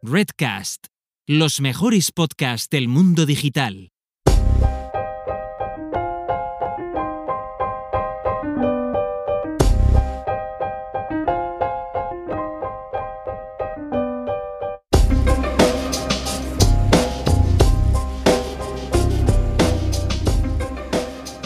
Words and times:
Redcast, 0.00 0.86
los 1.26 1.60
mejores 1.60 2.12
podcasts 2.12 2.68
del 2.70 2.86
mundo 2.86 3.26
digital. 3.26 3.90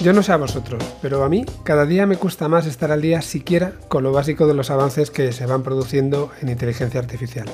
Yo 0.02 0.12
no 0.12 0.22
sé 0.22 0.32
a 0.32 0.36
vosotros, 0.36 0.84
pero 1.00 1.24
a 1.24 1.30
mí 1.30 1.46
cada 1.62 1.86
día 1.86 2.04
me 2.04 2.16
cuesta 2.16 2.48
más 2.48 2.66
estar 2.66 2.90
al 2.90 3.00
día 3.00 3.22
siquiera 3.22 3.72
con 3.88 4.02
lo 4.02 4.12
básico 4.12 4.46
de 4.46 4.52
los 4.52 4.70
avances 4.70 5.10
que 5.10 5.32
se 5.32 5.46
van 5.46 5.62
produciendo 5.62 6.30
en 6.42 6.50
inteligencia 6.50 7.00
artificial. 7.00 7.48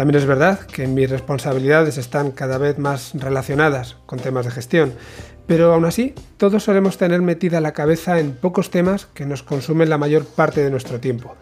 También 0.00 0.16
es 0.16 0.24
verdad 0.24 0.60
que 0.60 0.86
mis 0.86 1.10
responsabilidades 1.10 1.98
están 1.98 2.30
cada 2.30 2.56
vez 2.56 2.78
más 2.78 3.10
relacionadas 3.12 3.98
con 4.06 4.18
temas 4.18 4.46
de 4.46 4.50
gestión, 4.50 4.94
pero 5.46 5.74
aún 5.74 5.84
así 5.84 6.14
todos 6.38 6.64
solemos 6.64 6.96
tener 6.96 7.20
metida 7.20 7.60
la 7.60 7.74
cabeza 7.74 8.18
en 8.18 8.32
pocos 8.32 8.70
temas 8.70 9.04
que 9.12 9.26
nos 9.26 9.42
consumen 9.42 9.90
la 9.90 9.98
mayor 9.98 10.24
parte 10.24 10.64
de 10.64 10.70
nuestro 10.70 11.00
tiempo. 11.00 11.36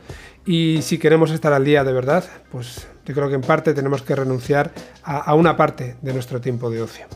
Y 0.45 0.81
si 0.83 0.99
queremos 0.99 1.31
estar 1.31 1.53
al 1.53 1.65
día 1.65 1.85
de 1.85 1.93
verdad, 1.93 2.25
pues 2.51 2.89
yo 3.07 3.15
creo 3.15 3.29
que 3.29 3.37
en 3.37 3.43
parte 3.43 3.75
tenemos 3.75 4.03
que 4.03 4.17
renunciar 4.17 4.73
a, 5.05 5.19
a 5.19 5.35
una 5.35 5.57
parte 5.57 5.95
de 6.03 6.13
nuestro 6.13 6.41
tiempo 6.41 6.69
de 6.69 6.83
ocio. 6.83 7.07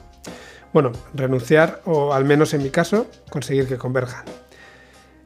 Bueno, 0.72 0.92
renunciar 1.12 1.82
o 1.86 2.14
al 2.14 2.24
menos 2.24 2.54
en 2.54 2.62
mi 2.62 2.70
caso, 2.70 3.08
conseguir 3.30 3.66
que 3.66 3.78
converjan. 3.78 4.26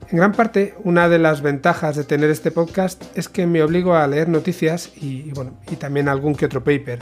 En 0.09 0.19
gran 0.19 0.33
parte, 0.33 0.74
una 0.84 1.09
de 1.09 1.19
las 1.19 1.42
ventajas 1.42 1.96
de 1.96 2.05
tener 2.05 2.30
este 2.30 2.52
podcast 2.52 3.02
es 3.19 3.28
que 3.28 3.45
me 3.45 3.60
obligo 3.60 3.95
a 3.96 4.06
leer 4.06 4.29
noticias 4.29 4.92
y, 4.95 5.32
bueno, 5.32 5.59
y 5.69 5.74
también 5.74 6.09
algún 6.09 6.37
que 6.37 6.46
otro 6.46 6.62
paper. 6.62 7.01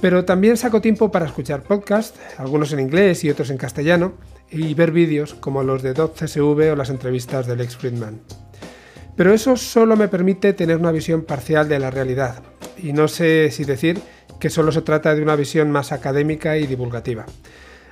Pero 0.00 0.24
también 0.24 0.56
saco 0.56 0.80
tiempo 0.80 1.12
para 1.12 1.26
escuchar 1.26 1.62
podcasts, 1.62 2.18
algunos 2.36 2.72
en 2.72 2.80
inglés 2.80 3.22
y 3.22 3.30
otros 3.30 3.50
en 3.50 3.56
castellano, 3.56 4.14
y 4.50 4.74
ver 4.74 4.90
vídeos 4.90 5.34
como 5.34 5.62
los 5.62 5.84
de 5.84 5.94
CSV 5.94 6.72
o 6.72 6.76
las 6.76 6.90
entrevistas 6.90 7.46
de 7.46 7.54
Lex 7.54 7.76
Friedman. 7.76 8.20
Pero 9.16 9.32
eso 9.32 9.56
solo 9.56 9.94
me 9.94 10.08
permite 10.08 10.52
tener 10.54 10.78
una 10.78 10.90
visión 10.90 11.22
parcial 11.22 11.68
de 11.68 11.78
la 11.78 11.92
realidad, 11.92 12.42
y 12.76 12.92
no 12.92 13.06
sé 13.06 13.52
si 13.52 13.62
decir 13.62 14.00
que 14.40 14.50
solo 14.50 14.72
se 14.72 14.82
trata 14.82 15.14
de 15.14 15.22
una 15.22 15.36
visión 15.36 15.70
más 15.70 15.92
académica 15.92 16.58
y 16.58 16.66
divulgativa. 16.66 17.26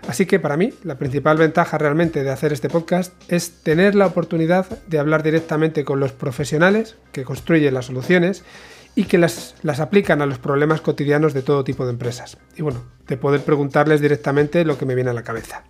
Así 0.08 0.26
que 0.26 0.40
para 0.40 0.56
mí, 0.56 0.72
la 0.82 0.98
principal 0.98 1.36
ventaja 1.38 1.78
realmente 1.78 2.24
de 2.24 2.30
hacer 2.30 2.52
este 2.52 2.68
podcast 2.68 3.12
es 3.28 3.62
tener 3.62 3.94
la 3.94 4.06
oportunidad 4.06 4.66
de 4.88 4.98
hablar 4.98 5.22
directamente 5.22 5.84
con 5.84 6.00
los 6.00 6.12
profesionales 6.12 6.96
que 7.12 7.24
construyen 7.24 7.74
las 7.74 7.86
soluciones 7.86 8.44
y 8.94 9.04
que 9.04 9.16
las, 9.16 9.54
las, 9.62 9.80
aplican 9.80 10.20
a 10.20 10.26
los 10.26 10.38
problemas 10.38 10.80
cotidianos 10.80 11.34
de 11.34 11.42
todo 11.42 11.64
tipo 11.64 11.84
de 11.84 11.92
empresas. 11.92 12.36
Y 12.56 12.62
bueno, 12.62 12.82
de 13.06 13.16
poder 13.16 13.42
preguntarles 13.42 14.00
directamente 14.00 14.64
lo 14.64 14.76
que 14.76 14.86
me 14.86 14.94
viene 14.94 15.10
a 15.10 15.14
la 15.14 15.22
cabeza. 15.22 15.64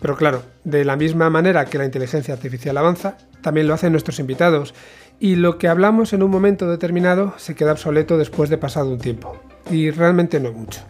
Pero 0.00 0.16
claro, 0.16 0.42
de 0.64 0.84
la 0.84 0.96
misma 0.96 1.30
manera 1.30 1.64
que 1.64 1.78
la 1.78 1.84
inteligencia 1.84 2.34
artificial 2.34 2.76
avanza, 2.76 3.16
también 3.42 3.66
lo 3.66 3.74
hacen 3.74 3.92
nuestros 3.92 4.18
invitados, 4.18 4.74
y 5.18 5.36
lo 5.36 5.58
que 5.58 5.68
hablamos 5.68 6.12
en 6.12 6.22
un 6.22 6.30
momento 6.30 6.70
determinado 6.70 7.34
se 7.38 7.54
queda 7.54 7.72
obsoleto 7.72 8.18
después 8.18 8.50
de 8.50 8.58
pasado 8.58 8.90
un 8.90 8.98
tiempo. 8.98 9.36
Y 9.70 9.90
realmente 9.90 10.38
no 10.40 10.52
mucho. 10.52 10.82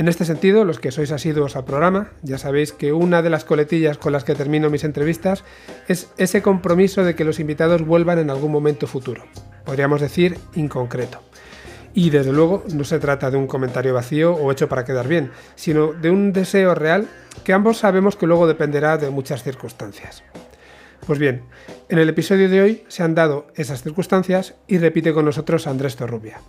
En 0.00 0.08
este 0.08 0.24
sentido, 0.24 0.64
los 0.64 0.80
que 0.80 0.92
sois 0.92 1.12
asiduos 1.12 1.56
al 1.56 1.66
programa, 1.66 2.08
ya 2.22 2.38
sabéis 2.38 2.72
que 2.72 2.94
una 2.94 3.20
de 3.20 3.28
las 3.28 3.44
coletillas 3.44 3.98
con 3.98 4.14
las 4.14 4.24
que 4.24 4.34
termino 4.34 4.70
mis 4.70 4.84
entrevistas 4.84 5.44
es 5.88 6.08
ese 6.16 6.40
compromiso 6.40 7.04
de 7.04 7.14
que 7.14 7.26
los 7.26 7.38
invitados 7.38 7.84
vuelvan 7.84 8.18
en 8.18 8.30
algún 8.30 8.50
momento 8.50 8.86
futuro, 8.86 9.24
podríamos 9.66 10.00
decir 10.00 10.38
inconcreto. 10.54 11.20
Y 11.92 12.08
desde 12.08 12.32
luego 12.32 12.64
no 12.72 12.84
se 12.84 12.98
trata 12.98 13.30
de 13.30 13.36
un 13.36 13.46
comentario 13.46 13.92
vacío 13.92 14.32
o 14.32 14.50
hecho 14.50 14.70
para 14.70 14.86
quedar 14.86 15.06
bien, 15.06 15.32
sino 15.54 15.92
de 15.92 16.08
un 16.08 16.32
deseo 16.32 16.74
real 16.74 17.06
que 17.44 17.52
ambos 17.52 17.76
sabemos 17.76 18.16
que 18.16 18.26
luego 18.26 18.46
dependerá 18.46 18.96
de 18.96 19.10
muchas 19.10 19.42
circunstancias. 19.42 20.24
Pues 21.06 21.18
bien, 21.18 21.42
en 21.90 21.98
el 21.98 22.08
episodio 22.08 22.48
de 22.48 22.62
hoy 22.62 22.84
se 22.88 23.02
han 23.02 23.14
dado 23.14 23.48
esas 23.54 23.82
circunstancias 23.82 24.54
y 24.66 24.78
repite 24.78 25.12
con 25.12 25.26
nosotros 25.26 25.66
Andrés 25.66 25.96
Torrubia. 25.96 26.40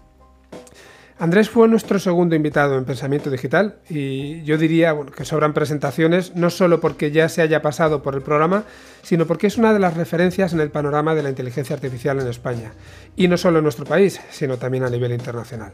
Andrés 1.21 1.51
fue 1.51 1.67
nuestro 1.67 1.99
segundo 1.99 2.35
invitado 2.35 2.79
en 2.79 2.83
Pensamiento 2.83 3.29
Digital 3.29 3.75
y 3.87 4.41
yo 4.41 4.57
diría 4.57 4.97
que 5.15 5.23
sobran 5.23 5.53
presentaciones 5.53 6.35
no 6.35 6.49
solo 6.49 6.81
porque 6.81 7.11
ya 7.11 7.29
se 7.29 7.43
haya 7.43 7.61
pasado 7.61 8.01
por 8.01 8.15
el 8.15 8.23
programa, 8.23 8.63
sino 9.03 9.27
porque 9.27 9.45
es 9.45 9.59
una 9.59 9.71
de 9.71 9.77
las 9.77 9.95
referencias 9.95 10.51
en 10.51 10.61
el 10.61 10.71
panorama 10.71 11.13
de 11.13 11.21
la 11.21 11.29
inteligencia 11.29 11.75
artificial 11.75 12.19
en 12.19 12.25
España, 12.25 12.71
y 13.15 13.27
no 13.27 13.37
solo 13.37 13.59
en 13.59 13.63
nuestro 13.65 13.85
país, 13.85 14.19
sino 14.31 14.57
también 14.57 14.83
a 14.83 14.89
nivel 14.89 15.11
internacional. 15.11 15.73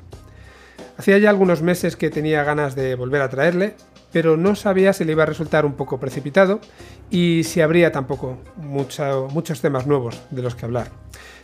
Hacía 0.97 1.17
ya 1.17 1.29
algunos 1.29 1.61
meses 1.61 1.95
que 1.95 2.09
tenía 2.09 2.43
ganas 2.43 2.75
de 2.75 2.95
volver 2.95 3.21
a 3.21 3.29
traerle, 3.29 3.75
pero 4.11 4.37
no 4.37 4.55
sabía 4.55 4.93
si 4.93 5.05
le 5.05 5.11
iba 5.11 5.23
a 5.23 5.27
resultar 5.27 5.65
un 5.65 5.73
poco 5.73 5.99
precipitado 5.99 6.59
y 7.09 7.43
si 7.43 7.61
habría 7.61 7.91
tampoco 7.91 8.37
muchos 8.57 9.61
temas 9.61 9.87
nuevos 9.87 10.21
de 10.31 10.41
los 10.41 10.55
que 10.55 10.65
hablar 10.65 10.91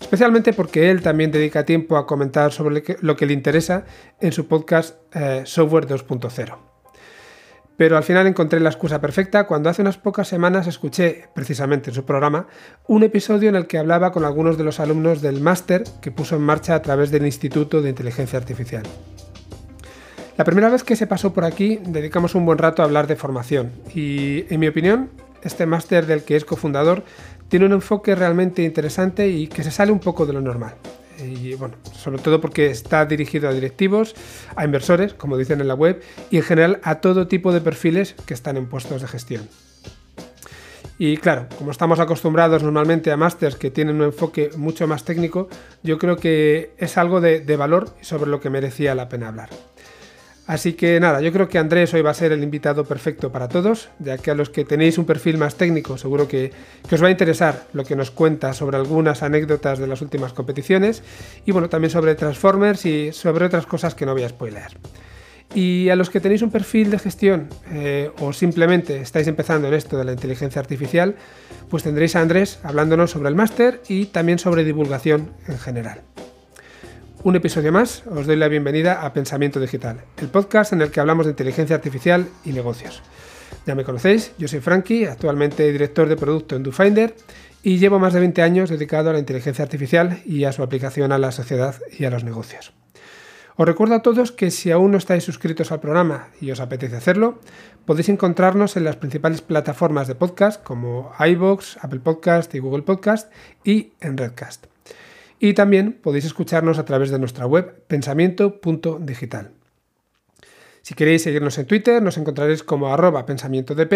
especialmente 0.03 0.53
porque 0.53 0.91
él 0.91 1.01
también 1.01 1.31
dedica 1.31 1.65
tiempo 1.65 1.97
a 1.97 2.05
comentar 2.05 2.51
sobre 2.51 2.83
lo 3.01 3.15
que 3.15 3.25
le 3.25 3.33
interesa 3.33 3.85
en 4.19 4.31
su 4.31 4.47
podcast 4.47 4.95
eh, 5.15 5.43
Software 5.45 5.87
2.0. 5.87 6.57
Pero 7.75 7.97
al 7.97 8.03
final 8.03 8.27
encontré 8.27 8.59
la 8.59 8.69
excusa 8.69 9.01
perfecta 9.01 9.47
cuando 9.47 9.69
hace 9.69 9.81
unas 9.81 9.97
pocas 9.97 10.27
semanas 10.27 10.67
escuché, 10.67 11.29
precisamente 11.33 11.89
en 11.89 11.95
su 11.95 12.05
programa, 12.05 12.47
un 12.87 13.01
episodio 13.01 13.49
en 13.49 13.55
el 13.55 13.65
que 13.65 13.79
hablaba 13.79 14.11
con 14.11 14.25
algunos 14.25 14.57
de 14.57 14.63
los 14.63 14.79
alumnos 14.79 15.21
del 15.21 15.41
máster 15.41 15.83
que 16.01 16.11
puso 16.11 16.35
en 16.35 16.43
marcha 16.43 16.75
a 16.75 16.81
través 16.83 17.09
del 17.09 17.25
Instituto 17.25 17.81
de 17.81 17.89
Inteligencia 17.89 18.37
Artificial. 18.37 18.83
La 20.35 20.45
primera 20.45 20.69
vez 20.69 20.83
que 20.83 20.95
se 20.95 21.05
pasó 21.05 21.31
por 21.31 21.45
aquí 21.45 21.79
dedicamos 21.85 22.33
un 22.33 22.45
buen 22.45 22.57
rato 22.57 22.81
a 22.81 22.85
hablar 22.85 23.05
de 23.05 23.15
formación 23.15 23.71
y, 23.93 24.51
en 24.51 24.59
mi 24.59 24.67
opinión, 24.67 25.11
este 25.43 25.67
máster 25.67 26.07
del 26.07 26.23
que 26.23 26.35
es 26.35 26.43
cofundador 26.43 27.03
tiene 27.49 27.67
un 27.67 27.73
enfoque 27.73 28.15
realmente 28.15 28.63
interesante 28.63 29.27
y 29.27 29.45
que 29.45 29.63
se 29.63 29.69
sale 29.69 29.91
un 29.91 29.99
poco 29.99 30.25
de 30.25 30.33
lo 30.33 30.41
normal. 30.41 30.73
Y 31.23 31.53
bueno, 31.53 31.75
sobre 31.93 32.17
todo 32.17 32.41
porque 32.41 32.71
está 32.71 33.05
dirigido 33.05 33.47
a 33.47 33.53
directivos, 33.53 34.15
a 34.55 34.65
inversores, 34.65 35.13
como 35.13 35.37
dicen 35.37 35.61
en 35.61 35.67
la 35.67 35.75
web, 35.75 36.01
y 36.31 36.37
en 36.37 36.43
general 36.43 36.79
a 36.81 36.95
todo 36.95 37.27
tipo 37.27 37.53
de 37.53 37.61
perfiles 37.61 38.15
que 38.25 38.33
están 38.33 38.57
en 38.57 38.65
puestos 38.65 39.03
de 39.03 39.07
gestión. 39.07 39.47
Y 40.97 41.17
claro, 41.17 41.45
como 41.59 41.69
estamos 41.69 41.99
acostumbrados 41.99 42.63
normalmente 42.63 43.11
a 43.11 43.17
másters 43.17 43.55
que 43.55 43.69
tienen 43.69 43.97
un 43.97 44.03
enfoque 44.03 44.49
mucho 44.57 44.87
más 44.87 45.05
técnico, 45.05 45.47
yo 45.83 45.99
creo 45.99 46.17
que 46.17 46.71
es 46.79 46.97
algo 46.97 47.21
de, 47.21 47.41
de 47.41 47.55
valor 47.55 47.89
sobre 48.01 48.31
lo 48.31 48.39
que 48.39 48.49
merecía 48.49 48.95
la 48.95 49.09
pena 49.09 49.27
hablar. 49.27 49.49
Así 50.45 50.73
que 50.73 50.99
nada, 50.99 51.21
yo 51.21 51.31
creo 51.31 51.47
que 51.47 51.57
Andrés 51.57 51.93
hoy 51.93 52.01
va 52.01 52.11
a 52.11 52.13
ser 52.13 52.33
el 52.33 52.43
invitado 52.43 52.83
perfecto 52.83 53.31
para 53.31 53.47
todos, 53.47 53.89
ya 53.99 54.17
que 54.17 54.29
a 54.29 54.35
los 54.35 54.49
que 54.49 54.65
tenéis 54.65 54.97
un 54.97 55.05
perfil 55.05 55.37
más 55.37 55.55
técnico 55.55 55.97
seguro 55.97 56.27
que, 56.27 56.51
os 56.91 57.01
va 57.01 57.07
a 57.07 57.11
interesar 57.11 57.67
lo 57.71 57.85
que 57.85 57.95
nos 57.95 58.11
cuenta 58.11 58.53
sobre 58.53 58.75
algunas 58.75 59.23
anécdotas 59.23 59.79
de 59.79 59.87
las 59.87 60.01
últimas 60.01 60.33
competiciones 60.33 61.01
y 61.45 61.51
bueno, 61.51 61.69
también 61.69 61.91
sobre 61.91 62.15
Transformers 62.15 62.85
y 62.85 63.13
sobre 63.13 63.45
otras 63.45 63.65
cosas 63.65 63.95
que 63.95 64.05
no 64.05 64.11
voy 64.11 64.23
a 64.23 64.29
spoiler. 64.29 64.77
Y 65.55 65.87
a 65.89 65.95
los 65.95 66.09
que 66.09 66.19
tenéis 66.19 66.41
un 66.41 66.51
perfil 66.51 66.89
de 66.89 66.99
gestión 66.99 67.47
eh, 67.71 68.11
o 68.19 68.33
simplemente 68.33 68.99
estáis 68.99 69.27
empezando 69.27 69.69
en 69.69 69.75
esto 69.75 69.97
de 69.97 70.03
la 70.03 70.11
inteligencia 70.11 70.59
artificial, 70.59 71.15
pues 71.69 71.83
tendréis 71.83 72.17
a 72.17 72.21
Andrés 72.21 72.59
hablándonos 72.63 73.11
sobre 73.11 73.29
el 73.29 73.35
máster 73.35 73.81
y 73.87 74.07
también 74.07 74.39
sobre 74.39 74.65
divulgación 74.65 75.31
en 75.47 75.59
general. 75.59 76.01
Un 77.25 77.37
episodio 77.37 77.71
más, 77.71 78.03
os 78.07 78.27
doy 78.27 78.35
la 78.35 78.49
bienvenida 78.49 79.05
a 79.05 79.13
Pensamiento 79.13 79.61
Digital, 79.61 80.01
el 80.17 80.27
podcast 80.27 80.73
en 80.73 80.81
el 80.81 80.91
que 80.91 80.99
hablamos 80.99 81.25
de 81.25 81.31
inteligencia 81.31 81.73
artificial 81.73 82.27
y 82.43 82.51
negocios. 82.51 83.01
Ya 83.65 83.75
me 83.75 83.85
conocéis, 83.85 84.33
yo 84.37 84.49
soy 84.49 84.59
Frankie, 84.59 85.05
actualmente 85.05 85.71
director 85.71 86.09
de 86.09 86.17
producto 86.17 86.57
en 86.57 86.63
DoFinder 86.63 87.15
y 87.63 87.77
llevo 87.77 87.97
más 87.97 88.11
de 88.11 88.19
20 88.19 88.41
años 88.41 88.69
dedicado 88.69 89.09
a 89.09 89.13
la 89.13 89.19
inteligencia 89.19 89.63
artificial 89.63 90.21
y 90.25 90.43
a 90.43 90.51
su 90.51 90.63
aplicación 90.63 91.13
a 91.13 91.17
la 91.17 91.31
sociedad 91.31 91.75
y 91.97 92.03
a 92.03 92.09
los 92.09 92.25
negocios. 92.25 92.73
Os 93.55 93.65
recuerdo 93.65 93.95
a 93.95 94.01
todos 94.01 94.33
que 94.33 94.51
si 94.51 94.71
aún 94.71 94.91
no 94.91 94.97
estáis 94.97 95.23
suscritos 95.23 95.71
al 95.71 95.79
programa 95.79 96.27
y 96.41 96.51
os 96.51 96.59
apetece 96.59 96.97
hacerlo, 96.97 97.39
podéis 97.85 98.09
encontrarnos 98.09 98.75
en 98.75 98.83
las 98.83 98.97
principales 98.97 99.41
plataformas 99.41 100.09
de 100.09 100.15
podcast 100.15 100.61
como 100.61 101.13
iBox, 101.17 101.77
Apple 101.81 102.01
Podcast 102.01 102.53
y 102.53 102.59
Google 102.59 102.83
Podcast 102.83 103.31
y 103.63 103.93
en 104.01 104.17
Redcast. 104.17 104.72
Y 105.43 105.53
también 105.53 105.99
podéis 106.01 106.23
escucharnos 106.23 106.79
a 106.79 106.85
través 106.85 107.09
de 107.09 107.19
nuestra 107.19 107.45
web 107.45 107.83
pensamiento.digital. 107.87 109.51
Si 110.81 110.93
queréis 110.93 111.23
seguirnos 111.23 111.57
en 111.57 111.65
Twitter, 111.65 112.01
nos 112.01 112.17
encontraréis 112.17 112.63
como 112.63 112.93
arroba 112.93 113.25
pensamientodp 113.25 113.93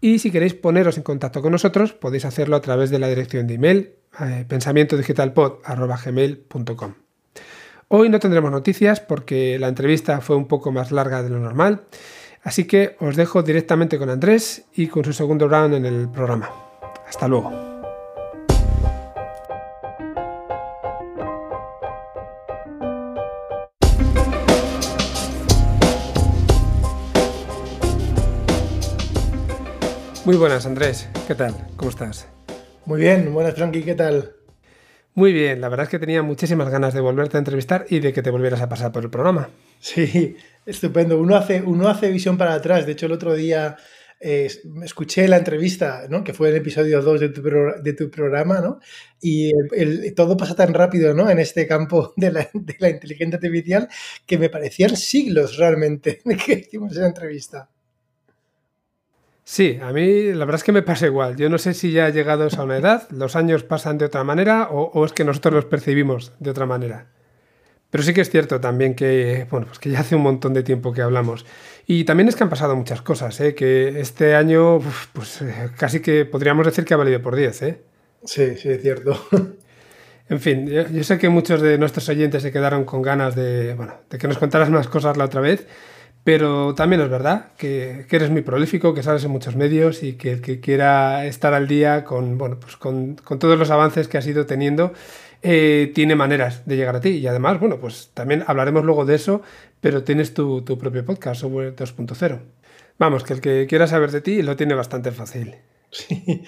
y 0.00 0.18
si 0.18 0.32
queréis 0.32 0.54
poneros 0.54 0.96
en 0.96 1.04
contacto 1.04 1.40
con 1.40 1.52
nosotros, 1.52 1.92
podéis 1.92 2.24
hacerlo 2.24 2.56
a 2.56 2.60
través 2.60 2.90
de 2.90 2.98
la 2.98 3.06
dirección 3.06 3.46
de 3.46 3.54
email 3.54 3.92
eh, 4.18 4.44
pensamientodigitalpod.gmail.com. 4.48 6.94
Hoy 7.86 8.08
no 8.08 8.18
tendremos 8.18 8.50
noticias 8.50 8.98
porque 8.98 9.60
la 9.60 9.68
entrevista 9.68 10.20
fue 10.20 10.34
un 10.34 10.48
poco 10.48 10.72
más 10.72 10.90
larga 10.90 11.22
de 11.22 11.30
lo 11.30 11.38
normal, 11.38 11.82
así 12.42 12.64
que 12.64 12.96
os 12.98 13.14
dejo 13.14 13.44
directamente 13.44 14.00
con 14.00 14.10
Andrés 14.10 14.64
y 14.74 14.88
con 14.88 15.04
su 15.04 15.12
segundo 15.12 15.46
round 15.46 15.74
en 15.74 15.86
el 15.86 16.08
programa. 16.08 16.50
Hasta 17.06 17.28
luego. 17.28 17.71
Muy 30.24 30.36
buenas, 30.36 30.66
Andrés. 30.66 31.08
¿Qué 31.26 31.34
tal? 31.34 31.52
¿Cómo 31.74 31.90
estás? 31.90 32.28
Muy 32.86 33.00
bien, 33.00 33.34
buenas, 33.34 33.54
Frankie. 33.54 33.82
¿Qué 33.82 33.96
tal? 33.96 34.36
Muy 35.14 35.32
bien, 35.32 35.60
la 35.60 35.68
verdad 35.68 35.84
es 35.84 35.90
que 35.90 35.98
tenía 35.98 36.22
muchísimas 36.22 36.70
ganas 36.70 36.94
de 36.94 37.00
volverte 37.00 37.36
a 37.36 37.40
entrevistar 37.40 37.86
y 37.90 37.98
de 37.98 38.12
que 38.12 38.22
te 38.22 38.30
volvieras 38.30 38.60
a 38.60 38.68
pasar 38.68 38.92
por 38.92 39.02
el 39.02 39.10
programa. 39.10 39.50
Sí, 39.80 40.36
estupendo. 40.64 41.18
Uno 41.18 41.34
hace, 41.34 41.60
uno 41.60 41.88
hace 41.88 42.08
visión 42.12 42.38
para 42.38 42.54
atrás. 42.54 42.86
De 42.86 42.92
hecho, 42.92 43.06
el 43.06 43.12
otro 43.12 43.34
día 43.34 43.76
eh, 44.20 44.48
escuché 44.84 45.26
la 45.26 45.38
entrevista, 45.38 46.06
¿no? 46.08 46.22
que 46.22 46.32
fue 46.32 46.50
el 46.50 46.54
episodio 46.54 47.02
2 47.02 47.20
de 47.20 47.28
tu, 47.30 47.42
de 47.42 47.92
tu 47.92 48.08
programa, 48.08 48.60
¿no? 48.60 48.78
y 49.20 49.50
todo 50.12 50.36
pasa 50.36 50.54
tan 50.54 50.72
rápido 50.72 51.14
¿no? 51.14 51.28
en 51.30 51.40
este 51.40 51.66
campo 51.66 52.12
de 52.16 52.30
la, 52.30 52.48
de 52.54 52.76
la 52.78 52.90
inteligencia 52.90 53.38
artificial 53.38 53.88
que 54.24 54.38
me 54.38 54.50
parecían 54.50 54.96
siglos 54.96 55.56
realmente 55.56 56.20
que 56.46 56.52
hicimos 56.52 56.92
esa 56.92 57.08
entrevista. 57.08 57.71
Sí, 59.44 59.78
a 59.82 59.92
mí 59.92 60.32
la 60.32 60.44
verdad 60.44 60.60
es 60.60 60.64
que 60.64 60.72
me 60.72 60.82
pasa 60.82 61.06
igual. 61.06 61.36
Yo 61.36 61.48
no 61.48 61.58
sé 61.58 61.74
si 61.74 61.92
ya 61.92 62.08
llegados 62.10 62.58
a 62.58 62.64
una 62.64 62.76
edad, 62.76 63.08
los 63.10 63.34
años 63.36 63.64
pasan 63.64 63.98
de 63.98 64.04
otra 64.04 64.24
manera 64.24 64.68
o, 64.70 65.04
es 65.04 65.12
que 65.12 65.24
nosotros 65.24 65.54
los 65.54 65.64
percibimos 65.64 66.32
de 66.38 66.50
otra 66.50 66.66
manera. 66.66 67.06
Pero 67.90 68.04
sí 68.04 68.14
que 68.14 68.22
es 68.22 68.30
cierto 68.30 68.60
también 68.60 68.94
que, 68.94 69.46
bueno, 69.50 69.66
pues 69.66 69.78
que 69.78 69.90
ya 69.90 70.00
hace 70.00 70.16
un 70.16 70.22
montón 70.22 70.54
de 70.54 70.62
tiempo 70.62 70.92
que 70.92 71.02
hablamos. 71.02 71.44
Y 71.86 72.04
también 72.04 72.28
es 72.28 72.36
que 72.36 72.44
han 72.44 72.50
pasado 72.50 72.74
muchas 72.74 73.02
cosas, 73.02 73.38
¿eh? 73.40 73.54
que 73.54 74.00
este 74.00 74.34
año, 74.34 74.78
pues 75.12 75.42
eh, 75.42 75.70
casi 75.76 76.00
que 76.00 76.24
podríamos 76.24 76.64
decir 76.64 76.84
que 76.84 76.94
ha 76.94 76.96
valido 76.96 77.20
por 77.20 77.36
10. 77.36 77.62
¿eh? 77.62 77.82
Sí, 78.24 78.56
sí, 78.56 78.68
es 78.70 78.80
cierto. 78.80 79.20
En 80.28 80.40
fin, 80.40 80.66
yo, 80.66 81.04
sé 81.04 81.18
que 81.18 81.28
muchos 81.28 81.60
de 81.60 81.76
nuestros 81.76 82.08
oyentes 82.08 82.42
se 82.42 82.50
quedaron 82.50 82.84
con 82.86 83.02
ganas 83.02 83.34
de, 83.34 83.74
bueno, 83.74 83.96
de 84.08 84.16
que 84.16 84.28
nos 84.28 84.38
contaras 84.38 84.70
más 84.70 84.88
cosas 84.88 85.18
la 85.18 85.26
otra 85.26 85.42
vez. 85.42 85.66
Pero 86.24 86.74
también 86.74 87.02
es 87.02 87.10
verdad 87.10 87.48
que, 87.56 88.06
eres 88.08 88.30
muy 88.30 88.42
prolífico, 88.42 88.94
que 88.94 89.02
sales 89.02 89.24
en 89.24 89.32
muchos 89.32 89.56
medios 89.56 90.04
y 90.04 90.12
que 90.12 90.32
el 90.32 90.40
que 90.40 90.60
quiera 90.60 91.26
estar 91.26 91.52
al 91.52 91.66
día 91.66 92.04
con, 92.04 92.38
bueno, 92.38 92.60
pues 92.60 92.76
con, 92.76 93.16
todos 93.16 93.58
los 93.58 93.70
avances 93.70 94.06
que 94.06 94.18
has 94.18 94.26
ido 94.26 94.46
teniendo, 94.46 94.92
eh, 95.42 95.90
tiene 95.94 96.14
maneras 96.14 96.64
de 96.64 96.76
llegar 96.76 96.94
a 96.94 97.00
ti. 97.00 97.10
Y 97.10 97.26
además, 97.26 97.58
bueno, 97.58 97.80
pues 97.80 98.10
también 98.14 98.44
hablaremos 98.46 98.84
luego 98.84 99.04
de 99.04 99.16
eso, 99.16 99.42
pero 99.80 100.04
tienes 100.04 100.32
tu, 100.32 100.64
propio 100.64 101.04
podcast, 101.04 101.40
Software 101.40 101.74
2.0. 101.74 102.40
Vamos, 102.98 103.24
que 103.24 103.32
el 103.32 103.40
que 103.40 103.66
quiera 103.66 103.88
saber 103.88 104.12
de 104.12 104.20
ti 104.20 104.42
lo 104.42 104.54
tiene 104.54 104.74
bastante 104.74 105.10
fácil. 105.10 105.56
Sí. 105.90 106.44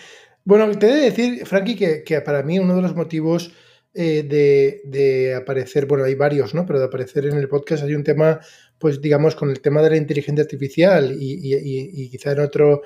Bueno, 0.47 0.71
te 0.79 0.89
he 0.89 0.95
de 0.95 1.01
decir, 1.01 1.47
Frankie, 1.47 1.75
que, 1.75 2.05
que 2.05 2.21
para 2.21 2.43
mí 2.43 2.59
uno 2.59 2.77
de 2.77 2.83
los 2.83 2.95
motivos 2.95 3.53
eh, 3.97 4.81
de, 4.85 5.35
aparecer, 5.37 5.87
bueno, 5.87 6.05
hay 6.05 6.17
varios, 6.17 6.53
¿no? 6.53 6.67
Pero 6.67 6.81
de 6.81 6.87
aparecer 6.87 7.27
en 7.27 7.39
el 7.39 7.49
podcast 7.49 7.85
hay 7.85 7.95
un 7.95 8.03
tema, 8.03 8.41
pues 8.79 9.01
digamos, 9.01 9.35
con 9.35 9.51
el 9.51 9.61
tema 9.61 9.83
de 9.83 9.91
la 9.91 9.97
inteligencia 9.97 10.43
artificial 10.43 11.17
y, 11.19 12.09
quizá 12.11 12.33
en 12.33 12.41
otro, 12.41 12.83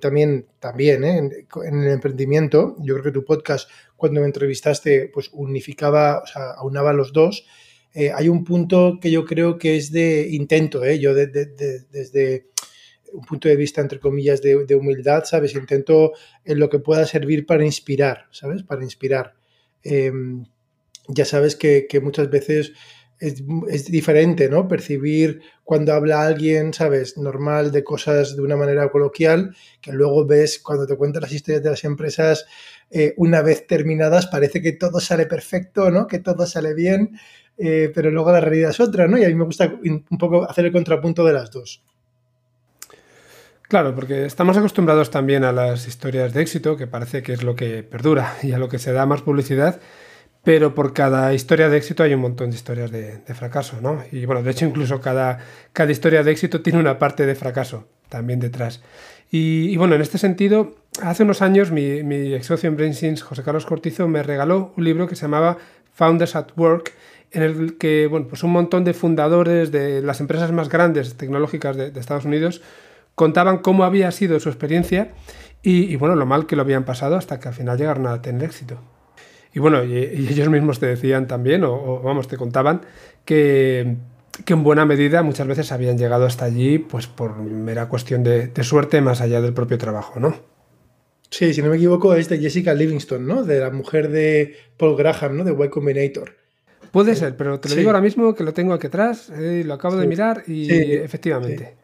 también, 0.00 0.46
también 0.58 1.04
¿eh? 1.04 1.18
en, 1.18 1.82
el 1.82 1.90
emprendimiento. 1.90 2.76
Yo 2.80 2.94
creo 2.94 3.04
que 3.04 3.10
tu 3.12 3.24
podcast, 3.24 3.68
cuando 3.96 4.20
me 4.20 4.26
entrevistaste, 4.26 5.10
pues 5.12 5.30
unificaba, 5.32 6.20
o 6.22 6.26
sea, 6.26 6.52
aunaba 6.52 6.92
los 6.92 7.12
dos. 7.12 7.46
Eh, 7.92 8.12
hay 8.14 8.28
un 8.28 8.44
punto 8.44 8.98
que 9.00 9.10
yo 9.10 9.24
creo 9.24 9.58
que 9.58 9.76
es 9.76 9.90
de 9.90 10.28
intento, 10.30 10.84
¿eh? 10.84 10.98
Yo 10.98 11.14
desde 11.14 12.46
un 13.12 13.24
punto 13.24 13.48
de 13.48 13.56
vista, 13.56 13.80
entre 13.80 14.00
comillas, 14.00 14.42
de, 14.42 14.64
de, 14.66 14.74
humildad, 14.74 15.24
¿sabes? 15.24 15.54
Intento 15.54 16.12
en 16.44 16.58
lo 16.58 16.68
que 16.68 16.78
pueda 16.78 17.06
servir 17.06 17.46
para 17.46 17.64
inspirar, 17.64 18.26
¿sabes? 18.30 18.62
Para 18.62 18.84
inspirar. 18.84 19.34
Em, 19.82 20.44
ya 21.08 21.24
sabes 21.24 21.56
que, 21.56 21.86
muchas 22.02 22.30
veces 22.30 22.72
es, 23.18 23.86
diferente, 23.86 24.48
¿no? 24.48 24.68
Percibir 24.68 25.40
cuando 25.64 25.92
habla 25.92 26.22
alguien, 26.22 26.72
¿sabes? 26.72 27.16
Normal 27.16 27.72
de 27.72 27.82
cosas 27.82 28.36
de 28.36 28.42
una 28.42 28.56
manera 28.56 28.88
coloquial, 28.90 29.54
que 29.80 29.92
luego 29.92 30.26
ves 30.26 30.60
cuando 30.60 30.86
te 30.86 30.96
cuentan 30.96 31.22
las 31.22 31.32
historias 31.32 31.62
de 31.62 31.70
las 31.70 31.84
empresas, 31.84 32.46
eh, 32.90 33.14
una 33.16 33.42
vez 33.42 33.66
terminadas, 33.66 34.26
parece 34.26 34.60
que 34.60 34.72
todo 34.72 35.00
sale 35.00 35.26
perfecto, 35.26 35.90
¿no? 35.90 36.06
Que 36.06 36.18
todo 36.18 36.46
sale 36.46 36.74
bien, 36.74 37.18
eh, 37.58 37.90
pero 37.94 38.10
luego 38.10 38.32
la 38.32 38.40
realidad 38.40 38.70
es 38.70 38.80
otra, 38.80 39.06
¿no? 39.08 39.18
Y 39.18 39.24
a 39.24 39.28
mí 39.28 39.34
me 39.34 39.44
gusta 39.44 39.78
un 39.82 40.18
poco 40.18 40.48
hacer 40.48 40.66
el 40.66 40.72
contrapunto 40.72 41.24
de 41.24 41.32
las 41.32 41.50
dos. 41.50 41.82
Claro, 43.68 43.96
porque 43.96 44.26
estamos 44.26 44.56
acostumbrados 44.56 45.10
también 45.10 45.42
a 45.42 45.50
las 45.50 45.88
historias 45.88 46.32
de 46.32 46.42
éxito, 46.42 46.76
que 46.76 46.86
parece 46.86 47.22
que 47.24 47.32
es 47.32 47.42
lo 47.42 47.56
que 47.56 47.82
perdura 47.82 48.36
y 48.42 48.52
a 48.52 48.58
lo 48.58 48.68
que 48.68 48.78
se 48.78 48.92
da 48.92 49.06
más 49.06 49.22
publicidad, 49.22 49.80
pero 50.46 50.76
por 50.76 50.92
cada 50.92 51.34
historia 51.34 51.68
de 51.68 51.76
éxito 51.76 52.04
hay 52.04 52.14
un 52.14 52.20
montón 52.20 52.50
de 52.50 52.56
historias 52.56 52.92
de, 52.92 53.18
fracaso, 53.34 53.80
¿no? 53.80 54.04
Y 54.12 54.26
bueno, 54.26 54.44
de 54.44 54.52
hecho 54.52 54.64
incluso 54.64 55.00
cada, 55.00 55.40
cada 55.72 55.90
historia 55.90 56.22
de 56.22 56.30
éxito 56.30 56.62
tiene 56.62 56.78
una 56.78 57.00
parte 57.00 57.26
de 57.26 57.34
fracaso 57.34 57.88
también 58.08 58.38
detrás. 58.38 58.80
Y, 59.28 59.76
bueno, 59.76 59.96
en 59.96 60.02
este 60.02 60.18
sentido, 60.18 60.76
hace 61.02 61.24
unos 61.24 61.42
años 61.42 61.72
mi, 61.72 62.04
mi 62.04 62.32
ex 62.32 62.46
socio 62.46 62.68
en 62.68 62.76
BrainSins, 62.76 63.24
José 63.24 63.42
Carlos 63.42 63.66
Cortizo, 63.66 64.06
me 64.06 64.22
regaló 64.22 64.72
un 64.76 64.84
libro 64.84 65.08
que 65.08 65.16
se 65.16 65.22
llamaba 65.22 65.58
Founders 65.94 66.36
at 66.36 66.50
Work, 66.56 66.92
en 67.32 67.42
el 67.42 67.76
que 67.76 68.06
bueno, 68.06 68.28
pues 68.28 68.44
un 68.44 68.52
montón 68.52 68.84
de 68.84 68.94
fundadores 68.94 69.72
de 69.72 70.00
las 70.00 70.20
empresas 70.20 70.52
más 70.52 70.68
grandes 70.68 71.16
tecnológicas 71.16 71.76
de 71.76 71.98
Estados 71.98 72.24
Unidos 72.24 72.62
contaban 73.16 73.58
cómo 73.58 73.82
había 73.82 74.12
sido 74.12 74.38
su 74.38 74.48
experiencia 74.48 75.10
y, 75.60 75.96
bueno, 75.96 76.14
lo 76.14 76.24
mal 76.24 76.46
que 76.46 76.54
lo 76.54 76.62
habían 76.62 76.84
pasado 76.84 77.16
hasta 77.16 77.40
que 77.40 77.48
al 77.48 77.54
final 77.54 77.76
llegaron 77.76 78.06
a 78.06 78.22
tener 78.22 78.44
éxito. 78.44 78.78
Y 79.56 79.58
bueno, 79.58 79.82
y, 79.82 79.96
ellos 79.96 80.50
mismos 80.50 80.80
te 80.80 80.84
decían 80.84 81.26
también, 81.26 81.64
o, 81.64 82.02
vamos, 82.02 82.28
te 82.28 82.36
contaban, 82.36 82.82
que, 83.24 83.96
en 84.46 84.62
buena 84.62 84.84
medida 84.84 85.22
muchas 85.22 85.46
veces 85.46 85.72
habían 85.72 85.96
llegado 85.96 86.26
hasta 86.26 86.44
allí 86.44 86.78
pues 86.78 87.06
por 87.06 87.38
mera 87.38 87.88
cuestión 87.88 88.22
de, 88.22 88.52
suerte 88.62 89.00
más 89.00 89.22
allá 89.22 89.40
del 89.40 89.54
propio 89.54 89.78
trabajo, 89.78 90.20
¿no? 90.20 90.36
Sí, 91.30 91.54
si 91.54 91.62
no 91.62 91.70
me 91.70 91.76
equivoco, 91.76 92.14
es 92.14 92.28
de 92.28 92.36
Jessica 92.36 92.74
Livingston, 92.74 93.26
¿no? 93.26 93.44
De 93.44 93.60
la 93.60 93.70
mujer 93.70 94.10
de 94.10 94.56
Paul 94.76 94.94
Graham, 94.94 95.38
¿no? 95.38 95.42
De 95.44 95.52
Y 95.52 95.68
Combinator. 95.70 96.34
Puede 96.92 97.16
ser, 97.16 97.34
pero 97.34 97.58
te 97.58 97.70
lo 97.70 97.76
digo 97.76 97.88
ahora 97.88 98.02
mismo 98.02 98.34
que 98.34 98.44
lo 98.44 98.52
tengo 98.52 98.74
aquí 98.74 98.88
atrás, 98.88 99.30
eh, 99.30 99.62
lo 99.64 99.72
acabo 99.72 99.96
de 99.96 100.06
mirar 100.06 100.42
y 100.46 100.70
efectivamente. 100.70 101.76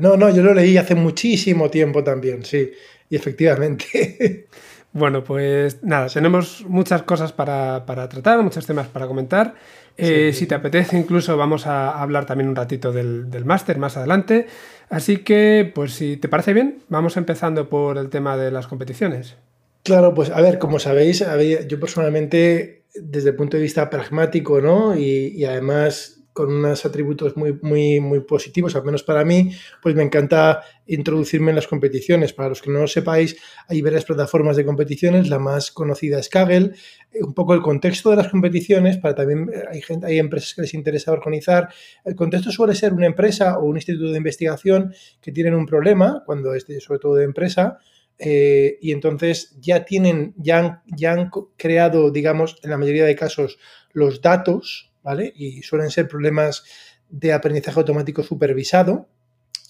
No, 0.00 0.16
no, 0.16 0.28
yo 0.28 0.42
lo 0.42 0.52
leí 0.52 0.76
hace 0.76 0.96
muchísimo 0.96 1.70
tiempo 1.70 2.02
también, 2.02 2.44
sí, 2.44 2.72
y 3.08 3.14
efectivamente. 3.14 4.48
Bueno, 4.92 5.24
pues 5.24 5.82
nada, 5.82 6.08
tenemos 6.08 6.64
muchas 6.68 7.02
cosas 7.02 7.32
para, 7.32 7.84
tratar, 7.86 8.42
muchos 8.42 8.66
temas 8.66 8.88
para 8.88 9.06
comentar. 9.06 9.54
Eh, 9.96 10.32
si 10.34 10.46
te 10.46 10.54
apetece, 10.54 10.98
incluso 10.98 11.36
vamos 11.36 11.66
a 11.66 12.00
hablar 12.00 12.26
también 12.26 12.48
un 12.48 12.56
ratito 12.56 12.92
del, 12.92 13.44
máster 13.44 13.78
más 13.78 13.96
adelante. 13.96 14.46
Así 14.90 15.18
que, 15.18 15.70
pues 15.74 15.94
si 15.94 16.18
te 16.18 16.28
parece 16.28 16.52
bien, 16.52 16.82
vamos 16.88 17.16
empezando 17.16 17.70
por 17.70 17.96
el 17.96 18.10
tema 18.10 18.36
de 18.36 18.50
las 18.50 18.66
competiciones. 18.66 19.36
Claro, 19.82 20.14
pues 20.14 20.30
a 20.30 20.40
ver, 20.42 20.58
como 20.58 20.78
sabéis, 20.78 21.24
yo 21.66 21.80
personalmente, 21.80 22.84
desde 22.94 23.30
el 23.30 23.36
punto 23.36 23.56
de 23.56 23.62
vista 23.62 23.88
pragmático, 23.88 24.60
¿no? 24.60 24.94
Y, 24.94 25.32
y 25.34 25.44
además 25.46 26.21
con 26.32 26.52
unos 26.52 26.84
atributos 26.86 27.36
muy, 27.36 27.58
muy, 27.62 28.00
muy 28.00 28.20
positivos, 28.20 28.74
al 28.74 28.84
menos 28.84 29.02
para 29.02 29.24
mí, 29.24 29.52
pues 29.82 29.94
me 29.94 30.02
encanta 30.02 30.62
introducirme 30.86 31.50
en 31.50 31.56
las 31.56 31.66
competiciones. 31.66 32.32
Para 32.32 32.48
los 32.48 32.62
que 32.62 32.70
no 32.70 32.80
lo 32.80 32.86
sepáis, 32.86 33.36
hay 33.68 33.82
varias 33.82 34.04
plataformas 34.04 34.56
de 34.56 34.64
competiciones, 34.64 35.28
la 35.28 35.38
más 35.38 35.70
conocida 35.70 36.18
es 36.18 36.28
Kaggle, 36.28 36.72
eh, 37.12 37.22
un 37.22 37.34
poco 37.34 37.54
el 37.54 37.60
contexto 37.60 38.10
de 38.10 38.16
las 38.16 38.28
competiciones, 38.28 38.96
para 38.96 39.14
también 39.14 39.50
eh, 39.52 39.62
hay, 39.70 39.82
gente, 39.82 40.06
hay 40.06 40.18
empresas 40.18 40.54
que 40.54 40.62
les 40.62 40.74
interesa 40.74 41.12
organizar. 41.12 41.68
El 42.04 42.14
contexto 42.14 42.50
suele 42.50 42.74
ser 42.74 42.92
una 42.92 43.06
empresa 43.06 43.58
o 43.58 43.64
un 43.64 43.76
instituto 43.76 44.10
de 44.10 44.18
investigación 44.18 44.94
que 45.20 45.32
tienen 45.32 45.54
un 45.54 45.66
problema, 45.66 46.22
cuando 46.24 46.54
es 46.54 46.66
sobre 46.80 46.98
todo 46.98 47.16
de 47.16 47.24
empresa, 47.24 47.78
eh, 48.18 48.78
y 48.80 48.92
entonces 48.92 49.56
ya 49.60 49.84
tienen, 49.84 50.34
ya 50.36 50.82
ya 50.86 51.12
han 51.12 51.30
creado, 51.56 52.10
digamos, 52.10 52.56
en 52.62 52.70
la 52.70 52.78
mayoría 52.78 53.04
de 53.04 53.16
casos, 53.16 53.58
los 53.92 54.20
datos 54.22 54.91
¿vale? 55.02 55.32
Y 55.34 55.62
suelen 55.62 55.90
ser 55.90 56.08
problemas 56.08 56.64
de 57.08 57.32
aprendizaje 57.32 57.78
automático 57.78 58.22
supervisado. 58.22 59.08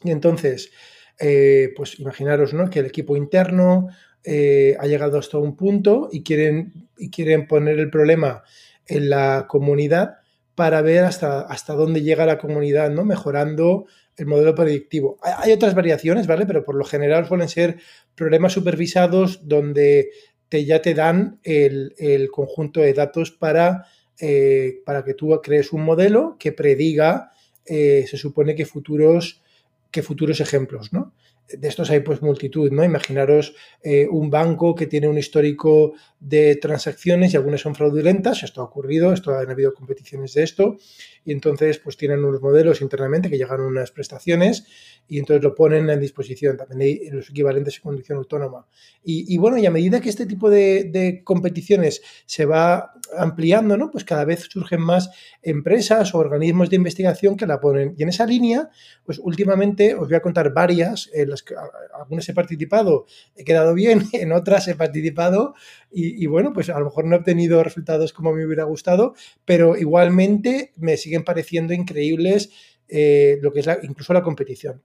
Y 0.04 0.10
entonces, 0.10 0.70
eh, 1.18 1.72
pues 1.76 1.98
imaginaros 2.00 2.54
¿no? 2.54 2.70
que 2.70 2.80
el 2.80 2.86
equipo 2.86 3.16
interno 3.16 3.88
eh, 4.24 4.76
ha 4.78 4.86
llegado 4.86 5.18
hasta 5.18 5.38
un 5.38 5.56
punto 5.56 6.08
y 6.12 6.22
quieren, 6.22 6.88
y 6.96 7.10
quieren 7.10 7.46
poner 7.46 7.78
el 7.78 7.90
problema 7.90 8.44
en 8.86 9.10
la 9.10 9.46
comunidad 9.48 10.18
para 10.54 10.82
ver 10.82 11.04
hasta, 11.04 11.40
hasta 11.40 11.74
dónde 11.74 12.02
llega 12.02 12.26
la 12.26 12.38
comunidad, 12.38 12.90
¿no? 12.90 13.04
Mejorando 13.04 13.86
el 14.16 14.26
modelo 14.26 14.54
predictivo. 14.54 15.18
Hay, 15.22 15.50
otras 15.52 15.74
variaciones, 15.74 16.26
¿vale? 16.26 16.46
Pero 16.46 16.62
por 16.64 16.74
lo 16.74 16.84
general 16.84 17.26
suelen 17.26 17.48
ser 17.48 17.78
problemas 18.14 18.52
supervisados 18.52 19.48
donde 19.48 20.10
te, 20.48 20.64
ya 20.64 20.82
te 20.82 20.94
dan 20.94 21.40
el, 21.42 21.94
el 21.96 22.30
conjunto 22.30 22.80
de 22.80 22.92
datos 22.92 23.30
para 23.30 23.86
eh, 24.24 24.82
para 24.86 25.04
que 25.04 25.14
tú 25.14 25.36
crees 25.42 25.72
un 25.72 25.82
modelo 25.82 26.36
que 26.38 26.52
prediga, 26.52 27.32
eh, 27.66 28.06
se 28.08 28.16
supone 28.16 28.54
que 28.54 28.64
futuros, 28.64 29.42
que 29.90 30.00
futuros 30.02 30.40
ejemplos, 30.40 30.92
¿no? 30.92 31.12
de 31.48 31.68
estos 31.68 31.90
hay 31.90 32.00
pues 32.00 32.22
multitud, 32.22 32.70
¿no? 32.70 32.84
Imaginaros 32.84 33.54
eh, 33.82 34.06
un 34.10 34.30
banco 34.30 34.74
que 34.74 34.86
tiene 34.86 35.08
un 35.08 35.18
histórico 35.18 35.94
de 36.20 36.56
transacciones 36.56 37.32
y 37.32 37.36
algunas 37.36 37.60
son 37.60 37.74
fraudulentas, 37.74 38.42
esto 38.42 38.60
ha 38.60 38.64
ocurrido, 38.64 39.12
esto 39.12 39.36
han 39.36 39.50
habido 39.50 39.74
competiciones 39.74 40.34
de 40.34 40.44
esto, 40.44 40.78
y 41.24 41.32
entonces 41.32 41.78
pues 41.78 41.96
tienen 41.96 42.24
unos 42.24 42.40
modelos 42.40 42.80
internamente 42.80 43.30
que 43.30 43.38
llegan 43.38 43.60
unas 43.60 43.90
prestaciones 43.90 44.66
y 45.08 45.18
entonces 45.18 45.42
lo 45.42 45.54
ponen 45.54 45.88
en 45.90 46.00
disposición, 46.00 46.56
también 46.56 46.80
hay 46.80 47.10
los 47.10 47.30
equivalentes 47.30 47.76
en 47.76 47.82
conducción 47.82 48.18
autónoma. 48.18 48.66
Y, 49.04 49.36
bueno, 49.36 49.58
y 49.58 49.66
a 49.66 49.70
medida 49.70 50.00
que 50.00 50.08
este 50.08 50.26
tipo 50.26 50.48
de, 50.48 50.84
de, 50.84 51.24
competiciones 51.24 52.02
se 52.24 52.46
va 52.46 52.92
ampliando, 53.18 53.76
¿no? 53.76 53.90
Pues 53.90 54.04
cada 54.04 54.24
vez 54.24 54.46
surgen 54.48 54.80
más 54.80 55.10
empresas 55.42 56.14
o 56.14 56.18
organismos 56.18 56.70
de 56.70 56.76
investigación 56.76 57.36
que 57.36 57.46
la 57.46 57.60
ponen. 57.60 57.94
Y 57.98 58.04
en 58.04 58.10
esa 58.10 58.26
línea, 58.26 58.70
pues 59.04 59.18
últimamente 59.18 59.94
os 59.94 60.06
voy 60.06 60.14
a 60.14 60.22
contar 60.22 60.52
varias, 60.54 61.10
en 61.12 61.30
las 61.30 61.42
que 61.42 61.54
algunas 61.98 62.28
he 62.28 62.32
participado, 62.32 63.06
he 63.34 63.44
quedado 63.44 63.74
bien, 63.74 64.02
en 64.12 64.32
otras 64.32 64.68
he 64.68 64.76
participado 64.76 65.54
y, 65.94 66.26
bueno, 66.26 66.52
pues 66.52 66.70
a 66.70 66.78
lo 66.78 66.86
mejor 66.86 67.04
no 67.04 67.16
he 67.16 67.18
obtenido 67.18 67.62
resultados 67.62 68.12
como 68.12 68.32
me 68.32 68.44
hubiera 68.46 68.64
gustado, 68.64 69.14
pero 69.44 69.76
igualmente 69.76 70.72
me 70.76 70.96
siguen 70.96 71.22
pareciendo 71.22 71.74
increíbles 71.74 72.50
eh, 72.88 73.38
lo 73.40 73.52
que 73.52 73.60
es 73.60 73.68
incluso 73.82 74.12
la 74.12 74.22
competición. 74.22 74.82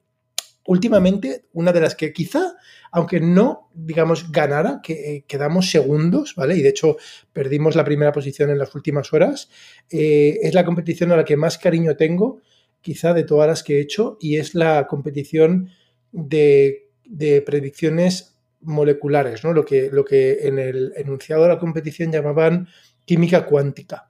Últimamente, 0.65 1.45
una 1.53 1.71
de 1.71 1.79
las 1.79 1.95
que 1.95 2.11
quizá, 2.11 2.55
aunque 2.91 3.21
no, 3.21 3.69
digamos, 3.73 4.31
ganara, 4.31 4.81
que 4.83 4.93
eh, 4.93 5.25
quedamos 5.25 5.71
segundos, 5.71 6.35
¿vale? 6.35 6.57
Y 6.57 6.61
de 6.61 6.69
hecho 6.69 6.97
perdimos 7.31 7.75
la 7.77 7.85
primera 7.85 8.11
posición 8.11 8.49
en 8.49 8.57
las 8.59 8.75
últimas 8.75 9.13
horas, 9.13 9.49
eh, 9.89 10.39
es 10.41 10.53
la 10.53 10.65
competición 10.65 11.13
a 11.13 11.15
la 11.15 11.23
que 11.23 11.37
más 11.37 11.57
cariño 11.57 11.95
tengo, 11.95 12.41
quizá 12.81 13.13
de 13.13 13.23
todas 13.23 13.47
las 13.47 13.63
que 13.63 13.77
he 13.77 13.81
hecho, 13.81 14.17
y 14.19 14.37
es 14.37 14.55
la 14.55 14.87
competición 14.87 15.69
de, 16.11 16.89
de 17.05 17.41
predicciones 17.41 18.36
moleculares, 18.61 19.43
¿no? 19.43 19.53
Lo 19.53 19.65
que, 19.65 19.89
lo 19.91 20.03
que 20.03 20.47
en 20.47 20.59
el 20.59 20.93
enunciado 20.95 21.43
de 21.43 21.49
la 21.49 21.59
competición 21.59 22.11
llamaban 22.11 22.67
química 23.05 23.45
cuántica. 23.45 24.09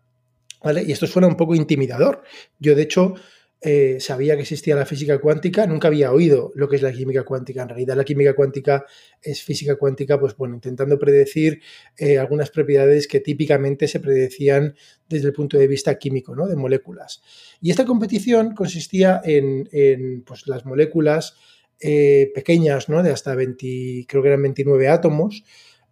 ¿Vale? 0.63 0.83
Y 0.83 0.91
esto 0.91 1.05
suena 1.05 1.27
un 1.27 1.37
poco 1.37 1.53
intimidador. 1.53 2.23
Yo, 2.59 2.75
de 2.75 2.81
hecho, 2.81 3.13
eh, 3.59 3.97
sabía 3.99 4.35
que 4.35 4.43
existía 4.43 4.75
la 4.75 4.85
física 4.85 5.17
cuántica, 5.19 5.65
nunca 5.65 5.87
había 5.87 6.11
oído 6.11 6.51
lo 6.53 6.69
que 6.69 6.75
es 6.75 6.83
la 6.83 6.91
química 6.91 7.23
cuántica. 7.23 7.63
En 7.63 7.69
realidad, 7.69 7.95
la 7.95 8.03
química 8.03 8.35
cuántica 8.35 8.85
es 9.21 9.41
física 9.41 9.75
cuántica, 9.75 10.19
pues 10.19 10.35
bueno, 10.37 10.53
intentando 10.55 10.99
predecir 10.99 11.61
eh, 11.97 12.19
algunas 12.19 12.51
propiedades 12.51 13.07
que 13.07 13.19
típicamente 13.19 13.87
se 13.87 13.99
predecían 13.99 14.75
desde 15.09 15.27
el 15.27 15.33
punto 15.33 15.57
de 15.57 15.67
vista 15.67 15.97
químico, 15.97 16.35
¿no? 16.35 16.47
De 16.47 16.55
moléculas. 16.55 17.21
Y 17.59 17.71
esta 17.71 17.85
competición 17.85 18.53
consistía 18.53 19.21
en, 19.23 19.67
en 19.71 20.21
pues, 20.23 20.45
las 20.47 20.65
moléculas 20.65 21.35
eh, 21.79 22.31
pequeñas, 22.33 22.89
¿no? 22.89 23.03
de 23.03 23.11
hasta 23.11 23.35
20, 23.35 24.05
creo 24.07 24.21
que 24.21 24.29
eran 24.29 24.41
29 24.41 24.87
átomos, 24.87 25.43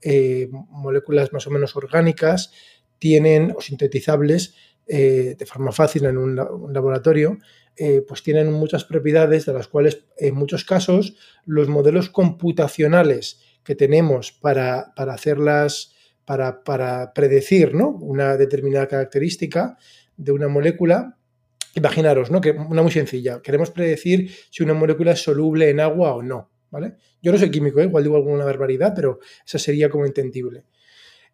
eh, 0.02 0.50
moléculas 0.52 1.32
más 1.32 1.46
o 1.48 1.52
menos 1.52 1.76
orgánicas, 1.76 2.52
tienen 2.98 3.54
o 3.56 3.62
sintetizables 3.62 4.56
eh, 4.88 5.36
de 5.38 5.46
forma 5.46 5.72
fácil 5.72 6.06
en 6.06 6.18
un, 6.18 6.36
laboratorio, 6.36 7.38
pues 8.08 8.24
tienen 8.24 8.54
muchas 8.54 8.86
propiedades 8.86 9.46
de 9.46 9.52
las 9.52 9.68
cuales 9.68 10.06
en 10.18 10.34
muchos 10.34 10.64
casos 10.64 11.18
los 11.46 11.68
modelos 11.68 12.10
computacionales 12.10 13.42
que 13.66 13.76
tenemos 13.76 14.32
para, 14.32 14.94
para 14.96 15.14
hacerlas, 15.14 15.94
para, 16.24 16.64
para 16.64 17.12
predecir 17.12 17.76
¿no? 17.76 17.90
una 17.90 18.38
determinada 18.38 18.88
característica 18.88 19.78
de 20.16 20.32
una 20.32 20.48
molécula, 20.48 21.18
Imaginaros, 21.76 22.32
¿no? 22.32 22.40
Que 22.40 22.52
una 22.52 22.82
muy 22.82 22.92
sencilla. 22.92 23.42
Queremos 23.42 23.70
predecir 23.70 24.32
si 24.50 24.64
una 24.64 24.74
molécula 24.74 25.12
es 25.12 25.22
soluble 25.22 25.70
en 25.70 25.82
agua 25.82 26.16
o 26.16 26.24
no, 26.24 26.50
¿vale? 26.72 26.96
Yo 27.22 27.34
no 27.34 27.38
soy 27.38 27.52
químico, 27.52 27.82
¿eh? 27.82 27.84
igual 27.84 28.04
digo 28.04 28.16
alguna 28.16 28.46
barbaridad, 28.46 28.94
pero 28.96 29.20
esa 29.46 29.60
sería 29.60 29.90
como 29.90 30.06
entendible. 30.06 30.64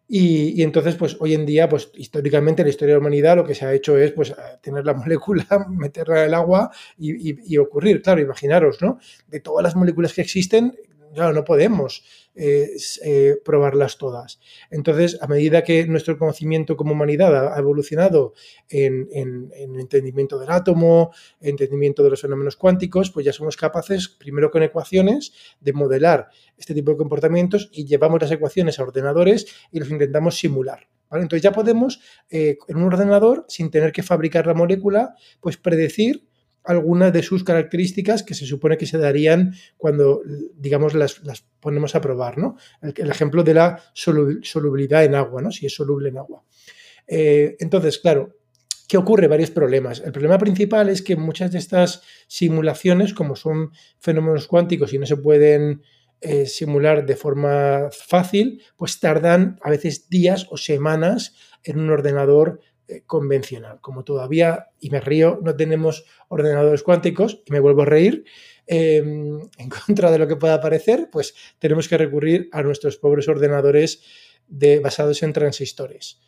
Y, 0.08 0.62
entonces, 0.62 0.96
pues 0.96 1.16
hoy 1.20 1.32
en 1.32 1.46
día, 1.46 1.68
pues 1.68 1.90
históricamente 1.94 2.60
en 2.60 2.66
la 2.66 2.70
historia 2.70 2.94
de 2.94 2.98
la 2.98 3.06
humanidad 3.06 3.36
lo 3.36 3.44
que 3.44 3.54
se 3.54 3.64
ha 3.64 3.72
hecho 3.72 3.96
es 3.96 4.12
pues 4.12 4.34
tener 4.60 4.84
la 4.84 4.94
molécula, 4.94 5.46
meterla 5.70 6.22
en 6.22 6.26
el 6.26 6.34
agua 6.34 6.70
y, 6.98 7.54
y 7.54 7.56
ocurrir. 7.58 8.02
Claro, 8.02 8.20
imaginaros, 8.20 8.82
¿no? 8.82 8.98
De 9.28 9.40
todas 9.40 9.62
las 9.62 9.76
moléculas 9.76 10.12
que 10.12 10.22
existen, 10.22 10.74
claro, 11.14 11.32
no 11.32 11.44
podemos 11.44 12.04
eh, 12.34 12.70
eh, 13.04 13.36
probarlas 13.44 13.98
todas. 13.98 14.40
Entonces, 14.70 15.18
a 15.20 15.26
medida 15.26 15.62
que 15.62 15.86
nuestro 15.86 16.18
conocimiento 16.18 16.76
como 16.76 16.92
humanidad 16.92 17.54
ha, 17.54 17.58
evolucionado 17.58 18.34
en, 18.68 19.08
entendimiento 19.54 20.38
del 20.38 20.50
átomo, 20.50 21.12
entendimiento 21.40 22.02
de 22.02 22.10
los 22.10 22.20
fenómenos 22.20 22.56
cuánticos, 22.56 23.10
pues 23.10 23.26
ya 23.26 23.32
somos 23.32 23.56
capaces, 23.56 24.08
primero 24.08 24.50
con 24.50 24.62
ecuaciones, 24.62 25.32
de 25.60 25.72
modelar 25.72 26.28
este 26.56 26.74
tipo 26.74 26.92
de 26.92 26.96
comportamientos 26.96 27.68
y 27.72 27.84
llevamos 27.84 28.20
las 28.22 28.30
ecuaciones 28.30 28.78
a 28.78 28.82
ordenadores 28.82 29.46
y 29.70 29.78
los 29.78 29.90
intentamos 29.90 30.36
simular. 30.36 30.88
Entonces 31.10 31.42
ya 31.42 31.52
podemos, 31.52 32.00
eh, 32.30 32.56
en 32.68 32.76
un 32.76 32.84
ordenador, 32.84 33.44
sin 33.48 33.70
tener 33.70 33.92
que 33.92 34.02
fabricar 34.02 34.46
la 34.46 34.54
molécula, 34.54 35.14
pues 35.40 35.56
predecir 35.56 36.26
algunas 36.64 37.12
de 37.12 37.22
sus 37.22 37.44
características 37.44 38.22
que 38.22 38.34
se 38.34 38.46
supone 38.46 38.76
que 38.76 38.86
se 38.86 38.98
darían 38.98 39.54
cuando, 39.76 40.22
digamos, 40.54 40.94
las, 40.94 41.20
ponemos 41.60 41.94
a 41.94 42.00
probar, 42.00 42.38
¿no? 42.38 42.56
El, 42.80 43.10
ejemplo 43.10 43.42
de 43.42 43.54
la 43.54 43.82
solubilidad 43.94 45.04
en 45.04 45.14
agua, 45.14 45.42
¿no? 45.42 45.50
Si 45.50 45.66
es 45.66 45.74
soluble 45.74 46.08
en 46.10 46.18
agua. 46.18 46.44
Eh, 47.06 47.56
entonces, 47.58 47.98
claro, 47.98 48.36
¿qué 48.88 48.96
ocurre? 48.96 49.26
Varios 49.26 49.50
problemas. 49.50 50.02
El 50.04 50.12
problema 50.12 50.38
principal 50.38 50.88
es 50.88 51.02
que 51.02 51.16
muchas 51.16 51.52
de 51.52 51.58
estas 51.58 52.02
simulaciones, 52.28 53.14
como 53.14 53.36
son 53.36 53.72
fenómenos 53.98 54.46
cuánticos 54.46 54.92
y 54.92 54.98
no 54.98 55.06
se 55.06 55.16
pueden 55.16 55.82
eh, 56.20 56.46
simular 56.46 57.04
de 57.04 57.16
forma 57.16 57.88
fácil, 57.90 58.62
pues 58.76 59.00
tardan 59.00 59.58
a 59.62 59.70
veces 59.70 60.08
días 60.08 60.46
o 60.50 60.56
semanas 60.56 61.34
en 61.64 61.80
un 61.80 61.90
ordenador 61.90 62.60
convencional. 63.06 63.80
Como 63.80 64.04
todavía, 64.04 64.68
y 64.80 64.90
me 64.90 65.00
río, 65.00 65.40
no 65.42 65.56
tenemos 65.56 66.04
ordenadores 66.28 66.82
cuánticos, 66.82 67.42
y 67.46 67.52
me 67.52 67.60
vuelvo 67.60 67.82
a 67.82 67.86
reír, 67.86 68.24
em, 68.66 69.40
en 69.58 69.68
contra 69.68 70.10
de 70.10 70.18
lo 70.18 70.28
que 70.28 70.36
pueda 70.36 70.60
parecer, 70.60 71.08
pues 71.10 71.34
tenemos 71.58 71.88
que 71.88 71.98
recurrir 71.98 72.48
a 72.52 72.62
nuestros 72.62 72.96
pobres 72.96 73.28
ordenadores 73.28 74.02
de, 74.48 74.80
basados 74.80 75.22
en 75.22 75.32
transistores, 75.32 76.20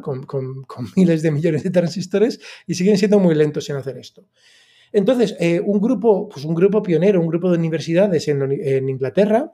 con, 0.00 0.26
miles 0.96 1.22
de 1.22 1.30
millones 1.30 1.62
de 1.62 1.70
transistores, 1.70 2.40
y 2.66 2.74
siguen 2.74 2.98
siendo 2.98 3.18
muy 3.18 3.34
lentos 3.34 3.68
en 3.70 3.76
hacer 3.76 3.98
esto. 3.98 4.26
Entonces, 4.92 5.36
eh, 5.40 5.60
un, 5.60 5.80
grupo, 5.80 6.28
pues 6.28 6.44
un 6.44 6.54
grupo 6.54 6.80
pionero, 6.80 7.20
un 7.20 7.26
grupo 7.26 7.50
de 7.50 7.58
universidades 7.58 8.28
en, 8.28 8.88
Inglaterra, 8.88 9.52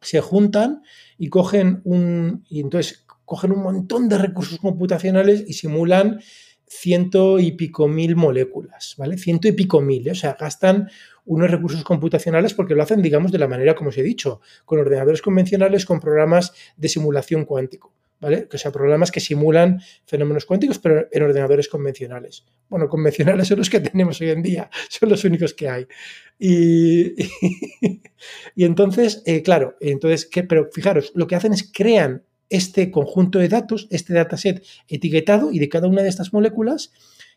se 0.00 0.22
juntan 0.22 0.82
y 1.18 1.28
cogen 1.28 1.82
un. 1.84 2.46
Entonces 2.50 3.04
cogen 3.30 3.52
un 3.52 3.62
montón 3.62 4.08
de 4.08 4.18
recursos 4.18 4.58
computacionales 4.58 5.44
y 5.46 5.52
simulan 5.52 6.20
ciento 6.66 7.38
y 7.38 7.52
pico 7.52 7.86
mil 7.86 8.16
moléculas, 8.16 8.96
¿vale? 8.98 9.16
Ciento 9.18 9.46
y 9.46 9.52
pico 9.52 9.80
mil, 9.80 10.08
¿eh? 10.08 10.10
o 10.10 10.14
sea, 10.16 10.36
gastan 10.36 10.90
unos 11.26 11.48
recursos 11.48 11.84
computacionales 11.84 12.54
porque 12.54 12.74
lo 12.74 12.82
hacen, 12.82 13.02
digamos, 13.02 13.30
de 13.30 13.38
la 13.38 13.46
manera 13.46 13.76
como 13.76 13.90
os 13.90 13.98
he 13.98 14.02
dicho, 14.02 14.40
con 14.64 14.80
ordenadores 14.80 15.22
convencionales, 15.22 15.86
con 15.86 16.00
programas 16.00 16.52
de 16.76 16.88
simulación 16.88 17.44
cuántico, 17.44 17.94
¿vale? 18.18 18.48
O 18.52 18.58
sea, 18.58 18.72
programas 18.72 19.12
que 19.12 19.20
simulan 19.20 19.80
fenómenos 20.06 20.44
cuánticos, 20.44 20.80
pero 20.80 21.06
en 21.12 21.22
ordenadores 21.22 21.68
convencionales. 21.68 22.44
Bueno, 22.68 22.88
convencionales 22.88 23.46
son 23.46 23.58
los 23.58 23.70
que 23.70 23.78
tenemos 23.78 24.20
hoy 24.20 24.30
en 24.30 24.42
día, 24.42 24.68
son 24.88 25.08
los 25.08 25.22
únicos 25.22 25.54
que 25.54 25.68
hay. 25.68 25.86
Y, 26.36 27.14
entonces, 28.56 29.22
eh, 29.24 29.42
claro, 29.42 29.76
entonces, 29.78 30.28
pero 30.48 30.68
fijaros, 30.72 31.12
lo 31.14 31.28
que 31.28 31.36
hacen 31.36 31.52
es 31.52 31.70
crean 31.72 32.24
este 32.50 32.90
conjunto 32.90 33.38
de 33.38 33.48
datos, 33.48 33.86
este 33.90 34.12
dataset 34.12 34.62
etiquetado 34.88 35.50
y 35.52 35.58
de 35.58 35.68
cada 35.68 35.88
una 35.88 36.02
de 36.02 36.08
estas 36.08 36.32
moléculas 36.32 36.92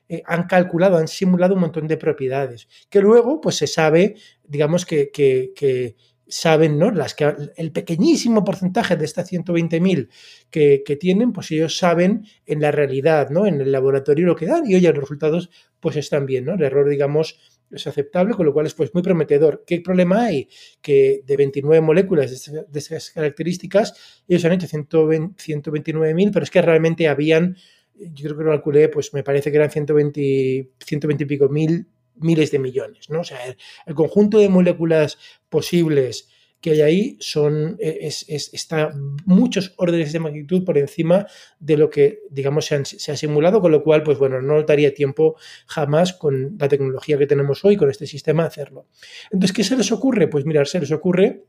eh, 0.09 0.21
han 0.25 0.47
calculado, 0.47 0.97
han 0.97 1.07
simulado 1.07 1.53
un 1.53 1.61
montón 1.61 1.87
de 1.87 1.95
propiedades 1.95 2.67
que 2.89 2.99
luego 2.99 3.39
pues 3.39 3.55
se 3.55 3.67
sabe, 3.67 4.15
digamos 4.43 4.85
que, 4.85 5.11
que, 5.11 5.95
saben, 6.25 6.79
¿no? 6.79 6.89
Las 6.89 7.13
que, 7.13 7.31
el 7.57 7.71
pequeñísimo 7.71 8.43
porcentaje 8.43 8.95
de 8.95 9.05
estas 9.05 9.31
120.000 9.31 10.09
que, 10.49 10.81
que 10.83 10.95
tienen, 10.95 11.31
pues 11.31 11.51
ellos 11.51 11.77
saben 11.77 12.25
en 12.47 12.59
la 12.59 12.71
realidad, 12.71 13.29
¿no? 13.29 13.45
En 13.45 13.61
el 13.61 13.71
laboratorio 13.71 14.25
lo 14.25 14.35
que 14.35 14.47
dan 14.47 14.63
y 14.65 14.73
oye, 14.73 14.87
los 14.89 15.03
resultados 15.03 15.51
pues 15.79 15.95
están 15.95 16.25
bien, 16.25 16.45
¿no? 16.45 16.53
El 16.53 16.63
error, 16.63 16.89
digamos, 16.89 17.37
es 17.75 17.87
aceptable, 17.87 18.33
con 18.33 18.45
lo 18.45 18.53
cual 18.53 18.65
es 18.65 18.73
pues, 18.73 18.93
muy 18.93 19.03
prometedor. 19.03 19.63
¿Qué 19.65 19.81
problema 19.81 20.25
hay? 20.25 20.47
Que 20.81 21.21
de 21.25 21.37
29 21.37 21.81
moléculas 21.81 22.29
de, 22.51 22.79
esas 22.79 23.11
características, 23.11 24.23
ellos 24.27 24.45
han 24.45 24.53
hecho 24.53 24.67
129.000, 24.67 26.31
pero 26.31 26.43
es 26.43 26.51
que 26.51 26.61
realmente 26.61 27.07
habían, 27.07 27.57
yo 27.95 28.25
creo 28.25 28.37
que 28.37 28.43
lo 28.43 28.51
calculé, 28.51 28.89
pues 28.89 29.13
me 29.13 29.23
parece 29.23 29.51
que 29.51 29.57
eran 29.57 29.71
120, 29.71 30.71
120 30.79 31.23
y 31.23 31.27
pico 31.27 31.49
mil, 31.49 31.87
miles 32.15 32.51
de 32.51 32.59
millones, 32.59 33.09
¿no? 33.09 33.21
O 33.21 33.23
sea, 33.23 33.39
el, 33.85 33.95
conjunto 33.95 34.39
de 34.39 34.49
moléculas 34.49 35.17
posibles 35.49 36.29
que 36.63 36.71
hay 36.71 36.81
ahí 36.81 37.17
son, 37.19 37.75
e, 37.77 38.07
es, 38.07 38.25
está 38.29 38.93
muchos 39.25 39.73
órdenes 39.75 40.13
de 40.13 40.19
magnitud 40.21 40.63
por 40.63 40.77
encima 40.77 41.27
de 41.59 41.75
lo 41.75 41.89
que, 41.89 42.19
digamos, 42.31 42.65
se, 42.65 43.11
ha 43.11 43.17
simulado, 43.17 43.59
con 43.59 43.73
lo 43.73 43.83
cual, 43.83 44.01
pues 44.01 44.17
bueno, 44.17 44.41
no 44.41 44.63
daría 44.63 44.93
tiempo 44.93 45.35
jamás 45.67 46.13
con 46.13 46.55
la 46.57 46.69
tecnología 46.69 47.17
que 47.17 47.27
tenemos 47.27 47.65
hoy, 47.65 47.75
con 47.75 47.89
este 47.89 48.07
sistema, 48.07 48.45
hacerlo. 48.45 48.87
Entonces, 49.25 49.53
¿qué 49.53 49.65
se 49.65 49.75
les 49.75 49.91
ocurre? 49.91 50.29
Pues 50.29 50.45
mirar, 50.45 50.65
se 50.65 50.79
les 50.79 50.93
ocurre 50.93 51.43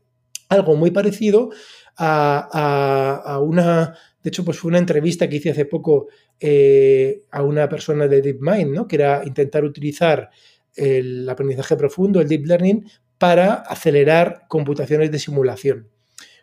algo 0.49 0.75
muy 0.75 0.91
parecido 0.91 1.49
a, 1.95 3.39
una, 3.41 3.97
de 4.21 4.27
hecho, 4.27 4.43
pues 4.43 4.59
fue 4.59 4.67
una 4.67 4.79
entrevista 4.79 5.29
que 5.29 5.37
hice 5.37 5.51
hace 5.51 5.63
poco 5.63 6.07
eh, 6.41 7.23
a 7.31 7.41
una 7.41 7.69
persona 7.69 8.09
de 8.09 8.21
DeepMind, 8.21 8.75
¿no? 8.75 8.85
que 8.85 8.97
era 8.97 9.23
intentar 9.25 9.63
utilizar 9.63 10.29
el 10.75 11.27
aprendizaje 11.29 11.77
profundo, 11.77 12.19
el 12.19 12.27
deep 12.27 12.45
learning, 12.45 12.85
para 13.17 13.53
acelerar 13.53 14.45
computaciones 14.47 15.11
de 15.11 15.19
simulación. 15.19 15.89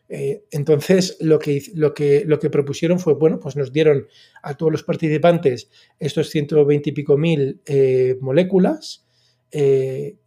Eh, 0.08 0.44
entonces, 0.50 1.16
lo 1.20 1.38
que, 1.38 1.62
lo, 1.74 1.94
que, 1.94 2.24
lo 2.26 2.38
que 2.38 2.50
propusieron 2.50 2.98
fue, 2.98 3.14
bueno, 3.14 3.40
pues 3.40 3.56
nos 3.56 3.72
dieron 3.72 4.06
a 4.42 4.54
todos 4.56 4.70
los 4.70 4.82
participantes 4.82 5.70
estos 5.98 6.28
120 6.28 6.90
y 6.90 6.92
pico 6.92 7.16
mil 7.16 7.60
eh, 7.66 8.16
moléculas 8.20 9.06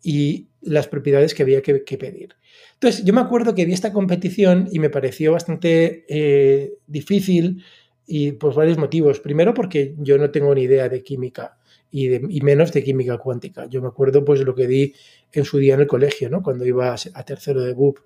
y 0.03 0.49
las 0.61 0.87
propiedades 0.87 1.33
que 1.33 1.41
había 1.41 1.63
que 1.63 1.97
pedir. 1.97 2.35
Entonces, 2.75 3.05
yo 3.05 3.13
me 3.13 3.21
acuerdo 3.21 3.55
que 3.55 3.65
vi 3.65 3.73
esta 3.73 3.93
competición 3.93 4.67
y 4.71 4.79
me 4.79 4.89
pareció 4.89 5.31
bastante 5.31 6.05
eh, 6.09 6.73
difícil 6.87 7.63
y 8.05 8.33
por 8.33 8.53
varios 8.53 8.77
motivos. 8.77 9.19
Primero, 9.19 9.53
porque 9.53 9.95
yo 9.97 10.17
no 10.17 10.29
tengo 10.29 10.53
ni 10.53 10.63
idea 10.63 10.89
de 10.89 11.01
química 11.01 11.57
y, 11.89 12.09
menos 12.41 12.73
de 12.73 12.83
química 12.83 13.17
cuántica. 13.17 13.67
Yo 13.67 13.81
me 13.81 13.87
acuerdo 13.87 14.25
pues 14.25 14.41
lo 14.41 14.53
que 14.53 14.67
di 14.67 14.93
en 15.35 15.45
su 15.45 15.57
día 15.57 15.75
en 15.75 15.81
el 15.81 15.87
colegio, 15.87 16.29
¿no? 16.29 16.41
Cuando 16.41 16.65
iba 16.65 16.93
a, 16.93 17.23
tercero 17.23 17.61
de 17.61 17.73
BUP, 17.73 17.99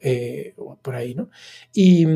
eh, 0.00 0.54
por 0.82 0.94
ahí, 0.94 1.14
¿no? 1.14 1.30
Y, 1.72 2.06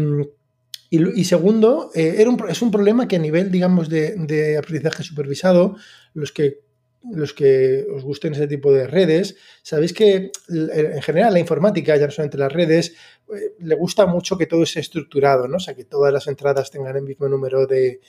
segundo, 1.25 1.91
eh, 1.95 2.17
era 2.19 2.31
un, 2.31 2.43
es 2.49 2.63
un 2.63 2.71
problema 2.71 3.09
que 3.09 3.17
a 3.17 3.19
nivel, 3.19 3.51
digamos, 3.51 3.89
de, 3.89 4.57
aprendizaje 4.59 5.03
supervisado, 5.03 5.77
los 6.15 6.33
que 6.33 6.61
los 7.11 7.33
que 7.33 7.87
os 7.95 8.03
gusten 8.03 8.33
ese 8.33 8.49
tipo 8.49 8.73
de 8.73 8.87
redes, 8.87 9.37
sabéis 9.63 9.93
que 9.93 10.33
en 10.49 11.01
general 11.01 11.33
la 11.33 11.39
informática, 11.39 11.97
ya 11.97 12.07
no 12.07 12.11
solamente 12.11 12.39
las 12.39 12.53
redes, 12.53 12.93
eh, 13.33 13.55
le 13.61 13.75
gusta 13.77 14.05
mucho 14.07 14.37
que 14.37 14.47
todo 14.47 14.65
esté 14.65 14.81
estructurado, 14.81 15.47
¿no? 15.47 15.57
O 15.57 15.61
sea, 15.61 15.75
que 15.75 15.85
todas 15.85 16.13
las 16.13 16.27
entradas 16.27 16.71
tengan 16.73 16.97
el 16.97 17.03
mismo 17.03 17.29
número 17.29 17.67
de, 17.67 18.01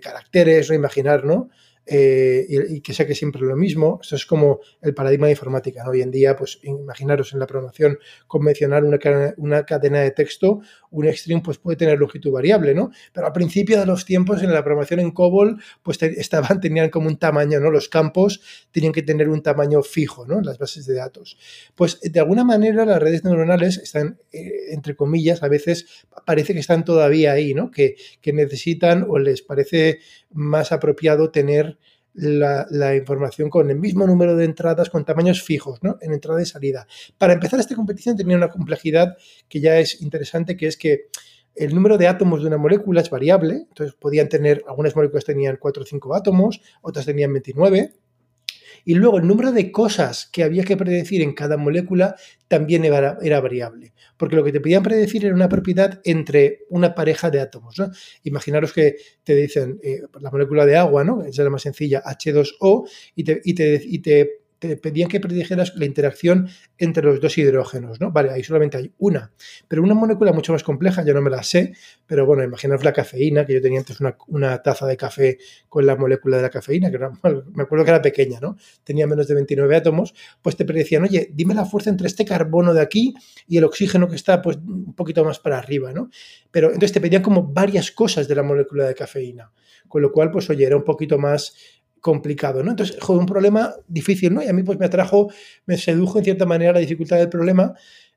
caracteres, 0.00 0.70
o 0.70 0.74
imaginar, 0.74 1.24
¿no? 1.24 1.50
Eh, 1.84 2.46
y, 2.48 2.80
que 2.80 2.94
sea 2.94 3.06
que 3.06 3.14
siempre 3.14 3.42
lo 3.42 3.56
mismo. 3.56 3.98
Eso 4.02 4.16
es 4.16 4.24
como 4.26 4.60
el 4.80 4.94
paradigma 4.94 5.26
de 5.26 5.32
informática. 5.32 5.88
Hoy 5.88 6.00
en 6.02 6.10
día, 6.10 6.36
pues 6.36 6.60
imaginaros 6.62 7.32
en 7.32 7.40
la 7.40 7.46
programación 7.46 7.98
convencional 8.26 8.84
una, 8.84 8.98
una 9.36 9.64
cadena 9.64 10.00
de 10.00 10.12
texto, 10.12 10.60
un 10.92 11.12
string 11.12 11.42
pues 11.42 11.58
puede 11.58 11.76
tener 11.76 11.98
longitud 11.98 12.30
variable, 12.30 12.74
¿no? 12.74 12.90
Pero 13.12 13.26
al 13.26 13.32
principio 13.32 13.80
de 13.80 13.86
los 13.86 14.04
tiempos 14.04 14.42
en 14.42 14.52
la 14.52 14.62
programación 14.62 15.00
en 15.00 15.10
COBOL 15.10 15.60
pues 15.82 16.00
estaban, 16.02 16.60
tenían 16.60 16.90
como 16.90 17.08
un 17.08 17.16
tamaño, 17.16 17.58
¿no? 17.60 17.70
Los 17.70 17.88
campos 17.88 18.40
tenían 18.70 18.92
que 18.92 19.02
tener 19.02 19.28
un 19.28 19.42
tamaño 19.42 19.82
fijo, 19.82 20.26
¿no? 20.26 20.40
Las 20.40 20.58
bases 20.58 20.86
de 20.86 20.94
datos. 20.94 21.36
Pues 21.74 22.00
de 22.00 22.20
alguna 22.20 22.44
manera 22.44 22.84
las 22.84 23.00
redes 23.00 23.24
neuronales 23.24 23.78
están, 23.78 24.18
eh, 24.32 24.72
entre 24.72 24.94
comillas, 24.94 25.42
a 25.42 25.48
veces 25.48 26.06
parece 26.24 26.52
que 26.52 26.60
están 26.60 26.84
todavía 26.84 27.32
ahí, 27.32 27.54
¿no? 27.54 27.70
Que, 27.70 27.96
que 28.20 28.32
necesitan 28.32 29.06
o 29.08 29.18
les 29.18 29.42
parece 29.42 30.00
más 30.30 30.72
apropiado 30.72 31.30
tener 31.30 31.78
la, 32.14 32.94
información 32.96 33.48
con 33.48 33.70
el 33.70 33.78
mismo 33.78 34.06
número 34.06 34.36
de 34.36 34.44
entradas 34.44 34.90
con 34.90 35.04
tamaños 35.04 35.42
fijos, 35.42 35.82
¿no? 35.82 35.98
En 36.00 36.12
entrada 36.12 36.42
y 36.42 36.46
salida. 36.46 36.86
Para 37.18 37.32
empezar 37.32 37.60
esta 37.60 37.74
competición 37.74 38.16
tenía 38.16 38.36
una 38.36 38.48
complejidad 38.48 39.16
que 39.48 39.60
ya 39.60 39.78
es 39.78 40.00
interesante, 40.02 40.56
que 40.56 40.66
es 40.66 40.76
que 40.76 41.06
el 41.54 41.74
número 41.74 41.98
de 41.98 42.08
átomos 42.08 42.40
de 42.40 42.48
una 42.48 42.56
molécula 42.56 43.00
es 43.00 43.10
variable, 43.10 43.66
entonces 43.68 43.94
podían 43.94 44.28
tener, 44.28 44.64
algunas 44.66 44.96
moléculas 44.96 45.24
tenían 45.24 45.58
4 45.58 45.82
o 45.82 45.86
5 45.86 46.14
átomos, 46.14 46.62
otras 46.80 47.04
tenían 47.04 47.32
29, 47.32 47.92
y 48.84 48.94
luego 48.94 49.18
el 49.18 49.26
número 49.26 49.52
de 49.52 49.70
cosas 49.70 50.28
que 50.32 50.42
había 50.42 50.64
que 50.64 50.76
predecir 50.76 51.22
en 51.22 51.32
cada 51.32 51.56
molécula 51.56 52.16
también 52.48 52.84
era, 52.84 53.40
variable, 53.40 53.92
porque 54.16 54.36
lo 54.36 54.44
que 54.44 54.52
te 54.52 54.60
pedían 54.60 54.82
predecir 54.82 55.24
era 55.24 55.34
una 55.34 55.48
propiedad 55.48 56.00
entre 56.04 56.64
una 56.68 56.94
pareja 56.94 57.30
de 57.30 57.40
átomos. 57.40 57.76
Imaginaros 58.24 58.72
que 58.72 58.96
te 59.24 59.34
dicen 59.34 59.78
eh, 59.82 60.02
la 60.20 60.30
molécula 60.30 60.66
de 60.66 60.76
agua, 60.76 61.04
¿no? 61.04 61.22
es 61.22 61.38
la 61.38 61.50
más 61.50 61.62
sencilla, 61.62 62.02
H2O, 62.04 62.88
y 63.16 63.24
te, 63.24 63.40
y 63.44 63.54
te, 63.54 63.80
y 63.82 63.98
te 64.00 64.41
te 64.62 64.76
pedían 64.76 65.08
que 65.08 65.18
predijeras 65.18 65.74
la 65.74 65.86
interacción 65.86 66.48
entre 66.78 67.02
los 67.02 67.20
dos 67.20 67.36
hidrógenos, 67.36 68.00
¿no? 68.00 68.12
Vale, 68.12 68.30
ahí 68.30 68.44
solamente 68.44 68.76
hay 68.76 68.92
una, 68.98 69.32
pero 69.66 69.82
una 69.82 69.94
molécula 69.94 70.32
mucho 70.32 70.52
más 70.52 70.62
compleja, 70.62 71.04
yo 71.04 71.12
no 71.14 71.20
me 71.20 71.30
la 71.30 71.42
sé, 71.42 71.72
pero 72.06 72.26
bueno, 72.26 72.44
imaginaos 72.44 72.84
la 72.84 72.92
cafeína, 72.92 73.44
que 73.44 73.54
yo 73.54 73.60
tenía 73.60 73.80
antes 73.80 73.98
una, 74.28 74.62
taza 74.62 74.86
de 74.86 74.96
café 74.96 75.38
con 75.68 75.84
la 75.84 75.96
molécula 75.96 76.36
de 76.36 76.44
la 76.44 76.50
cafeína, 76.50 76.92
que 76.92 76.98
me 77.54 77.62
acuerdo 77.64 77.84
que 77.84 77.90
era 77.90 78.00
pequeña, 78.00 78.38
¿no? 78.40 78.56
Tenía 78.84 79.08
menos 79.08 79.26
de 79.26 79.34
29 79.34 79.74
átomos, 79.74 80.14
pues 80.40 80.54
te 80.54 80.64
predecían, 80.64 81.02
oye, 81.02 81.32
dime 81.34 81.56
la 81.56 81.64
fuerza 81.64 81.90
entre 81.90 82.06
este 82.06 82.24
carbono 82.24 82.72
de 82.72 82.82
aquí 82.82 83.14
y 83.48 83.56
el 83.56 83.64
oxígeno 83.64 84.08
que 84.08 84.14
está 84.14 84.42
pues 84.42 84.58
un 84.58 84.94
poquito 84.94 85.24
más 85.24 85.40
para 85.40 85.58
arriba, 85.58 85.92
¿no? 85.92 86.08
Pero 86.52 86.68
entonces 86.68 86.92
te 86.92 87.00
pedían 87.00 87.22
como 87.22 87.48
varias 87.48 87.90
cosas 87.90 88.28
de 88.28 88.36
la 88.36 88.44
molécula 88.44 88.86
de 88.86 88.94
cafeína, 88.94 89.50
con 89.88 90.02
lo 90.02 90.12
cual, 90.12 90.30
pues 90.30 90.48
oye, 90.50 90.64
era 90.64 90.76
un 90.76 90.84
poquito 90.84 91.18
más 91.18 91.81
complicado, 92.02 92.62
¿no? 92.62 92.72
Entonces, 92.72 92.98
joder, 93.00 93.20
un 93.20 93.26
problema 93.26 93.74
difícil, 93.86 94.34
¿no? 94.34 94.42
Y 94.42 94.48
a 94.48 94.52
mí 94.52 94.64
pues 94.64 94.78
me 94.78 94.86
atrajo, 94.86 95.30
me 95.66 95.78
sedujo 95.78 96.18
en 96.18 96.24
cierta 96.24 96.44
manera 96.44 96.72
la 96.72 96.80
dificultad 96.80 97.16
del 97.16 97.30
problema 97.30 97.74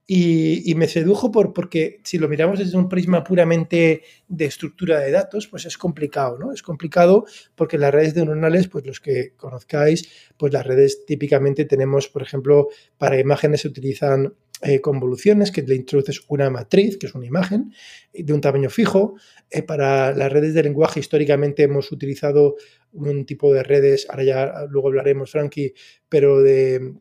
y, 0.08 0.74
me 0.76 0.88
sedujo 0.88 1.32
por, 1.32 1.54
porque 1.54 2.00
si 2.04 2.18
lo 2.18 2.28
miramos 2.28 2.60
desde 2.60 2.78
un 2.78 2.90
prisma 2.90 3.24
puramente 3.24 4.04
de 4.28 4.46
estructura 4.46 5.00
de 5.00 5.12
datos, 5.12 5.48
pues 5.48 5.66
es 5.66 5.78
complicado, 5.78 6.38
¿no? 6.38 6.52
Es 6.52 6.62
complicado 6.62 7.26
porque 7.56 7.78
las 7.78 7.94
redes 7.94 8.16
neuronales, 8.16 8.68
pues 8.68 8.86
los 8.86 9.00
que 9.00 9.34
conozcáis, 9.36 10.10
pues 10.38 10.52
las 10.52 10.66
redes 10.66 11.06
típicamente 11.06 11.66
tenemos, 11.66 12.08
por 12.08 12.24
ejemplo, 12.24 12.68
para 12.98 13.20
imágenes 13.20 13.62
se 13.62 13.68
utilizan 13.68 14.34
eh, 14.68 14.82
convoluciones, 14.82 15.52
que 15.52 15.62
le 15.62 15.76
introduces 15.76 16.24
una 16.28 16.50
matriz, 16.50 16.98
que 16.98 17.06
es 17.06 17.14
una 17.14 17.28
imagen, 17.28 17.72
de 18.12 18.34
un 18.34 18.42
tamaño 18.42 18.72
fijo. 18.72 19.14
Eh, 19.52 19.62
para 19.62 20.12
las 20.12 20.32
redes 20.32 20.56
de 20.56 20.64
lenguaje, 20.64 21.00
históricamente 21.00 21.62
hemos 21.62 21.92
utilizado 21.92 22.56
un 22.92 23.28
tipo 23.28 23.54
de 23.54 23.62
redes, 23.62 24.08
ahora 24.10 24.24
ya 24.24 24.66
luego 24.68 24.88
hablaremos, 24.88 25.30
Frankie, 25.30 25.76
pero 26.10 26.42
de 26.42 26.96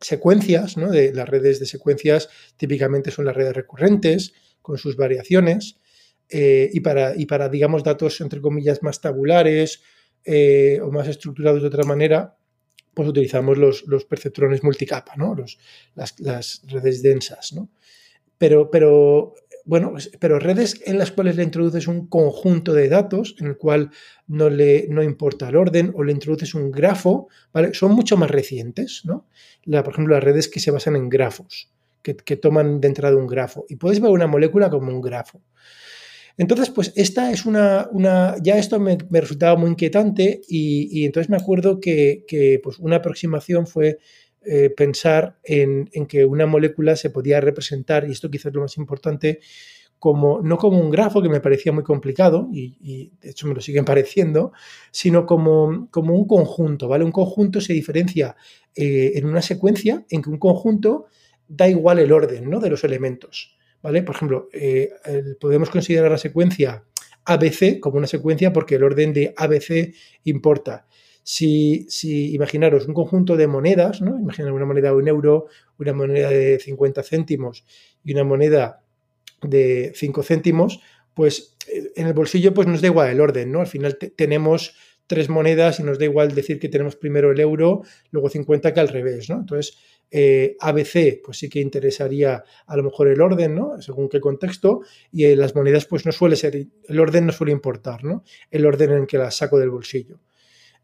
secuencias, 0.00 0.78
¿no? 0.78 0.90
De 0.90 1.12
las 1.12 1.28
redes 1.28 1.60
de 1.60 1.66
secuencias 1.66 2.30
típicamente 2.56 3.10
son 3.10 3.26
las 3.26 3.36
redes 3.36 3.52
recurrentes, 3.52 4.32
con 4.62 4.78
sus 4.78 4.96
variaciones. 4.96 5.76
Eh, 6.30 6.70
y, 6.72 6.80
para, 6.80 7.14
y 7.14 7.26
para, 7.26 7.50
digamos, 7.50 7.84
datos, 7.84 8.22
entre 8.22 8.40
comillas, 8.40 8.82
más 8.82 9.02
tabulares 9.02 9.82
o 10.80 10.90
más 10.90 11.08
estructurados 11.08 11.60
de 11.60 11.68
otra 11.68 11.84
manera, 11.84 12.38
pues 12.94 13.08
utilizamos 13.08 13.58
los, 13.58 13.86
los 13.86 14.04
perceptrones 14.04 14.62
multicapa, 14.62 15.14
¿no? 15.16 15.34
Los, 15.34 15.58
las, 15.94 16.62
redes 16.68 17.02
densas, 17.02 17.52
¿no? 17.52 17.70
Pero, 18.38 18.70
pero, 18.70 19.34
bueno, 19.64 19.94
pero 20.18 20.38
redes 20.38 20.80
en 20.84 20.98
las 20.98 21.12
cuales 21.12 21.36
le 21.36 21.44
introduces 21.44 21.86
un 21.86 22.08
conjunto 22.08 22.72
de 22.72 22.88
datos 22.88 23.36
en 23.38 23.46
el 23.46 23.56
cual 23.56 23.90
no 24.26 24.50
le 24.50 24.86
no 24.88 25.02
importa 25.02 25.48
el 25.48 25.56
orden 25.56 25.92
o 25.94 26.02
le 26.02 26.12
introduces 26.12 26.54
un 26.54 26.70
grafo, 26.70 27.28
¿vale? 27.52 27.72
Son 27.72 27.92
mucho 27.92 28.16
más 28.16 28.30
recientes, 28.30 29.02
¿no? 29.04 29.28
La, 29.64 29.82
por 29.82 29.94
ejemplo, 29.94 30.14
las 30.14 30.24
redes 30.24 30.48
que 30.48 30.60
se 30.60 30.70
basan 30.70 30.96
en 30.96 31.08
grafos, 31.08 31.70
que, 32.02 32.16
que 32.16 32.36
toman 32.36 32.80
de 32.80 32.88
entrada 32.88 33.16
un 33.16 33.26
grafo. 33.26 33.64
Y 33.68 33.76
puedes 33.76 34.00
ver 34.00 34.10
una 34.10 34.26
molécula 34.26 34.68
como 34.70 34.90
un 34.90 35.00
grafo. 35.00 35.40
Entonces, 36.38 36.70
pues 36.70 36.92
esta 36.96 37.30
es 37.30 37.44
una, 37.46 37.88
una 37.92 38.36
ya 38.42 38.56
esto 38.56 38.80
me, 38.80 38.98
resultaba 39.10 39.56
muy 39.56 39.70
inquietante 39.70 40.40
y, 40.48 41.04
entonces 41.04 41.30
me 41.30 41.36
acuerdo 41.36 41.80
que, 41.80 42.24
pues 42.62 42.78
una 42.78 42.96
aproximación 42.96 43.66
fue 43.66 43.98
eh, 44.44 44.70
pensar 44.70 45.38
en, 45.44 45.86
que 46.08 46.24
una 46.24 46.46
molécula 46.46 46.96
se 46.96 47.10
podía 47.10 47.40
representar, 47.40 48.08
y 48.08 48.12
esto 48.12 48.30
quizás 48.30 48.46
es 48.46 48.54
lo 48.54 48.62
más 48.62 48.76
importante, 48.76 49.40
como, 49.98 50.40
no 50.42 50.58
como 50.58 50.80
un 50.80 50.90
grafo 50.90 51.22
que 51.22 51.28
me 51.28 51.40
parecía 51.40 51.70
muy 51.70 51.84
complicado, 51.84 52.48
y, 52.52 53.12
de 53.20 53.30
hecho 53.30 53.46
me 53.46 53.54
lo 53.54 53.60
siguen 53.60 53.84
pareciendo, 53.84 54.52
sino 54.90 55.26
como, 55.26 55.88
como, 55.90 56.14
un 56.14 56.26
conjunto, 56.26 56.88
¿vale? 56.88 57.04
Un 57.04 57.12
conjunto 57.12 57.60
se 57.60 57.72
diferencia 57.72 58.34
eh, 58.74 59.12
en 59.14 59.26
una 59.26 59.42
secuencia 59.42 60.04
en 60.10 60.22
que 60.22 60.30
un 60.30 60.38
conjunto 60.38 61.06
da 61.46 61.68
igual 61.68 61.98
el 61.98 62.12
orden 62.12 62.48
¿no? 62.48 62.60
de 62.60 62.70
los 62.70 62.82
elementos. 62.84 63.56
¿Vale? 63.82 64.02
Por 64.02 64.16
ejemplo, 64.16 64.48
eh, 64.52 64.90
podemos 65.40 65.70
considerar 65.70 66.10
la 66.10 66.18
secuencia 66.18 66.84
ABC 67.24 67.80
como 67.80 67.98
una 67.98 68.06
secuencia 68.06 68.52
porque 68.52 68.76
el 68.76 68.84
orden 68.84 69.12
de 69.12 69.34
ABC 69.36 69.94
importa. 70.24 70.86
Si, 71.24 71.86
si, 71.88 72.34
imaginaros 72.34 72.88
un 72.88 72.94
conjunto 72.94 73.36
de 73.36 73.46
monedas, 73.46 74.00
¿no? 74.00 74.18
Imaginar 74.18 74.52
una 74.52 74.66
moneda 74.66 74.88
de 74.88 74.96
un 74.96 75.06
euro, 75.06 75.46
una 75.78 75.92
moneda 75.92 76.28
de 76.30 76.58
50 76.58 77.02
céntimos 77.04 77.64
y 78.04 78.12
una 78.12 78.24
moneda 78.24 78.82
de 79.40 79.92
5 79.94 80.22
céntimos, 80.24 80.80
pues 81.14 81.56
eh, 81.72 81.92
en 81.94 82.08
el 82.08 82.12
bolsillo 82.12 82.54
pues 82.54 82.66
nos 82.66 82.80
da 82.80 82.88
igual 82.88 83.10
el 83.10 83.20
orden, 83.20 83.52
¿no? 83.52 83.60
Al 83.60 83.68
final 83.68 83.96
tenemos 83.96 84.74
tres 85.06 85.28
monedas 85.28 85.78
y 85.78 85.82
nos 85.82 85.98
da 85.98 86.06
igual 86.06 86.34
decir 86.34 86.58
que 86.58 86.68
tenemos 86.68 86.96
primero 86.96 87.30
el 87.30 87.38
euro, 87.38 87.82
luego 88.10 88.28
50 88.28 88.72
que 88.72 88.80
al 88.80 88.88
revés, 88.88 89.28
¿no? 89.28 89.40
Entonces, 89.40 89.78
eh, 90.14 90.56
ABC, 90.60 91.22
pues 91.24 91.38
sí 91.38 91.48
que 91.48 91.58
interesaría 91.58 92.44
a 92.66 92.76
lo 92.76 92.82
mejor 92.82 93.08
el 93.08 93.20
orden, 93.20 93.54
¿no? 93.54 93.80
Según 93.80 94.10
qué 94.10 94.20
contexto, 94.20 94.82
y 95.10 95.24
en 95.24 95.38
las 95.38 95.54
monedas 95.54 95.86
pues 95.86 96.04
no 96.04 96.12
suele 96.12 96.36
ser, 96.36 96.54
el 96.54 97.00
orden 97.00 97.24
no 97.24 97.32
suele 97.32 97.52
importar, 97.52 98.04
¿no? 98.04 98.22
El 98.50 98.66
orden 98.66 98.92
en 98.92 99.06
que 99.06 99.16
las 99.16 99.36
saco 99.36 99.58
del 99.58 99.70
bolsillo 99.70 100.20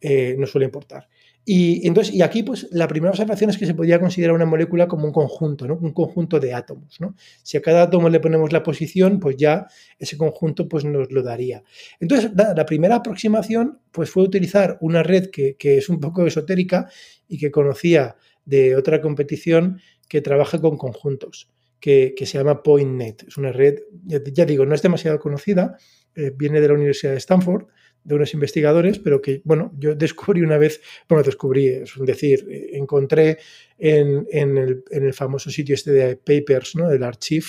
eh, 0.00 0.34
no 0.38 0.46
suele 0.46 0.64
importar. 0.64 1.08
Y, 1.50 1.86
entonces, 1.86 2.14
y 2.14 2.20
aquí, 2.20 2.42
pues, 2.42 2.68
la 2.72 2.86
primera 2.86 3.10
observación 3.10 3.48
es 3.48 3.56
que 3.56 3.64
se 3.64 3.72
podría 3.72 3.98
considerar 3.98 4.34
una 4.36 4.44
molécula 4.44 4.86
como 4.86 5.06
un 5.06 5.12
conjunto, 5.12 5.66
¿no? 5.66 5.78
Un 5.80 5.94
conjunto 5.94 6.38
de 6.38 6.52
átomos, 6.52 7.00
¿no? 7.00 7.14
Si 7.42 7.56
a 7.56 7.62
cada 7.62 7.84
átomo 7.84 8.10
le 8.10 8.20
ponemos 8.20 8.52
la 8.52 8.62
posición, 8.62 9.18
pues 9.18 9.36
ya 9.38 9.66
ese 9.98 10.18
conjunto 10.18 10.68
pues, 10.68 10.84
nos 10.84 11.10
lo 11.10 11.22
daría. 11.22 11.64
Entonces, 12.00 12.32
la, 12.34 12.66
primera 12.66 12.96
aproximación 12.96 13.80
pues, 13.92 14.10
fue 14.10 14.24
utilizar 14.24 14.76
una 14.82 15.02
red 15.02 15.30
que, 15.30 15.56
es 15.58 15.88
un 15.88 16.00
poco 16.00 16.26
esotérica 16.26 16.90
y 17.28 17.38
que 17.38 17.50
conocía 17.50 18.16
de 18.48 18.76
otra 18.76 19.02
competición 19.02 19.78
que 20.08 20.22
trabaja 20.22 20.58
con 20.58 20.78
conjuntos, 20.78 21.50
que, 21.80 22.14
se 22.18 22.38
llama 22.38 22.62
PointNet. 22.62 23.24
Es 23.28 23.36
una 23.36 23.52
red, 23.52 23.80
ya, 24.06 24.46
digo, 24.46 24.64
no 24.64 24.74
es 24.74 24.80
demasiado 24.80 25.18
conocida, 25.18 25.76
eh, 26.14 26.32
viene 26.34 26.62
de 26.62 26.68
la 26.68 26.74
Universidad 26.74 27.12
de 27.12 27.18
Stanford, 27.18 27.66
de 28.04 28.14
unos 28.14 28.32
investigadores, 28.32 28.98
pero 28.98 29.20
que, 29.20 29.42
bueno, 29.44 29.70
yo 29.76 29.94
descubrí 29.94 30.40
una 30.40 30.56
vez, 30.56 30.80
bueno, 31.08 31.22
descubrí, 31.22 31.66
es 31.66 31.92
decir, 31.98 32.48
encontré 32.72 33.36
en, 33.76 34.26
el, 34.32 35.12
famoso 35.12 35.50
sitio 35.50 35.74
este 35.74 35.92
de 35.92 36.16
Papers, 36.16 36.74
¿no? 36.74 36.88
Del 36.88 37.02
Archive, 37.02 37.46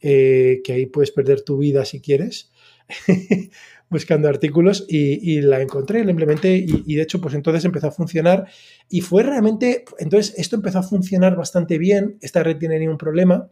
eh, 0.00 0.60
que 0.62 0.72
ahí 0.74 0.86
puedes 0.86 1.10
perder 1.10 1.40
tu 1.40 1.58
vida 1.58 1.84
si 1.84 2.00
quieres, 2.00 2.52
buscando 3.90 4.28
artículos, 4.28 4.86
y, 4.88 5.40
la 5.42 5.60
encontré, 5.60 6.04
la 6.04 6.12
implementé, 6.12 6.56
y, 6.56 6.94
de 6.94 7.02
hecho, 7.02 7.20
pues 7.20 7.34
entonces 7.34 7.64
empezó 7.64 7.88
a 7.88 7.90
funcionar, 7.90 8.46
y 8.88 9.00
fue 9.00 9.22
realmente, 9.24 9.84
entonces 9.98 10.34
esto 10.38 10.56
empezó 10.56 10.78
a 10.78 10.82
funcionar 10.82 11.36
bastante 11.36 11.76
bien, 11.76 12.16
esta 12.20 12.42
red 12.42 12.56
tiene 12.56 12.78
ningún 12.78 12.98
problema, 12.98 13.50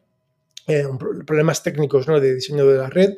eh, 0.68 0.85
problemas 1.27 1.62
técnicos, 1.62 2.07
¿no? 2.07 2.20
De 2.20 2.37
diseño 2.37 2.66
de 2.66 2.79
la 2.79 2.88
red, 2.88 3.14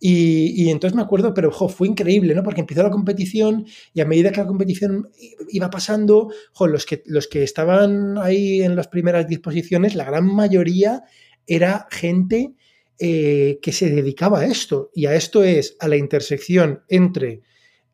y, 0.00 0.70
entonces 0.70 0.94
me 0.94 1.02
acuerdo, 1.02 1.34
pero 1.34 1.50
fue 1.50 1.88
increíble, 1.88 2.34
¿no? 2.34 2.42
Porque 2.42 2.60
empezó 2.60 2.82
la 2.82 2.90
competición 2.90 3.66
y 3.92 4.00
a 4.00 4.04
medida 4.04 4.30
que 4.30 4.40
la 4.40 4.46
competición 4.46 5.10
iba 5.48 5.70
pasando, 5.70 6.32
los, 6.60 6.86
que, 6.86 7.02
los 7.06 7.26
que 7.26 7.42
estaban 7.42 8.16
ahí 8.18 8.62
en 8.62 8.76
las 8.76 8.88
primeras 8.88 9.26
disposiciones, 9.26 9.96
la 9.96 10.04
gran 10.04 10.26
mayoría 10.26 11.02
era 11.46 11.88
gente 11.90 12.54
eh, 12.98 13.58
que 13.62 13.72
se 13.72 13.90
dedicaba 13.90 14.40
a 14.40 14.46
esto. 14.46 14.90
Y 14.94 15.06
a 15.06 15.14
esto 15.14 15.44
es 15.44 15.76
a 15.80 15.88
la 15.88 15.96
intersección 15.96 16.82
entre 16.88 17.42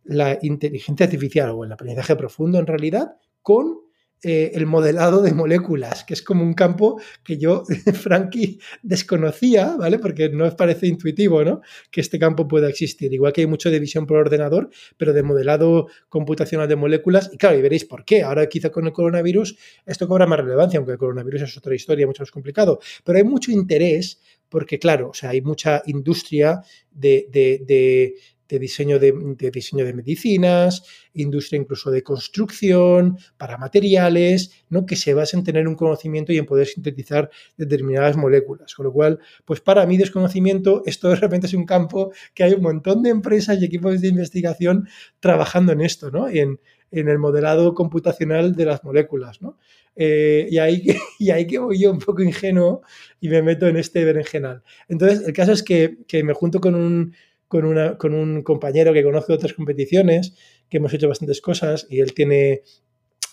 la 0.04 0.38
inteligencia 0.42 1.04
artificial 1.04 1.50
o 1.50 1.64
el 1.64 1.72
aprendizaje 1.72 2.16
profundo 2.16 2.58
en 2.58 2.66
realidad 2.66 3.16
con 3.42 3.83
eh, 4.24 4.52
el 4.54 4.66
modelado 4.66 5.22
de 5.22 5.32
moléculas, 5.32 6.04
que 6.04 6.14
es 6.14 6.22
como 6.22 6.42
un 6.42 6.54
campo 6.54 7.00
que 7.22 7.38
yo, 7.38 7.64
Frankie, 7.94 8.58
desconocía, 8.82 9.76
¿vale? 9.76 9.98
Porque 9.98 10.28
no 10.30 10.44
os 10.46 10.54
parece 10.54 10.86
intuitivo, 10.86 11.44
¿no? 11.44 11.60
Que 11.90 12.00
este 12.00 12.18
campo 12.18 12.48
pueda 12.48 12.68
existir. 12.68 13.12
Igual 13.12 13.32
que 13.32 13.42
hay 13.42 13.46
mucho 13.46 13.70
de 13.70 13.78
visión 13.78 14.06
por 14.06 14.16
ordenador, 14.16 14.70
pero 14.96 15.12
de 15.12 15.22
modelado 15.22 15.88
computacional 16.08 16.68
de 16.68 16.76
moléculas. 16.76 17.30
Y 17.32 17.36
claro, 17.36 17.58
y 17.58 17.62
veréis 17.62 17.84
por 17.84 18.04
qué. 18.04 18.22
Ahora 18.22 18.48
quizá 18.48 18.70
con 18.70 18.86
el 18.86 18.92
coronavirus 18.92 19.56
esto 19.86 20.08
cobra 20.08 20.26
más 20.26 20.40
relevancia, 20.40 20.78
aunque 20.78 20.92
el 20.92 20.98
coronavirus 20.98 21.42
es 21.42 21.56
otra 21.56 21.74
historia 21.74 22.06
mucho 22.06 22.22
más 22.22 22.30
complicado. 22.30 22.80
Pero 23.04 23.18
hay 23.18 23.24
mucho 23.24 23.52
interés 23.52 24.20
porque, 24.48 24.78
claro, 24.78 25.10
o 25.10 25.14
sea, 25.14 25.30
hay 25.30 25.40
mucha 25.40 25.82
industria 25.86 26.62
de, 26.92 27.26
de 27.30 27.64
de 27.66 28.14
diseño 28.48 28.98
de, 28.98 29.12
diseño 29.52 29.84
de 29.84 29.92
medicinas, 29.92 30.84
industria 31.14 31.60
incluso 31.60 31.90
de 31.90 32.02
construcción, 32.02 33.18
para 33.36 33.58
materiales, 33.58 34.64
¿no? 34.68 34.86
que 34.86 34.96
se 34.96 35.14
basa 35.14 35.36
en 35.36 35.44
tener 35.44 35.66
un 35.66 35.74
conocimiento 35.74 36.32
y 36.32 36.38
en 36.38 36.46
poder 36.46 36.66
sintetizar 36.66 37.30
determinadas 37.56 38.16
moléculas. 38.16 38.74
Con 38.74 38.86
lo 38.86 38.92
cual, 38.92 39.18
pues 39.44 39.60
para 39.60 39.86
mi 39.86 39.96
desconocimiento, 39.96 40.82
esto 40.86 41.08
de 41.08 41.16
repente 41.16 41.46
es 41.46 41.54
un 41.54 41.66
campo 41.66 42.12
que 42.34 42.44
hay 42.44 42.52
un 42.52 42.62
montón 42.62 43.02
de 43.02 43.10
empresas 43.10 43.60
y 43.60 43.64
equipos 43.64 44.00
de 44.00 44.08
investigación 44.08 44.88
trabajando 45.20 45.72
en 45.72 45.80
esto, 45.80 46.10
¿no? 46.10 46.28
En, 46.28 46.60
en 46.90 47.08
el 47.08 47.18
modelado 47.18 47.74
computacional 47.74 48.54
de 48.54 48.66
las 48.66 48.84
moléculas, 48.84 49.42
¿no? 49.42 49.58
Eh, 49.96 50.46
y, 50.50 50.58
ahí, 50.58 50.86
y 51.18 51.30
ahí 51.30 51.46
que 51.46 51.58
voy 51.58 51.78
yo 51.80 51.90
un 51.90 51.98
poco 51.98 52.22
ingenuo 52.22 52.82
y 53.20 53.28
me 53.28 53.42
meto 53.42 53.66
en 53.66 53.76
este 53.76 54.04
berenjenal. 54.04 54.62
Entonces, 54.88 55.26
el 55.26 55.32
caso 55.32 55.52
es 55.52 55.62
que, 55.62 55.98
que 56.06 56.22
me 56.22 56.34
junto 56.34 56.60
con 56.60 56.74
un 56.74 57.14
con, 57.54 57.66
una, 57.66 57.96
con 57.96 58.14
un 58.14 58.42
compañero 58.42 58.92
que 58.92 59.04
conoce 59.04 59.32
otras 59.32 59.52
competiciones, 59.52 60.34
que 60.68 60.78
hemos 60.78 60.92
hecho 60.92 61.06
bastantes 61.06 61.40
cosas 61.40 61.86
y 61.88 62.00
él 62.00 62.12
tiene 62.12 62.62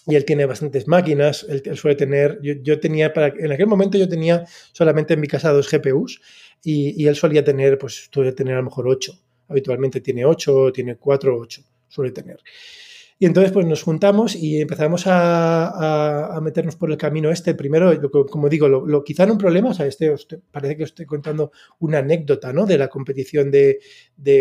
y 0.05 0.13
él 0.13 0.25
tiene 0.25 0.45
bastantes 0.45 0.87
máquinas, 0.87 1.43
él, 1.49 1.75
suele 1.75 1.95
tener, 1.95 2.39
yo, 2.39 2.79
tenía, 2.79 3.13
para, 3.13 3.33
en 3.35 3.51
aquel 3.51 3.65
momento 3.65 3.97
yo 3.97 4.07
tenía 4.07 4.45
solamente 4.73 5.15
en 5.15 5.21
mi 5.21 5.27
casa 5.27 5.51
dos 5.51 5.67
GPUs 5.71 6.21
y, 6.63 7.07
él 7.07 7.15
solía 7.15 7.43
tener, 7.43 7.79
pues 7.79 8.09
suele 8.13 8.31
tener 8.33 8.53
a 8.53 8.57
lo 8.57 8.65
mejor 8.65 8.87
ocho, 8.87 9.13
habitualmente 9.47 10.01
tiene 10.01 10.23
ocho, 10.23 10.71
tiene 10.71 10.97
cuatro 10.97 11.35
o 11.35 11.41
ocho, 11.41 11.63
suele 11.87 12.11
tener. 12.11 12.37
Y 13.21 13.27
entonces 13.27 13.51
pues 13.51 13.67
nos 13.67 13.83
juntamos 13.83 14.35
y 14.35 14.61
empezamos 14.61 15.03
a, 15.05 16.39
meternos 16.41 16.75
por 16.75 16.89
el 16.89 16.97
camino 16.97 17.29
este. 17.29 17.53
Primero, 17.53 17.93
como 18.27 18.49
digo, 18.49 18.67
lo, 18.67 19.03
quizá 19.03 19.27
no 19.27 19.33
un 19.33 19.37
problema, 19.37 19.69
o 19.69 19.73
sea, 19.75 19.85
este, 19.85 20.11
parece 20.49 20.75
que 20.75 20.85
os 20.85 20.89
estoy 20.89 21.05
contando 21.05 21.51
una 21.77 21.99
anécdota 21.99 22.51
¿no? 22.51 22.65
de 22.65 22.79
la 22.79 22.87
competición 22.87 23.51
de, 23.51 23.77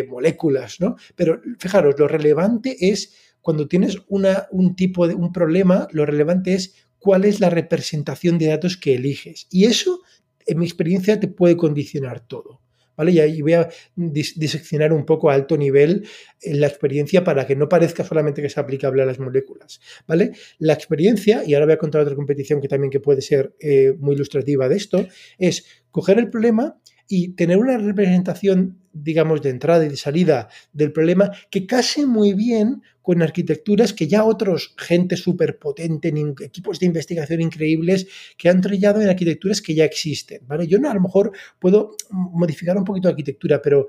moléculas, 0.08 0.80
¿no? 0.80 0.96
Pero 1.14 1.42
fijaros, 1.58 1.96
lo 1.98 2.08
relevante 2.08 2.74
es 2.88 3.14
cuando 3.42 3.68
tienes 3.68 3.98
una, 4.08 4.46
un 4.50 4.74
tipo 4.74 5.06
de 5.06 5.14
un 5.14 5.30
problema, 5.30 5.86
lo 5.92 6.06
relevante 6.06 6.54
es 6.54 6.88
cuál 6.98 7.26
es 7.26 7.38
la 7.38 7.50
representación 7.50 8.38
de 8.38 8.46
datos 8.46 8.78
que 8.78 8.94
eliges. 8.94 9.46
Y 9.50 9.66
eso, 9.66 10.00
en 10.46 10.58
mi 10.58 10.64
experiencia, 10.64 11.20
te 11.20 11.28
puede 11.28 11.58
condicionar 11.58 12.26
todo. 12.26 12.62
Y 13.08 13.20
ahí 13.20 13.40
voy 13.40 13.54
a 13.54 13.68
diseccionar 13.94 14.92
un 14.92 15.06
poco 15.06 15.30
a 15.30 15.34
alto 15.34 15.56
nivel 15.56 16.06
eh, 16.42 16.54
la 16.54 16.66
experiencia 16.66 17.24
para 17.24 17.46
que 17.46 17.56
no 17.56 17.68
parezca 17.68 18.04
solamente 18.04 18.40
que 18.40 18.48
es 18.48 18.58
aplicable 18.58 19.02
a 19.02 19.06
las 19.06 19.18
moléculas, 19.18 19.80
¿vale? 20.06 20.32
La 20.58 20.74
experiencia, 20.74 21.42
y 21.44 21.54
ahora 21.54 21.66
voy 21.66 21.74
a 21.74 21.78
contar 21.78 22.02
otra 22.02 22.14
competición 22.14 22.60
que 22.60 22.68
también 22.68 22.90
que 22.90 23.00
puede 23.00 23.22
ser 23.22 23.54
eh, 23.60 23.94
muy 23.98 24.14
ilustrativa 24.14 24.68
de 24.68 24.76
esto, 24.76 25.06
es 25.38 25.64
coger 25.90 26.18
el 26.18 26.30
problema 26.30 26.80
y 27.12 27.30
tener 27.30 27.58
una 27.58 27.76
representación, 27.76 28.78
digamos, 28.92 29.42
de 29.42 29.50
entrada 29.50 29.84
y 29.84 29.88
de 29.88 29.96
salida 29.96 30.48
del 30.72 30.92
problema 30.92 31.32
que 31.50 31.66
case 31.66 32.06
muy 32.06 32.34
bien 32.34 32.82
con 33.02 33.20
arquitecturas 33.20 33.92
que 33.92 34.06
ya 34.06 34.22
otros, 34.22 34.76
gente 34.78 35.16
súper 35.16 35.58
potente, 35.58 36.10
en 36.10 36.36
equipos 36.40 36.78
de 36.78 36.86
investigación 36.86 37.40
increíbles, 37.40 38.06
que 38.38 38.48
han 38.48 38.60
trillado 38.60 39.00
en 39.00 39.08
arquitecturas 39.08 39.60
que 39.60 39.74
ya 39.74 39.84
existen, 39.84 40.46
¿vale? 40.46 40.68
Yo 40.68 40.78
no, 40.78 40.88
a 40.88 40.94
lo 40.94 41.00
mejor 41.00 41.32
puedo 41.58 41.96
modificar 42.10 42.76
un 42.76 42.84
poquito 42.84 43.08
la 43.08 43.14
arquitectura, 43.14 43.60
pero 43.60 43.88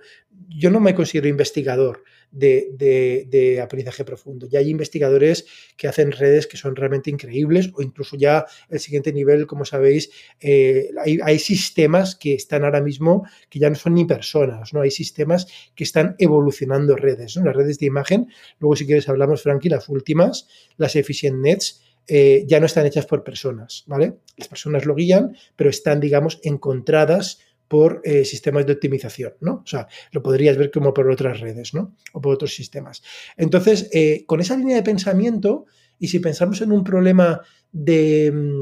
yo 0.50 0.72
no 0.72 0.80
me 0.80 0.96
considero 0.96 1.28
investigador 1.28 2.04
de, 2.32 3.60
aprendizaje 3.62 4.06
profundo. 4.06 4.48
Ya 4.50 4.60
hay 4.60 4.70
investigadores 4.70 5.46
que 5.78 5.88
hacen 5.88 6.12
redes 6.12 6.48
que 6.48 6.58
son 6.58 6.76
realmente 6.76 7.10
increíbles 7.10 7.72
o 7.76 7.82
incluso 7.82 8.15
ya 8.17 8.46
el 8.70 8.80
siguiente 8.80 9.13
nivel, 9.13 9.48
como 9.48 9.65
sabéis, 9.65 10.10
eh, 10.39 10.89
hay, 11.04 11.39
sistemas 11.39 12.15
que 12.15 12.34
están 12.34 12.63
ahora 12.63 12.82
mismo 12.82 13.26
que 13.50 13.60
ya 13.60 13.70
no 13.70 13.76
son 13.76 13.96
ni 13.96 14.06
personas, 14.06 14.74
¿no? 14.74 14.82
Hay 14.82 14.91
sistemas 14.91 15.48
que 15.76 15.84
están 15.84 16.15
evolucionando 16.20 16.96
redes, 16.96 17.36
Las 17.38 17.56
redes 17.56 17.80
de 17.80 17.88
imagen, 17.88 18.28
luego 18.60 18.76
si 18.76 18.86
quieres 18.86 19.10
hablamos, 19.10 19.41
Frankie, 19.41 19.70
las 19.70 19.89
últimas, 19.89 20.48
las 20.78 20.96
Efficient 20.96 21.38
Nets, 21.38 21.82
eh, 22.08 22.44
ya 22.48 22.60
no 22.60 22.65
están 22.65 22.86
hechas 22.86 23.06
por 23.06 23.24
personas, 23.24 23.84
¿vale? 23.88 24.15
Las 24.36 24.48
personas 24.48 24.86
lo 24.86 24.96
guían, 24.96 25.36
pero 25.56 25.70
están, 25.70 26.00
digamos, 26.00 26.39
encontradas 26.44 27.39
por 27.72 28.02
eh, 28.04 28.26
sistemas 28.26 28.66
de 28.66 28.74
optimización, 28.74 29.32
¿no? 29.40 29.62
O 29.64 29.66
sea, 29.66 29.88
lo 30.12 30.22
podrías 30.22 30.58
ver 30.58 30.72
como 30.72 30.94
por 30.94 31.10
otras 31.10 31.40
redes, 31.40 31.74
¿no? 31.74 31.96
O 32.12 32.20
por 32.20 32.34
otros 32.34 32.54
sistemas. 32.54 33.02
Entonces, 33.38 33.88
eh, 33.94 34.26
con 34.28 34.42
esa 34.42 34.58
línea 34.58 34.76
de 34.76 34.84
pensamiento, 34.84 35.68
y 35.98 36.10
si 36.10 36.20
pensamos 36.20 36.60
en 36.60 36.74
un 36.74 36.84
problema 36.84 37.40
de... 37.72 38.30
Mm, 38.30 38.62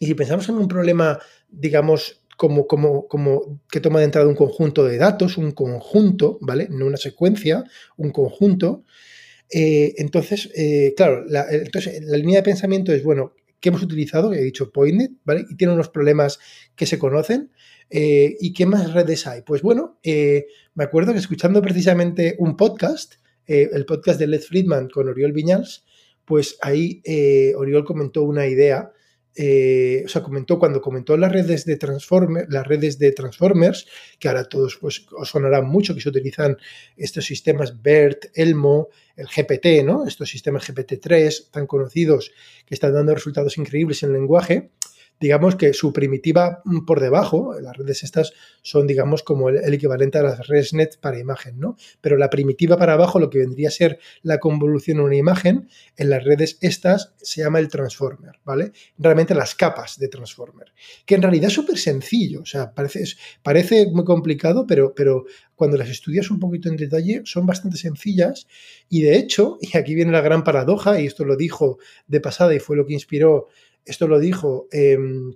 y 0.00 0.06
si 0.06 0.14
pensamos 0.14 0.48
en 0.48 0.54
un 0.54 0.66
problema, 0.66 1.18
digamos, 1.50 2.22
como, 2.38 2.66
como, 2.66 3.06
como 3.06 3.60
que 3.70 3.80
toma 3.80 3.98
de 3.98 4.06
entrada 4.06 4.26
un 4.26 4.34
conjunto 4.34 4.86
de 4.86 4.96
datos, 4.96 5.36
un 5.36 5.50
conjunto, 5.50 6.38
¿vale? 6.40 6.68
No 6.70 6.86
una 6.86 6.96
secuencia, 6.96 7.64
un 7.98 8.12
conjunto. 8.12 8.84
Eh, 9.50 9.92
entonces, 9.98 10.48
claro, 10.96 11.22
la, 11.26 11.44
entonces 11.50 12.02
la 12.02 12.16
línea 12.16 12.36
de 12.36 12.44
pensamiento 12.44 12.94
es, 12.94 13.02
bueno, 13.02 13.34
¿qué 13.60 13.68
hemos 13.68 13.82
utilizado? 13.82 14.32
He 14.32 14.42
dicho 14.42 14.70
Pointnet, 14.72 15.10
¿vale? 15.24 15.44
Y 15.50 15.56
tiene 15.56 15.74
unos 15.74 15.90
problemas 15.90 16.38
que 16.76 16.86
se 16.86 16.98
conocen. 16.98 17.50
Eh, 17.90 18.36
¿Y 18.40 18.52
qué 18.52 18.66
más 18.66 18.92
redes 18.92 19.26
hay? 19.26 19.42
Pues 19.42 19.62
bueno, 19.62 19.98
eh, 20.02 20.46
me 20.74 20.84
acuerdo 20.84 21.12
que 21.12 21.18
escuchando 21.18 21.62
precisamente 21.62 22.36
un 22.38 22.56
podcast, 22.56 23.14
eh, 23.46 23.70
el 23.72 23.86
podcast 23.86 24.18
de 24.20 24.26
Led 24.26 24.42
Friedman 24.42 24.88
con 24.88 25.08
Oriol 25.08 25.32
Viñals, 25.32 25.84
pues 26.24 26.58
ahí 26.60 27.02
Oriol 27.56 27.84
comentó 27.84 28.22
una 28.22 28.46
idea 28.46 28.92
o 29.40 30.08
sea, 30.08 30.20
comentó 30.22 30.58
cuando 30.58 30.80
comentó 30.80 31.16
las 31.16 31.30
redes 31.30 31.64
de 31.64 31.76
Transformers, 31.76 32.48
las 32.50 32.66
redes 32.66 32.98
de 32.98 33.12
Transformers, 33.12 33.86
que 34.18 34.28
ahora 34.28 34.44
todos 34.44 34.76
pues, 34.76 35.06
os 35.16 35.28
sonarán 35.28 35.66
mucho, 35.68 35.94
que 35.94 36.00
se 36.00 36.08
utilizan 36.08 36.58
estos 36.96 37.24
sistemas 37.24 37.80
BERT, 37.80 38.26
Elmo, 38.34 38.88
el 39.16 39.26
GPT, 39.26 39.84
¿no? 39.84 40.04
Estos 40.04 40.28
sistemas 40.28 40.68
GPT-3 40.68 41.50
tan 41.52 41.68
conocidos 41.68 42.32
que 42.66 42.74
están 42.74 42.92
dando 42.92 43.14
resultados 43.14 43.56
increíbles 43.56 44.02
en 44.02 44.10
el 44.10 44.16
lenguaje 44.16 44.70
digamos 45.20 45.56
que 45.56 45.72
su 45.72 45.92
primitiva 45.92 46.62
mm, 46.64 46.84
por 46.84 47.00
debajo, 47.00 47.54
las 47.60 47.76
redes 47.76 48.02
estas 48.02 48.32
son, 48.62 48.86
digamos, 48.86 49.22
como 49.22 49.48
el, 49.48 49.72
equivalente 49.72 50.18
a 50.18 50.22
las 50.22 50.46
ResNet 50.46 50.98
para 51.00 51.18
imagen, 51.18 51.58
¿no? 51.58 51.76
Pero 52.00 52.16
la 52.16 52.30
primitiva 52.30 52.76
para 52.76 52.94
abajo, 52.94 53.18
lo 53.18 53.30
que 53.30 53.38
vendría 53.38 53.68
a 53.68 53.72
ser 53.72 53.98
la 54.22 54.38
convolución 54.38 54.98
en 54.98 55.04
una 55.04 55.16
imagen, 55.16 55.68
en 55.96 56.10
las 56.10 56.24
redes 56.24 56.58
estas 56.60 57.14
se 57.20 57.42
llama 57.42 57.58
el 57.58 57.68
transformer, 57.68 58.38
¿vale? 58.44 58.72
Realmente 58.98 59.34
las 59.34 59.54
capas 59.54 59.98
de 59.98 60.08
transformer, 60.08 60.72
que 61.04 61.14
en 61.14 61.22
realidad 61.22 61.48
es 61.48 61.54
súper 61.54 61.78
sencillo, 61.78 62.42
o 62.42 62.46
sea, 62.46 62.72
parece, 62.72 63.04
parece 63.42 63.86
muy 63.92 64.04
complicado, 64.04 64.66
pero, 64.66 64.94
pero 64.94 65.24
cuando 65.54 65.76
las 65.76 65.88
estudias 65.88 66.30
un 66.30 66.38
poquito 66.38 66.68
en 66.68 66.76
detalle 66.76 67.22
son 67.24 67.44
bastante 67.44 67.76
sencillas 67.76 68.46
y 68.88 69.02
de 69.02 69.16
hecho, 69.16 69.58
y 69.60 69.76
aquí 69.76 69.94
viene 69.94 70.12
la 70.12 70.20
gran 70.20 70.44
paradoja, 70.44 71.00
y 71.00 71.06
esto 71.06 71.24
lo 71.24 71.36
dijo 71.36 71.78
de 72.06 72.20
pasada 72.20 72.54
y 72.54 72.60
fue 72.60 72.76
lo 72.76 72.86
que 72.86 72.94
inspiró, 72.94 73.48
esto 73.88 74.06
lo 74.06 74.18
dijo 74.18 74.68
em, 74.70 75.34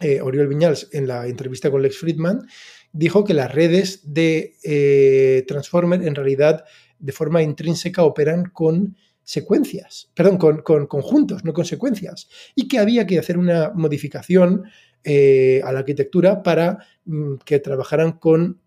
eh, 0.00 0.20
Oriol 0.20 0.48
Viñals 0.48 0.88
en 0.92 1.06
la 1.06 1.26
entrevista 1.26 1.70
con 1.70 1.82
Lex 1.82 1.98
Friedman, 1.98 2.46
dijo 2.92 3.24
que 3.24 3.34
las 3.34 3.52
redes 3.52 4.12
de 4.12 4.56
eh, 4.64 5.44
Transformer 5.46 6.02
en 6.02 6.14
realidad 6.14 6.64
de 6.98 7.12
forma 7.12 7.42
intrínseca 7.42 8.02
operan 8.02 8.46
con 8.46 8.96
secuencias, 9.22 10.10
perdón, 10.14 10.38
con, 10.38 10.86
conjuntos, 10.86 11.44
no 11.44 11.52
con 11.52 11.64
secuencias, 11.64 12.28
y 12.54 12.66
que 12.66 12.78
había 12.78 13.06
que 13.06 13.18
hacer 13.18 13.38
una 13.38 13.70
modificación 13.74 14.64
eh, 15.04 15.60
a 15.64 15.72
la 15.72 15.80
arquitectura 15.80 16.42
para 16.42 16.78
mm, 17.04 17.36
que 17.44 17.60
trabajaran 17.60 18.12
con 18.12 18.60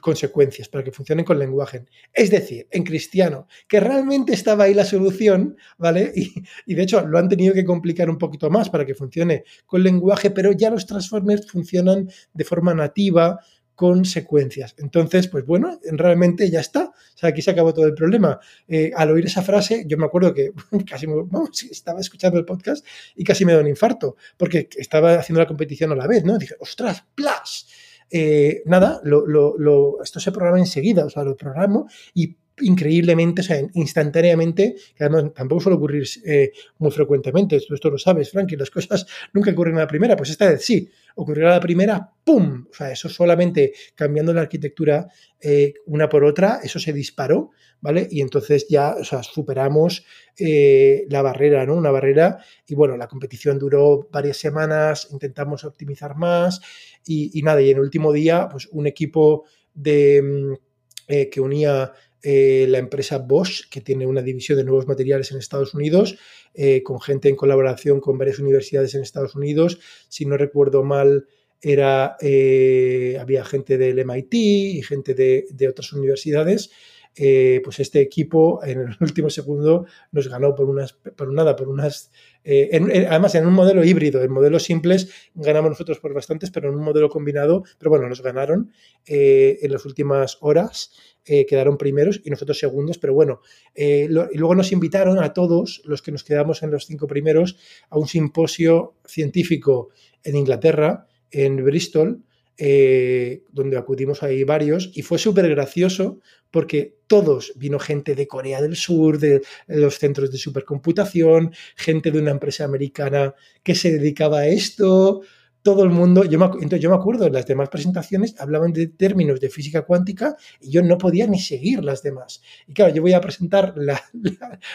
consecuencias, 0.00 0.68
para 0.68 0.84
que 0.84 0.92
funcionen 0.92 1.24
con 1.24 1.38
lenguaje. 1.38 1.84
Es 2.12 2.30
decir, 2.30 2.66
en 2.70 2.84
cristiano, 2.84 3.46
que 3.68 3.80
realmente 3.80 4.32
estaba 4.32 4.64
ahí 4.64 4.74
la 4.74 4.84
solución, 4.84 5.56
¿vale? 5.78 6.12
Y, 6.66 6.74
de 6.74 6.82
hecho 6.82 7.06
lo 7.06 7.18
han 7.18 7.28
tenido 7.28 7.54
que 7.54 7.64
complicar 7.64 8.10
un 8.10 8.18
poquito 8.18 8.50
más 8.50 8.70
para 8.70 8.84
que 8.84 8.94
funcione 8.94 9.44
con 9.66 9.82
lenguaje, 9.82 10.30
pero 10.30 10.52
ya 10.52 10.70
los 10.70 10.86
transformers 10.86 11.46
funcionan 11.50 12.08
de 12.32 12.44
forma 12.44 12.74
nativa 12.74 13.38
con 13.74 14.04
secuencias. 14.04 14.74
Entonces, 14.78 15.28
pues 15.28 15.44
bueno, 15.44 15.78
realmente 15.92 16.50
ya 16.50 16.60
está. 16.60 16.84
O 16.86 17.18
sea, 17.18 17.28
aquí 17.28 17.42
se 17.42 17.50
acabó 17.50 17.74
todo 17.74 17.86
el 17.86 17.94
problema. 17.94 18.40
Eh, 18.66 18.90
al 18.96 19.10
oír 19.10 19.26
esa 19.26 19.42
frase, 19.42 19.84
yo 19.86 19.98
me 19.98 20.06
acuerdo 20.06 20.32
que 20.32 20.52
casi 20.88 21.06
vamos, 21.06 21.62
estaba 21.70 22.00
escuchando 22.00 22.38
el 22.38 22.44
podcast 22.44 22.84
y 23.14 23.24
casi 23.24 23.44
me 23.44 23.52
dio 23.52 23.60
un 23.60 23.68
infarto, 23.68 24.16
porque 24.36 24.68
estaba 24.76 25.14
haciendo 25.14 25.40
la 25.40 25.46
competición 25.46 25.92
a 25.92 25.96
la 25.96 26.06
vez, 26.06 26.24
¿no? 26.24 26.38
Dije, 26.38 26.54
ostras, 26.58 27.04
plus 27.14 27.66
eh, 28.10 28.62
nada, 28.66 29.00
lo, 29.04 30.02
esto 30.02 30.20
se 30.20 30.32
programa 30.32 30.58
enseguida, 30.58 31.06
o 31.06 31.10
sea, 31.10 31.24
lo 31.24 31.36
programo 31.36 31.88
y 32.14 32.36
increíblemente, 32.60 33.42
o 33.42 33.44
sea, 33.44 33.60
instantáneamente, 33.74 34.76
que 34.96 35.08
tampoco 35.34 35.60
suele 35.60 35.76
ocurrir 35.76 36.06
eh, 36.24 36.52
muy 36.78 36.90
frecuentemente, 36.90 37.56
esto, 37.56 37.74
esto 37.74 37.90
lo 37.90 37.98
sabes, 37.98 38.30
Frankie, 38.30 38.56
las 38.56 38.70
cosas 38.70 39.06
nunca 39.32 39.50
ocurren 39.50 39.76
a 39.76 39.80
la 39.80 39.86
primera, 39.86 40.16
pues 40.16 40.30
esta 40.30 40.48
vez 40.48 40.64
sí, 40.64 40.88
ocurrirá 41.16 41.50
a 41.50 41.54
la 41.54 41.60
primera, 41.60 42.12
¡pum! 42.24 42.66
O 42.70 42.74
sea, 42.74 42.92
eso 42.92 43.08
solamente 43.08 43.72
cambiando 43.94 44.32
la 44.32 44.42
arquitectura 44.42 45.08
eh, 45.40 45.74
una 45.86 46.08
por 46.08 46.24
otra, 46.24 46.60
eso 46.62 46.78
se 46.78 46.92
disparó, 46.92 47.50
¿vale? 47.80 48.06
Y 48.10 48.20
entonces 48.20 48.66
ya, 48.68 48.94
superamos 49.22 50.04
eh, 50.38 51.06
la 51.08 51.22
barrera, 51.22 51.64
¿no? 51.66 51.74
Una 51.74 51.90
barrera, 51.90 52.38
y 52.66 52.74
bueno, 52.74 52.96
la 52.96 53.08
competición 53.08 53.58
duró 53.58 54.08
varias 54.12 54.36
semanas, 54.36 55.08
intentamos 55.10 55.64
optimizar 55.64 56.16
más, 56.16 56.60
y, 57.06 57.40
nada, 57.42 57.62
y 57.62 57.70
en 57.70 57.76
el 57.76 57.82
último 57.82 58.12
día, 58.12 58.48
pues 58.50 58.68
un 58.70 58.86
equipo 58.86 59.44
de, 59.72 60.22
mm, 60.22 61.28
que 61.30 61.40
unía 61.40 61.92
eh, 62.22 62.66
la 62.68 62.78
empresa 62.78 63.18
Bosch, 63.18 63.68
que 63.70 63.80
tiene 63.80 64.06
una 64.06 64.22
división 64.22 64.58
de 64.58 64.64
nuevos 64.64 64.86
materiales 64.86 65.30
en 65.30 65.38
Estados 65.38 65.74
Unidos, 65.74 66.18
eh, 66.54 66.82
con 66.82 67.00
gente 67.00 67.28
en 67.28 67.36
colaboración 67.36 68.00
con 68.00 68.18
varias 68.18 68.38
universidades 68.38 68.94
en 68.94 69.02
Estados 69.02 69.34
Unidos. 69.34 69.78
Si 70.08 70.26
no 70.26 70.36
recuerdo 70.36 70.82
mal, 70.82 71.26
era, 71.60 72.16
eh, 72.20 73.16
había 73.20 73.44
gente 73.44 73.78
del 73.78 73.98
MIT 73.98 74.34
y 74.34 74.82
gente 74.82 75.14
de, 75.14 75.68
otras 75.68 75.92
universidades. 75.92 76.70
pues 77.14 77.80
este 77.80 78.00
equipo 78.00 78.62
en 78.62 78.80
el 78.80 78.96
último 79.00 79.30
segundo 79.30 79.86
nos 80.12 80.28
ganó 80.28 80.54
por 80.54 80.68
unas, 80.68 80.92
por 80.92 81.32
nada, 81.32 81.56
por 81.56 81.68
unas 81.68 82.10
además, 82.46 83.34
en 83.34 83.46
un 83.46 83.54
modelo 83.54 83.84
híbrido, 83.84 84.22
en 84.22 84.30
modelos 84.30 84.62
simples 84.62 85.10
ganamos 85.34 85.70
nosotros 85.70 85.98
por 85.98 86.14
bastantes, 86.14 86.50
pero 86.50 86.68
en 86.68 86.76
un 86.76 86.84
modelo 86.84 87.08
combinado, 87.08 87.64
pero 87.78 87.90
bueno, 87.90 88.08
nos 88.08 88.22
ganaron 88.22 88.72
en 89.06 89.72
las 89.72 89.84
últimas 89.84 90.38
horas 90.40 90.92
eh, 91.28 91.44
quedaron 91.44 91.76
primeros 91.76 92.20
y 92.24 92.30
nosotros 92.30 92.56
segundos, 92.56 92.98
pero 92.98 93.12
bueno, 93.12 93.40
eh, 93.74 94.08
y 94.08 94.38
luego 94.38 94.54
nos 94.54 94.70
invitaron 94.70 95.18
a 95.18 95.32
todos 95.32 95.82
los 95.84 96.00
que 96.00 96.12
nos 96.12 96.22
quedamos 96.22 96.62
en 96.62 96.70
los 96.70 96.86
cinco 96.86 97.08
primeros 97.08 97.56
a 97.90 97.98
un 97.98 98.06
simposio 98.06 98.94
científico 99.04 99.88
en 100.22 100.36
Inglaterra, 100.36 101.08
en 101.32 101.64
Bristol, 101.64 102.22
eh, 102.58 103.42
donde 103.50 103.76
acudimos 103.76 104.22
ahí 104.22 104.44
varios, 104.44 104.90
y 104.94 105.02
fue 105.02 105.18
súper 105.18 105.48
gracioso 105.48 106.20
porque 106.50 106.96
todos, 107.06 107.52
vino 107.56 107.78
gente 107.78 108.14
de 108.14 108.26
Corea 108.26 108.62
del 108.62 108.76
Sur, 108.76 109.18
de 109.18 109.42
los 109.66 109.98
centros 109.98 110.32
de 110.32 110.38
supercomputación, 110.38 111.52
gente 111.76 112.10
de 112.10 112.18
una 112.18 112.30
empresa 112.30 112.64
americana 112.64 113.34
que 113.62 113.74
se 113.74 113.92
dedicaba 113.92 114.38
a 114.38 114.48
esto, 114.48 115.20
todo 115.66 115.82
el 115.82 115.90
mundo, 115.90 116.22
yo 116.22 116.38
me, 116.38 116.44
entonces 116.44 116.78
yo 116.78 116.90
me 116.90 116.94
acuerdo, 116.94 117.26
en 117.26 117.32
las 117.32 117.44
demás 117.44 117.68
presentaciones 117.68 118.36
hablaban 118.38 118.72
de 118.72 118.86
términos 118.86 119.40
de 119.40 119.50
física 119.50 119.82
cuántica 119.82 120.36
y 120.60 120.70
yo 120.70 120.80
no 120.80 120.96
podía 120.96 121.26
ni 121.26 121.40
seguir 121.40 121.82
las 121.82 122.04
demás. 122.04 122.40
Y 122.68 122.72
claro, 122.72 122.94
yo 122.94 123.02
voy 123.02 123.14
a 123.14 123.20
presentar 123.20 123.74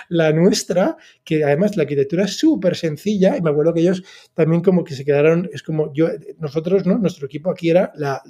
la, 0.09 0.33
nuestra, 0.33 0.97
que 1.23 1.45
además 1.45 1.77
la 1.77 1.83
arquitectura 1.83 2.25
es 2.25 2.37
súper 2.37 2.75
sencilla 2.75 3.37
y 3.37 3.41
me 3.41 3.51
acuerdo 3.51 3.73
que 3.73 3.79
ellos 3.79 4.03
también 4.33 4.61
como 4.61 4.83
que 4.83 4.93
se 4.93 5.05
quedaron, 5.05 5.49
es 5.53 5.63
como 5.63 5.93
yo, 5.93 6.09
nosotros, 6.39 6.85
¿no? 6.85 6.97
Nuestro 6.97 7.25
equipo 7.25 7.49
aquí 7.49 7.69
era 7.69 7.93
la, 7.95 8.21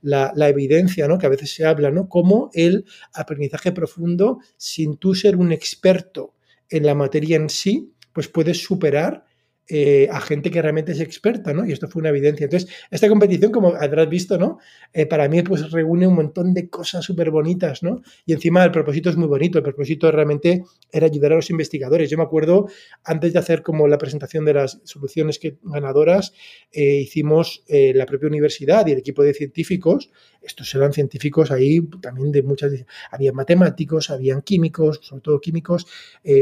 la 0.00 0.48
evidencia, 0.48 1.06
¿no? 1.06 1.18
Que 1.18 1.26
a 1.26 1.28
veces 1.28 1.54
se 1.54 1.66
habla, 1.66 1.90
¿no? 1.90 2.08
Como 2.08 2.48
el 2.54 2.86
aprendizaje 3.12 3.70
profundo, 3.70 4.38
sin 4.56 4.96
tú 4.96 5.14
ser 5.14 5.36
un 5.36 5.52
experto 5.52 6.32
en 6.70 6.86
la 6.86 6.94
materia 6.94 7.36
en 7.36 7.50
sí, 7.50 7.92
pues 8.14 8.28
puedes 8.28 8.62
superar 8.62 9.26
eh, 9.68 10.08
a 10.10 10.20
gente 10.20 10.50
que 10.50 10.60
realmente 10.60 10.92
es 10.92 11.00
experta, 11.00 11.52
¿no? 11.52 11.64
Y 11.64 11.72
esto 11.72 11.88
fue 11.88 12.00
una 12.00 12.08
evidencia. 12.08 12.44
Entonces, 12.44 12.68
esta 12.90 13.08
competición, 13.08 13.52
como 13.52 13.68
habrás 13.74 14.08
visto, 14.08 14.36
¿no? 14.36 14.58
Eh, 14.92 15.06
para 15.06 15.28
mí, 15.28 15.42
pues 15.42 15.70
reúne 15.70 16.06
un 16.06 16.16
montón 16.16 16.52
de 16.52 16.68
cosas 16.68 17.04
súper 17.04 17.30
bonitas, 17.30 17.82
¿no? 17.82 18.02
Y 18.26 18.32
encima 18.32 18.64
el 18.64 18.72
propósito 18.72 19.08
es 19.08 19.16
muy 19.16 19.28
bonito. 19.28 19.58
El 19.58 19.64
propósito 19.64 20.10
realmente 20.10 20.64
era 20.90 21.06
ayudar 21.06 21.32
a 21.32 21.36
los 21.36 21.48
investigadores. 21.50 22.10
Yo 22.10 22.18
me 22.18 22.24
acuerdo, 22.24 22.66
antes 23.04 23.32
de 23.32 23.38
hacer 23.38 23.62
como 23.62 23.86
la 23.86 23.98
presentación 23.98 24.44
de 24.44 24.54
las 24.54 24.80
soluciones 24.84 25.38
que, 25.38 25.58
ganadoras, 25.62 26.32
eh, 26.72 26.96
hicimos 26.96 27.64
la 27.68 28.06
propia 28.06 28.28
universidad 28.28 28.86
y 28.86 28.92
el 28.92 28.98
equipo 28.98 29.22
de 29.22 29.32
científicos. 29.32 30.10
Estos 30.44 30.74
eran 30.74 30.92
científicos 30.92 31.50
ahí 31.50 31.80
también 32.00 32.32
de 32.32 32.42
muchas... 32.42 32.72
Había 33.10 33.32
matemáticos, 33.32 34.10
habían 34.10 34.42
químicos, 34.42 35.00
sobre 35.02 35.22
todo 35.22 35.40
químicos, 35.40 35.86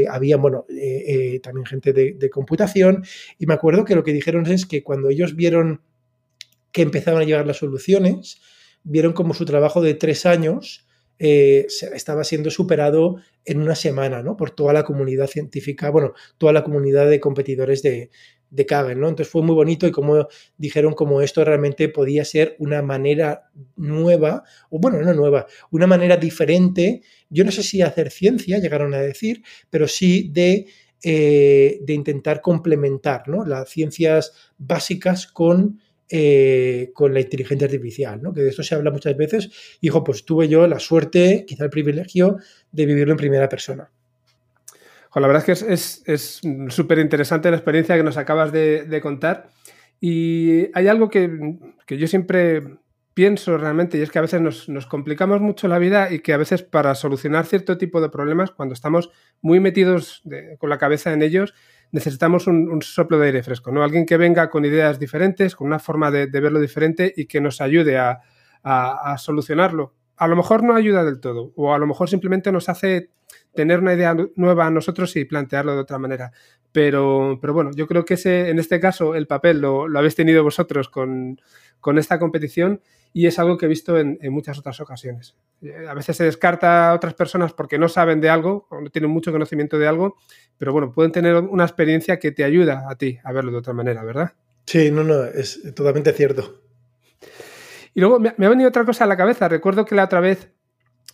había, 0.09 0.37
bueno, 0.37 0.65
también 1.41 1.65
gente 1.65 1.93
de, 1.93 2.13
de 2.13 2.29
computación 2.29 3.03
y 3.37 3.45
me 3.45 3.53
acuerdo 3.53 3.85
que 3.85 3.95
lo 3.95 4.03
que 4.03 4.13
dijeron 4.13 4.45
es 4.47 4.65
que 4.65 4.83
cuando 4.83 5.09
ellos 5.09 5.35
vieron 5.35 5.81
que 6.71 6.81
empezaban 6.81 7.21
a 7.21 7.25
llegar 7.25 7.45
las 7.45 7.57
soluciones, 7.57 8.41
vieron 8.83 9.13
como 9.13 9.33
su 9.33 9.45
trabajo 9.45 9.81
de 9.81 9.93
tres 9.93 10.25
años 10.25 10.87
eh, 11.23 11.67
estaba 11.93 12.23
siendo 12.23 12.49
superado 12.49 13.17
en 13.45 13.61
una 13.61 13.75
semana, 13.75 14.23
¿no? 14.23 14.37
Por 14.37 14.51
toda 14.51 14.73
la 14.73 14.83
comunidad 14.83 15.27
científica, 15.27 15.91
bueno, 15.91 16.13
toda 16.39 16.51
la 16.51 16.63
comunidad 16.63 17.07
de 17.07 17.19
competidores 17.19 17.83
de, 17.83 18.09
de 18.51 18.65
Kaggle, 18.67 18.95
¿no? 18.95 19.09
Entonces 19.09 19.31
fue 19.31 19.41
muy 19.41 19.55
bonito 19.55 19.87
y 19.87 19.91
como 19.91 20.27
dijeron 20.57 20.93
como 20.93 21.21
esto 21.21 21.43
realmente 21.43 21.89
podía 21.89 22.23
ser 22.23 22.55
una 22.59 22.83
manera 22.83 23.49
nueva, 23.75 24.43
o 24.69 24.77
bueno, 24.77 25.01
no 25.01 25.13
nueva, 25.15 25.47
una 25.71 25.87
manera 25.87 26.17
diferente, 26.17 27.01
yo 27.29 27.43
no 27.43 27.51
sé 27.51 27.63
si 27.63 27.81
hacer 27.81 28.11
ciencia, 28.11 28.59
llegaron 28.59 28.93
a 28.93 28.99
decir, 28.99 29.41
pero 29.69 29.87
sí 29.87 30.29
de 30.31 30.67
eh, 31.03 31.79
de 31.81 31.93
intentar 31.93 32.41
complementar 32.41 33.23
las 33.27 33.67
ciencias 33.69 34.33
básicas 34.59 35.25
con, 35.25 35.79
eh, 36.07 36.91
con 36.93 37.11
la 37.11 37.21
inteligencia 37.21 37.65
artificial, 37.65 38.21
¿no? 38.21 38.31
que 38.31 38.41
de 38.41 38.49
esto 38.49 38.61
se 38.61 38.75
habla 38.75 38.91
muchas 38.91 39.17
veces. 39.17 39.49
Y, 39.81 39.89
pues 39.89 40.25
tuve 40.25 40.47
yo 40.47 40.67
la 40.67 40.77
suerte, 40.77 41.43
quizá 41.47 41.63
el 41.63 41.71
privilegio, 41.71 42.37
de 42.71 42.85
vivirlo 42.85 43.13
en 43.13 43.17
primera 43.17 43.49
persona. 43.49 43.91
La 45.19 45.27
verdad 45.27 45.43
es 45.49 45.63
que 45.63 46.13
es 46.13 46.41
súper 46.69 46.99
interesante 46.99 47.51
la 47.51 47.57
experiencia 47.57 47.97
que 47.97 48.03
nos 48.03 48.17
acabas 48.17 48.51
de, 48.51 48.99
contar. 49.01 49.49
Y 49.99 50.69
hay 50.73 50.87
algo 50.87 51.09
que, 51.09 51.29
yo 51.87 52.07
siempre 52.07 52.63
pienso 53.13 53.57
realmente, 53.57 53.97
y 53.97 54.01
es 54.01 54.09
que 54.09 54.19
a 54.19 54.21
veces 54.21 54.41
nos, 54.41 54.87
complicamos 54.87 55.41
mucho 55.41 55.67
la 55.67 55.79
vida 55.79 56.11
y 56.13 56.19
que 56.19 56.33
a 56.33 56.37
veces 56.37 56.63
para 56.63 56.95
solucionar 56.95 57.45
cierto 57.45 57.77
tipo 57.77 57.99
de 57.99 58.09
problemas, 58.09 58.51
cuando 58.51 58.73
estamos 58.73 59.11
muy 59.41 59.59
metidos 59.59 60.23
con 60.59 60.69
la 60.69 60.77
cabeza 60.77 61.11
en 61.11 61.21
ellos, 61.23 61.53
necesitamos 61.91 62.47
un, 62.47 62.81
soplo 62.81 63.19
de 63.19 63.27
aire 63.27 63.43
fresco, 63.43 63.69
¿no? 63.73 63.83
Alguien 63.83 64.05
que 64.05 64.15
venga 64.15 64.49
con 64.49 64.63
ideas 64.63 64.97
diferentes, 64.97 65.57
con 65.57 65.67
una 65.67 65.79
forma 65.79 66.09
de, 66.09 66.27
verlo 66.27 66.61
diferente 66.61 67.13
y 67.15 67.25
que 67.25 67.41
nos 67.41 67.59
ayude 67.59 67.97
a, 67.97 68.21
solucionarlo. 69.17 69.93
A 70.15 70.27
lo 70.27 70.37
mejor 70.37 70.63
no 70.63 70.75
ayuda 70.75 71.03
del 71.03 71.19
todo, 71.19 71.51
o 71.55 71.73
a 71.73 71.79
lo 71.79 71.87
mejor 71.87 72.09
simplemente 72.09 72.51
nos 72.51 72.69
hace 72.69 73.09
tener 73.53 73.79
una 73.79 73.93
idea 73.93 74.15
nueva 74.35 74.67
a 74.67 74.69
nosotros 74.69 75.15
y 75.15 75.25
plantearlo 75.25 75.73
de 75.73 75.81
otra 75.81 75.97
manera. 75.97 76.31
Pero, 76.71 77.37
pero 77.41 77.53
bueno, 77.53 77.71
yo 77.75 77.87
creo 77.87 78.05
que 78.05 78.13
ese, 78.13 78.49
en 78.49 78.59
este 78.59 78.79
caso 78.79 79.15
el 79.15 79.27
papel 79.27 79.59
lo, 79.59 79.85
habéis 79.97 80.15
tenido 80.15 80.43
vosotros 80.43 80.89
con, 80.89 81.39
esta 81.97 82.19
competición 82.19 82.81
y 83.13 83.27
es 83.27 83.39
algo 83.39 83.57
que 83.57 83.65
he 83.65 83.69
visto 83.69 83.99
en, 83.99 84.17
muchas 84.29 84.57
otras 84.57 84.79
ocasiones. 84.79 85.35
Eh, 85.61 85.85
a 85.87 85.93
veces 85.93 86.15
se 86.15 86.23
descarta 86.23 86.89
a 86.89 86.93
otras 86.93 87.13
personas 87.13 87.51
porque 87.51 87.77
no 87.77 87.89
saben 87.89 88.21
de 88.21 88.29
algo 88.29 88.67
o 88.69 88.79
no 88.79 88.89
tienen 88.89 89.11
mucho 89.11 89.31
conocimiento 89.33 89.77
de 89.77 89.87
algo, 89.87 90.15
pero 90.57 90.71
bueno, 90.71 90.93
pueden 90.93 91.11
tener 91.11 91.35
una 91.35 91.65
experiencia 91.65 92.19
que 92.19 92.31
te 92.31 92.45
ayuda 92.45 92.85
a 92.89 92.95
ti 92.95 93.19
a 93.23 93.33
verlo 93.33 93.51
de 93.51 93.57
otra 93.57 93.73
manera, 93.73 94.03
¿verdad? 94.03 94.33
Sí, 94.65 94.91
no, 94.91 95.03
no, 95.03 95.25
es 95.25 95.61
totalmente 95.75 96.13
cierto. 96.13 96.61
Y 97.93 97.99
luego 97.99 98.19
me, 98.19 98.29
ha 98.29 98.49
venido 98.49 98.69
otra 98.69 98.85
cosa 98.85 99.03
a 99.03 99.07
la 99.07 99.17
cabeza. 99.17 99.49
Recuerdo 99.49 99.85
que 99.85 99.95
la 99.95 100.05
otra 100.05 100.19
vez 100.19 100.49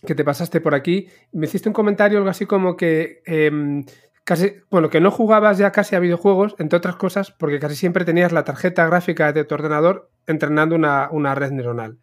que 0.06 0.14
te 0.14 0.24
pasaste 0.24 0.60
por 0.60 0.74
aquí, 0.74 1.08
me 1.32 1.46
hiciste 1.46 1.68
un 1.68 1.72
comentario 1.72 2.18
algo 2.18 2.30
así 2.30 2.46
como 2.46 2.76
que 2.76 3.22
em, 3.26 3.84
casi, 4.24 4.56
bueno, 4.70 4.90
que 4.90 5.00
no 5.00 5.10
jugabas 5.10 5.56
ya 5.56 5.72
casi 5.72 5.96
a 5.96 6.00
videojuegos, 6.00 6.54
entre 6.58 6.76
otras 6.76 6.96
cosas, 6.96 7.30
porque 7.30 7.58
casi 7.58 7.76
siempre 7.76 8.04
tenías 8.04 8.30
la 8.30 8.44
tarjeta 8.44 8.86
gráfica 8.86 9.32
de 9.32 9.44
tu 9.44 9.54
ordenador 9.54 10.10
entrenando 10.26 10.74
una, 10.74 11.08
una 11.10 11.34
red 11.34 11.50
neuronal. 11.50 11.98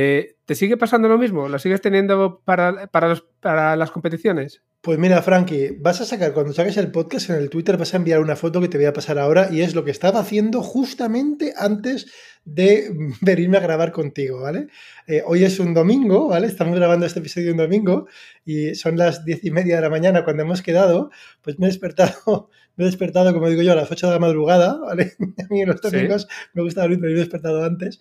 Eh, 0.00 0.36
¿Te 0.44 0.54
sigue 0.54 0.76
pasando 0.76 1.08
lo 1.08 1.18
mismo? 1.18 1.48
¿Lo 1.48 1.58
sigues 1.58 1.80
teniendo 1.80 2.40
para, 2.44 2.86
para, 2.86 3.20
para 3.40 3.74
las 3.74 3.90
competiciones? 3.90 4.62
Pues 4.80 4.96
mira, 4.96 5.20
Frankie, 5.22 5.76
vas 5.76 6.00
a 6.00 6.04
sacar, 6.04 6.32
cuando 6.32 6.52
saques 6.52 6.76
el 6.76 6.92
podcast 6.92 7.30
en 7.30 7.36
el 7.36 7.50
Twitter, 7.50 7.76
vas 7.76 7.94
a 7.94 7.96
enviar 7.96 8.20
una 8.20 8.36
foto 8.36 8.60
que 8.60 8.68
te 8.68 8.78
voy 8.78 8.86
a 8.86 8.92
pasar 8.92 9.18
ahora 9.18 9.48
y 9.50 9.62
es 9.62 9.74
lo 9.74 9.84
que 9.84 9.90
estaba 9.90 10.20
haciendo 10.20 10.62
justamente 10.62 11.52
antes 11.56 12.12
de 12.44 12.92
venirme 13.22 13.56
a 13.56 13.60
grabar 13.60 13.90
contigo, 13.90 14.42
¿vale? 14.42 14.68
Eh, 15.08 15.24
hoy 15.26 15.42
es 15.42 15.58
un 15.58 15.74
domingo, 15.74 16.28
¿vale? 16.28 16.46
Estamos 16.46 16.76
grabando 16.76 17.04
este 17.04 17.18
episodio 17.18 17.50
un 17.50 17.56
domingo 17.56 18.06
y 18.44 18.76
son 18.76 18.96
las 18.96 19.24
diez 19.24 19.44
y 19.44 19.50
media 19.50 19.74
de 19.74 19.82
la 19.82 19.90
mañana 19.90 20.22
cuando 20.22 20.44
hemos 20.44 20.62
quedado, 20.62 21.10
pues 21.42 21.58
me 21.58 21.66
he 21.66 21.70
despertado, 21.70 22.50
me 22.76 22.84
he 22.84 22.86
despertado, 22.86 23.34
como 23.34 23.48
digo 23.48 23.62
yo, 23.62 23.72
a 23.72 23.74
las 23.74 23.90
ocho 23.90 24.06
de 24.06 24.12
la 24.12 24.20
madrugada, 24.20 24.78
¿vale? 24.78 25.14
A 25.44 25.52
mí 25.52 25.62
en 25.62 25.70
los 25.70 25.80
domingos 25.80 26.28
me 26.52 26.62
gusta 26.62 26.84
he 26.84 26.96
despertado 26.96 27.64
antes 27.64 27.98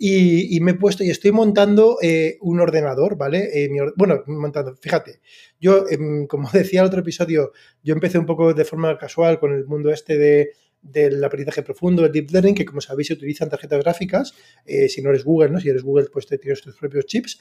y, 0.00 0.60
me 0.60 0.70
he 0.70 0.74
puesto 0.74 1.02
y 1.02 1.10
estoy 1.10 1.32
montando 1.32 1.98
eh, 2.00 2.38
un 2.40 2.60
ordenador, 2.60 3.16
¿vale? 3.16 3.50
Eh, 3.52 3.68
bueno, 3.96 4.22
montando, 4.26 4.76
fíjate, 4.76 5.20
yo, 5.60 5.86
em, 5.90 6.26
como 6.28 6.48
decía 6.52 6.80
el 6.80 6.86
otro 6.86 7.00
episodio, 7.00 7.52
yo 7.82 7.94
empecé 7.94 8.18
un 8.18 8.26
poco 8.26 8.54
de 8.54 8.64
forma 8.64 8.96
casual 8.96 9.40
con 9.40 9.52
el 9.52 9.66
mundo 9.66 9.90
este 9.90 10.16
de 10.16 10.52
del 10.80 11.22
aprendizaje 11.24 11.64
profundo, 11.64 12.06
el 12.06 12.12
deep 12.12 12.30
learning, 12.30 12.54
que 12.54 12.64
como 12.64 12.80
sabéis 12.80 13.08
se 13.08 13.14
utilizan 13.14 13.50
tarjetas 13.50 13.82
gráficas, 13.82 14.32
eh, 14.64 14.88
si 14.88 15.02
no 15.02 15.10
eres 15.10 15.24
Google, 15.24 15.50
¿no? 15.50 15.58
Si 15.58 15.68
eres 15.68 15.82
Google, 15.82 16.06
pues 16.12 16.26
te 16.26 16.38
tienes 16.38 16.60
tus 16.60 16.76
propios 16.76 17.04
chips. 17.04 17.40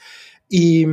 Y, 0.49 0.87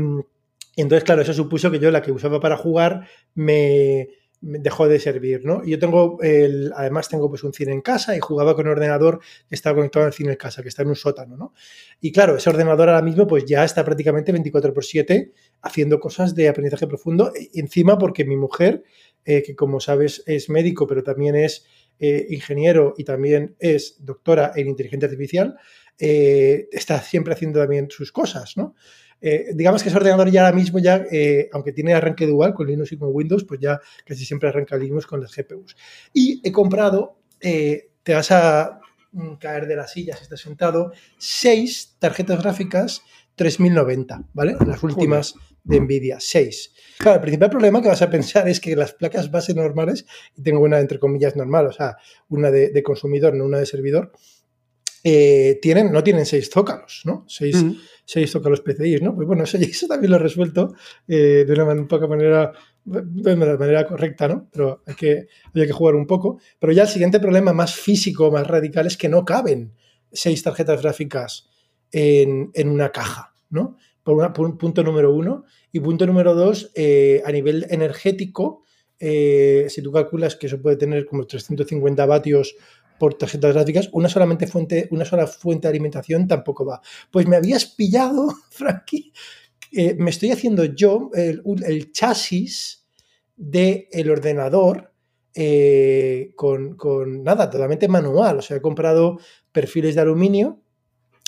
y 0.77 0.83
entonces, 0.83 1.05
claro, 1.05 1.22
eso 1.22 1.33
supuso 1.33 1.70
que 1.70 1.79
yo 1.79 1.90
la 1.90 2.03
que 2.03 2.12
usaba 2.12 2.40
para 2.40 2.59
jugar 2.59 3.09
me, 3.35 4.11
dejó 4.44 4.88
de 4.88 5.00
servir, 5.00 5.44
¿no? 5.44 5.64
Yo 5.64 5.78
tengo, 5.78 6.18
el, 6.20 6.72
además 6.76 7.09
tengo 7.09 7.28
pues 7.30 7.42
un 7.44 7.52
cine 7.52 7.72
en 7.72 7.80
casa 7.80 8.14
y 8.16 8.20
jugaba 8.20 8.54
con 8.54 8.66
un 8.66 8.72
ordenador 8.72 9.20
que 9.48 9.54
estaba 9.54 9.76
conectado 9.76 10.04
al 10.04 10.12
cine 10.12 10.33
en 10.33 10.37
casa, 10.37 10.62
que 10.62 10.68
está 10.68 10.83
en 10.83 10.88
un 10.88 10.96
sótano, 10.96 11.37
¿no? 11.37 11.54
Y 12.00 12.12
claro, 12.12 12.37
ese 12.37 12.50
ordenador 12.50 12.88
ahora 12.90 13.02
mismo 13.02 13.26
pues 13.26 13.46
ya 13.46 13.64
está 13.64 13.85
prácticamente 13.85 14.33
24 14.33 14.74
por 14.74 14.85
7 14.85 15.33
haciendo 15.62 15.98
cosas 15.98 16.35
de 16.35 16.48
aprendizaje 16.48 16.87
profundo, 16.87 17.33
e, 17.35 17.59
encima 17.59 17.96
porque 17.96 18.24
mi 18.24 18.37
mujer, 18.37 18.85
eh, 19.24 19.42
que 19.42 19.57
como 19.57 19.80
sabes 19.80 20.22
es 20.26 20.50
médico, 20.50 20.87
pero 20.87 21.02
también 21.02 21.35
es 21.37 21.66
eh, 21.98 22.26
ingeniero 22.28 22.94
y 22.98 23.04
también 23.04 23.57
es 23.59 24.04
doctora 24.04 24.52
en 24.57 24.68
inteligencia 24.68 25.07
artificial, 25.07 25.57
eh, 25.98 26.68
está 26.72 27.00
siempre 27.00 27.33
haciendo 27.33 27.61
también 27.61 27.88
sus 27.90 28.12
cosas, 28.12 28.57
¿no? 28.57 28.74
Eh, 29.20 29.53
digamos 29.55 29.83
que 29.83 29.88
ese 29.88 29.96
ordenador 29.96 30.31
ya 30.31 30.44
ahora 30.44 30.57
mismo, 30.57 30.79
ya, 30.79 31.05
eh, 31.11 31.48
aunque 31.53 31.72
tiene 31.72 31.94
arranque 31.94 32.27
dual 32.27 32.55
con 32.55 32.66
Linux 32.66 32.92
y 32.92 32.98
con 32.98 33.11
Windows, 33.12 33.44
pues 33.44 33.61
ya 33.61 33.81
casi 34.05 34.24
siempre 34.24 34.48
arranca 34.48 34.77
Linux 34.77 35.07
con 35.07 35.20
las 35.20 35.35
GPUs. 35.35 35.77
Y 36.12 36.40
he 36.46 36.53
comprado, 36.53 37.18
eh, 37.40 37.90
te 38.03 38.14
vas 38.14 38.31
a 38.31 38.81
mm, 39.12 39.35
caer 39.35 39.66
de 39.66 39.77
la 39.77 39.87
silla 39.87 40.16
si 40.16 40.24
estás 40.24 40.40
sentado, 40.40 40.92
seis 41.18 41.96
tarjetas 41.98 42.42
gráficas 42.42 43.03
3090, 43.37 44.24
¿vale? 44.33 44.57
Las 44.66 44.83
últimas 44.83 45.35
de 45.64 45.81
Nvidia, 45.81 46.18
seis. 46.20 46.72
Claro, 46.98 47.16
el 47.16 47.22
principal 47.22 47.50
problema 47.50 47.83
que 47.83 47.88
vas 47.88 48.03
a 48.03 48.11
pensar 48.11 48.48
es 48.48 48.61
que 48.61 48.77
las 48.77 48.92
placas 48.92 49.31
base 49.31 49.55
normales, 49.55 50.07
y 50.37 50.42
tengo 50.42 50.61
una 50.61 50.79
entre 50.79 50.98
comillas 50.98 51.35
normal, 51.35 51.66
o 51.66 51.72
sea, 51.72 51.96
una 52.29 52.50
de, 52.50 52.83
consumidor, 52.83 53.35
no 53.35 53.44
una 53.44 53.59
de 53.59 53.66
servidor, 53.66 54.12
tienen, 55.05 55.93
no 55.93 56.03
tienen 56.03 56.25
seis 56.25 56.49
zócalos, 56.51 57.03
¿no? 57.05 57.25
Seis, 57.29 57.62
se 58.05 58.21
hizo 58.21 58.43
con 58.43 58.51
los 58.51 58.61
PCIs, 58.61 59.03
¿no? 59.03 59.14
Pues 59.14 59.27
bueno, 59.27 59.45
eso, 59.45 59.57
eso 59.61 59.87
también 59.87 60.11
lo 60.11 60.17
he 60.17 60.21
resuelto 60.21 60.75
eh, 61.09 61.45
de 61.47 61.53
una 61.53 61.64
un 61.73 61.88
poca 61.88 62.07
manera, 62.07 62.53
de 62.85 63.37
manera 63.37 63.87
correcta, 63.87 64.29
¿no? 64.29 64.49
Pero 64.53 64.83
hay 64.87 64.95
que, 64.95 65.29
hay 65.55 65.67
que 65.67 65.73
jugar 65.73 65.95
un 65.95 66.07
poco. 66.07 66.38
Pero 66.59 66.73
ya 66.73 66.83
el 66.83 66.88
siguiente 66.88 67.21
problema 67.21 67.53
más 67.53 67.75
físico, 67.75 68.31
más 68.31 68.47
radical, 68.47 68.87
es 68.87 68.97
que 68.97 69.09
no 69.09 69.25
caben 69.25 69.73
seis 70.12 70.43
tarjetas 70.43 70.83
gráficas 70.83 71.49
en, 71.90 72.51
una 72.69 72.90
caja, 72.90 73.35
¿no? 73.51 73.77
Por, 74.03 74.17
una, 74.17 74.33
punto 74.33 74.83
número 74.83 75.12
uno. 75.12 75.45
Y 75.73 75.81
punto 75.81 76.07
número 76.07 76.35
dos, 76.35 76.71
eh, 76.75 77.23
a 77.25 77.33
nivel 77.33 77.67
energético, 77.71 78.62
eh, 79.01 79.67
si 79.69 79.83
tú 79.83 79.90
calculas 79.90 80.37
que 80.37 80.47
eso 80.47 80.62
puede 80.62 80.77
tener 80.77 81.05
como 81.07 81.27
350 81.27 82.07
vatios 82.07 82.55
por 82.98 83.14
tarjetas 83.14 83.54
gráficas, 83.54 83.88
una, 83.92 84.09
solamente 84.09 84.46
fuente, 84.46 84.88
una 84.90 85.04
sola 85.04 85.26
fuente 85.26 85.66
de 85.66 85.70
alimentación 85.70 86.28
tampoco 86.28 86.64
va. 86.64 86.80
Pues 87.11 87.26
me 87.26 87.37
habías 87.37 87.66
pillado, 87.66 88.33
Frankie, 88.50 89.12
me 89.98 90.11
estoy 90.11 90.30
haciendo 90.30 90.64
yo 90.64 91.11
el, 91.14 91.92
chasis 91.92 92.87
del 93.37 94.09
ordenador 94.09 94.92
eh, 95.35 96.33
con, 96.37 96.76
nada, 97.24 97.50
totalmente 97.50 97.88
manual. 97.88 98.38
O 98.38 98.42
sea, 98.42 98.59
he 98.59 98.61
comprado 98.61 99.18
perfiles 99.50 99.96
de 99.96 100.00
aluminio, 100.00 100.61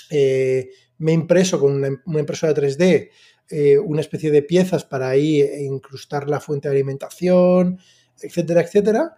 eh, 0.09 0.69
me 0.99 1.11
he 1.11 1.15
impreso 1.15 1.59
con 1.59 1.73
una, 1.73 2.01
una 2.05 2.19
impresora 2.19 2.53
3D 2.53 3.09
eh, 3.49 3.77
una 3.77 4.01
especie 4.01 4.29
de 4.29 4.41
piezas 4.41 4.83
para 4.83 5.07
ahí 5.07 5.41
incrustar 5.41 6.29
la 6.29 6.41
fuente 6.41 6.67
de 6.67 6.75
alimentación, 6.75 7.79
etcétera, 8.21 8.61
etcétera. 8.61 9.15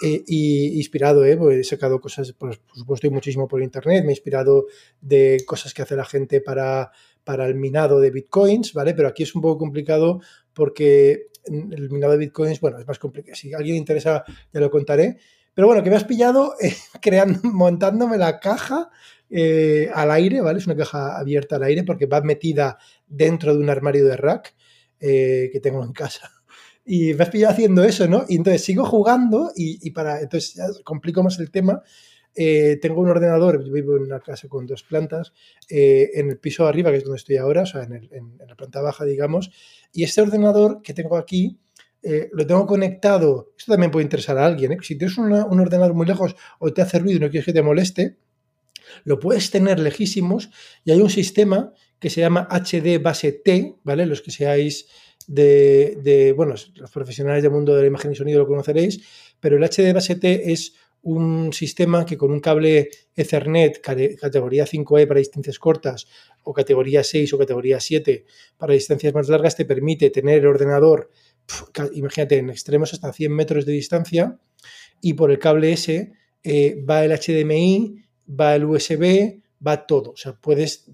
Eh, 0.00 0.22
y 0.26 0.76
inspirado, 0.76 1.24
¿eh? 1.24 1.36
Pues 1.36 1.58
he 1.58 1.64
sacado 1.64 2.00
cosas, 2.00 2.32
por, 2.32 2.58
supuesto, 2.74 3.06
y 3.06 3.10
muchísimo 3.10 3.48
por 3.48 3.62
internet. 3.62 4.04
Me 4.04 4.10
he 4.10 4.12
inspirado 4.12 4.66
de 5.00 5.42
cosas 5.46 5.74
que 5.74 5.82
hace 5.82 5.96
la 5.96 6.04
gente 6.04 6.40
para, 6.40 6.92
para 7.24 7.46
el 7.46 7.56
minado 7.56 8.00
de 8.00 8.10
bitcoins, 8.10 8.72
¿vale? 8.74 8.94
Pero 8.94 9.08
aquí 9.08 9.24
es 9.24 9.34
un 9.34 9.42
poco 9.42 9.58
complicado 9.58 10.20
porque 10.52 11.26
el 11.46 11.90
minado 11.90 12.12
de 12.12 12.18
bitcoins, 12.18 12.60
bueno, 12.60 12.78
es 12.78 12.86
más 12.86 12.98
complicado. 12.98 13.34
Si 13.34 13.52
alguien 13.52 13.74
le 13.74 13.78
interesa, 13.78 14.24
ya 14.52 14.60
lo 14.60 14.70
contaré. 14.70 15.18
Pero 15.52 15.66
bueno, 15.66 15.82
que 15.82 15.90
me 15.90 15.96
has 15.96 16.04
pillado 16.04 16.54
eh, 16.60 16.74
creando, 17.02 17.40
montándome 17.42 18.18
la 18.18 18.38
caja 18.38 18.90
eh, 19.30 19.90
al 19.92 20.12
aire, 20.12 20.40
¿vale? 20.40 20.60
Es 20.60 20.66
una 20.66 20.76
caja 20.76 21.18
abierta 21.18 21.56
al 21.56 21.64
aire 21.64 21.82
porque 21.82 22.06
va 22.06 22.20
metida 22.20 22.78
dentro 23.08 23.52
de 23.52 23.60
un 23.60 23.70
armario 23.70 24.06
de 24.06 24.16
rack 24.16 24.54
que 25.00 25.60
tengo 25.62 25.84
en 25.84 25.92
casa 25.92 26.37
y 26.88 27.12
me 27.12 27.22
has 27.22 27.28
pillado 27.28 27.52
haciendo 27.52 27.84
eso, 27.84 28.08
¿no? 28.08 28.24
Y 28.28 28.36
entonces 28.36 28.64
sigo 28.64 28.86
jugando 28.86 29.52
y, 29.54 29.90
para, 29.90 30.22
entonces 30.22 30.54
ya 30.54 30.64
complico 30.84 31.22
más 31.22 31.38
el 31.38 31.50
tema. 31.50 31.82
Eh, 32.34 32.78
tengo 32.80 33.02
un 33.02 33.10
ordenador, 33.10 33.62
vivo 33.70 33.96
en 33.96 34.04
una 34.04 34.20
casa 34.20 34.48
con 34.48 34.66
dos 34.66 34.84
plantas, 34.84 35.34
eh, 35.68 36.10
en 36.14 36.30
el 36.30 36.38
piso 36.38 36.62
de 36.62 36.70
arriba, 36.70 36.90
que 36.90 36.96
es 36.96 37.04
donde 37.04 37.18
estoy 37.18 37.36
ahora, 37.36 37.62
o 37.62 37.66
sea, 37.66 37.82
en, 37.82 38.38
la 38.38 38.54
planta 38.54 38.80
baja, 38.80 39.04
digamos, 39.04 39.50
y 39.92 40.04
este 40.04 40.22
ordenador 40.22 40.80
que 40.80 40.94
tengo 40.94 41.18
aquí, 41.18 41.58
eh, 42.02 42.30
lo 42.32 42.46
tengo 42.46 42.64
conectado, 42.64 43.52
esto 43.58 43.72
también 43.72 43.90
puede 43.90 44.04
interesar 44.04 44.38
a 44.38 44.46
alguien, 44.46 44.72
¿eh? 44.72 44.78
si 44.80 44.96
tienes 44.96 45.18
un 45.18 45.32
ordenador 45.32 45.94
muy 45.94 46.06
lejos 46.06 46.36
o 46.60 46.72
te 46.72 46.80
hace 46.80 47.00
ruido 47.00 47.16
y 47.16 47.20
no 47.20 47.28
quieres 47.28 47.44
que 47.44 47.52
te 47.52 47.62
moleste, 47.62 48.16
lo 49.04 49.18
puedes 49.18 49.50
tener 49.50 49.78
lejísimos 49.80 50.48
y 50.84 50.92
hay 50.92 51.00
un 51.00 51.10
sistema 51.10 51.74
que 51.98 52.10
se 52.10 52.20
llama 52.20 52.48
HD 52.50 53.02
base 53.02 53.32
T, 53.32 53.76
¿vale? 53.84 54.06
Los 54.06 54.22
que 54.22 54.30
seáis 54.30 54.86
de, 55.26 56.32
bueno, 56.36 56.54
los 56.74 56.90
profesionales 56.90 57.42
del 57.42 57.52
mundo 57.52 57.74
de 57.74 57.82
la 57.82 57.88
imagen 57.88 58.12
y 58.12 58.14
sonido 58.14 58.38
lo 58.38 58.46
conoceréis, 58.46 59.00
pero 59.40 59.56
el 59.56 59.64
HD 59.64 59.92
base 59.92 60.16
T 60.16 60.52
es 60.52 60.74
un 61.02 61.52
sistema 61.52 62.04
que 62.04 62.16
con 62.16 62.32
un 62.32 62.40
cable 62.40 62.90
Ethernet 63.14 63.80
categoría 63.80 64.66
5E 64.66 65.06
para 65.06 65.18
distancias 65.18 65.58
cortas 65.58 66.08
o 66.42 66.52
categoría 66.52 67.04
6 67.04 67.32
o 67.34 67.38
categoría 67.38 67.78
7 67.78 68.24
para 68.56 68.74
distancias 68.74 69.14
más 69.14 69.28
largas 69.28 69.54
te 69.54 69.64
permite 69.64 70.10
tener 70.10 70.40
el 70.40 70.46
ordenador, 70.46 71.10
imagínate, 71.92 72.38
en 72.38 72.50
extremos 72.50 72.92
hasta 72.94 73.12
100 73.12 73.32
metros 73.32 73.64
de 73.64 73.72
distancia 73.72 74.38
y 75.00 75.14
por 75.14 75.30
el 75.30 75.38
cable 75.38 75.72
S 75.72 76.12
eh, 76.42 76.84
va 76.88 77.04
el 77.04 77.12
HDMI, 77.12 78.02
va 78.28 78.56
el 78.56 78.64
USB, 78.64 79.40
va 79.64 79.86
todo. 79.86 80.12
O 80.12 80.16
sea, 80.16 80.34
puedes 80.34 80.86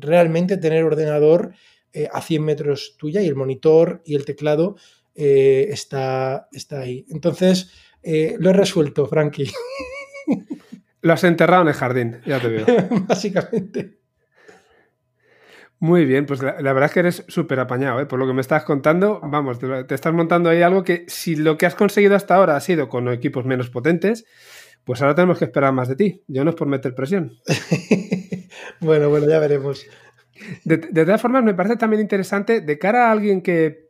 realmente 0.00 0.56
tener 0.56 0.84
ordenador 0.84 1.52
eh, 1.92 2.08
a 2.12 2.20
100 2.20 2.44
metros 2.44 2.96
tuya 2.98 3.22
y 3.22 3.26
el 3.26 3.34
monitor 3.34 4.02
y 4.04 4.14
el 4.14 4.24
teclado 4.24 4.76
eh, 5.14 5.68
está, 5.70 6.48
está 6.52 6.80
ahí. 6.80 7.06
Entonces, 7.08 7.70
eh, 8.02 8.36
lo 8.38 8.50
he 8.50 8.52
resuelto, 8.52 9.06
Frankie. 9.06 9.50
Lo 11.02 11.12
has 11.12 11.22
enterrado 11.22 11.62
en 11.62 11.68
el 11.68 11.74
jardín, 11.74 12.20
ya 12.26 12.40
te 12.40 12.48
veo. 12.48 12.66
Básicamente. 13.06 14.00
Muy 15.78 16.04
bien, 16.04 16.26
pues 16.26 16.42
la, 16.42 16.52
verdad 16.60 16.86
es 16.86 16.92
que 16.92 17.00
eres 17.00 17.24
súper 17.28 17.60
apañado, 17.60 18.00
¿eh? 18.00 18.06
por 18.06 18.18
lo 18.18 18.26
que 18.26 18.32
me 18.32 18.40
estás 18.40 18.64
contando. 18.64 19.20
Vamos, 19.22 19.58
te, 19.58 19.94
estás 19.94 20.12
montando 20.12 20.48
ahí 20.48 20.62
algo 20.62 20.82
que 20.82 21.04
si 21.06 21.36
lo 21.36 21.58
que 21.58 21.66
has 21.66 21.74
conseguido 21.74 22.16
hasta 22.16 22.34
ahora 22.34 22.56
ha 22.56 22.60
sido 22.60 22.88
con 22.88 23.08
equipos 23.08 23.44
menos 23.44 23.70
potentes, 23.70 24.24
pues 24.86 25.02
ahora 25.02 25.16
tenemos 25.16 25.38
que 25.38 25.46
esperar 25.46 25.72
más 25.72 25.88
de 25.88 25.96
ti. 25.96 26.22
Yo 26.28 26.44
no 26.44 26.50
es 26.50 26.56
por 26.56 26.68
meter 26.68 26.94
presión. 26.94 27.32
bueno, 28.80 29.10
bueno, 29.10 29.28
ya 29.28 29.40
veremos. 29.40 29.84
De, 30.62 30.76
de, 30.76 31.04
todas 31.04 31.20
formas, 31.20 31.42
me 31.42 31.54
parece 31.54 31.74
también 31.76 32.00
interesante 32.00 32.60
de 32.60 32.78
cara 32.78 33.08
a 33.08 33.10
alguien 33.10 33.42
que, 33.42 33.86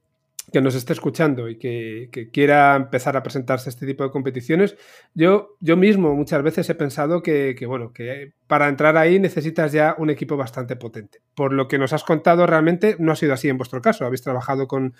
que 0.50 0.62
nos 0.62 0.74
esté 0.74 0.94
escuchando 0.94 1.50
y 1.50 1.58
que, 1.58 2.30
quiera 2.32 2.76
empezar 2.76 3.14
a 3.14 3.22
presentarse 3.22 3.68
a 3.68 3.72
este 3.72 3.84
tipo 3.84 4.04
de 4.04 4.10
competiciones, 4.10 4.78
yo, 5.12 5.56
yo 5.60 5.76
mismo 5.76 6.14
muchas 6.14 6.42
veces 6.42 6.70
he 6.70 6.74
pensado 6.74 7.22
que, 7.22 7.54
bueno, 7.66 7.92
que 7.92 8.32
para 8.46 8.68
entrar 8.68 8.96
ahí 8.96 9.18
necesitas 9.18 9.72
ya 9.72 9.94
un 9.98 10.08
equipo 10.08 10.38
bastante 10.38 10.76
potente. 10.76 11.20
Por 11.34 11.52
lo 11.52 11.68
que 11.68 11.76
nos 11.76 11.92
has 11.92 12.04
contado, 12.04 12.46
realmente 12.46 12.96
no 12.98 13.12
ha 13.12 13.16
sido 13.16 13.34
así 13.34 13.50
en 13.50 13.58
vuestro 13.58 13.82
caso. 13.82 14.06
Habéis 14.06 14.22
trabajado 14.22 14.66
con, 14.66 14.94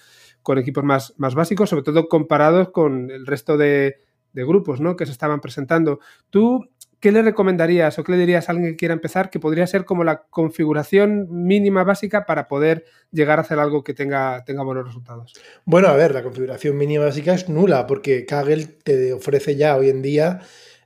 equipos 0.59 0.85
más, 0.85 1.15
más 1.17 1.35
básicos, 1.35 1.71
sobre 1.71 1.85
todo 1.85 2.09
comparados 2.09 2.71
con 2.71 3.11
el 3.11 3.27
resto 3.27 3.57
de, 3.57 4.06
de 4.37 4.45
grupos 4.45 4.81
¿no? 4.81 4.95
que 4.97 5.07
se 5.07 5.13
estaban 5.13 5.41
presentando. 5.41 5.99
¿Tú 6.31 6.69
¿qué 7.01 7.11
le 7.11 7.23
recomendarías 7.23 7.99
o 7.99 8.05
qué 8.05 8.13
le 8.13 8.19
dirías 8.19 8.49
a 8.49 8.53
alguien 8.53 8.73
que 8.73 8.77
quiera 8.77 8.95
empezar 8.95 9.31
que 9.31 9.41
podría 9.41 9.67
ser 9.67 9.85
como 9.85 10.05
la 10.05 10.27
configuración 10.29 11.27
mínima 11.31 11.85
básica 11.85 12.27
para 12.27 12.49
poder 12.49 12.85
llegar 13.11 13.39
a 13.39 13.43
hacer 13.43 13.59
algo 13.59 13.83
que 13.83 13.95
tenga, 13.95 14.45
tenga 14.45 14.63
buenos 14.63 14.87
resultados? 14.87 15.33
Bueno, 15.65 15.89
a 15.89 15.97
ver, 15.97 16.13
la 16.13 16.23
configuración 16.23 16.77
mínima 16.77 17.07
básica 17.07 17.35
es 17.35 17.49
nula 17.49 17.87
porque 17.87 18.27
Kaggle 18.27 18.67
te 18.67 19.13
ofrece 19.13 19.57
ya 19.57 19.77
hoy 19.77 19.89
en 19.89 20.03
día 20.03 20.41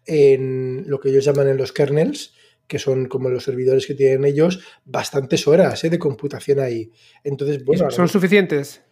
en 0.07 0.85
lo 0.87 1.01
que 1.01 1.11
ellos 1.11 1.25
llaman 1.25 1.49
en 1.49 1.57
los 1.57 1.73
kernels, 1.73 2.35
que 2.69 2.79
son 2.79 3.07
como 3.07 3.31
los 3.31 3.43
servidores 3.43 3.87
que 3.87 3.95
tienen 3.95 4.25
ellos, 4.25 4.61
bastantes 4.85 5.49
horas 5.49 5.83
¿eh? 5.83 5.91
de 5.91 5.99
computación 5.99 6.61
ahí. 6.61 6.93
Entonces, 7.25 7.65
bueno, 7.65 7.91
¿Son 7.91 8.09
suficientes? 8.09 8.83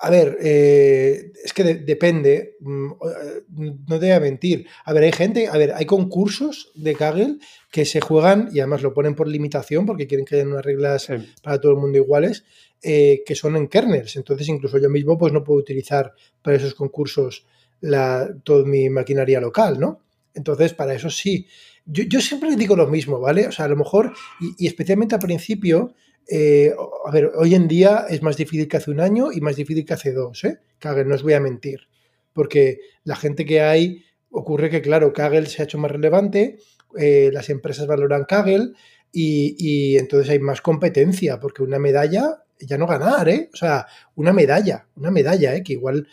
A 0.00 0.10
ver, 0.10 0.38
eh, 0.40 1.32
es 1.44 1.52
que 1.52 1.64
depende, 1.64 2.56
mm, 2.60 2.90
eh, 2.92 3.42
no 3.48 3.98
te 3.98 4.06
voy 4.06 4.10
a 4.10 4.20
mentir. 4.20 4.66
A 4.84 4.92
ver, 4.92 5.02
hay 5.02 5.12
gente, 5.12 5.48
a 5.48 5.56
ver, 5.58 5.72
hay 5.74 5.86
concursos 5.86 6.70
de 6.76 6.94
Kaggle 6.94 7.38
que 7.72 7.84
se 7.84 8.00
juegan 8.00 8.48
y 8.52 8.60
además 8.60 8.82
lo 8.82 8.94
ponen 8.94 9.16
por 9.16 9.26
limitación 9.26 9.86
porque 9.86 10.06
quieren 10.06 10.24
que 10.24 10.36
haya 10.36 10.44
unas 10.44 10.64
reglas 10.64 11.08
para 11.42 11.60
todo 11.60 11.72
el 11.72 11.78
mundo 11.78 11.98
iguales, 11.98 12.44
eh, 12.80 13.24
que 13.26 13.34
son 13.34 13.56
en 13.56 13.66
kernels. 13.66 14.14
Entonces, 14.14 14.48
incluso 14.48 14.78
yo 14.78 14.88
mismo 14.88 15.18
pues 15.18 15.32
no 15.32 15.42
puedo 15.42 15.58
utilizar 15.58 16.12
para 16.42 16.56
esos 16.56 16.74
concursos 16.74 17.44
la, 17.80 18.28
toda 18.44 18.64
mi 18.64 18.88
maquinaria 18.90 19.40
local, 19.40 19.80
¿no? 19.80 20.00
Entonces, 20.32 20.74
para 20.74 20.94
eso 20.94 21.10
sí. 21.10 21.48
Yo, 21.84 22.04
yo 22.04 22.20
siempre 22.20 22.54
digo 22.54 22.76
lo 22.76 22.86
mismo, 22.86 23.18
¿vale? 23.18 23.48
O 23.48 23.52
sea, 23.52 23.64
a 23.64 23.68
lo 23.68 23.76
mejor, 23.76 24.12
y 24.58 24.66
especialmente 24.66 25.16
al 25.16 25.20
principio, 25.20 25.94
eh, 26.30 26.74
a 27.06 27.10
ver, 27.10 27.32
hoy 27.36 27.54
en 27.54 27.68
día 27.68 28.04
es 28.08 28.22
más 28.22 28.36
difícil 28.36 28.68
que 28.68 28.76
hace 28.76 28.90
un 28.90 29.00
año 29.00 29.32
y 29.32 29.40
más 29.40 29.56
difícil 29.56 29.84
que 29.86 29.94
hace 29.94 30.12
dos, 30.12 30.44
¿eh? 30.44 30.58
Kaggle, 30.78 31.06
no 31.06 31.14
os 31.14 31.22
voy 31.22 31.32
a 31.32 31.40
mentir. 31.40 31.88
Porque 32.34 32.80
la 33.04 33.16
gente 33.16 33.46
que 33.46 33.62
hay, 33.62 34.04
ocurre 34.30 34.68
que, 34.68 34.82
claro, 34.82 35.12
Kaggle 35.12 35.46
se 35.46 35.62
ha 35.62 35.64
hecho 35.64 35.78
más 35.78 35.90
relevante, 35.90 36.58
eh, 36.98 37.30
las 37.32 37.48
empresas 37.48 37.86
valoran 37.86 38.24
Kaggle 38.24 38.72
y, 39.10 39.96
entonces 39.96 40.30
hay 40.30 40.38
más 40.38 40.60
competencia, 40.60 41.40
porque 41.40 41.62
una 41.62 41.78
medalla 41.78 42.44
ya 42.60 42.76
no 42.76 42.86
ganar, 42.86 43.28
¿eh? 43.28 43.48
O 43.52 43.56
sea, 43.56 43.86
una 44.14 44.32
medalla, 44.32 44.86
una 44.96 45.10
medalla, 45.10 45.54
¿eh? 45.54 45.62
Que 45.62 45.72
igual 45.74 46.08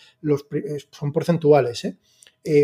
son 0.91 1.11
porcentuales. 1.11 1.87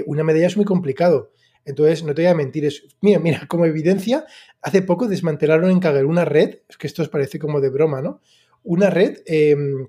Una 0.05 0.23
medalla 0.23 0.47
es 0.47 0.55
muy 0.55 0.65
complicado. 0.65 1.31
Entonces, 1.65 2.03
no 2.03 2.13
te 2.13 2.23
voy 2.23 2.31
a 2.31 2.35
mentir, 2.35 2.65
es, 2.65 2.83
mira, 3.01 3.19
mira, 3.19 3.45
como 3.47 3.65
evidencia, 3.65 4.25
hace 4.61 4.81
poco 4.81 5.07
desmantelaron 5.07 5.71
en 5.71 5.79
Kaggle 5.79 6.05
una 6.05 6.25
red, 6.25 6.59
es 6.67 6.77
que 6.77 6.87
esto 6.87 7.01
os 7.01 7.09
parece 7.09 7.39
como 7.39 7.61
de 7.61 7.69
broma, 7.69 8.01
¿no? 8.01 8.21
Una 8.63 8.89
red 8.89 9.19
em, 9.25 9.87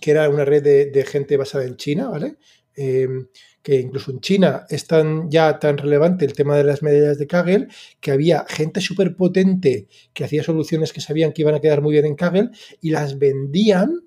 que 0.00 0.10
era 0.10 0.28
una 0.28 0.44
red 0.44 0.62
de, 0.92 1.04
gente 1.04 1.36
basada 1.36 1.64
en 1.64 1.76
China, 1.76 2.08
¿vale? 2.08 2.36
Em, 2.74 3.26
que 3.62 3.78
incluso 3.78 4.10
en 4.10 4.20
China 4.20 4.66
es 4.70 4.86
tan, 4.86 5.30
ya 5.30 5.58
tan 5.58 5.76
relevante 5.76 6.24
el 6.24 6.32
tema 6.32 6.56
de 6.56 6.64
las 6.64 6.82
medallas 6.82 7.18
de 7.18 7.26
Kaggle 7.26 7.68
que 8.00 8.10
había 8.10 8.44
gente 8.48 8.80
súper 8.80 9.16
potente 9.16 9.88
que 10.14 10.24
hacía 10.24 10.42
soluciones 10.42 10.92
que 10.92 11.00
sabían 11.00 11.32
que 11.32 11.42
iban 11.42 11.54
a 11.54 11.60
quedar 11.60 11.82
muy 11.82 11.92
bien 11.92 12.06
en 12.06 12.14
Kaggle 12.14 12.50
y 12.80 12.90
las 12.90 13.18
vendían, 13.18 14.02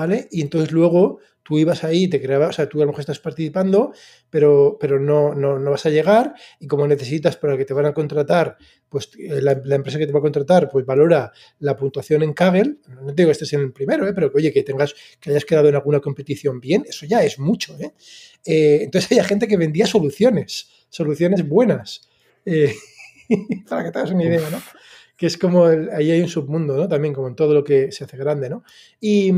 ¿vale? 0.00 0.28
Y 0.30 0.40
entonces 0.40 0.72
luego 0.72 1.18
tú 1.42 1.58
ibas 1.58 1.84
ahí, 1.84 2.08
te 2.08 2.22
creabas, 2.22 2.48
o 2.48 2.52
sea, 2.54 2.68
tú 2.70 2.78
a 2.78 2.84
lo 2.84 2.86
mejor 2.86 3.00
estás 3.00 3.18
participando, 3.18 3.92
pero, 4.30 4.78
pero 4.80 4.98
no, 4.98 5.34
no, 5.34 5.58
no, 5.58 5.70
vas 5.70 5.84
a 5.84 5.90
llegar 5.90 6.32
y 6.58 6.66
como 6.66 6.86
necesitas 6.86 7.36
para 7.36 7.58
que 7.58 7.66
te 7.66 7.74
van 7.74 7.84
a 7.84 7.92
contratar, 7.92 8.56
pues 8.88 9.10
eh, 9.18 9.42
la, 9.42 9.52
empresa 9.74 9.98
que 9.98 10.06
te 10.06 10.12
va 10.12 10.20
a 10.20 10.22
contratar, 10.22 10.70
pues 10.70 10.86
valora 10.86 11.32
la 11.58 11.76
puntuación 11.76 12.22
en 12.22 12.32
Kaggle, 12.32 12.76
no 13.02 13.08
te 13.08 13.22
digo 13.22 13.28
que 13.28 13.32
estés 13.32 13.52
en 13.52 13.60
el 13.60 13.72
primero, 13.72 14.08
¿eh? 14.08 14.14
pero 14.14 14.32
que 14.32 14.38
oye, 14.38 14.52
que 14.54 14.62
tengas, 14.62 14.94
que 15.20 15.28
hayas 15.32 15.44
quedado 15.44 15.68
en 15.68 15.74
alguna 15.74 16.00
competición 16.00 16.60
bien, 16.60 16.86
eso 16.88 17.04
ya 17.04 17.22
es 17.22 17.38
mucho, 17.38 17.76
¿eh? 17.78 17.92
eh 18.46 18.78
entonces 18.84 19.12
había 19.12 19.24
gente 19.24 19.46
que 19.46 19.58
vendía 19.58 19.84
soluciones, 19.86 20.70
soluciones 20.88 21.46
buenas, 21.46 22.08
para 23.68 23.84
que 23.84 23.90
te 23.90 23.98
hagas 23.98 24.12
una 24.12 24.24
idea, 24.24 24.48
¿no? 24.48 24.62
Que 25.14 25.26
es 25.26 25.36
como, 25.36 25.66
ahí 25.66 26.10
hay 26.10 26.22
un 26.22 26.28
submundo, 26.28 26.74
¿no? 26.78 26.88
También 26.88 27.12
como 27.12 27.28
en 27.28 27.34
todo 27.34 27.52
lo 27.52 27.62
que 27.62 27.92
se 27.92 28.04
hace 28.04 28.16
grande, 28.16 28.48
¿no? 28.48 28.64
Y 28.98 29.30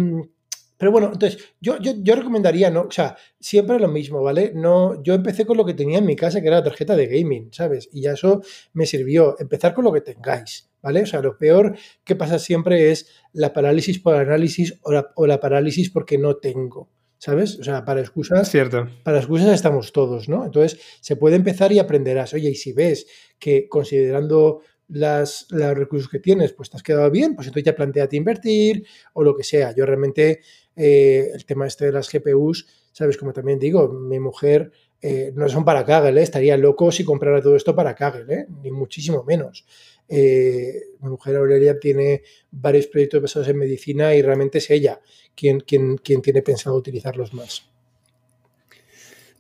pero 0.82 0.90
bueno, 0.90 1.10
entonces, 1.12 1.54
yo, 1.60 1.76
yo, 1.78 2.16
recomendaría, 2.16 2.68
¿no? 2.68 2.80
O 2.80 2.90
sea, 2.90 3.16
siempre 3.38 3.78
lo 3.78 3.86
mismo, 3.86 4.20
¿vale? 4.20 4.50
No, 4.52 5.00
yo 5.04 5.14
empecé 5.14 5.46
con 5.46 5.56
lo 5.56 5.64
que 5.64 5.74
tenía 5.74 5.98
en 5.98 6.04
mi 6.04 6.16
casa, 6.16 6.40
que 6.40 6.48
era 6.48 6.56
la 6.56 6.64
tarjeta 6.64 6.96
de 6.96 7.06
gaming, 7.06 7.52
¿sabes? 7.52 7.88
Y 7.92 8.02
ya 8.02 8.14
eso 8.14 8.42
me 8.72 8.84
sirvió. 8.84 9.36
Empezar 9.38 9.74
con 9.74 9.84
lo 9.84 9.92
que 9.92 10.00
tengáis, 10.00 10.72
¿vale? 10.82 11.02
O 11.02 11.06
sea, 11.06 11.22
lo 11.22 11.38
peor 11.38 11.76
que 12.02 12.16
pasa 12.16 12.40
siempre 12.40 12.90
es 12.90 13.08
la 13.32 13.52
parálisis 13.52 14.00
por 14.00 14.16
análisis 14.16 14.76
o 14.82 14.90
la, 14.90 15.12
o 15.14 15.28
la 15.28 15.38
parálisis 15.38 15.88
porque 15.88 16.18
no 16.18 16.38
tengo. 16.38 16.90
¿sabes? 17.16 17.60
O 17.60 17.62
sea, 17.62 17.84
para 17.84 18.00
excusas. 18.00 18.50
Cierto. 18.50 18.88
Para 19.04 19.18
excusas 19.18 19.54
estamos 19.54 19.92
todos, 19.92 20.28
¿no? 20.28 20.44
Entonces, 20.44 20.80
se 21.00 21.14
puede 21.14 21.36
empezar 21.36 21.70
y 21.70 21.78
aprenderás. 21.78 22.34
Oye, 22.34 22.50
y 22.50 22.56
si 22.56 22.72
ves 22.72 23.06
que 23.38 23.68
considerando 23.68 24.62
las, 24.92 25.46
los 25.50 25.76
recursos 25.76 26.08
que 26.08 26.18
tienes, 26.18 26.52
pues 26.52 26.70
te 26.70 26.76
has 26.76 26.82
quedado 26.82 27.10
bien, 27.10 27.34
pues 27.34 27.46
entonces 27.48 27.64
ya 27.64 27.74
planteate 27.74 28.16
invertir 28.16 28.86
o 29.14 29.22
lo 29.22 29.34
que 29.34 29.42
sea. 29.42 29.74
Yo 29.74 29.86
realmente 29.86 30.40
eh, 30.76 31.30
el 31.34 31.44
tema 31.44 31.66
este 31.66 31.86
de 31.86 31.92
las 31.92 32.10
GPUs, 32.10 32.66
¿sabes? 32.92 33.16
Como 33.16 33.32
también 33.32 33.58
digo, 33.58 33.88
mi 33.88 34.18
mujer 34.18 34.72
eh, 35.00 35.32
no 35.34 35.48
son 35.48 35.64
para 35.64 35.84
Kaggle, 35.84 36.20
¿eh? 36.20 36.22
estaría 36.22 36.56
loco 36.56 36.92
si 36.92 37.04
comprara 37.04 37.42
todo 37.42 37.56
esto 37.56 37.74
para 37.74 37.94
Kaggle, 37.94 38.46
ni 38.62 38.70
muchísimo 38.70 39.24
menos. 39.24 39.66
mi 40.08 41.08
mujer 41.08 41.36
Aurelia 41.36 41.78
tiene 41.78 42.22
varios 42.50 42.86
proyectos 42.86 43.22
basados 43.22 43.48
en 43.48 43.58
medicina 43.58 44.14
y 44.14 44.22
realmente 44.22 44.58
es 44.58 44.70
ella 44.70 45.00
quien, 45.34 45.60
quien, 45.60 45.96
quien 45.98 46.22
tiene 46.22 46.42
pensado 46.42 46.76
utilizarlos 46.76 47.32
más. 47.34 47.68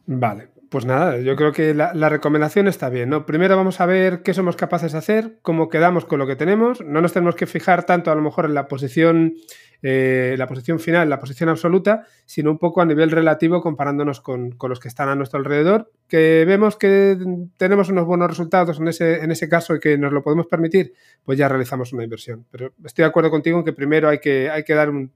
Vale, 0.06 0.48
pues 0.72 0.86
nada, 0.86 1.18
yo 1.18 1.36
creo 1.36 1.52
que 1.52 1.74
la, 1.74 2.08
recomendación 2.08 2.66
está 2.66 2.88
bien, 2.88 3.10
¿no? 3.10 3.26
Primero 3.26 3.58
vamos 3.58 3.78
a 3.82 3.84
ver 3.84 4.22
qué 4.22 4.32
somos 4.32 4.56
capaces 4.56 4.92
de 4.92 4.98
hacer, 4.98 5.38
cómo 5.42 5.68
quedamos 5.68 6.06
con 6.06 6.18
lo 6.18 6.26
que 6.26 6.34
tenemos. 6.34 6.80
No 6.80 7.02
nos 7.02 7.12
tenemos 7.12 7.34
que 7.34 7.46
fijar 7.46 7.84
tanto 7.84 8.10
a 8.10 8.14
lo 8.14 8.22
mejor 8.22 8.46
en 8.46 8.54
la 8.54 8.68
posición, 8.68 9.34
eh, 9.82 10.34
la 10.38 10.46
posición 10.46 10.80
final, 10.80 11.10
la 11.10 11.20
posición 11.20 11.50
absoluta, 11.50 12.06
sino 12.24 12.50
un 12.50 12.58
poco 12.58 12.80
a 12.80 12.86
nivel 12.86 13.10
relativo 13.10 13.60
comparándonos 13.60 14.22
con, 14.22 14.56
los 14.66 14.80
que 14.80 14.88
están 14.88 15.10
a 15.10 15.14
nuestro 15.14 15.38
alrededor. 15.38 15.92
Que 16.08 16.46
vemos 16.46 16.76
que 16.76 17.18
tenemos 17.58 17.90
unos 17.90 18.06
buenos 18.06 18.30
resultados 18.30 18.80
en 18.80 18.88
ese, 18.88 19.22
en 19.22 19.30
ese 19.30 19.50
caso 19.50 19.74
y 19.74 19.78
que 19.78 19.98
nos 19.98 20.10
lo 20.10 20.22
podemos 20.22 20.46
permitir, 20.46 20.94
pues 21.22 21.36
ya 21.36 21.50
realizamos 21.50 21.92
una 21.92 22.04
inversión. 22.04 22.46
Pero 22.50 22.72
estoy 22.82 23.02
de 23.02 23.08
acuerdo 23.10 23.30
contigo 23.30 23.58
en 23.58 23.64
que 23.66 23.74
primero 23.74 24.08
hay 24.08 24.20
que, 24.20 24.48
hay 24.48 24.64
que 24.64 24.72
dar 24.72 24.88
un, 24.88 25.12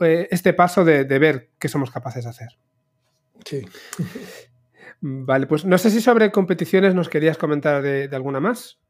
eh, 0.00 0.26
este 0.30 0.54
paso 0.54 0.86
de, 0.86 1.04
de 1.04 1.18
ver 1.18 1.50
qué 1.58 1.68
somos 1.68 1.90
capaces 1.90 2.24
de 2.24 2.30
hacer. 2.30 2.48
Sí. 3.44 3.60
Vale, 5.08 5.46
pues 5.46 5.64
no 5.64 5.78
sé 5.78 5.90
si 5.90 6.00
sobre 6.00 6.32
competiciones 6.32 6.92
nos 6.92 7.08
querías 7.08 7.38
comentar 7.38 7.80
de, 7.80 8.08
alguna 8.12 8.40
más. 8.40 8.80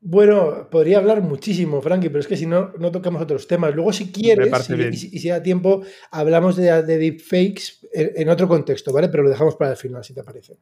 Bueno, 0.00 0.68
podría 0.70 0.98
hablar 0.98 1.20
muchísimo, 1.20 1.82
Frankie, 1.82 2.10
pero 2.10 2.20
es 2.20 2.28
que 2.28 2.36
si 2.36 2.46
no, 2.46 2.72
no 2.78 2.92
tocamos 2.92 3.20
otros 3.20 3.48
temas. 3.48 3.74
Luego, 3.74 3.92
si 3.92 4.12
quieres, 4.12 4.70
y, 4.70 5.18
si 5.18 5.28
da 5.28 5.42
tiempo, 5.42 5.82
hablamos 6.12 6.54
de, 6.54 6.82
de 6.84 6.98
deepfakes 6.98 7.88
en, 7.92 8.28
otro 8.28 8.46
contexto, 8.46 8.92
¿vale? 8.92 9.08
Pero 9.08 9.24
lo 9.24 9.30
dejamos 9.30 9.56
para 9.56 9.72
el 9.72 9.76
final, 9.76 10.04
si 10.04 10.14
te 10.14 10.22
parece. 10.22 10.58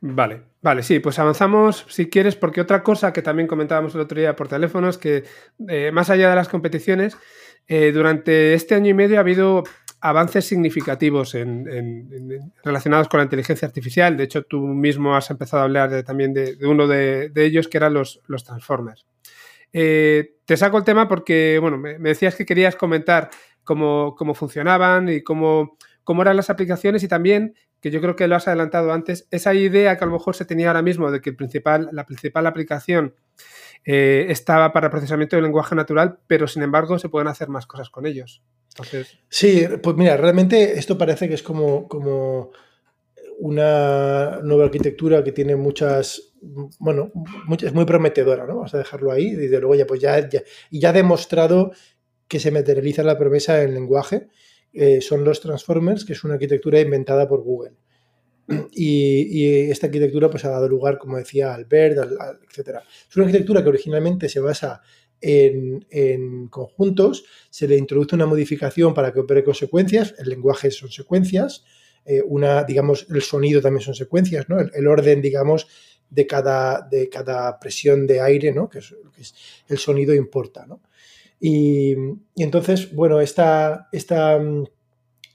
Vale, 0.00 0.42
vale, 0.60 0.82
sí, 0.82 0.98
pues 1.00 1.18
avanzamos 1.18 1.86
si 1.88 2.10
quieres, 2.10 2.36
porque 2.36 2.60
otra 2.60 2.82
cosa 2.82 3.14
que 3.14 3.22
también 3.22 3.48
comentábamos 3.48 3.94
el 3.94 4.02
otro 4.02 4.20
día 4.20 4.36
por 4.36 4.48
teléfono 4.48 4.90
es 4.90 4.98
que, 4.98 5.24
eh, 5.68 5.90
más 5.90 6.10
allá 6.10 6.28
de 6.28 6.36
las 6.36 6.48
competiciones, 6.48 7.16
eh, 7.66 7.92
durante 7.92 8.52
este 8.52 8.74
año 8.74 8.90
y 8.90 8.94
medio 8.94 9.16
ha 9.16 9.20
habido 9.20 9.64
avances 10.00 10.44
significativos 10.44 11.36
relacionados 12.62 13.08
con 13.08 13.18
la 13.18 13.24
inteligencia 13.24 13.66
artificial. 13.66 14.16
De 14.16 14.24
hecho, 14.24 14.42
tú 14.42 14.60
mismo 14.60 15.16
has 15.16 15.30
empezado 15.30 15.62
a 15.62 15.64
hablar 15.64 16.02
también 16.04 16.32
de, 16.34 16.56
uno 16.62 16.86
de, 16.86 17.30
ellos, 17.34 17.68
que 17.68 17.78
eran 17.78 17.94
los, 17.94 18.20
Transformers. 18.44 19.06
Eh, 19.72 20.36
te 20.44 20.56
saco 20.56 20.78
el 20.78 20.84
tema 20.84 21.08
porque, 21.08 21.58
bueno, 21.60 21.76
me, 21.76 21.98
decías 21.98 22.34
que 22.34 22.46
querías 22.46 22.76
comentar 22.76 23.30
cómo, 23.64 24.14
funcionaban 24.34 25.08
y 25.08 25.22
cómo, 25.22 25.76
cómo, 26.04 26.22
eran 26.22 26.36
las 26.36 26.50
aplicaciones 26.50 27.02
y 27.02 27.08
también 27.08 27.54
que 27.86 27.92
yo 27.92 28.00
creo 28.00 28.16
que 28.16 28.26
lo 28.26 28.34
has 28.34 28.48
adelantado 28.48 28.92
antes, 28.92 29.28
esa 29.30 29.54
idea 29.54 29.96
que 29.96 30.02
a 30.02 30.08
lo 30.08 30.14
mejor 30.14 30.34
se 30.34 30.44
tenía 30.44 30.66
ahora 30.66 30.82
mismo 30.82 31.12
de 31.12 31.20
que 31.20 31.30
la 31.92 32.04
principal 32.04 32.46
aplicación 32.48 33.14
eh, 33.84 34.26
estaba 34.28 34.72
para 34.72 34.90
procesamiento 34.90 35.36
del 35.36 35.44
lenguaje 35.44 35.76
natural, 35.76 36.18
pero 36.26 36.48
sin 36.48 36.64
embargo 36.64 36.98
se 36.98 37.08
pueden 37.08 37.28
hacer 37.28 37.48
más 37.48 37.64
cosas 37.64 37.88
con 37.88 38.04
ellos. 38.04 38.42
Entonces... 38.70 39.18
Sí, 39.28 39.68
pues 39.80 39.94
mira, 39.94 40.16
realmente 40.16 40.76
esto 40.76 40.98
parece 40.98 41.28
que 41.28 41.34
es 41.34 41.44
como, 41.44 41.86
como 41.86 42.50
una 43.38 44.40
nueva 44.42 44.64
arquitectura 44.64 45.22
que 45.22 45.30
tiene 45.30 45.54
muchas, 45.54 46.34
bueno, 46.80 47.12
es 47.62 47.72
muy 47.72 47.84
prometedora, 47.84 48.46
¿no? 48.46 48.56
Vamos 48.56 48.74
a 48.74 48.78
dejarlo 48.78 49.12
ahí. 49.12 49.28
Y 49.28 49.36
desde 49.36 49.60
luego 49.60 49.76
ya, 49.76 49.86
pues 49.86 50.00
ya, 50.00 50.28
ya, 50.28 50.42
ya 50.72 50.88
ha 50.88 50.92
demostrado 50.92 51.70
que 52.26 52.40
se 52.40 52.50
materializa 52.50 53.04
la 53.04 53.16
promesa 53.16 53.62
en 53.62 53.74
lenguaje. 53.74 54.26
Eh, 54.78 55.00
son 55.00 55.24
los 55.24 55.40
Transformers, 55.40 56.04
que 56.04 56.12
es 56.12 56.22
una 56.22 56.34
arquitectura 56.34 56.78
inventada 56.78 57.26
por 57.26 57.42
Google. 57.42 57.72
Y, 58.72 59.70
esta 59.70 59.86
arquitectura 59.86 60.28
pues, 60.30 60.44
ha 60.44 60.50
dado 60.50 60.68
lugar, 60.68 60.98
como 60.98 61.16
decía 61.16 61.54
Albert, 61.54 61.98
al, 61.98 62.38
etc. 62.42 62.80
Es 63.08 63.16
una 63.16 63.24
arquitectura 63.24 63.62
que 63.62 63.70
originalmente 63.70 64.28
se 64.28 64.40
basa 64.40 64.82
en, 65.20 66.48
conjuntos, 66.48 67.24
se 67.48 67.66
le 67.66 67.78
introduce 67.78 68.14
una 68.14 68.26
modificación 68.26 68.92
para 68.92 69.12
que 69.14 69.20
opere 69.20 69.42
con 69.42 69.54
secuencias, 69.54 70.14
el 70.18 70.28
lenguaje 70.28 70.70
son 70.70 70.90
secuencias, 70.90 71.64
eh, 72.04 72.22
una, 72.24 72.62
digamos, 72.62 73.06
el 73.08 73.22
sonido 73.22 73.62
también 73.62 73.82
son 73.82 73.94
secuencias, 73.94 74.46
¿no? 74.50 74.60
El, 74.60 74.86
orden, 74.86 75.22
digamos, 75.22 75.66
de 76.10 76.26
cada, 76.26 76.82
de 76.82 77.08
cada 77.08 77.58
presión 77.58 78.06
de 78.06 78.20
aire, 78.20 78.52
¿no? 78.52 78.68
Que 78.68 78.80
es, 78.80 78.94
el 79.68 79.78
sonido 79.78 80.14
importa, 80.14 80.66
¿no? 80.66 80.82
Y, 81.40 81.94
entonces, 82.36 82.94
bueno, 82.94 83.20
esta, 83.20 83.88
esta, 83.92 84.40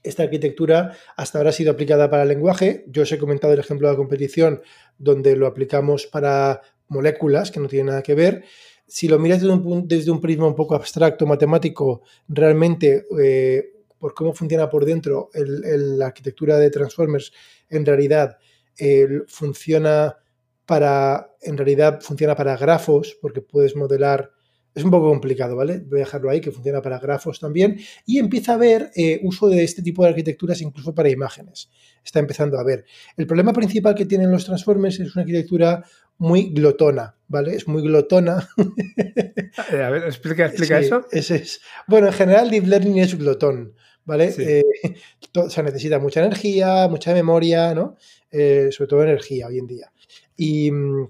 esta 0.02 0.22
arquitectura 0.22 0.96
hasta 1.16 1.38
ahora 1.38 1.50
ha 1.50 1.52
sido 1.52 1.72
aplicada 1.72 2.10
para 2.10 2.22
el 2.22 2.28
lenguaje. 2.28 2.84
Yo 2.88 3.02
os 3.02 3.12
he 3.12 3.18
comentado 3.18 3.52
el 3.52 3.60
ejemplo 3.60 3.88
de 3.88 3.94
la 3.94 3.98
competición 3.98 4.62
donde 4.98 5.36
lo 5.36 5.46
aplicamos 5.46 6.06
para 6.06 6.60
moléculas 6.88 7.50
que 7.50 7.60
no 7.60 7.68
tienen 7.68 7.86
nada 7.86 8.02
que 8.02 8.14
ver. 8.14 8.44
Si 8.86 9.08
lo 9.08 9.18
miras 9.18 9.40
desde 9.40 9.54
un, 9.54 9.88
desde 9.88 10.10
un 10.10 10.20
prisma 10.20 10.46
un 10.46 10.54
poco 10.54 10.74
abstracto, 10.74 11.26
matemático, 11.26 12.02
realmente 12.28 13.06
eh, 13.22 13.72
por 13.98 14.14
cómo 14.14 14.34
funciona 14.34 14.68
por 14.68 14.84
dentro 14.84 15.30
la 15.34 16.06
arquitectura 16.06 16.58
de 16.58 16.70
Transformers, 16.70 17.32
en 17.70 17.86
realidad 17.86 18.36
funciona 19.28 20.16
para, 20.66 21.34
en 21.40 21.56
realidad 21.56 22.00
funciona 22.00 22.34
para 22.34 22.56
grafos, 22.56 23.16
porque 23.20 23.40
puedes 23.42 23.76
modelar, 23.76 24.31
es 24.74 24.84
un 24.84 24.90
poco 24.90 25.08
complicado, 25.10 25.56
¿vale? 25.56 25.78
Voy 25.78 26.00
a 26.00 26.04
dejarlo 26.04 26.30
ahí, 26.30 26.40
que 26.40 26.50
funciona 26.50 26.80
para 26.80 26.98
grafos 26.98 27.40
también, 27.40 27.78
y 28.06 28.18
empieza 28.18 28.52
a 28.52 28.54
haber 28.56 28.90
eh, 28.96 29.20
uso 29.22 29.48
de 29.48 29.64
este 29.64 29.82
tipo 29.82 30.02
de 30.02 30.10
arquitecturas 30.10 30.60
incluso 30.60 30.94
para 30.94 31.10
imágenes. 31.10 31.70
Está 32.04 32.18
empezando 32.18 32.58
a 32.58 32.64
ver. 32.64 32.84
El 33.16 33.26
problema 33.26 33.52
principal 33.52 33.94
que 33.94 34.06
tienen 34.06 34.30
los 34.30 34.44
Transformers 34.44 35.00
es 35.00 35.14
una 35.14 35.22
arquitectura 35.22 35.84
muy 36.18 36.50
glotona, 36.50 37.16
¿vale? 37.28 37.54
Es 37.56 37.68
muy 37.68 37.82
glotona. 37.82 38.48
Eh, 39.70 39.82
a 39.82 39.90
ver, 39.90 40.04
explica, 40.04 40.46
explica 40.46 40.80
eso. 40.80 41.06
es. 41.12 41.60
Bueno, 41.86 42.06
en 42.06 42.14
general 42.14 42.50
Deep 42.50 42.66
Learning 42.66 42.98
es 42.98 43.18
glotón. 43.18 43.74
¿vale? 44.04 44.34
Eh, 44.38 44.62
se 45.48 45.62
necesita 45.62 45.98
mucha 45.98 46.20
energía, 46.20 46.88
mucha 46.88 47.12
memoria, 47.12 47.74
¿no? 47.74 47.96
Eh, 48.30 48.68
sobre 48.70 48.88
todo 48.88 49.02
energía 49.02 49.46
hoy 49.46 49.58
en 49.58 49.66
día. 49.66 49.92
Y 50.36 50.70
mm, 50.70 51.08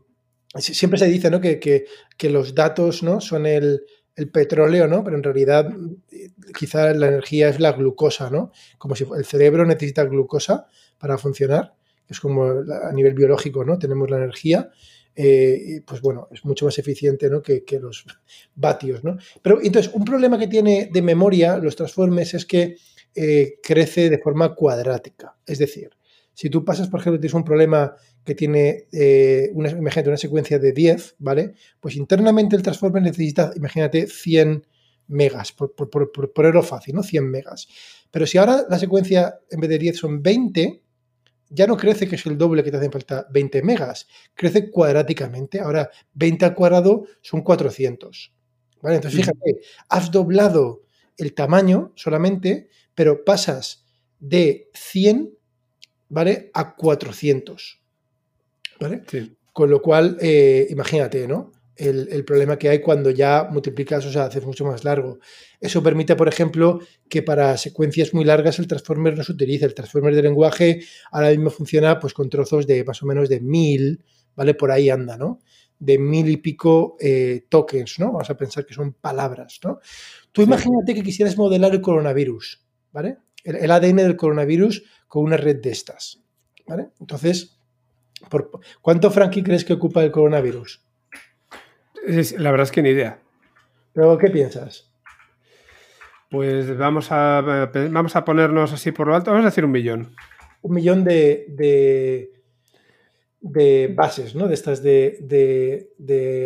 siempre 0.59 0.99
se 0.99 1.07
dice, 1.07 1.31
¿no? 1.31 1.41
Que, 1.41 1.59
que, 1.59 2.31
los 2.31 2.55
datos, 2.55 3.03
¿no? 3.03 3.21
Son 3.21 3.47
el, 3.47 3.83
el, 4.17 4.31
petróleo, 4.31 4.87
¿no? 4.87 5.03
Pero 5.03 5.17
en 5.17 5.23
realidad 5.23 5.69
mm, 5.71 5.97
quizá 6.57 6.93
la 6.95 7.09
energía 7.09 7.49
es 7.49 7.61
la 7.61 7.73
glucosa, 7.73 8.31
¿no? 8.31 8.53
Como 8.79 8.95
si 8.95 9.07
el 9.17 9.25
cerebro 9.25 9.65
necesita 9.65 10.05
glucosa 10.05 10.67
para 10.99 11.19
funcionar, 11.19 11.75
es 12.09 12.21
como 12.21 12.45
a 12.45 12.93
nivel 12.93 13.15
biológico, 13.15 13.65
¿no? 13.65 13.79
Tenemos 13.79 14.11
la 14.11 14.19
energía. 14.19 14.71
Eh, 15.15 15.83
pues 15.87 16.01
bueno, 16.01 16.29
es 16.31 16.43
mucho 16.47 16.65
más 16.65 16.79
eficiente 16.79 17.29
¿no? 17.29 17.43
que, 17.43 17.65
que, 17.65 17.79
los 17.79 18.07
vatios. 18.55 19.05
¿no? 19.05 19.19
Pero 19.43 19.61
entonces, 19.63 19.93
un 19.95 20.05
problema 20.05 20.39
que 20.39 20.49
tiene 20.49 20.89
de 20.91 21.03
memoria 21.03 21.59
los 21.59 21.77
transformes 21.77 22.33
es 22.33 22.47
que 22.47 22.77
eh, 23.15 23.59
crece 23.63 24.09
de 24.09 24.19
forma 24.19 24.55
cuadrática. 24.55 25.37
Es 25.47 25.59
decir, 25.59 25.91
si 26.35 26.49
tú 26.49 26.65
pasas, 26.65 26.89
por 26.89 27.01
ejemplo, 27.01 27.21
tienes 27.21 27.35
un 27.35 27.45
problema 27.45 27.95
que 28.25 28.35
tiene, 28.35 28.87
eh, 28.93 29.51
una, 29.55 29.71
imagínate, 29.71 30.09
una 30.09 30.17
secuencia 30.17 30.59
de 30.59 30.73
10, 30.73 31.17
¿vale? 31.19 31.55
Pues 31.81 31.97
internamente 31.97 32.57
el 32.57 32.63
transformer 32.63 33.03
necesita, 33.03 33.53
imagínate, 33.57 34.07
100 34.07 34.67
megas, 35.09 35.53
por, 35.53 35.75
por, 35.75 36.33
ponerlo 36.33 36.63
fácil, 36.63 36.95
¿no? 36.95 37.03
100 37.03 37.31
megas. 37.31 37.69
Pero 38.11 38.27
si 38.27 38.39
ahora 38.39 38.65
la 38.69 38.79
secuencia 38.79 39.41
en 39.51 39.61
vez 39.61 39.71
de 39.71 39.79
10 39.79 39.97
son 39.97 40.23
20, 40.23 40.83
ya 41.51 41.67
no 41.67 41.77
crece 41.77 42.09
que 42.09 42.17
es 42.17 42.27
el 42.27 42.39
doble 42.39 42.65
que 42.65 42.71
te 42.71 42.79
hacen 42.79 42.93
falta 42.93 43.27
20 43.31 43.63
megas, 43.63 44.07
crece 44.35 44.71
cuadráticamente. 44.71 45.61
Ahora 45.61 45.91
20 46.15 46.45
al 46.47 46.55
cuadrado 46.55 47.05
son 47.21 47.43
400. 47.43 48.33
¿Vale? 48.81 48.97
Entonces 48.97 49.21
fíjate, 49.21 49.61
has 49.89 50.11
doblado 50.11 50.83
el 51.17 51.35
tamaño 51.35 51.93
solamente, 51.95 52.69
pero 52.95 53.25
pasas 53.25 53.85
de 54.19 54.71
100 54.75 55.35
¿vale? 56.13 56.51
a 56.53 56.77
400. 56.77 57.81
¿Vale? 58.79 59.03
Con 59.53 59.71
lo 59.71 59.81
cual, 59.81 60.19
eh, 60.21 60.67
imagínate, 60.71 61.27
¿no? 61.27 61.53
el, 61.77 62.25
problema 62.25 62.59
que 62.59 62.69
hay 62.69 62.81
cuando 62.81 63.11
ya 63.11 63.49
multiplicas, 63.51 64.05
o 64.05 64.13
sea, 64.13 64.25
haces 64.25 64.45
mucho 64.45 64.65
más 64.65 64.85
largo. 64.85 65.19
Eso 65.61 65.83
permite, 65.83 66.15
por 66.17 66.29
ejemplo, 66.29 66.81
que 67.09 67.23
para 67.23 67.57
secuencias 67.57 68.13
muy 68.15 68.25
largas 68.25 68.59
el 68.59 68.67
transformer 68.67 69.17
no 69.17 69.25
se 69.25 69.33
utilice. 69.33 69.65
El 69.65 69.75
transformer 69.75 70.15
de 70.15 70.23
lenguaje 70.23 70.83
ahora 71.11 71.31
mismo 71.31 71.51
funciona 71.51 71.99
pues 71.99 72.13
con 72.13 72.29
trozos 72.29 72.67
de 72.67 72.85
más 72.85 73.03
o 73.03 73.07
menos 73.07 73.29
de 73.29 73.41
mil, 73.41 74.05
¿vale? 74.37 74.55
Por 74.55 74.71
ahí 74.71 74.91
anda, 74.91 75.17
¿no? 75.17 75.41
De 75.79 75.99
mil 75.99 76.29
y 76.29 76.37
pico 76.37 76.97
eh, 77.01 77.47
tokens, 77.49 77.99
¿no? 77.99 78.13
Vamos 78.13 78.31
a 78.31 78.37
pensar 78.37 78.67
que 78.67 78.75
son 78.75 78.93
palabras, 78.93 79.59
¿no? 79.65 79.81
Tú 80.31 80.43
imagínate 80.43 80.95
que 80.95 81.03
quisieras 81.03 81.37
modelar 81.37 81.73
el 81.73 81.81
coronavirus, 81.81 82.65
¿vale? 82.93 83.19
El, 83.45 83.71
ADN 83.71 83.97
del 83.97 84.17
coronavirus 84.17 84.85
con 85.09 85.25
una 85.25 85.37
red 85.37 85.61
de 85.61 85.71
estas, 85.71 86.23
¿vale? 86.67 86.89
Entonces, 87.01 87.59
¿por 88.31 88.51
¿cuánto, 88.81 89.11
Frankie, 89.11 89.43
crees 89.43 89.65
que 89.65 89.73
ocupa 89.73 90.03
el 90.03 90.11
coronavirus? 90.11 90.83
La 92.39 92.51
verdad 92.51 92.65
es 92.65 92.73
que 92.73 92.83
ni 92.83 92.91
idea. 92.91 93.21
¿Pero 93.93 94.17
qué 94.19 94.31
piensas? 94.31 94.91
Pues 96.31 96.77
vamos 96.79 97.09
a, 97.11 97.69
vamos 97.91 98.17
a 98.17 98.25
ponernos 98.25 98.73
así 98.73 98.91
por 98.91 99.07
lo 99.07 99.15
alto, 99.15 99.31
vamos 99.31 99.45
a 99.45 99.51
decir 99.51 99.65
un 99.67 99.71
millón. 99.71 100.15
Un 100.63 100.75
millón 100.75 101.05
de, 101.05 101.45
de, 103.41 103.93
bases, 103.95 104.35
¿no? 104.35 104.49
De 104.49 104.55
estas 104.55 104.83
de, 104.83 105.91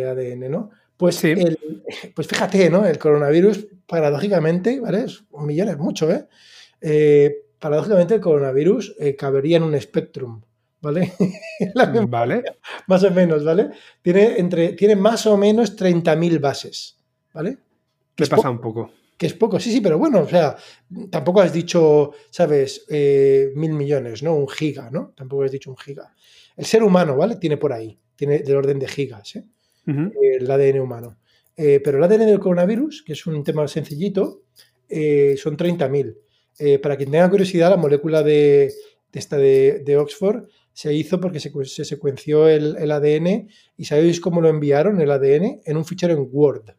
ADN, 0.09 0.51
¿no? 0.51 0.71
Pues, 0.97 1.15
sí. 1.15 1.35
pues 2.13 2.27
fíjate, 2.27 2.69
¿no? 2.69 2.85
El 2.85 2.97
coronavirus, 2.97 3.67
paradójicamente, 3.87 4.79
¿vale? 4.79 5.05
un 5.31 5.45
millón 5.45 5.69
es 5.69 5.77
mucho, 5.77 6.11
¿eh? 6.11 6.27
Eh 6.81 7.43
paradójicamente 7.59 8.15
el 8.15 8.21
coronavirus 8.21 8.95
eh, 8.99 9.15
cabería 9.15 9.57
en 9.57 9.63
un 9.63 9.79
spectrum. 9.79 10.41
¿vale? 10.81 11.13
vale. 12.07 12.43
Más 12.87 13.03
o 13.03 13.11
menos, 13.11 13.43
¿vale? 13.43 13.71
Tiene, 14.01 14.37
entre, 14.37 14.73
tiene 14.73 14.95
más 14.95 15.25
o 15.25 15.37
menos 15.37 15.77
30.000 15.77 16.39
bases, 16.39 16.97
¿vale? 17.33 17.57
Que 18.15 18.25
pasa 18.27 18.49
un 18.49 18.61
poco. 18.61 18.91
Que 19.17 19.25
es 19.25 19.33
poco, 19.33 19.59
sí, 19.59 19.71
sí, 19.71 19.81
pero 19.81 19.97
bueno, 19.97 20.21
o 20.21 20.27
sea, 20.27 20.55
tampoco 21.09 21.41
has 21.41 21.51
dicho, 21.51 22.11
¿sabes? 22.29 22.85
Eh, 22.87 23.51
mil 23.55 23.73
millones, 23.73 24.21
¿no? 24.21 24.35
Un 24.35 24.47
giga, 24.47 24.91
¿no? 24.91 25.13
Tampoco 25.15 25.43
has 25.43 25.51
dicho 25.51 25.71
un 25.71 25.77
giga. 25.77 26.13
El 26.55 26.65
ser 26.65 26.83
humano, 26.83 27.17
¿vale? 27.17 27.37
Tiene 27.37 27.57
por 27.57 27.73
ahí, 27.73 27.97
tiene 28.15 28.39
del 28.39 28.55
orden 28.55 28.77
de 28.77 28.87
gigas, 28.87 29.35
¿eh? 29.35 29.43
El 29.87 30.51
ADN 30.51 30.79
humano. 30.79 31.17
Pero 31.55 31.97
el 31.97 32.03
ADN 32.03 32.25
del 32.27 32.39
coronavirus, 32.39 33.03
que 33.03 33.13
es 33.13 33.25
un 33.25 33.43
tema 33.43 33.67
sencillito, 33.67 34.43
son 34.87 35.57
30.000. 35.57 36.15
para 36.81 36.97
quien 36.97 37.11
tenga 37.11 37.29
curiosidad, 37.29 37.69
la 37.69 37.77
molécula 37.77 38.23
de, 38.23 38.73
esta 39.13 39.37
de, 39.37 39.83
de 39.85 39.97
Oxford 39.97 40.47
se 40.77 40.93
hizo 40.93 41.19
porque 41.19 41.39
se, 41.39 41.85
secuenció 41.85 42.47
el, 42.47 42.91
ADN 42.91 43.49
y 43.77 43.85
¿sabéis 43.85 44.21
cómo 44.21 44.41
lo 44.41 44.49
enviaron 44.49 45.01
el 45.01 45.09
ADN? 45.09 45.61
En 45.65 45.75
un 45.75 45.83
fichero 45.83 46.13
en 46.13 46.29
Word, 46.31 46.75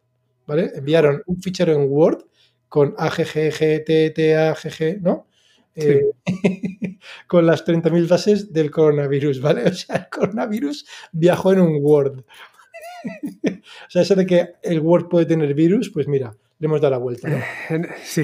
¿vale? 0.47 0.71
Enviaron 0.73 1.21
un 1.25 1.41
fichero 1.41 1.73
en 1.73 1.85
Word 1.89 2.23
con 2.69 2.95
AGG, 2.97 5.01
¿no? 5.01 5.27
Eh, 5.75 6.11
con 7.27 7.45
las 7.45 7.65
30.000 7.65 8.07
bases 8.07 8.53
del 8.53 8.71
coronavirus, 8.71 9.41
¿vale? 9.41 9.63
O 9.69 9.73
sea, 9.73 9.97
el 9.97 10.09
coronavirus 10.09 10.87
viajó 11.11 11.51
en 11.51 11.59
un 11.59 11.79
Word. 11.81 12.19
o 13.43 13.89
sea, 13.89 14.03
eso 14.03 14.15
de 14.15 14.25
que 14.25 14.47
el 14.63 14.79
Word 14.79 15.09
puede 15.09 15.25
tener 15.25 15.53
virus, 15.53 15.89
pues 15.89 16.07
mira, 16.07 16.33
le 16.57 16.67
hemos 16.67 16.79
dado 16.79 16.91
la 16.91 16.99
vuelta, 16.99 17.27
¿no? 17.27 17.43
Sí. 18.01 18.23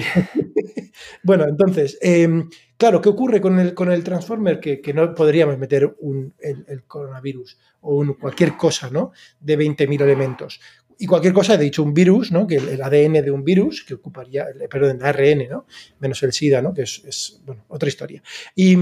Bueno, 1.26 1.44
entonces, 1.48 1.98
em, 2.00 2.48
Claro, 2.76 3.00
¿qué 3.00 3.08
ocurre 3.08 3.40
con 3.40 3.58
el, 3.58 3.72
con 3.72 3.90
el 3.90 4.04
Transformer? 4.04 4.60
Que, 4.60 4.92
no 4.92 5.14
podríamos 5.14 5.56
meter 5.56 5.96
un, 6.00 6.34
el, 6.40 6.84
coronavirus 6.84 7.58
o 7.80 8.04
cualquier 8.20 8.56
cosa, 8.56 8.90
¿no? 8.90 9.12
De 9.40 9.58
20.000 9.58 10.02
elementos. 10.02 10.60
Y 10.98 11.06
cualquier 11.06 11.32
cosa, 11.32 11.54
he 11.54 11.58
dicho 11.58 11.82
un 11.82 11.94
virus, 11.94 12.32
¿no? 12.32 12.46
Que 12.46 12.56
el, 12.56 12.82
ADN 12.82 13.24
de 13.24 13.30
un 13.30 13.44
virus, 13.44 13.82
que 13.82 13.94
ocuparía, 13.94 14.46
perdón, 14.70 14.98
el 14.98 15.06
ARN, 15.06 15.48
¿no? 15.48 15.66
Menos 16.00 16.22
el 16.22 16.32
SIDA, 16.32 16.60
¿no? 16.60 16.74
Que 16.74 16.82
es, 16.82 17.40
bueno, 17.46 17.64
otra 17.68 17.88
historia. 17.88 18.22
Y, 18.54 18.76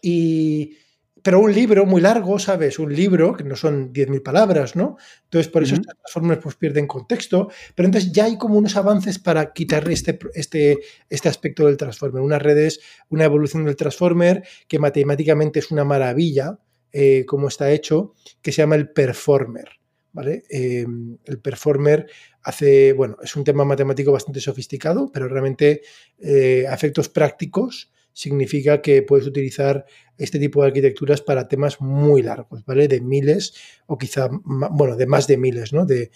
y, 0.00 0.78
pero 1.24 1.40
un 1.40 1.54
libro 1.54 1.86
muy 1.86 2.02
largo, 2.02 2.38
¿sabes? 2.38 2.78
Un 2.78 2.94
libro, 2.94 3.34
que 3.34 3.44
no 3.44 3.56
son 3.56 3.94
10.000 3.94 4.22
palabras, 4.22 4.76
¿no? 4.76 4.98
Entonces, 5.22 5.50
por 5.50 5.62
eso 5.62 5.74
estas 5.74 5.96
transformers 5.96 6.42
pues 6.42 6.54
pierden 6.56 6.86
contexto, 6.86 7.48
pero 7.74 7.86
entonces 7.86 8.12
ya 8.12 8.26
hay 8.26 8.36
como 8.36 8.58
unos 8.58 8.76
avances 8.76 9.18
para 9.18 9.54
quitarle 9.54 9.94
este, 9.94 10.18
este, 10.34 10.80
este 11.08 11.28
aspecto 11.30 11.64
del 11.64 11.78
transformer. 11.78 12.22
Unas 12.22 12.42
redes, 12.42 12.80
una 13.08 13.24
evolución 13.24 13.64
del 13.64 13.74
transformer 13.74 14.46
que 14.68 14.78
matemáticamente 14.78 15.60
es 15.60 15.70
una 15.70 15.82
maravilla, 15.82 16.58
eh, 16.92 17.24
como 17.24 17.48
está 17.48 17.70
hecho, 17.70 18.12
que 18.42 18.52
se 18.52 18.60
llama 18.60 18.76
el 18.76 18.90
performer. 18.90 19.70
¿Vale? 20.12 20.44
Eh, 20.50 20.84
el 21.24 21.40
performer 21.40 22.06
hace, 22.42 22.92
bueno, 22.92 23.16
es 23.22 23.34
un 23.34 23.44
tema 23.44 23.64
matemático 23.64 24.12
bastante 24.12 24.40
sofisticado, 24.40 25.10
pero 25.10 25.26
realmente 25.26 25.80
eh, 26.18 26.66
a 26.68 26.74
efectos 26.74 27.08
prácticos 27.08 27.93
significa 28.14 28.80
que 28.80 29.02
puedes 29.02 29.26
utilizar 29.26 29.84
este 30.16 30.38
tipo 30.38 30.62
de 30.62 30.68
arquitecturas 30.68 31.20
para 31.20 31.48
temas 31.48 31.80
muy 31.80 32.22
largos, 32.22 32.64
¿vale? 32.64 32.88
De 32.88 33.00
miles 33.00 33.54
o 33.86 33.98
quizá, 33.98 34.30
bueno, 34.44 34.96
de 34.96 35.06
más 35.06 35.26
de 35.26 35.36
miles, 35.36 35.72
¿no? 35.72 35.84
De, 35.84 36.10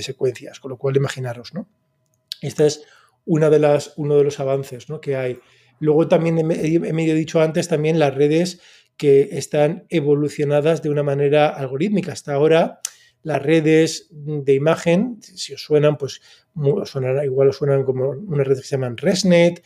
secuencias, 0.00 0.60
con 0.60 0.70
lo 0.70 0.78
cual 0.78 0.96
imaginaros, 0.96 1.52
¿no? 1.52 1.68
Este 2.40 2.66
es 2.66 2.84
una 3.24 3.50
de 3.50 3.58
las, 3.58 3.94
uno 3.96 4.16
de 4.16 4.24
los 4.24 4.40
avances 4.40 4.88
¿no? 4.88 5.00
que 5.00 5.16
hay. 5.16 5.38
Luego 5.80 6.08
también 6.08 6.38
he, 6.38 6.78
medio 6.92 7.14
dicho 7.14 7.40
antes 7.40 7.68
también 7.68 7.98
las 7.98 8.14
redes 8.14 8.60
que 8.96 9.30
están 9.32 9.86
evolucionadas 9.90 10.82
de 10.82 10.90
una 10.90 11.02
manera 11.02 11.48
algorítmica. 11.48 12.12
Hasta 12.12 12.34
ahora 12.34 12.80
las 13.22 13.42
redes 13.42 14.08
de 14.10 14.54
imagen, 14.54 15.18
si 15.20 15.54
os 15.54 15.62
suenan, 15.62 15.96
pues 15.96 16.20
igual 17.24 17.48
os 17.48 17.56
suenan 17.56 17.84
como 17.84 18.10
unas 18.10 18.46
redes 18.46 18.62
que 18.62 18.68
se 18.68 18.76
llaman 18.76 18.96
ResNet 18.96 19.62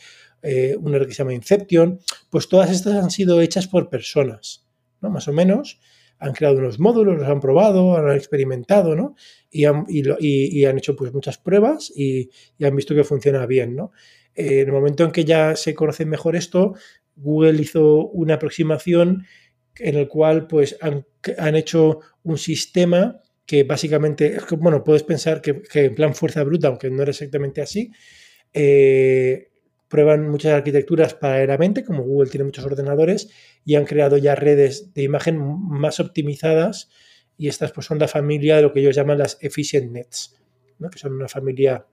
eh, 0.47 0.77
una 0.79 0.99
que 0.99 1.11
se 1.11 1.17
llama 1.19 1.33
Inception, 1.33 1.99
pues 2.29 2.47
todas 2.47 2.71
estas 2.71 2.95
han 2.95 3.11
sido 3.11 3.41
hechas 3.41 3.67
por 3.67 3.89
personas, 3.89 4.65
¿no? 5.01 5.09
Más 5.09 5.27
o 5.27 5.33
menos. 5.33 5.79
Han 6.19 6.33
creado 6.33 6.57
unos 6.57 6.79
módulos, 6.79 7.19
los 7.19 7.27
han 7.27 7.39
probado, 7.39 7.95
han 7.95 8.09
experimentado, 8.15 8.95
¿no? 8.95 9.15
Y 9.51 9.65
han, 9.65 9.85
y, 9.87 10.65
han 10.65 10.77
hecho 10.77 10.95
pues 10.95 11.13
muchas 11.13 11.37
pruebas 11.37 11.91
y, 11.95 12.29
han 12.63 12.75
visto 12.75 12.95
que 12.95 13.03
funciona 13.03 13.45
bien, 13.45 13.75
¿no? 13.75 13.91
Eh, 14.33 14.61
en 14.61 14.67
el 14.67 14.73
momento 14.73 15.03
en 15.03 15.11
que 15.11 15.25
ya 15.25 15.55
se 15.55 15.75
conoce 15.75 16.05
mejor 16.05 16.35
esto, 16.35 16.73
Google 17.15 17.61
hizo 17.61 18.07
una 18.07 18.35
aproximación 18.35 19.25
en 19.79 19.95
el 19.95 20.07
cual 20.07 20.47
pues 20.47 20.77
han, 20.81 21.05
han 21.37 21.55
hecho 21.55 21.99
un 22.23 22.37
sistema 22.37 23.21
que 23.45 23.63
básicamente, 23.63 24.37
bueno, 24.57 24.83
puedes 24.83 25.03
pensar 25.03 25.41
que, 25.41 25.63
en 25.73 25.95
plan 25.95 26.13
fuerza 26.13 26.43
bruta, 26.43 26.67
aunque 26.67 26.89
no 26.89 27.01
era 27.01 27.11
exactamente 27.11 27.61
así, 27.61 27.91
eh, 28.53 29.49
prueban 29.87 30.29
muchas 30.29 30.53
arquitecturas 30.53 31.13
paralelamente, 31.13 31.83
como 31.83 32.03
Google 32.03 32.29
tiene 32.29 32.43
muchos 32.43 32.65
ordenadores, 32.65 33.29
y 33.65 33.75
han 33.75 33.85
creado 33.85 34.17
ya 34.17 34.35
redes 34.35 34.93
de 34.93 35.03
imagen 35.03 35.37
más 35.37 35.99
optimizadas, 35.99 36.89
y 37.37 37.47
estas 37.47 37.71
pues 37.71 37.85
son 37.85 37.99
la 37.99 38.07
familia 38.07 38.57
de 38.57 38.63
lo 38.63 38.73
que 38.73 38.79
ellos 38.79 38.95
llaman 38.95 39.19
las 39.19 39.37
efficient 39.41 39.91
nets, 39.91 40.35
que 40.91 40.99
son 40.99 41.13
una 41.13 41.27
familia 41.27 41.85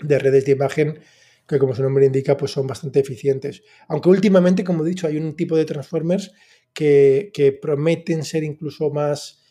de 0.00 0.18
redes 0.18 0.44
de 0.44 0.52
imagen 0.52 1.00
que 1.46 1.58
como 1.58 1.74
su 1.74 1.82
nombre 1.82 2.06
indica 2.06 2.36
pues 2.36 2.50
son 2.52 2.66
bastante 2.66 3.00
eficientes. 3.00 3.62
Aunque 3.88 4.08
últimamente, 4.08 4.64
como 4.64 4.84
he 4.84 4.88
dicho, 4.88 5.06
hay 5.06 5.16
un 5.16 5.34
tipo 5.36 5.56
de 5.56 5.64
transformers 5.64 6.32
que, 6.72 7.58
prometen 7.60 8.24
ser 8.24 8.44
incluso 8.44 8.90
más 8.90 9.42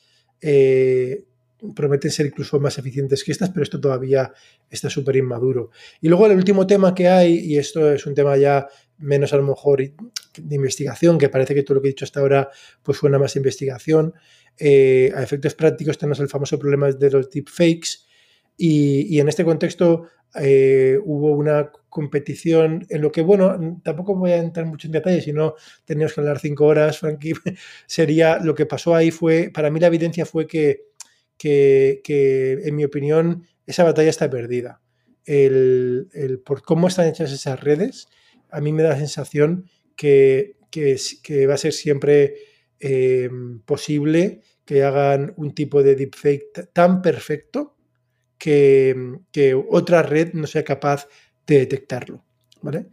eh, 0.41 1.25
prometen 1.75 2.11
ser 2.11 2.25
incluso 2.25 2.59
más 2.59 2.77
eficientes 2.77 3.23
que 3.23 3.31
estas, 3.31 3.49
pero 3.49 3.63
esto 3.63 3.79
todavía 3.79 4.31
está 4.69 4.89
súper 4.89 5.15
inmaduro. 5.15 5.71
Y 6.01 6.07
luego 6.07 6.25
el 6.27 6.37
último 6.37 6.65
tema 6.65 6.93
que 6.95 7.07
hay, 7.07 7.39
y 7.39 7.57
esto 7.57 7.91
es 7.91 8.05
un 8.05 8.15
tema 8.15 8.37
ya 8.37 8.67
menos 8.97 9.33
a 9.33 9.37
lo 9.37 9.43
mejor 9.43 9.79
de 9.79 10.55
investigación, 10.55 11.17
que 11.17 11.29
parece 11.29 11.53
que 11.53 11.63
todo 11.63 11.75
lo 11.75 11.81
que 11.81 11.89
he 11.89 11.91
dicho 11.91 12.05
hasta 12.05 12.19
ahora 12.19 12.49
pues 12.83 12.97
suena 12.97 13.19
más 13.19 13.35
investigación, 13.35 14.13
eh, 14.57 15.11
a 15.15 15.23
efectos 15.23 15.55
prácticos 15.55 15.97
tenemos 15.97 16.19
el 16.19 16.29
famoso 16.29 16.59
problema 16.59 16.91
de 16.91 17.11
los 17.11 17.29
deepfakes, 17.29 18.05
y, 18.57 19.15
y 19.15 19.19
en 19.19 19.29
este 19.29 19.43
contexto 19.43 20.07
eh, 20.35 20.97
hubo 21.03 21.31
una 21.35 21.71
competición 21.89 22.85
en 22.89 23.01
lo 23.01 23.11
que, 23.11 23.21
bueno, 23.21 23.81
tampoco 23.83 24.15
voy 24.15 24.31
a 24.31 24.37
entrar 24.37 24.65
mucho 24.65 24.87
en 24.87 24.93
detalle, 24.93 25.21
si 25.21 25.33
no 25.33 25.55
teníamos 25.83 26.13
que 26.13 26.21
hablar 26.21 26.39
cinco 26.39 26.65
horas, 26.65 26.99
Frankie, 26.99 27.33
sería 27.85 28.39
lo 28.39 28.55
que 28.55 28.65
pasó 28.65 28.95
ahí 28.95 29.11
fue, 29.11 29.51
para 29.53 29.69
mí 29.69 29.79
la 29.79 29.87
evidencia 29.87 30.25
fue 30.25 30.47
que 30.47 30.90
que, 31.41 32.59
en 32.63 32.75
mi 32.75 32.83
opinión, 32.83 33.47
esa 33.65 33.83
batalla 33.83 34.09
está 34.09 34.29
perdida. 34.29 34.81
El, 35.25 36.09
por 36.45 36.61
cómo 36.61 36.87
están 36.87 37.07
hechas 37.07 37.31
esas 37.31 37.59
redes, 37.59 38.07
a 38.51 38.61
mí 38.61 38.71
me 38.73 38.83
da 38.83 38.89
la 38.89 38.97
sensación 38.97 39.69
que, 39.95 40.57
que, 40.69 41.47
va 41.47 41.55
a 41.55 41.57
ser 41.57 41.73
siempre 41.73 42.35
em, 42.79 43.59
posible 43.61 44.41
que 44.65 44.83
hagan 44.83 45.33
un 45.37 45.53
tipo 45.53 45.83
de 45.83 45.95
deepfake 45.95 46.69
tan 46.73 47.01
perfecto 47.01 47.75
que, 48.37 48.95
que, 49.31 49.53
otra 49.53 50.03
red 50.03 50.33
no 50.33 50.47
sea 50.47 50.63
capaz 50.63 51.07
de 51.47 51.59
detectarlo. 51.59 52.23
¿vale? 52.61 52.87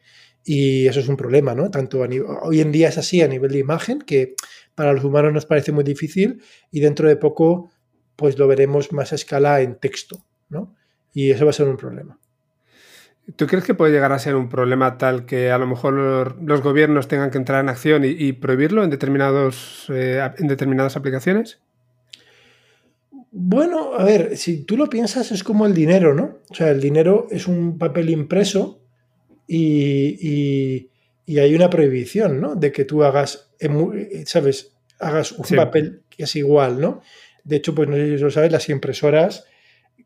Y 0.44 0.86
eso 0.86 1.00
es 1.00 1.08
un 1.08 1.16
problema, 1.16 1.54
¿no? 1.54 1.70
Tanto 1.70 2.00
hoy 2.00 2.60
en 2.60 2.72
día 2.72 2.88
es 2.88 2.96
así 2.96 3.20
a 3.20 3.28
nivel 3.28 3.52
de 3.52 3.58
imagen, 3.58 4.00
que 4.00 4.34
para 4.74 4.92
los 4.92 5.04
humanos 5.04 5.32
nos 5.32 5.46
parece 5.46 5.72
muy 5.72 5.84
difícil, 5.84 6.42
y 6.70 6.80
dentro 6.80 7.08
de 7.08 7.16
poco 7.16 7.70
pues 8.18 8.36
lo 8.36 8.48
veremos 8.48 8.92
más 8.92 9.12
a 9.12 9.14
escala 9.14 9.60
en 9.60 9.76
texto, 9.76 10.24
¿no? 10.48 10.74
Y 11.14 11.30
eso 11.30 11.44
va 11.44 11.50
a 11.50 11.54
ser 11.54 11.68
un 11.68 11.76
problema. 11.76 12.18
¿Tú 13.36 13.46
crees 13.46 13.64
que 13.64 13.74
puede 13.74 13.92
llegar 13.92 14.10
a 14.10 14.18
ser 14.18 14.34
un 14.34 14.48
problema 14.48 14.98
tal 14.98 15.24
que 15.24 15.52
a 15.52 15.58
lo 15.58 15.68
mejor 15.68 16.42
los 16.42 16.60
gobiernos 16.60 17.06
tengan 17.06 17.30
que 17.30 17.38
entrar 17.38 17.62
en 17.62 17.68
acción 17.68 18.02
y, 18.04 18.32
prohibirlo 18.32 18.82
en, 18.82 18.90
determinados, 18.90 19.86
eh, 19.90 20.20
en 20.36 20.48
determinadas 20.48 20.96
aplicaciones? 20.96 21.60
Bueno, 23.30 23.94
a 23.94 24.02
ver, 24.02 24.36
si 24.36 24.64
tú 24.64 24.76
lo 24.76 24.90
piensas 24.90 25.30
es 25.30 25.44
como 25.44 25.64
el 25.64 25.74
dinero, 25.74 26.12
¿no? 26.12 26.38
O 26.50 26.54
sea, 26.56 26.70
el 26.70 26.80
dinero 26.80 27.28
es 27.30 27.46
un 27.46 27.78
papel 27.78 28.10
impreso 28.10 28.82
y, 29.46 30.90
hay 31.28 31.54
una 31.54 31.70
prohibición, 31.70 32.40
¿no? 32.40 32.56
De 32.56 32.72
que 32.72 32.84
tú 32.84 33.04
hagas, 33.04 33.52
¿sabes? 34.24 34.72
Hagas 34.98 35.30
un 35.30 35.44
papel 35.56 36.02
que 36.10 36.24
es 36.24 36.34
igual, 36.34 36.80
¿no? 36.80 37.00
De 37.48 37.56
hecho, 37.56 37.74
pues 37.74 37.88
no 37.88 37.96
sé 37.96 38.18
si 38.18 38.22
lo 38.22 38.30
sabes, 38.30 38.52
las 38.52 38.68
impresoras, 38.68 39.46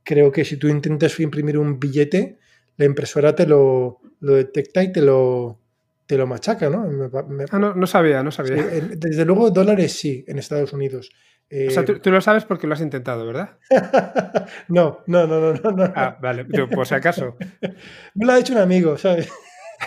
creo 0.04 0.30
que 0.30 0.44
si 0.44 0.56
tú 0.58 0.68
intentas 0.68 1.18
imprimir 1.18 1.58
un 1.58 1.80
billete, 1.80 2.38
la 2.76 2.84
impresora 2.84 3.34
te 3.34 3.48
lo, 3.48 4.00
detecta 4.20 4.84
y 4.84 4.92
te 4.92 5.02
lo, 5.02 5.58
te 6.06 6.16
lo 6.16 6.28
machaca, 6.28 6.70
¿no? 6.70 7.10
ah, 7.50 7.58
no, 7.58 7.74
no 7.74 7.86
sabía, 7.88 8.22
no 8.22 8.30
sabía. 8.30 8.64
desde 8.96 9.24
luego, 9.24 9.50
dólares 9.50 9.92
sí, 9.92 10.24
en 10.28 10.38
Estados 10.38 10.72
Unidos. 10.72 11.10
o 11.50 11.70
sea, 11.70 11.84
tú, 11.84 12.10
lo 12.12 12.20
sabes 12.20 12.44
porque 12.44 12.68
lo 12.68 12.74
has 12.74 12.80
intentado, 12.80 13.26
¿verdad? 13.26 13.58
no, 14.68 15.02
no, 15.08 15.26
no, 15.26 15.52
no, 15.52 15.70
no. 15.72 15.92
Ah, 15.96 16.16
vale, 16.22 16.44
por 16.44 16.86
si 16.86 16.94
acaso. 16.94 17.36
Me 18.14 18.24
lo 18.24 18.32
ha 18.32 18.36
dicho 18.36 18.52
un 18.52 18.60
amigo, 18.60 18.96
¿sabes? 18.96 19.28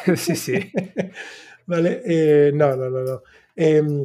sí, 0.18 0.36
sí. 0.36 0.74
vale, 1.66 2.02
eh, 2.06 2.52
no, 2.54 2.76
no, 2.76 2.90
no, 2.90 3.02
no. 3.02 3.24
Em, 3.56 4.04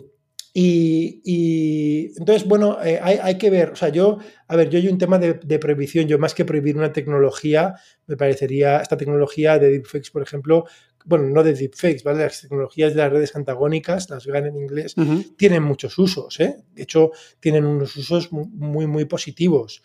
y, 0.53 2.12
entonces, 2.16 2.46
bueno, 2.46 2.78
eh, 2.82 2.98
hay, 3.03 3.38
que 3.38 3.51
ver, 3.51 3.70
o 3.70 3.76
sea, 3.76 3.88
yo, 3.90 4.18
a 4.48 4.57
ver, 4.57 4.68
yo 4.68 4.78
hay 4.78 4.88
un 4.88 4.98
tema 4.98 5.18
de, 5.18 5.59
prohibición, 5.59 6.09
yo 6.09 6.18
más 6.18 6.34
que 6.34 6.44
prohibir 6.44 6.76
una 6.76 6.92
tecnología, 6.92 7.74
me 8.07 8.16
parecería 8.16 8.78
esta 8.78 8.96
tecnología 8.96 9.59
de 9.59 9.70
deepfakes, 9.70 10.11
por 10.12 10.22
ejemplo, 10.22 10.64
bueno, 11.05 11.28
no 11.28 11.42
de 11.42 11.55
deepfakes, 11.55 12.03
¿vale? 12.03 12.24
Las 12.24 12.42
tecnologías 12.42 12.94
de 12.94 13.01
las 13.01 13.12
redes 13.12 13.34
antagónicas, 13.36 14.11
las 14.11 14.26
GAN 14.26 14.46
en 14.46 14.57
inglés, 14.57 14.94
tienen 15.36 15.62
muchos 15.62 15.96
usos, 15.98 16.38
¿eh? 16.40 16.57
De 16.74 16.82
hecho, 16.82 17.12
tienen 17.38 17.64
unos 17.64 17.96
usos 17.96 18.32
muy, 18.32 18.86
muy 18.86 19.05
positivos. 19.05 19.82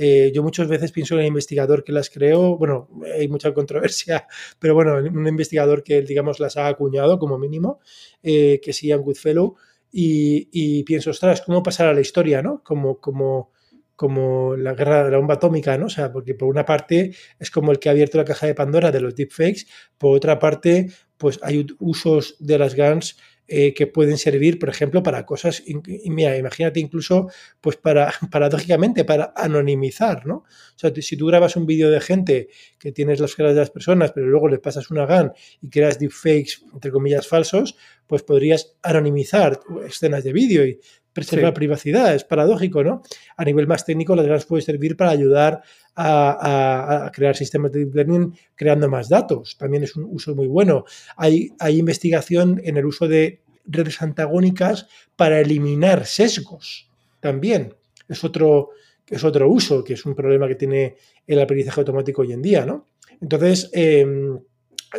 Eh, 0.00 0.30
yo 0.32 0.44
muchas 0.44 0.68
veces 0.68 0.92
pienso 0.92 1.14
en 1.14 1.22
el 1.22 1.26
investigador 1.26 1.82
que 1.82 1.90
las 1.90 2.08
creó, 2.08 2.56
bueno, 2.56 2.88
hay 3.18 3.26
mucha 3.26 3.52
controversia, 3.52 4.28
pero 4.60 4.74
bueno, 4.74 4.94
un 4.96 5.26
investigador 5.26 5.82
que, 5.82 6.02
digamos, 6.02 6.38
las 6.38 6.56
ha 6.56 6.68
acuñado 6.68 7.18
como 7.18 7.36
mínimo, 7.36 7.80
eh, 8.22 8.60
que 8.62 8.70
es 8.70 8.80
Ian 8.80 9.02
Goodfellow, 9.02 9.56
y, 9.90 10.82
pienso, 10.84 11.10
ostras, 11.10 11.42
¿cómo 11.42 11.62
pasará 11.62 11.92
la 11.92 12.00
historia, 12.00 12.42
no? 12.42 12.62
Como, 12.62 13.00
como, 13.00 13.52
como 13.96 14.56
la 14.56 14.74
guerra 14.74 15.04
de 15.04 15.10
la 15.10 15.16
bomba 15.18 15.34
atómica, 15.34 15.76
¿no? 15.78 15.86
O 15.86 15.90
sea, 15.90 16.12
porque 16.12 16.34
por 16.34 16.48
una 16.48 16.64
parte 16.64 17.14
es 17.38 17.50
como 17.50 17.72
el 17.72 17.78
que 17.78 17.88
ha 17.88 17.92
abierto 17.92 18.18
la 18.18 18.24
caja 18.24 18.46
de 18.46 18.54
Pandora 18.54 18.90
de 18.90 19.00
los 19.00 19.14
deepfakes, 19.14 19.66
por 19.96 20.16
otra 20.16 20.38
parte, 20.38 20.90
pues 21.16 21.40
hay 21.42 21.66
usos 21.78 22.36
de 22.38 22.58
las 22.58 22.74
GANs 22.74 23.16
eh, 23.50 23.72
que 23.72 23.86
pueden 23.86 24.18
servir, 24.18 24.58
por 24.58 24.68
ejemplo, 24.68 25.02
para 25.02 25.24
cosas, 25.24 25.62
mira, 26.04 26.36
imagínate 26.36 26.80
incluso, 26.80 27.30
pues 27.62 27.76
para, 27.76 28.12
paradójicamente, 28.30 29.06
para 29.06 29.32
anonimizar, 29.34 30.26
¿no? 30.26 30.34
O 30.36 30.76
sea, 30.76 30.92
si 30.94 31.16
tú 31.16 31.26
grabas 31.26 31.56
un 31.56 31.64
vídeo 31.64 31.90
de 31.90 32.00
gente 32.00 32.48
que 32.78 32.92
tienes 32.92 33.20
las 33.20 33.34
caras 33.34 33.54
de 33.54 33.60
las 33.60 33.70
personas, 33.70 34.12
pero 34.12 34.26
luego 34.26 34.48
le 34.48 34.58
pasas 34.58 34.90
una 34.90 35.06
GAN 35.06 35.32
y 35.62 35.70
creas 35.70 35.98
deepfakes, 35.98 36.58
entre 36.74 36.90
comillas, 36.90 37.26
falsos, 37.26 37.74
pues 38.06 38.22
podrías 38.22 38.76
anonimizar 38.82 39.60
escenas 39.86 40.24
de 40.24 40.32
vídeo 40.32 40.66
y 40.66 40.78
preservar 41.18 41.54
privacidad. 41.54 42.14
Es 42.14 42.24
paradójico, 42.24 42.82
¿no? 42.84 43.02
A 43.36 43.44
nivel 43.44 43.66
más 43.66 43.84
técnico, 43.84 44.14
las 44.14 44.26
GANs 44.26 44.46
pueden 44.46 44.64
servir 44.64 44.96
para 44.96 45.10
ayudar 45.10 45.62
a, 45.96 47.10
crear 47.12 47.34
sistemas 47.36 47.72
de 47.72 47.80
deep 47.80 47.94
learning 47.94 48.34
creando 48.54 48.88
más 48.88 49.08
datos. 49.08 49.56
También 49.58 49.82
es 49.82 49.96
un 49.96 50.04
uso 50.04 50.34
muy 50.34 50.46
bueno. 50.46 50.84
Hay, 51.16 51.50
hay 51.58 51.78
investigación 51.78 52.60
en 52.64 52.76
el 52.76 52.86
uso 52.86 53.08
de 53.08 53.40
redes 53.66 54.00
antagónicas 54.00 54.86
para 55.16 55.40
eliminar 55.40 56.06
sesgos 56.06 56.88
también. 57.20 57.74
Es 58.08 58.24
otro, 58.24 58.70
es 59.06 59.24
otro 59.24 59.48
uso, 59.50 59.82
que 59.82 59.94
es 59.94 60.06
un 60.06 60.14
problema 60.14 60.46
que 60.48 60.54
tiene 60.54 60.96
el 61.26 61.40
aprendizaje 61.40 61.80
automático 61.80 62.22
hoy 62.22 62.32
en 62.32 62.42
día, 62.42 62.64
¿no? 62.64 62.88
Entonces, 63.20 63.68
em, 63.72 64.38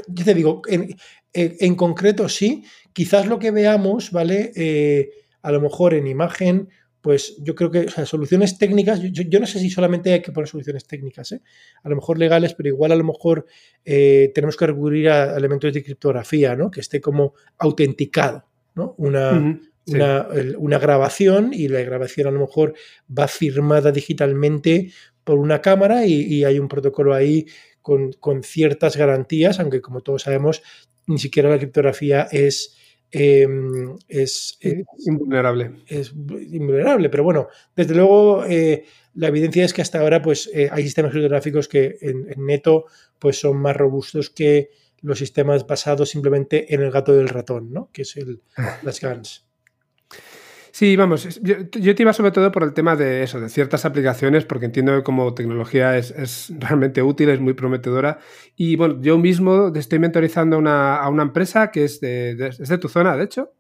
yo 0.08 0.26
te 0.26 0.34
digo, 0.34 0.62
en, 1.34 1.76
concreto 1.76 2.30
sí, 2.30 2.64
quizás 2.94 3.26
lo 3.28 3.40
que 3.40 3.52
veamos, 3.52 4.12
¿vale? 4.12 4.52
Eh, 4.56 5.10
a 5.42 5.52
lo 5.52 5.62
mejor 5.62 5.94
en 5.94 6.08
imagen, 6.08 6.70
pues 7.02 7.38
yo 7.42 7.56
creo 7.56 7.72
que 7.72 7.88
soluciones 8.06 8.58
técnicas, 8.58 9.02
yo, 9.02 9.40
no 9.40 9.46
sé 9.46 9.60
si 9.60 9.70
solamente 9.70 10.12
hay 10.12 10.22
que 10.22 10.32
poner 10.32 10.50
soluciones 10.50 10.86
técnicas, 10.86 11.32
¿eh? 11.32 11.42
a 11.84 11.90
lo 11.90 11.96
mejor 11.96 12.18
legales, 12.18 12.54
pero 12.54 12.70
igual 12.70 12.92
a 12.92 12.96
lo 12.96 13.06
mejor 13.06 13.46
eh, 13.86 14.32
tenemos 14.36 14.58
que 14.58 14.68
recurrir 14.68 15.10
a 15.10 15.38
elementos 15.38 15.74
de 15.74 15.84
criptografía, 15.84 16.56
¿no? 16.56 16.70
Que 16.70 16.82
esté 16.82 17.00
como 17.00 17.34
autenticado, 17.58 18.46
¿no? 18.76 18.96
Una, 18.98 19.60
una, 19.86 20.78
grabación 20.78 21.52
y 21.54 21.70
la 21.70 21.82
grabación 21.82 22.28
a 22.28 22.32
lo 22.32 22.42
mejor 22.42 22.74
va 23.18 23.28
firmada 23.28 23.92
digitalmente 23.92 24.92
por 25.24 25.40
una 25.40 25.62
cámara 25.62 26.06
y 26.06 26.44
hay 26.44 26.60
un 26.60 26.68
protocolo 26.68 27.14
ahí 27.14 27.46
con, 27.82 28.44
ciertas 28.44 28.98
garantías, 28.98 29.60
aunque 29.60 29.82
como 29.82 30.02
todos 30.02 30.24
sabemos, 30.24 30.62
ni 31.08 31.18
siquiera 31.18 31.50
la 31.50 31.58
criptografía 31.58 32.28
es, 32.32 32.78
em, 33.12 33.98
es, 34.08 34.60
invulnerable. 35.06 35.72
Es 35.88 36.12
invulnerable, 36.12 37.10
pero 37.10 37.24
bueno, 37.24 37.48
desde 37.76 37.96
luego 37.96 38.46
eh, 38.46 38.86
la 39.16 39.28
evidencia 39.28 39.66
es 39.66 39.74
que 39.74 39.82
hasta 39.82 40.00
ahora 40.00 40.22
pues, 40.22 40.50
eh, 40.54 40.70
hay 40.72 40.84
sistemas 40.84 41.12
criptográficos 41.12 41.68
que 41.68 41.98
en, 42.02 42.28
neto 42.46 42.86
pues, 43.18 43.40
son 43.40 43.58
más 43.58 43.76
robustos 43.76 44.30
que 44.30 44.70
los 45.02 45.20
sistemas 45.20 45.66
basados 45.66 46.10
simplemente 46.10 46.74
en 46.74 46.82
el 46.82 46.92
gato 46.92 47.14
del 47.14 47.30
ratón, 47.30 47.72
¿no? 47.72 47.90
que 47.92 48.04
es 48.04 48.18
el, 48.18 48.42
las 48.84 49.00
GANs. 49.00 49.49
Sí, 50.72 50.96
vamos, 50.96 51.40
yo, 51.42 51.68
te 51.70 52.04
iba 52.04 52.14
sobre 52.14 52.32
todo 52.32 52.52
por 52.52 52.64
el 52.64 52.74
tema 52.74 52.96
de 52.96 53.24
eso, 53.24 53.40
de 53.40 53.50
ciertas 53.50 53.86
aplicaciones, 53.86 54.46
porque 54.46 54.66
entiendo 54.66 54.96
que 54.96 55.04
como 55.04 55.34
tecnología 55.34 55.98
es, 55.98 56.54
realmente 56.60 57.02
útil, 57.02 57.30
es 57.30 57.40
muy 57.40 57.54
prometedora. 57.54 58.20
Y 58.56 58.76
bueno, 58.76 59.02
yo 59.02 59.18
mismo 59.18 59.72
estoy 59.76 60.00
mentorizando 60.00 60.58
a 60.68 61.10
una 61.10 61.24
empresa 61.24 61.72
que 61.72 61.84
es 61.86 62.00
de, 62.00 62.32
es 62.48 62.68
de 62.70 62.78
tu 62.78 62.88
zona, 62.88 63.16
de 63.18 63.24
hecho, 63.24 63.54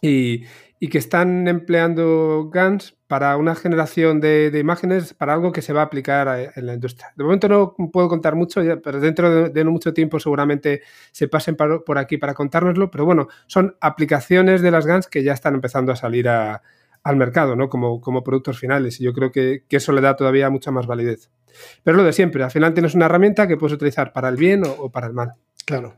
y, 0.00 0.44
y 0.78 0.88
que 0.88 0.98
están 0.98 1.48
empleando 1.48 2.50
GANs 2.52 2.95
para 3.06 3.36
una 3.36 3.54
generación 3.54 4.20
de, 4.20 4.50
imágenes 4.58 5.14
para 5.14 5.34
algo 5.34 5.52
que 5.52 5.62
se 5.62 5.72
va 5.72 5.82
a 5.82 5.84
aplicar 5.84 6.52
en 6.54 6.66
la 6.66 6.74
industria. 6.74 7.12
De 7.16 7.24
momento 7.24 7.48
no 7.48 7.74
puedo 7.92 8.08
contar 8.08 8.34
mucho, 8.34 8.60
pero 8.82 9.00
dentro 9.00 9.48
de, 9.48 9.64
no 9.64 9.70
mucho 9.70 9.94
tiempo 9.94 10.18
seguramente 10.18 10.82
se 11.12 11.28
pasen 11.28 11.56
por 11.56 11.98
aquí 11.98 12.16
para 12.16 12.34
contárnoslo, 12.34 12.90
pero 12.90 13.04
bueno, 13.04 13.28
son 13.46 13.76
aplicaciones 13.80 14.60
de 14.62 14.70
las 14.70 14.86
GANs 14.86 15.06
que 15.06 15.22
ya 15.22 15.32
están 15.32 15.54
empezando 15.54 15.92
a 15.92 15.96
salir 15.96 16.28
al 16.28 17.16
mercado, 17.16 17.54
¿no? 17.54 17.68
Como, 17.68 18.00
como 18.00 18.24
productos 18.24 18.58
finales 18.58 19.00
y 19.00 19.04
yo 19.04 19.12
creo 19.12 19.30
que, 19.30 19.64
eso 19.70 19.92
le 19.92 20.00
da 20.00 20.16
todavía 20.16 20.50
mucha 20.50 20.70
más 20.70 20.86
validez. 20.86 21.30
Pero 21.84 21.96
lo 21.96 22.04
de 22.04 22.12
siempre, 22.12 22.42
al 22.42 22.50
final 22.50 22.74
tienes 22.74 22.94
una 22.94 23.06
herramienta 23.06 23.46
que 23.46 23.56
puedes 23.56 23.74
utilizar 23.74 24.12
para 24.12 24.28
el 24.28 24.36
bien 24.36 24.62
o, 24.66 24.90
para 24.90 25.06
el 25.06 25.12
mal. 25.12 25.34
Claro. 25.64 25.94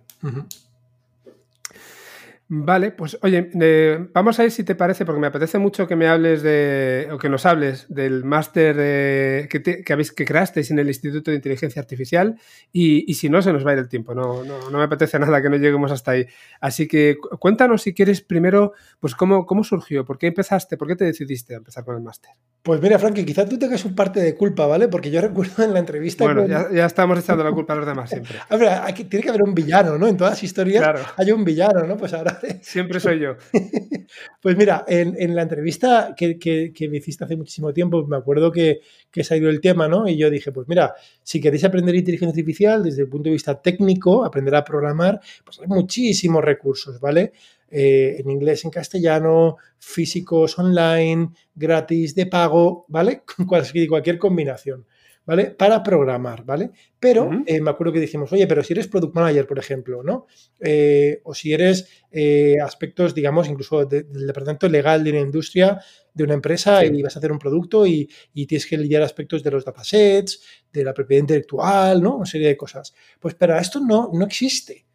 Vale, 2.51 2.93
pues 2.93 3.19
oye, 3.21 3.51
eh, 3.61 4.09
vamos 4.15 4.39
a 4.39 4.43
ver 4.43 4.51
si 4.51 4.65
te 4.65 4.75
parece, 4.75 5.05
porque 5.05 5.21
me 5.21 5.27
apetece 5.27 5.59
mucho 5.59 5.87
que 5.87 5.97
me 5.97 6.09
hables 6.09 6.43
de, 6.43 7.07
o 7.13 7.19
que 7.19 7.29
nos 7.29 7.45
hables 7.45 7.85
del 7.91 8.25
máster 8.25 9.49
que, 9.49 9.93
habéis, 9.93 10.13
que 10.13 10.25
creasteis 10.25 10.71
en 10.71 10.79
el 10.79 10.89
Instituto 10.89 11.31
de 11.31 11.37
Inteligencia 11.37 11.81
Artificial 11.81 12.41
y, 12.73 13.13
si 13.13 13.29
no, 13.29 13.43
se 13.43 13.53
nos 13.53 13.67
va 13.67 13.73
a 13.73 13.73
ir 13.75 13.81
el 13.81 13.89
tiempo, 13.91 14.15
no, 14.15 14.45
no, 14.45 14.71
me 14.71 14.83
apetece 14.83 15.19
nada 15.19 15.43
que 15.43 15.51
no 15.51 15.57
lleguemos 15.57 15.93
hasta 15.93 16.13
ahí. 16.13 16.27
Así 16.59 16.89
que 16.89 17.19
cuéntanos 17.39 17.83
si 17.83 17.93
quieres 17.93 18.23
primero, 18.23 18.73
pues 18.99 19.15
cómo, 19.15 19.45
cómo 19.45 19.63
surgió, 19.63 20.07
por 20.07 20.17
qué 20.17 20.29
empezaste, 20.29 20.79
por 20.79 20.89
qué 20.89 20.97
te 20.97 21.05
decidiste 21.05 21.53
a 21.53 21.59
empezar 21.59 21.85
con 21.85 21.97
el 21.97 22.03
máster. 22.03 22.31
Pues 22.63 22.81
mira, 22.81 22.99
Frankie, 22.99 23.27
quizás 23.27 23.47
tú 23.47 23.59
tengas 23.59 23.85
un 23.85 23.95
parte 23.95 24.21
de 24.21 24.35
culpa, 24.35 24.67
¿vale? 24.67 24.89
Porque 24.89 25.11
yo 25.11 25.21
recuerdo 25.23 25.65
en 25.65 25.75
la 25.75 25.81
entrevista... 25.81 26.25
Bueno, 26.25 26.47
ya, 26.47 26.87
estamos 26.87 27.19
echando 27.19 27.45
la 27.45 27.53
culpa 27.53 27.75
a 27.75 27.77
los 27.77 27.87
demás 27.87 28.09
siempre. 28.09 28.39
a 28.49 28.57
ver, 28.57 28.69
aquí, 28.69 29.05
tiene 29.05 29.23
que 29.23 29.29
haber 29.29 29.43
un 29.43 29.55
villano, 29.55 29.99
¿no? 29.99 30.09
En 30.09 30.17
todas 30.17 30.33
las 30.33 30.43
historias 30.43 31.13
hay 31.15 31.31
un 31.31 31.45
villano, 31.45 31.85
¿no? 31.85 31.99
Pues 31.99 32.15
ahora 32.15 32.38
Siempre 32.63 33.01
soy 33.01 33.21
yo. 33.21 33.37
pues 34.43 34.57
mira, 34.57 34.85
en, 34.89 35.35
la 35.35 35.43
entrevista 35.43 36.15
que, 36.17 36.73
me 36.91 36.97
hiciste 36.97 37.25
hace 37.25 37.37
muchísimo 37.37 37.73
tiempo, 37.73 38.07
me 38.07 38.17
acuerdo 38.17 38.51
que, 38.51 38.81
que 39.11 39.25
salió 39.25 39.51
el 39.51 39.61
tema, 39.61 39.89
¿no? 39.89 40.09
Y 40.09 40.17
yo 40.17 40.31
dije, 40.31 40.53
pues 40.53 40.69
mira, 40.69 40.95
si 41.23 41.41
queréis 41.41 41.65
aprender 41.65 41.95
inteligencia 41.95 42.31
artificial 42.31 42.83
desde 42.83 43.03
el 43.03 43.09
punto 43.09 43.29
de 43.29 43.35
vista 43.35 43.61
técnico, 43.61 44.25
aprender 44.25 44.55
a 44.55 44.65
programar, 44.65 45.21
pues 45.45 45.61
hay 45.61 45.67
muchísimos 45.67 46.45
recursos, 46.45 47.01
¿vale? 47.01 47.33
Eh, 47.71 48.17
en 48.21 48.31
inglés, 48.31 48.65
en 48.65 48.71
castellano, 48.71 49.57
físicos 49.79 50.59
online, 50.59 51.31
gratis, 51.55 52.15
de 52.15 52.27
pago, 52.27 52.87
¿vale? 52.89 53.23
Cualquier, 53.47 53.89
cualquier 53.89 54.19
combinación. 54.19 54.87
¿Vale? 55.29 55.51
Para 55.51 55.83
programar, 55.83 56.43
¿vale? 56.43 56.71
Pero 56.99 57.31
eh, 57.45 57.61
me 57.61 57.69
acuerdo 57.69 57.93
que 57.93 58.01
dijimos, 58.01 58.33
oye, 58.33 58.47
pero 58.47 58.65
si 58.65 58.73
eres 58.73 58.89
product 58.89 59.15
manager, 59.15 59.47
por 59.47 59.59
ejemplo, 59.59 60.03
¿no? 60.03 60.27
Eh, 60.59 61.21
o 61.23 61.35
si 61.35 61.53
eres 61.53 61.87
eh, 62.11 62.57
aspectos, 62.65 63.15
digamos, 63.15 63.47
incluso 63.47 63.85
del 63.85 64.07
departamento 64.27 64.67
legal 64.71 65.05
de 65.05 65.11
una 65.11 65.21
industria, 65.21 65.79
de 66.15 66.25
una 66.25 66.33
empresa, 66.33 66.83
y 66.83 67.03
vas 67.03 67.15
a 67.15 67.19
hacer 67.19 67.31
un 67.31 67.39
producto 67.39 67.87
y, 67.87 68.09
tienes 68.33 68.67
que 68.67 68.79
lidiar 68.79 69.03
aspectos 69.03 69.43
de 69.43 69.51
los 69.51 69.67
datasets, 69.67 70.41
de 70.73 70.83
la 70.83 70.95
propiedad 70.95 71.21
intelectual, 71.21 72.03
¿no? 72.03 72.17
Una 72.17 72.27
serie 72.27 72.49
de 72.49 72.57
cosas. 72.57 72.95
Pues 73.21 73.35
para 73.35 73.61
esto 73.61 73.81
no, 73.81 74.11
no 74.11 74.25
existe. 74.25 74.87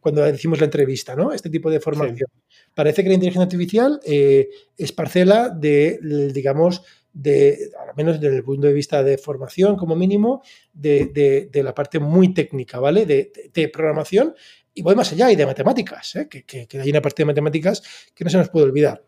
cuando 0.00 0.22
decimos 0.22 0.60
la 0.60 0.66
entrevista, 0.66 1.16
¿no? 1.16 1.32
Este 1.32 1.50
tipo 1.50 1.68
de 1.68 1.80
formación. 1.80 2.30
Parece 2.74 3.02
que 3.02 3.08
la 3.08 3.14
inteligencia 3.14 3.42
artificial 3.42 4.00
es 4.04 4.92
parcela 4.92 5.48
de, 5.48 5.98
digamos, 6.32 6.82
de, 7.16 7.70
al 7.80 7.94
menos 7.96 8.20
desde 8.20 8.36
el 8.36 8.44
punto 8.44 8.66
de 8.66 8.74
vista 8.74 9.02
de 9.02 9.16
formación 9.16 9.76
como 9.76 9.96
mínimo, 9.96 10.42
de, 10.74 11.50
la 11.54 11.74
parte 11.74 11.98
muy 11.98 12.34
técnica, 12.34 12.78
¿vale? 12.78 13.06
De, 13.06 13.68
programación 13.72 14.34
y 14.74 14.82
voy 14.82 14.94
más 14.94 15.10
allá 15.12 15.32
y 15.32 15.36
de 15.36 15.46
matemáticas, 15.46 16.14
¿eh? 16.16 16.28
que, 16.28 16.68
hay 16.78 16.90
una 16.90 17.00
parte 17.00 17.22
de 17.22 17.26
matemáticas 17.26 17.82
que 18.14 18.22
no 18.24 18.30
se 18.30 18.36
nos 18.36 18.50
puede 18.50 18.66
olvidar. 18.66 19.02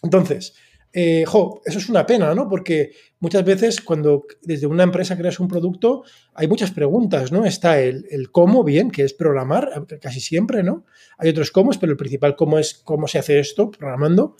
Entonces, 0.00 0.54
eh, 0.92 1.22
eso 1.22 1.60
es 1.64 1.88
una 1.88 2.06
pena, 2.06 2.32
¿no? 2.34 2.48
Porque 2.48 2.92
muchas 3.18 3.44
veces 3.44 3.80
cuando 3.80 4.26
desde 4.42 4.68
una 4.68 4.84
empresa 4.84 5.16
creas 5.16 5.40
un 5.40 5.48
producto 5.48 6.04
hay 6.34 6.46
muchas 6.46 6.70
preguntas, 6.70 7.32
¿no? 7.32 7.44
Está 7.44 7.80
el, 7.80 8.06
el, 8.10 8.30
cómo, 8.30 8.62
bien, 8.62 8.92
que 8.92 9.02
es 9.02 9.12
programar, 9.12 9.70
casi 10.00 10.20
siempre, 10.20 10.62
¿no? 10.62 10.86
Hay 11.18 11.30
otros 11.30 11.50
cómo, 11.50 11.72
pero 11.80 11.90
el 11.90 11.98
principal 11.98 12.36
cómo 12.36 12.60
es 12.60 12.74
cómo 12.74 13.08
se 13.08 13.18
hace 13.18 13.40
esto, 13.40 13.72
programando. 13.72 14.36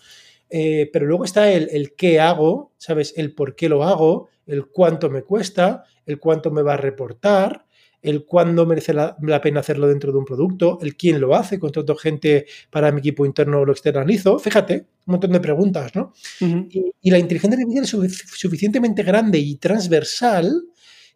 Eh, 0.51 0.91
pero 0.93 1.07
luego 1.07 1.25
está 1.25 1.51
el, 1.53 1.95
qué 1.97 2.21
hago, 2.21 2.73
¿sabes? 2.77 3.15
El 3.17 3.35
por 3.35 3.55
qué 3.55 3.69
lo 3.69 3.85
hago, 3.85 4.29
el 4.47 4.67
cuánto 4.67 5.09
me 5.09 5.23
cuesta, 5.23 5.85
el 6.07 6.19
cuánto 6.19 6.51
me 6.51 6.63
va 6.63 6.75
a 6.75 6.77
reportar, 6.77 7.67
el 8.03 8.25
cuándo 8.25 8.67
merece 8.67 8.93
la, 8.93 9.17
pena 9.43 9.61
hacerlo 9.61 9.87
dentro 9.87 10.11
de 10.11 10.19
un 10.19 10.25
producto, 10.25 10.79
el 10.83 10.97
quién 10.97 11.21
lo 11.21 11.35
hace, 11.37 11.59
contrato 11.61 11.95
gente 11.95 12.47
para 12.71 12.91
mi 12.91 13.01
equipo 13.01 13.25
interno 13.27 13.61
o 13.61 13.65
lo 13.65 13.73
externalizo. 13.73 14.39
Fíjate, 14.39 14.87
un 15.07 15.13
montón 15.13 15.33
de 15.33 15.41
preguntas, 15.41 15.95
¿no? 15.95 16.13
y, 16.41 16.93
y, 17.01 17.11
la 17.11 17.19
inteligencia 17.19 17.59
artificial 17.59 18.05
es 18.05 18.25
suficientemente 18.35 19.03
grande 19.03 19.39
y 19.39 19.57
transversal 19.57 20.65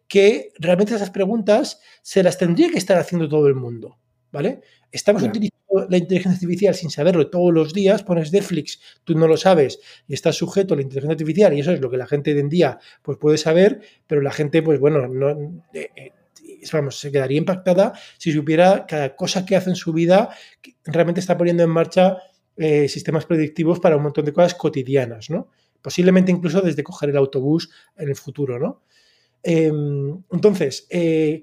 que 0.07 0.53
realmente 0.59 0.95
esas 0.95 1.09
preguntas 1.09 1.81
se 2.01 2.23
las 2.23 2.37
tendría 2.37 2.69
que 2.69 2.77
estar 2.77 2.97
haciendo 2.97 3.27
todo 3.27 3.47
el 3.47 3.55
mundo, 3.55 3.97
¿vale? 4.35 4.59
Estamos 4.91 5.23
utilizando 5.23 5.87
la 5.89 5.95
inteligencia 5.95 6.33
artificial 6.33 6.75
sin 6.75 6.89
saberlo 6.89 7.29
todos 7.29 7.53
los 7.53 7.73
días, 7.73 8.03
pones 8.03 8.33
Netflix, 8.33 8.81
tú 9.05 9.17
no 9.17 9.27
lo 9.27 9.37
sabes 9.37 9.79
y 10.09 10.13
estás 10.13 10.35
sujeto 10.35 10.73
a 10.73 10.77
la 10.77 10.83
inteligencia 10.83 11.13
artificial 11.13 11.53
y 11.53 11.61
eso 11.61 11.71
es 11.71 11.79
lo 11.79 11.89
que 11.89 11.95
la 11.95 12.05
gente 12.05 12.33
de 12.33 12.41
en 12.41 12.49
día 12.49 12.77
pues 13.01 13.17
puede 13.17 13.37
saber, 13.37 13.79
pero 14.05 14.19
la 14.19 14.31
gente 14.31 14.61
pues 14.61 14.77
bueno, 14.81 15.07
no, 15.07 15.63
eh, 15.73 15.89
eh, 15.95 16.11
vamos, 16.73 16.99
se 16.99 17.13
quedaría 17.13 17.37
impactada 17.37 17.93
si 18.17 18.33
supiera 18.33 18.85
cada 18.85 19.15
cosa 19.15 19.45
que 19.45 19.55
hace 19.55 19.69
en 19.69 19.77
su 19.77 19.93
vida 19.93 20.35
realmente 20.83 21.21
está 21.21 21.37
poniendo 21.37 21.63
en 21.63 21.69
marcha 21.69 22.17
eh, 22.57 22.89
sistemas 22.89 23.25
predictivos 23.25 23.79
para 23.79 23.95
un 23.95 24.03
montón 24.03 24.25
de 24.25 24.33
cosas 24.33 24.53
cotidianas, 24.55 25.29
¿no? 25.29 25.47
Posiblemente 25.81 26.31
incluso 26.31 26.59
desde 26.59 26.83
coger 26.83 27.11
el 27.11 27.17
autobús 27.17 27.69
en 27.95 28.09
el 28.09 28.15
futuro, 28.17 28.59
¿no? 28.59 28.81
Em, 29.47 30.23
entonces, 30.31 30.87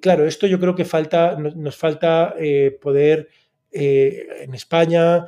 claro, 0.00 0.26
esto 0.26 0.48
yo 0.48 0.58
creo 0.58 0.74
que 0.74 0.84
falta, 0.84 1.36
nos, 1.36 1.76
falta 1.76 2.34
poder 2.80 3.28
eh, 3.72 4.26
en 4.40 4.54
España 4.54 5.26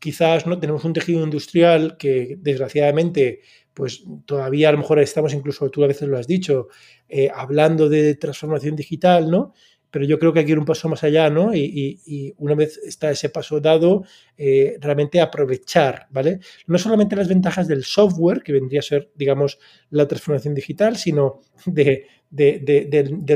quizás 0.00 0.46
no 0.46 0.58
tenemos 0.58 0.84
un 0.84 0.92
tejido 0.92 1.22
industrial 1.22 1.96
que 1.96 2.36
desgraciadamente 2.40 3.40
pues 3.74 4.02
todavía 4.26 4.70
a 4.70 4.72
lo 4.72 4.78
mejor 4.78 4.98
estamos 4.98 5.32
incluso 5.34 5.70
tú 5.70 5.84
a 5.84 5.86
veces 5.86 6.08
lo 6.08 6.18
has 6.18 6.26
dicho 6.26 6.68
eh, 7.08 7.30
hablando 7.32 7.88
de 7.88 8.16
transformación 8.16 8.74
digital 8.74 9.30
no 9.30 9.54
pero 9.90 10.04
yo 10.04 10.18
creo 10.18 10.32
que 10.32 10.40
hay 10.40 10.44
que 10.44 10.52
ir 10.52 10.58
un 10.58 10.64
paso 10.64 10.88
más 10.88 11.02
allá, 11.02 11.30
¿no? 11.30 11.54
Y, 11.54 12.34
una 12.38 12.54
vez 12.54 12.78
está 12.78 13.10
ese 13.10 13.28
paso 13.28 13.60
dado, 13.60 14.04
eh, 14.36 14.76
realmente 14.80 15.20
aprovechar, 15.20 16.06
¿vale? 16.10 16.40
No 16.66 16.78
solamente 16.78 17.16
las 17.16 17.28
ventajas 17.28 17.66
del 17.66 17.84
software, 17.84 18.42
que 18.42 18.52
vendría 18.52 18.80
a 18.80 18.84
ser, 18.84 19.10
digamos, 19.14 19.58
la 19.90 20.06
transformación 20.06 20.54
digital, 20.54 20.96
sino 20.96 21.40
de, 21.66 22.06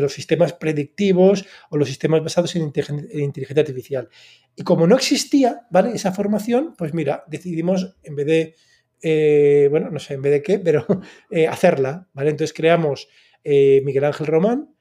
los 0.00 0.12
sistemas 0.12 0.52
predictivos 0.52 1.44
o 1.70 1.76
los 1.76 1.88
sistemas 1.88 2.22
basados 2.22 2.54
en 2.56 2.62
inteligencia, 2.62 3.60
artificial. 3.60 4.08
Y 4.54 4.62
como 4.62 4.86
no 4.86 4.96
existía, 4.96 5.62
¿vale? 5.70 5.92
Esa 5.94 6.12
formación, 6.12 6.74
pues 6.78 6.94
mira, 6.94 7.24
decidimos, 7.26 7.96
en 8.04 8.16
vez 8.16 8.26
de, 8.26 8.54
eh, 9.02 9.66
bueno, 9.70 9.90
no 9.90 9.98
sé, 9.98 10.14
en 10.14 10.22
vez 10.22 10.32
de 10.32 10.42
qué, 10.42 10.58
pero 10.60 10.86
eh, 11.30 11.48
hacerla, 11.48 12.08
¿vale? 12.12 12.30
Entonces 12.30 12.54
creamos 12.54 13.08
Miguel 13.46 14.04
Ángel 14.04 14.26
Román, 14.26 14.73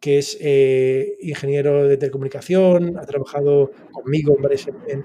que 0.00 0.18
es 0.18 0.36
eh, 0.40 1.16
ingeniero 1.20 1.88
de 1.88 1.96
telecomunicación, 1.96 2.98
ha 2.98 3.06
trabajado 3.06 3.72
conmigo 3.92 4.36
en, 4.88 5.04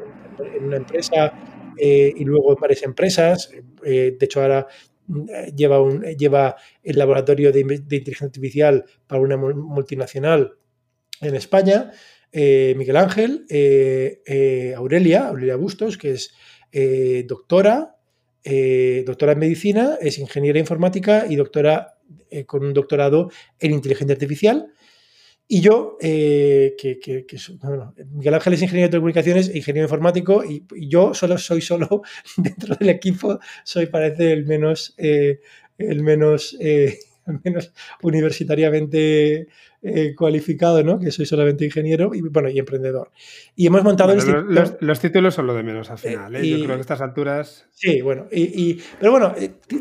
una 0.66 0.78
empresa 0.78 1.34
eh, 1.78 2.14
y 2.16 2.24
luego 2.26 2.54
en 2.54 2.60
varias 2.60 2.84
empresas. 2.84 3.52
Eh, 3.84 4.16
de 4.20 4.26
hecho, 4.26 4.42
ahora 4.42 4.68
mm, 5.08 5.26
lleva, 5.56 5.82
un, 5.82 6.02
lleva 6.04 6.56
el 6.84 6.98
laboratorio 6.98 7.52
de, 7.52 7.62
inteligencia 7.62 8.28
artificial 8.28 8.86
para 9.08 9.22
una 9.22 9.38
multinacional 9.38 10.58
en 11.22 11.36
España. 11.36 11.92
Miguel 12.34 12.96
Ángel, 12.96 13.46
Aurelia, 14.78 15.28
Aurelia 15.28 15.58
Bustos, 15.58 15.98
que 15.98 16.12
es 16.12 16.34
doctora, 17.28 17.98
doctora 19.06 19.34
en 19.34 19.40
medicina, 19.40 19.98
es 20.00 20.18
ingeniera 20.18 20.58
informática 20.58 21.26
y 21.28 21.36
doctora 21.36 21.91
con 22.46 22.64
un 22.64 22.74
doctorado 22.74 23.30
en 23.60 23.72
inteligencia 23.72 24.14
artificial. 24.14 24.72
Y 25.54 25.60
yo, 25.60 25.98
eh, 26.00 26.76
que, 26.78 26.98
Miguel 28.14 28.34
Ángel 28.36 28.54
es 28.54 28.62
ingeniero 28.62 28.88
de 28.88 28.92
telecomunicaciones, 28.92 29.54
ingeniero 29.54 29.86
informático, 29.86 30.46
y, 30.46 30.64
yo 30.88 31.14
solo 31.14 31.38
soy 31.38 31.60
solo 31.60 32.04
dentro 32.38 32.74
del 32.76 32.88
equipo, 32.88 33.38
soy 33.66 33.88
parece 33.88 34.32
el 34.32 34.46
menos, 34.46 34.96
eh, 34.98 35.42
el 35.78 36.04
menos, 36.04 36.56
eh, 36.62 37.00
el 37.28 37.42
menos 37.44 37.74
universitariamente 38.02 39.50
eh, 39.84 40.14
cualificado, 40.16 40.84
¿no? 40.84 41.00
Que 41.00 41.10
soy 41.10 41.26
solamente 41.26 41.66
ingeniero 41.66 42.14
y, 42.14 42.22
bueno, 42.22 42.50
y 42.50 42.60
emprendedor. 42.60 43.10
Y 43.56 43.66
hemos 43.66 43.84
montado... 43.84 44.14
los, 44.14 45.00
títulos 45.00 45.34
son 45.34 45.48
lo 45.48 45.56
de 45.56 45.64
menos 45.64 45.90
al 45.90 45.98
eh, 45.98 46.02
final, 46.02 46.36
¿eh? 46.36 46.48
Yo 46.48 46.58
creo 46.58 46.68
que 46.68 46.74
a 46.74 46.82
estas 46.82 47.02
alturas... 47.02 47.68
Sí, 47.74 48.02
bueno, 48.02 48.28
y, 48.32 48.80
pero 49.00 49.12
bueno, 49.12 49.34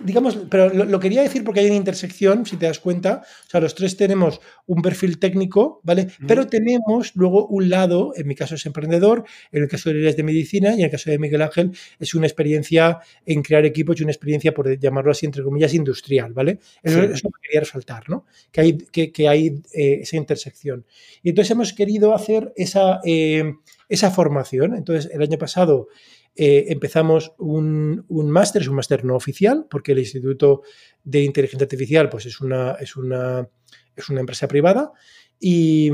digamos, 0.04 0.38
pero 0.48 0.72
lo, 0.72 0.98
quería 1.00 1.20
decir 1.20 1.44
porque 1.44 1.60
hay 1.60 1.66
una 1.66 1.74
intersección, 1.74 2.46
si 2.46 2.56
te 2.56 2.64
das 2.64 2.78
cuenta, 2.78 3.24
o 3.46 3.50
sea, 3.50 3.60
los 3.60 3.74
tres 3.74 3.98
tenemos 3.98 4.40
un 4.66 4.80
perfil 4.80 5.18
técnico, 5.18 5.82
¿vale? 5.82 6.08
Pero 6.26 6.46
tenemos 6.46 7.14
luego 7.14 7.46
un 7.48 7.68
lado, 7.68 8.14
en 8.16 8.26
mi 8.26 8.34
caso 8.34 8.54
es 8.54 8.64
emprendedor, 8.64 9.24
en 9.52 9.64
el 9.64 9.68
caso 9.68 9.90
de 9.90 10.08
es 10.08 10.16
de 10.16 10.22
medicina 10.22 10.70
y 10.70 10.78
en 10.78 10.86
el 10.86 10.90
caso 10.90 11.10
de 11.10 11.18
Miguel 11.18 11.42
Ángel 11.42 11.72
es 11.98 12.14
una 12.14 12.26
experiencia 12.26 13.00
en 13.26 13.42
crear 13.42 13.66
equipos 13.66 14.00
y 14.00 14.02
una 14.04 14.12
experiencia, 14.12 14.54
por 14.54 14.78
llamarlo 14.78 15.10
así, 15.10 15.26
entre 15.26 15.42
comillas, 15.42 15.74
industrial, 15.74 16.32
¿vale? 16.32 16.58
Eso, 16.82 17.02
es 17.02 17.22
lo 17.22 17.28
que 17.28 17.40
quería 17.42 17.60
resaltar, 17.60 18.08
¿no? 18.08 18.24
Que 18.50 18.60
hay... 18.62 18.78
Que, 18.90 19.12
que 19.12 19.28
hay 19.28 19.60
esa 19.94 20.16
intersección. 20.16 20.86
Y 21.22 21.30
entonces 21.30 21.50
hemos 21.50 21.72
querido 21.72 22.14
hacer 22.14 22.52
esa, 22.56 23.00
eh, 23.04 23.54
esa 23.88 24.10
formación. 24.10 24.74
Entonces, 24.74 25.10
el 25.12 25.22
año 25.22 25.38
pasado 25.38 25.88
eh, 26.36 26.66
empezamos 26.68 27.32
un, 27.38 28.04
un 28.08 28.30
máster, 28.30 28.62
es 28.62 28.68
un 28.68 28.76
máster 28.76 29.04
no 29.04 29.16
oficial, 29.16 29.66
porque 29.70 29.92
el 29.92 29.98
Instituto 29.98 30.62
de 31.04 31.22
Inteligencia 31.22 31.64
Artificial 31.64 32.08
pues 32.08 32.26
es, 32.26 32.40
una, 32.40 32.72
es, 32.72 32.96
una, 32.96 33.48
es 33.96 34.08
una 34.08 34.20
empresa 34.20 34.48
privada. 34.48 34.92
Y, 35.38 35.90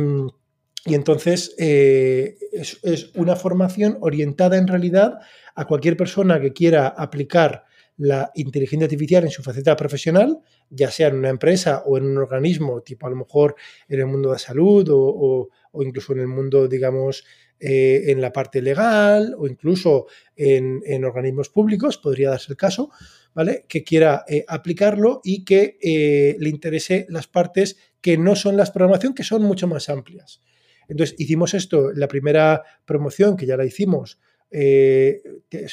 y 0.84 0.94
entonces 0.94 1.54
eh, 1.58 2.36
es, 2.52 2.78
es, 2.82 3.10
una 3.14 3.36
formación 3.36 3.98
orientada 4.00 4.56
en 4.56 4.66
realidad 4.66 5.18
a 5.54 5.66
cualquier 5.66 5.96
persona 5.96 6.40
que 6.40 6.52
quiera 6.52 6.88
aplicar 6.88 7.65
la 7.98 8.30
inteligencia 8.34 8.84
artificial 8.84 9.24
en 9.24 9.30
su 9.30 9.42
faceta 9.42 9.76
profesional, 9.76 10.38
ya 10.68 10.90
sea 10.90 11.08
en 11.08 11.16
una 11.16 11.30
empresa 11.30 11.82
o 11.86 11.96
en 11.96 12.04
un 12.04 12.18
organismo, 12.18 12.82
tipo 12.82 13.06
a 13.06 13.10
lo 13.10 13.16
mejor 13.16 13.56
en 13.88 14.00
el 14.00 14.06
mundo 14.06 14.28
de 14.28 14.34
la 14.34 14.38
salud 14.38 14.86
o, 14.90 15.48
incluso 15.82 16.12
en 16.12 16.20
el 16.20 16.28
mundo, 16.28 16.68
digamos, 16.68 17.24
eh, 17.58 18.04
en 18.08 18.20
la 18.20 18.32
parte 18.32 18.60
legal 18.60 19.34
o 19.38 19.46
incluso 19.46 20.06
en, 20.34 21.04
organismos 21.04 21.48
públicos, 21.48 21.96
podría 21.96 22.30
darse 22.30 22.52
el 22.52 22.56
caso, 22.56 22.90
¿vale? 23.34 23.64
Que 23.68 23.82
quiera 23.82 24.24
eh, 24.28 24.44
aplicarlo 24.46 25.20
y 25.24 25.44
que 25.44 25.78
eh, 25.82 26.36
le 26.38 26.50
interese 26.50 27.06
las 27.08 27.28
partes 27.28 27.76
que 28.00 28.18
no 28.18 28.36
son 28.36 28.56
las 28.56 28.70
programación, 28.70 29.14
que 29.14 29.24
son 29.24 29.42
mucho 29.42 29.66
más 29.66 29.88
amplias. 29.88 30.42
Entonces, 30.88 31.16
hicimos 31.18 31.54
esto, 31.54 31.92
la 31.92 32.08
primera 32.08 32.62
promoción 32.84 33.36
que 33.36 33.46
ya 33.46 33.56
la 33.56 33.64
hicimos, 33.64 34.18
eh, 34.50 35.22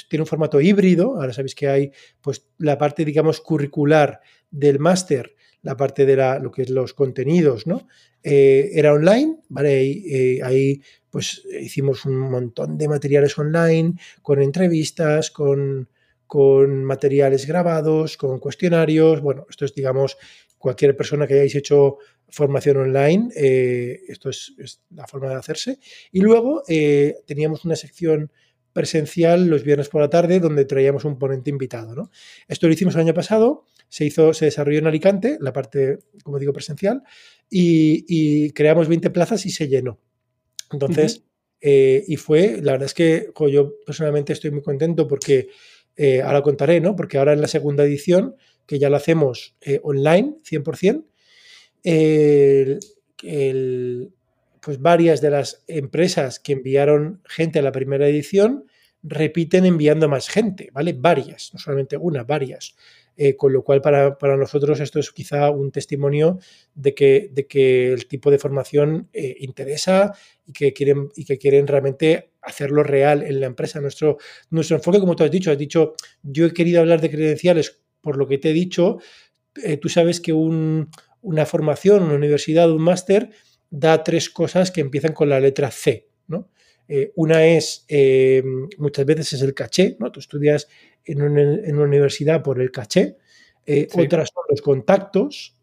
tiene 0.09 0.24
un 0.24 0.28
formato 0.28 0.59
híbrido. 0.59 1.15
Ahora 1.19 1.34
sabéis 1.34 1.55
que 1.55 1.67
hay 1.67 1.91
pues, 2.21 2.47
la 2.57 2.78
parte, 2.78 3.05
digamos, 3.05 3.41
curricular 3.41 4.21
del 4.49 4.80
máster, 4.80 5.36
la 5.61 5.78
parte 5.78 6.05
de 6.05 6.15
la, 6.15 6.39
lo 6.39 6.51
que 6.51 6.63
es 6.63 6.69
los 6.69 6.93
contenidos, 6.93 7.67
¿no? 7.67 7.88
Eh, 8.24 8.71
era 8.74 8.93
online, 8.93 9.38
¿vale? 9.49 9.82
Eh, 9.84 10.41
ahí, 10.43 10.82
pues 11.09 11.43
hicimos 11.61 12.05
un 12.05 12.19
montón 12.19 12.78
de 12.78 12.88
materiales 12.88 13.38
online, 13.38 13.93
con 14.21 14.41
entrevistas, 14.41 15.32
con, 15.32 15.89
con 16.28 16.84
materiales 16.84 17.45
grabados, 17.45 18.17
con 18.17 18.39
cuestionarios. 18.39 19.21
Bueno, 19.21 19.45
esto 19.49 19.65
es, 19.65 19.74
digamos, 19.76 20.17
cualquier 20.57 20.95
persona 20.97 21.28
que 21.28 21.36
hayáis 21.36 21.55
hecho 21.55 21.97
formación 22.30 22.78
online, 22.78 23.30
esto 23.36 24.30
es, 24.30 24.53
es, 24.57 24.82
la 24.89 25.05
forma 25.05 25.30
de 25.30 25.36
hacerse. 25.36 25.78
Y 26.11 26.21
luego 26.21 26.63
teníamos 27.28 27.63
una 27.63 27.76
sección 27.76 28.32
presencial 28.74 29.47
los 29.47 29.63
viernes 29.63 29.88
por 29.88 30.01
la 30.01 30.09
tarde 30.09 30.39
donde 30.39 30.65
traíamos 30.65 31.05
un 31.05 31.17
ponente 31.17 31.49
invitado. 31.49 31.95
¿no? 31.95 32.11
Esto 32.47 32.67
lo 32.67 32.74
hicimos 32.74 32.95
el 32.95 33.01
año 33.01 33.13
pasado, 33.13 33.65
se, 33.88 34.05
hizo, 34.05 34.34
se 34.34 34.45
desarrolló 34.45 34.80
en 34.80 34.88
Alicante, 34.88 35.38
la 35.39 35.53
parte, 35.53 35.99
como 36.24 36.39
digo, 36.39 36.51
presencial, 36.51 37.03
y, 37.49 38.51
creamos 38.51 38.88
20 38.88 39.11
plazas 39.11 39.45
y 39.45 39.51
se 39.51 39.67
llenó. 39.67 39.99
Entonces, 40.71 41.24
eh, 41.61 42.03
y 42.07 42.17
fue, 42.17 42.59
la 42.61 42.74
verdad 42.74 42.88
es 42.88 42.93
que 42.95 43.32
yo 43.51 43.76
personalmente 43.86 44.34
estoy 44.34 44.49
muy 44.49 44.63
contento 44.63 45.07
porque, 45.07 45.49
eh, 45.95 46.21
ahora 46.24 46.41
contaré, 46.41 46.82
¿no? 46.82 46.95
Porque 46.95 47.19
ahora 47.19 47.34
en 47.34 47.41
la 47.41 47.47
segunda 47.47 47.84
edición, 47.84 48.36
que 48.65 48.80
ya 48.80 48.89
lo 48.89 48.95
hacemos 48.95 49.55
eh, 49.61 49.80
online, 49.84 50.38
100%, 50.43 51.05
el, 51.84 52.80
pues 54.64 54.80
varias 54.80 55.22
de 55.22 55.30
las 55.30 55.64
empresas 55.68 56.39
que 56.39 56.53
enviaron 56.53 57.22
gente 57.26 57.59
a 57.59 57.61
la 57.61 57.72
primera 57.72 58.07
edición 58.07 58.66
repiten 59.03 59.66
enviando 59.66 60.07
más 60.07 60.30
gente, 60.30 60.70
¿vale? 60.72 60.93
Varias, 60.97 61.51
no 61.53 61.59
solamente 61.59 61.97
una, 61.97 62.24
varias. 62.24 62.76
Eh, 63.16 63.36
con 63.36 63.53
lo 63.53 63.64
cual, 63.64 63.82
para, 63.82 64.18
nosotros 64.38 64.80
esto 64.80 64.99
es 64.99 65.11
quizá 65.11 65.51
un 65.51 65.72
testimonio 65.72 66.39
de 66.74 66.95
que, 66.95 67.30
de 67.32 67.45
que 67.45 67.93
el 67.93 68.07
tipo 68.07 68.32
de 68.32 68.39
formación 68.39 69.09
eh, 69.14 69.36
interesa 69.39 70.14
y 70.47 70.53
que, 70.53 70.74
quieren, 70.74 71.09
y 71.16 71.26
que 71.26 71.38
quieren 71.38 71.68
realmente 71.68 72.32
hacerlo 72.41 72.82
real 72.82 73.22
en 73.22 73.39
la 73.39 73.45
empresa. 73.45 73.82
Nuestro, 73.82 74.18
nuestro 74.49 74.78
enfoque, 74.78 74.99
como 74.99 75.16
tú 75.16 75.24
has 75.24 75.32
dicho, 75.32 75.51
has 75.51 75.57
dicho, 75.57 75.93
yo 76.24 76.45
he 76.45 76.53
querido 76.53 76.80
hablar 76.80 77.01
de 77.01 77.11
credenciales 77.11 77.82
por 78.01 78.18
lo 78.18 78.28
que 78.28 78.39
te 78.39 78.49
he 78.49 78.53
dicho. 78.53 78.97
Eh, 79.61 79.78
tú 79.78 79.89
sabes 79.89 80.20
que 80.20 80.34
una 80.34 81.45
formación, 81.45 82.03
una 82.03 82.16
universidad, 82.16 82.72
un 82.72 82.82
máster, 82.82 83.30
da 83.74 84.03
tres 84.03 84.30
cosas 84.30 84.69
que 84.69 84.82
empiezan 84.82 85.13
con 85.13 85.30
la 85.30 85.39
letra 85.39 85.71
C. 85.71 86.07
¿no? 86.28 86.49
Eh, 86.88 87.11
una 87.15 87.43
es, 87.45 87.86
eh, 87.88 88.43
muchas 88.78 89.05
veces 89.05 89.34
es 89.34 89.41
el 89.41 89.55
caché, 89.55 89.97
¿no? 89.99 90.11
tú 90.11 90.19
estudias 90.19 90.67
en, 91.03 91.21
una 91.21 91.84
universidad 91.84 92.43
por 92.43 92.61
el 92.61 92.71
caché, 92.71 93.17
eh, 93.65 93.88
otras 93.93 94.30
son 94.32 94.43
los 94.47 94.61
contactos, 94.61 95.55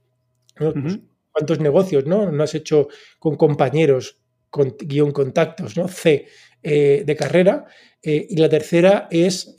pues, 0.57 0.99
¿cuántos 1.31 1.61
negocios 1.61 2.05
no? 2.07 2.33
no 2.33 2.43
has 2.43 2.55
hecho 2.55 2.89
con 3.21 3.37
compañeros, 3.37 4.19
con 4.51 4.77
guion 4.77 5.13
contactos, 5.13 5.77
¿no? 5.77 5.87
C 5.87 6.27
de 6.63 7.17
carrera, 7.19 7.65
y 8.03 8.37
la 8.37 8.51
tercera 8.51 9.09
es 9.11 9.55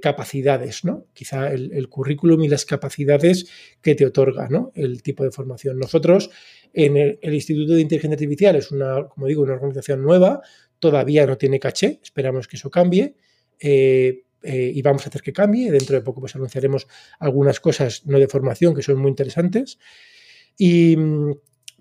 capacidades, 0.00 0.84
¿no? 0.84 1.06
Quizá 1.12 1.50
el, 1.50 1.72
el, 1.72 1.88
currículum 1.88 2.44
y 2.44 2.48
las 2.48 2.64
capacidades 2.64 3.50
que 3.82 3.96
te 3.96 4.06
otorga 4.06 4.48
¿no? 4.48 4.70
el 4.76 5.02
tipo 5.02 5.24
de 5.24 5.32
formación. 5.32 5.76
Nosotros 5.78 6.30
en 6.72 6.96
el, 6.96 7.18
Instituto 7.22 7.74
de 7.74 7.80
Inteligencia 7.80 8.14
Artificial 8.14 8.56
es 8.56 8.70
una, 8.70 9.08
como 9.08 9.26
digo, 9.26 9.42
una 9.42 9.54
organización 9.54 10.02
nueva, 10.02 10.40
todavía 10.78 11.26
no 11.26 11.36
tiene 11.36 11.58
caché, 11.60 12.00
esperamos 12.02 12.48
que 12.48 12.56
eso 12.56 12.70
cambie. 12.70 13.14
Eh, 13.58 14.24
eh, 14.42 14.72
y 14.74 14.80
vamos 14.80 15.04
a 15.04 15.10
hacer 15.10 15.20
que 15.20 15.32
cambie. 15.32 15.70
Dentro 15.70 15.96
de 15.96 16.02
poco 16.02 16.20
pues 16.20 16.34
anunciaremos 16.34 16.86
algunas 17.18 17.60
cosas 17.60 18.06
no 18.06 18.18
de 18.18 18.26
formación 18.26 18.74
que 18.74 18.82
son 18.82 18.98
muy 18.98 19.10
interesantes. 19.10 19.78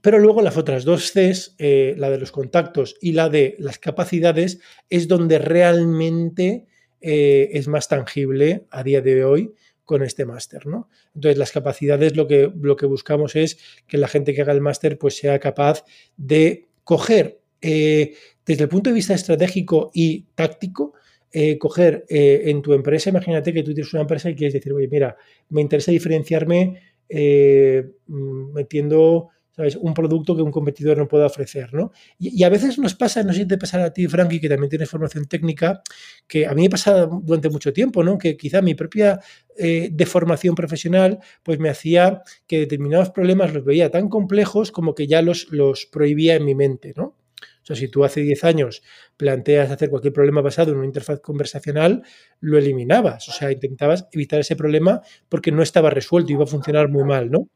Pero 0.02 0.20
luego 0.20 0.42
las 0.42 0.58
otras 0.58 0.86
dos 0.86 1.12
Cs, 1.12 1.56
eh, 1.58 1.96
la 1.98 2.10
de 2.10 2.18
los 2.18 2.32
contactos 2.32 2.96
y 3.02 3.14
la 3.14 3.30
de 3.30 3.56
las 3.60 3.80
capacidades, 3.80 4.60
es 4.90 5.08
donde 5.08 5.40
realmente 5.40 6.68
es 7.02 7.70
más 7.70 7.88
tangible 7.88 8.68
a 8.72 8.84
día 8.84 9.02
de 9.02 9.24
hoy 9.24 9.54
con 9.90 10.04
este 10.04 10.24
máster, 10.24 10.68
¿no? 10.68 10.88
Entonces, 11.16 11.40
las 11.40 11.52
capacidades 11.52 12.16
lo 12.16 12.28
que, 12.28 12.52
lo 12.62 12.76
que 12.76 12.86
buscamos 12.86 13.36
es 13.36 13.58
que 13.88 13.98
la 13.98 14.08
gente 14.08 14.36
que 14.36 14.44
haga 14.44 14.54
el 14.54 14.62
máster 14.62 15.00
pues 15.00 15.18
sea 15.18 15.40
capaz 15.40 15.84
de 16.16 16.68
coger 16.84 17.40
desde 17.60 18.64
el 18.64 18.70
punto 18.70 18.92
de 18.92 18.94
vista 18.94 19.16
estratégico 19.16 19.90
y 19.92 20.28
táctico, 20.36 20.94
coger 21.58 22.06
en 22.08 22.62
tu 22.62 22.74
empresa, 22.74 23.10
imagínate 23.10 23.52
que 23.52 23.64
tú 23.64 23.74
tienes 23.74 23.92
una 23.92 24.04
empresa 24.04 24.30
y 24.30 24.36
quieres 24.36 24.54
decir, 24.54 24.72
oye, 24.74 24.88
mira, 24.88 25.18
me 25.50 25.62
interesa 25.62 25.92
diferenciarme 25.92 26.80
mm, 27.10 28.58
metiendo 29.64 29.88
un 29.88 29.94
producto 29.94 30.36
que 30.36 30.42
un 30.42 30.52
competidor 30.52 30.98
no 30.98 31.08
pueda 31.08 31.26
ofrecer, 31.26 31.74
¿no? 31.74 31.92
Y, 32.18 32.44
a 32.44 32.50
veces 32.50 32.78
nos 32.80 32.96
pasa, 32.96 33.24
no 33.24 33.34
sé 33.34 33.40
si 33.40 33.48
te 33.48 33.78
a 33.78 33.94
ti, 33.94 34.08
Frankie, 34.08 34.40
que 34.40 34.50
también 34.50 34.70
tienes 34.70 34.90
formación 34.90 35.26
técnica, 35.26 35.82
que 36.28 36.46
a 36.46 36.54
mí 36.54 36.64
me 36.64 36.70
pasa 36.70 37.06
durante 37.06 37.50
mucho 37.50 37.74
tiempo, 37.74 38.04
¿no? 38.04 38.18
Que 38.18 38.38
quizá 38.38 38.62
mi 38.62 38.76
propia 38.76 39.20
eh, 39.58 39.90
deformación 39.92 40.56
profesional, 40.56 41.20
pues 41.44 41.60
me 41.60 41.70
hacía 41.70 42.22
que 42.48 42.60
determinados 42.60 43.10
problemas 43.12 43.54
los 43.54 43.66
veía 43.66 43.90
tan 43.92 44.10
complejos 44.10 44.72
como 44.72 44.96
que 44.96 45.08
ya 45.08 45.22
los, 45.22 45.48
los 45.52 45.86
prohibía 45.86 46.36
en 46.36 46.46
mi 46.46 46.56
mente, 46.56 46.94
¿no? 46.96 47.16
O 47.62 47.66
sea, 47.66 47.76
si 47.76 47.88
tú 47.88 48.04
hace 48.04 48.22
10 48.22 48.44
años 48.46 48.82
planteas 49.18 49.70
hacer 49.72 49.90
cualquier 49.90 50.14
problema 50.14 50.42
basado 50.42 50.72
en 50.72 50.78
una 50.78 50.88
interfaz 50.88 51.20
conversacional, 51.20 52.04
lo 52.40 52.58
eliminabas. 52.58 53.30
O 53.30 53.32
sea, 53.32 53.52
intentabas 53.52 54.08
evitar 54.12 54.40
ese 54.40 54.56
problema 54.56 55.02
porque 55.30 55.52
no 55.52 55.62
estaba 55.62 55.90
resuelto, 55.90 56.32
iba 56.32 56.46
a 56.46 56.48
funcionar 56.48 56.90
muy 56.90 57.04
mal, 57.04 57.30
¿no? 57.30 57.48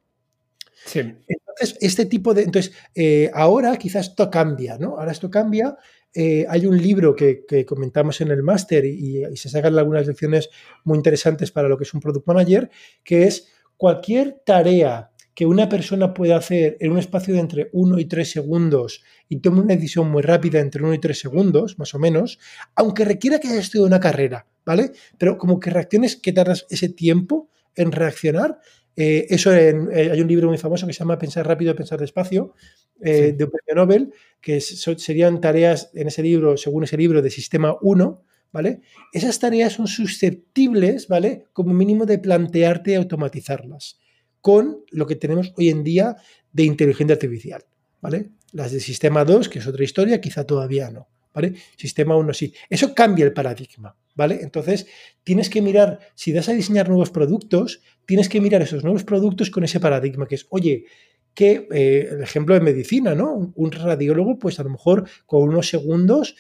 Entonces, 1.28 1.78
este 1.82 2.06
tipo 2.06 2.34
de. 2.34 2.44
Entonces, 2.44 2.74
eh, 2.96 3.32
ahora 3.34 3.78
quizás 3.78 4.10
esto 4.10 4.30
cambia, 4.30 4.78
¿no? 4.78 4.98
Ahora 4.98 5.12
esto 5.12 5.30
cambia. 5.30 5.78
Eh, 6.16 6.46
hay 6.48 6.66
un 6.68 6.78
libro 6.78 7.16
que, 7.16 7.46
comentamos 7.66 8.22
en 8.22 8.30
el 8.30 8.44
máster 8.44 8.86
y, 8.86 9.24
se 9.36 9.50
sacan 9.50 9.78
algunas 9.78 10.06
lecciones 10.06 10.50
muy 10.84 10.98
interesantes 10.98 11.52
para 11.52 11.68
lo 11.68 11.78
que 11.78 11.86
es 11.86 11.94
un 11.94 12.02
product 12.02 12.28
manager, 12.28 12.70
que 13.04 13.24
es 13.24 13.48
cualquier 13.78 14.42
tarea 14.46 15.10
que 15.34 15.48
una 15.48 15.68
persona 15.68 16.14
pueda 16.14 16.38
hacer 16.38 16.78
en 16.80 16.92
un 16.92 17.00
espacio 17.00 17.34
de 17.34 17.40
entre 17.40 17.70
1 17.74 18.00
y 18.00 18.06
3 18.06 18.30
segundos 18.30 19.04
y 19.28 19.40
tome 19.40 19.62
una 19.62 19.74
decisión 19.74 20.12
muy 20.12 20.22
rápida 20.22 20.60
entre 20.60 20.84
1 20.84 20.94
y 20.94 21.00
3 21.00 21.18
segundos, 21.18 21.80
más 21.80 21.96
o 21.96 22.00
menos, 22.00 22.38
aunque 22.76 23.04
requiera 23.04 23.40
que 23.40 23.48
haya 23.48 23.60
estudiado 23.60 23.88
una 23.88 24.00
carrera, 24.00 24.46
¿vale? 24.64 24.92
Pero 25.18 25.40
como 25.40 25.60
que 25.60 25.72
reacciones 25.72 26.16
que 26.18 26.34
tardas 26.34 26.68
ese 26.70 26.90
tiempo 26.90 27.50
en 27.76 27.92
reaccionar, 27.92 28.60
eh, 28.96 29.26
eso 29.30 29.54
eh, 29.54 30.12
hay 30.12 30.22
un 30.22 30.28
libro 30.28 30.48
muy 30.48 30.58
famoso 30.58 30.86
que 30.86 30.94
se 30.94 31.00
llama 31.00 31.18
Pensar 31.18 31.48
rápido, 31.48 31.76
pensar 31.76 32.00
despacio, 32.00 32.54
eh, 33.02 33.34
de 33.36 33.44
un 33.44 33.52
premio 33.52 33.76
Nobel, 33.76 34.14
que 34.40 34.62
serían 34.62 35.42
tareas 35.42 35.90
en 35.94 36.08
ese 36.08 36.22
libro, 36.22 36.58
según 36.58 36.84
ese 36.84 36.98
libro, 36.98 37.22
de 37.22 37.30
sistema 37.30 37.76
1, 37.82 38.24
¿vale? 38.52 38.82
Esas 39.12 39.40
tareas 39.40 39.74
son 39.74 39.88
susceptibles, 39.88 41.08
¿vale? 41.08 41.46
Como 41.54 41.74
mínimo 41.74 42.06
de 42.06 42.20
plantearte 42.20 42.96
automatizarlas 42.96 44.00
con 44.42 44.84
lo 44.92 45.08
que 45.08 45.16
tenemos 45.16 45.54
hoy 45.58 45.70
en 45.70 45.84
día 45.84 46.18
de 46.52 46.64
inteligencia 46.64 47.14
artificial, 47.14 47.64
¿vale? 48.02 48.32
Las 48.52 48.72
de 48.72 48.80
sistema 48.80 49.26
2, 49.26 49.50
que 49.50 49.60
es 49.60 49.68
otra 49.68 49.84
historia, 49.84 50.22
quizá 50.22 50.46
todavía 50.46 50.92
no. 50.92 51.08
¿Vale? 51.34 51.54
Sistema 51.78 52.16
1 52.16 52.34
sí. 52.34 52.54
Eso 52.70 52.94
cambia 52.94 53.26
el 53.26 53.34
paradigma, 53.34 53.96
¿vale? 54.16 54.40
Entonces, 54.42 54.88
tienes 55.24 55.50
que 55.50 55.62
mirar, 55.62 56.00
si 56.16 56.32
das 56.32 56.50
a 56.50 56.54
diseñar 56.54 56.88
nuevos 56.88 57.10
productos, 57.10 57.82
tienes 58.06 58.30
que 58.30 58.42
mirar 58.42 58.62
esos 58.62 58.84
nuevos 58.84 59.04
productos 59.04 59.50
con 59.50 59.64
ese 59.64 59.80
paradigma, 59.80 60.28
que 60.28 60.36
es, 60.36 60.48
oye, 60.50 60.86
que 61.34 61.68
eh, 61.72 62.10
el 62.12 62.22
ejemplo 62.22 62.54
de 62.54 62.62
medicina, 62.62 63.16
¿no? 63.16 63.52
Un, 63.56 63.72
radiólogo, 63.72 64.38
pues 64.38 64.60
a 64.60 64.64
lo 64.64 64.70
mejor 64.70 65.10
con 65.26 65.44
unos 65.44 65.68
segundos 65.68 66.36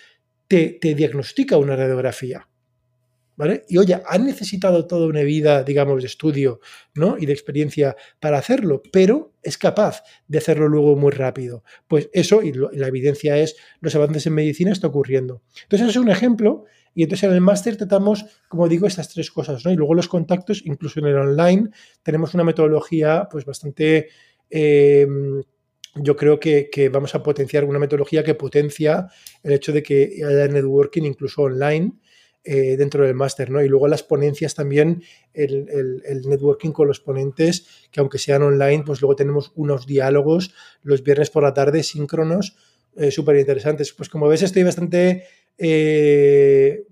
te, 0.47 0.77
te 0.79 0.93
diagnostica 0.93 1.57
una 1.57 1.75
radiografía, 1.75 2.47
¿Vale? 3.36 3.65
Y 3.67 3.77
oye, 3.77 3.99
han 4.05 4.25
necesitado 4.25 4.86
toda 4.86 5.07
una 5.07 5.21
vida, 5.21 5.63
digamos, 5.63 6.01
de 6.01 6.07
estudio 6.07 6.59
¿no? 6.93 7.17
y 7.17 7.25
de 7.25 7.34
experiencia 7.34 7.95
para 8.19 8.38
hacerlo, 8.38 8.84
pero 8.91 9.34
es 9.41 9.57
capaz 9.57 10.03
de 10.27 10.38
hacerlo 10.38 10.67
luego 10.67 10.95
muy 10.95 11.11
rápido. 11.11 11.63
Pues 11.88 12.09
eso, 12.13 12.43
y, 12.43 12.53
la 12.53 12.88
evidencia 12.88 13.38
es, 13.38 13.55
los 13.79 13.95
avances 13.95 14.27
en 14.27 14.34
medicina 14.34 14.71
está 14.71 14.88
ocurriendo. 14.88 15.41
Entonces, 15.63 15.89
eso 15.89 15.99
es 15.99 16.05
un 16.05 16.11
ejemplo, 16.11 16.65
y 16.93 17.03
entonces 17.03 17.27
en 17.27 17.34
el 17.36 17.41
máster 17.41 17.75
tratamos, 17.75 18.25
como 18.47 18.67
digo, 18.67 18.86
estas 18.86 19.09
tres 19.09 19.31
cosas, 19.31 19.65
¿no? 19.65 19.71
Y 19.71 19.75
luego 19.75 19.95
los 19.95 20.07
contactos, 20.07 20.61
incluso 20.65 20.99
en 20.99 21.07
el 21.07 21.15
online, 21.15 21.69
tenemos 22.03 22.34
una 22.34 22.43
metodología 22.43 23.27
pues 23.31 23.45
bastante... 23.45 24.09
Eh, 24.49 25.07
yo 25.95 26.15
creo 26.15 26.39
que, 26.39 26.69
que, 26.71 26.89
vamos 26.89 27.13
a 27.13 27.21
potenciar 27.21 27.65
una 27.65 27.77
metodología 27.77 28.23
que 28.23 28.34
potencia 28.34 29.09
el 29.43 29.53
hecho 29.53 29.71
de 29.71 29.84
que 29.84 30.23
haya 30.25 30.47
networking 30.47 31.03
incluso 31.03 31.43
online 31.43 31.93
eh, 32.45 32.75
dentro 32.75 33.05
del 33.05 33.15
máster, 33.15 33.49
¿no? 33.49 33.61
Y 33.61 33.69
luego 33.69 33.87
las 33.87 34.03
ponencias 34.03 34.53
también, 34.53 35.01
el, 35.33 35.65
networking 36.25 36.71
con 36.71 36.89
los 36.89 36.99
ponentes, 36.99 37.87
que 37.89 38.01
aunque 38.01 38.17
sean 38.17 38.43
online, 38.43 38.83
pues 38.85 38.99
luego 38.99 39.15
tenemos 39.15 39.53
unos 39.55 39.87
diálogos 39.87 40.53
los 40.81 41.03
viernes 41.03 41.29
por 41.29 41.43
la 41.43 41.53
tarde 41.53 41.83
síncronos, 41.83 42.57
eh, 42.97 43.11
súper 43.11 43.37
interesantes. 43.37 43.93
Pues 43.93 44.09
como 44.09 44.27
ves, 44.27 44.41
estoy 44.41 44.63
bastante, 44.63 45.23
eh, 45.57 46.83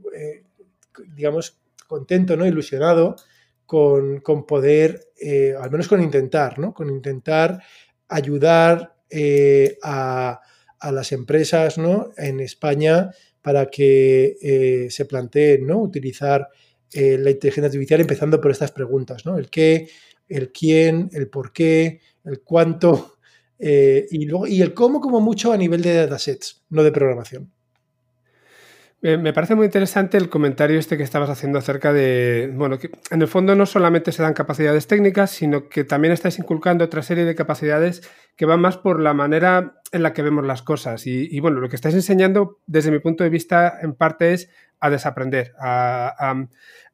digamos, 1.17 1.59
contento, 1.85 2.37
¿no? 2.37 2.47
Ilusionado 2.47 3.17
con, 3.65 4.21
poder, 4.47 5.09
al 5.59 5.69
menos 5.69 5.89
con 5.89 6.01
intentar, 6.01 6.59
¿no? 6.59 6.73
Con 6.73 6.89
intentar 6.89 7.61
ayudar 8.07 8.95
a, 9.83 10.39
a, 10.79 10.91
las 10.93 11.11
empresas, 11.11 11.77
¿no? 11.77 12.11
En 12.15 12.39
España 12.39 13.11
para 13.41 13.67
que 13.67 14.37
eh, 14.41 14.87
se 14.89 15.05
plantee 15.05 15.59
¿no? 15.59 15.79
utilizar 15.79 16.47
eh, 16.93 17.17
la 17.17 17.31
inteligencia 17.31 17.67
artificial 17.67 18.01
empezando 18.01 18.39
por 18.41 18.51
estas 18.51 18.71
preguntas, 18.71 19.25
¿no? 19.25 19.37
El 19.37 19.49
qué, 19.49 19.89
el 20.27 20.51
quién, 20.51 21.09
el 21.13 21.29
por 21.29 21.53
qué, 21.53 22.01
el 22.25 22.41
cuánto 22.41 23.17
eh, 23.59 24.07
y, 24.11 24.25
luego, 24.25 24.47
y 24.47 24.61
el 24.61 24.73
cómo 24.73 24.99
como 24.99 25.21
mucho 25.21 25.51
a 25.51 25.57
nivel 25.57 25.81
de 25.81 25.93
datasets, 25.93 26.63
no 26.69 26.83
de 26.83 26.91
programación. 26.91 27.51
Me 29.03 29.33
parece 29.33 29.55
muy 29.55 29.65
interesante 29.65 30.17
el 30.17 30.29
comentario 30.29 30.77
este 30.77 30.95
que 30.95 31.01
estabas 31.01 31.31
haciendo 31.31 31.57
acerca 31.57 31.91
de, 31.91 32.51
bueno, 32.53 32.77
que 32.77 32.91
en 33.09 33.23
el 33.23 33.27
fondo 33.27 33.55
no 33.55 33.65
solamente 33.65 34.11
se 34.11 34.21
dan 34.21 34.35
capacidades 34.35 34.85
técnicas, 34.85 35.31
sino 35.31 35.69
que 35.69 35.83
también 35.83 36.13
estáis 36.13 36.37
inculcando 36.37 36.85
otra 36.85 37.01
serie 37.01 37.25
de 37.25 37.33
capacidades 37.33 38.07
que 38.35 38.45
van 38.45 38.61
más 38.61 38.77
por 38.77 38.99
la 39.01 39.15
manera 39.15 39.81
en 39.91 40.03
la 40.03 40.13
que 40.13 40.21
vemos 40.21 40.45
las 40.45 40.61
cosas. 40.61 41.07
Y, 41.07 41.39
bueno, 41.39 41.59
lo 41.59 41.67
que 41.67 41.77
estáis 41.77 41.95
enseñando, 41.95 42.59
desde 42.67 42.91
mi 42.91 42.99
punto 42.99 43.23
de 43.23 43.31
vista, 43.31 43.79
en 43.81 43.95
parte 43.95 44.33
es 44.33 44.51
a 44.79 44.91
desaprender, 44.91 45.53
a, 45.59 46.35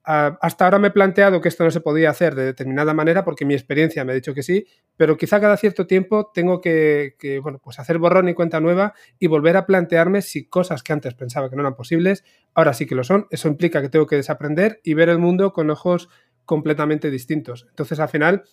hasta 0.07 0.63
ahora 0.63 0.79
me 0.79 0.87
he 0.87 0.91
planteado 0.91 1.41
que 1.41 1.49
esto 1.49 1.65
no 1.65 1.71
se 1.71 1.81
podía 1.81 2.09
hacer 2.09 2.33
de 2.33 2.45
determinada 2.45 2.93
manera 2.93 3.25
porque 3.25 3.43
mi 3.43 3.53
experiencia 3.53 4.05
me 4.05 4.13
ha 4.13 4.15
dicho 4.15 4.33
que 4.33 4.41
sí, 4.41 4.65
pero 4.95 5.17
quizá 5.17 5.41
cada 5.41 5.57
cierto 5.57 5.85
tiempo 5.85 6.31
tengo 6.33 6.61
que, 6.61 7.39
bueno, 7.43 7.59
pues 7.61 7.77
hacer 7.77 7.97
borrón 7.97 8.29
y 8.29 8.33
cuenta 8.33 8.61
nueva 8.61 8.93
y 9.19 9.27
volver 9.27 9.57
a 9.57 9.65
plantearme 9.65 10.21
si 10.21 10.47
cosas 10.47 10.81
que 10.81 10.93
antes 10.93 11.13
pensaba 11.13 11.49
que 11.49 11.57
no 11.57 11.61
eran 11.61 11.75
posibles, 11.75 12.23
ahora 12.53 12.73
sí 12.73 12.85
que 12.85 12.95
lo 12.95 13.03
son. 13.03 13.27
Eso 13.31 13.49
implica 13.49 13.81
que 13.81 13.89
tengo 13.89 14.07
que 14.07 14.15
desaprender 14.15 14.79
y 14.81 14.93
ver 14.93 15.09
el 15.09 15.19
mundo 15.19 15.51
con 15.51 15.69
ojos 15.69 16.07
completamente 16.45 17.11
distintos. 17.11 17.65
Entonces, 17.69 17.99
al 17.99 18.07
final, 18.07 18.43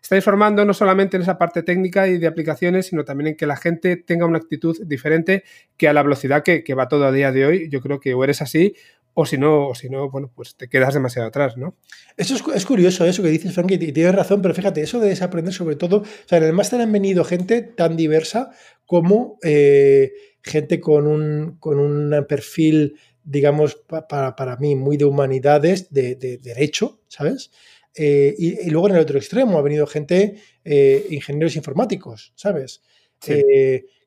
estáis 0.00 0.22
formando 0.22 0.64
no 0.64 0.74
solamente 0.74 1.16
en 1.16 1.22
esa 1.22 1.38
parte 1.38 1.64
técnica 1.64 2.06
y 2.06 2.18
de 2.18 2.28
aplicaciones, 2.28 2.86
sino 2.86 3.04
también 3.04 3.28
en 3.28 3.36
que 3.36 3.46
la 3.46 3.56
gente 3.56 3.96
tenga 3.96 4.26
una 4.26 4.38
actitud 4.38 4.78
diferente 4.86 5.42
que 5.76 5.88
a 5.88 5.92
la 5.92 6.04
velocidad 6.04 6.44
que, 6.44 6.62
que 6.62 6.74
va 6.74 6.86
todo 6.86 7.04
a 7.04 7.10
día 7.10 7.32
de 7.32 7.46
hoy. 7.46 7.68
Yo 7.68 7.80
creo 7.80 7.98
que 7.98 8.14
o 8.14 8.22
eres 8.22 8.40
así 8.42 8.76
o 9.14 9.26
si 9.26 9.38
no, 9.38 9.68
o 9.68 9.74
si 9.74 9.88
no, 9.88 10.10
bueno, 10.10 10.30
pues 10.34 10.56
te 10.56 10.68
quedas 10.68 10.94
demasiado 10.94 11.28
atrás, 11.28 11.56
¿no? 11.56 11.76
Eso 12.16 12.34
es, 12.54 12.64
curioso, 12.64 13.04
eso 13.04 13.22
que 13.22 13.28
dices, 13.28 13.52
Frank, 13.52 13.70
y 13.72 13.78
tienes 13.78 14.14
razón, 14.14 14.42
pero 14.42 14.54
fíjate, 14.54 14.82
eso 14.82 15.00
de 15.00 15.08
desaprender 15.08 15.52
sobre 15.52 15.76
todo, 15.76 15.98
o 15.98 16.04
sea, 16.26 16.38
en 16.38 16.44
el 16.44 16.52
máster 16.52 16.80
han 16.80 16.92
venido 16.92 17.24
gente 17.24 17.62
tan 17.62 17.96
diversa 17.96 18.50
como 18.86 19.38
eh, 19.42 20.12
gente 20.42 20.80
con 20.80 21.06
un, 21.06 21.56
con 21.58 21.78
un 21.78 22.24
perfil, 22.28 22.96
digamos, 23.24 23.76
para, 23.86 24.56
mí, 24.58 24.76
muy 24.76 24.96
de 24.96 25.04
humanidades, 25.04 25.92
de, 25.92 26.14
derecho, 26.16 27.00
¿sabes? 27.08 27.50
Eh, 27.94 28.34
y, 28.38 28.70
luego 28.70 28.88
en 28.88 28.94
el 28.96 29.02
otro 29.02 29.18
extremo 29.18 29.58
ha 29.58 29.62
venido 29.62 29.86
gente, 29.86 30.36
eh, 30.64 31.06
ingenieros 31.10 31.56
informáticos, 31.56 32.32
¿sabes? 32.36 32.82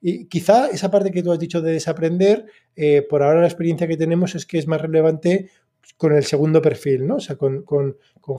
Y 0.05 0.25
quizá 0.25 0.67
esa 0.67 0.91
parte 0.91 1.11
que 1.11 1.23
tú 1.23 1.31
has 1.31 1.39
dicho 1.39 1.61
de 1.61 1.73
desaprender 1.73 2.45
eh, 2.75 3.05
por 3.07 3.23
ahora 3.23 3.41
la 3.41 3.47
experiencia 3.47 3.87
que 3.87 3.97
tenemos 3.97 4.35
es 4.35 4.45
que 4.45 4.57
es 4.57 4.67
más 4.67 4.81
relevante 4.81 5.49
con 5.97 6.13
el 6.13 6.23
segundo 6.23 6.61
perfil, 6.61 7.07
¿no? 7.07 7.15
O 7.15 7.19
sea, 7.19 7.35
con, 7.35 7.63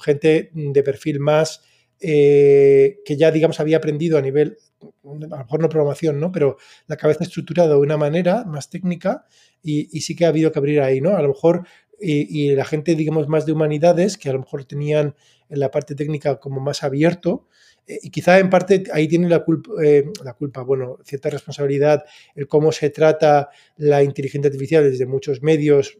gente 0.00 0.50
de 0.52 0.82
perfil 0.82 1.20
más 1.20 1.62
eh, 2.00 2.98
que 3.04 3.16
ya, 3.16 3.30
digamos, 3.30 3.60
había 3.60 3.76
aprendido 3.76 4.18
a 4.18 4.20
nivel, 4.20 4.58
a 4.82 5.14
lo 5.14 5.38
mejor 5.38 5.60
no 5.60 5.68
programación, 5.68 6.20
¿no? 6.20 6.32
Pero 6.32 6.56
la 6.86 6.96
cabeza 6.96 7.24
estructurada 7.24 7.70
de 7.70 7.76
una 7.76 7.96
manera 7.96 8.44
más 8.44 8.68
técnica 8.68 9.24
y, 9.62 10.00
sí 10.00 10.16
que 10.16 10.26
ha 10.26 10.28
habido 10.28 10.52
que 10.52 10.58
abrir 10.58 10.80
ahí, 10.80 11.00
¿no? 11.00 11.16
A 11.16 11.22
lo 11.22 11.28
mejor, 11.28 11.66
y, 12.00 12.42
y, 12.42 12.54
la 12.54 12.64
gente, 12.64 12.94
digamos, 12.94 13.28
más 13.28 13.46
de 13.46 13.52
humanidades, 13.52 14.18
que 14.18 14.28
a 14.28 14.32
lo 14.32 14.40
mejor 14.40 14.64
tenían 14.64 15.14
en 15.48 15.60
la 15.60 15.70
parte 15.70 15.94
técnica 15.94 16.40
como 16.40 16.60
más 16.60 16.82
abierto, 16.82 17.46
eh, 17.86 17.98
y 18.02 18.10
quizá 18.10 18.38
en 18.38 18.50
parte 18.50 18.84
ahí 18.92 19.08
tiene 19.08 19.28
la 19.28 19.44
culpa, 19.44 19.70
eh, 19.82 20.04
la 20.24 20.34
culpa, 20.34 20.62
bueno, 20.62 20.98
cierta 21.04 21.30
responsabilidad 21.30 22.04
el 22.34 22.48
cómo 22.48 22.72
se 22.72 22.90
trata 22.90 23.50
la 23.76 24.02
inteligencia 24.02 24.48
artificial 24.48 24.84
desde 24.84 25.06
muchos 25.06 25.42
medios 25.42 25.98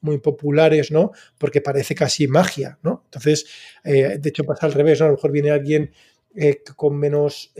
muy 0.00 0.18
populares, 0.18 0.90
¿no? 0.90 1.12
Porque 1.38 1.60
parece 1.60 1.94
casi 1.94 2.26
magia, 2.26 2.78
¿no? 2.82 3.02
Entonces, 3.04 3.46
eh, 3.84 4.18
de 4.18 4.28
hecho 4.28 4.44
pasa 4.44 4.66
al 4.66 4.72
revés, 4.72 5.00
¿no? 5.00 5.06
A 5.06 5.08
lo 5.08 5.14
mejor 5.16 5.32
viene 5.32 5.50
alguien 5.50 5.90
con 6.76 6.98
menos, 6.98 7.50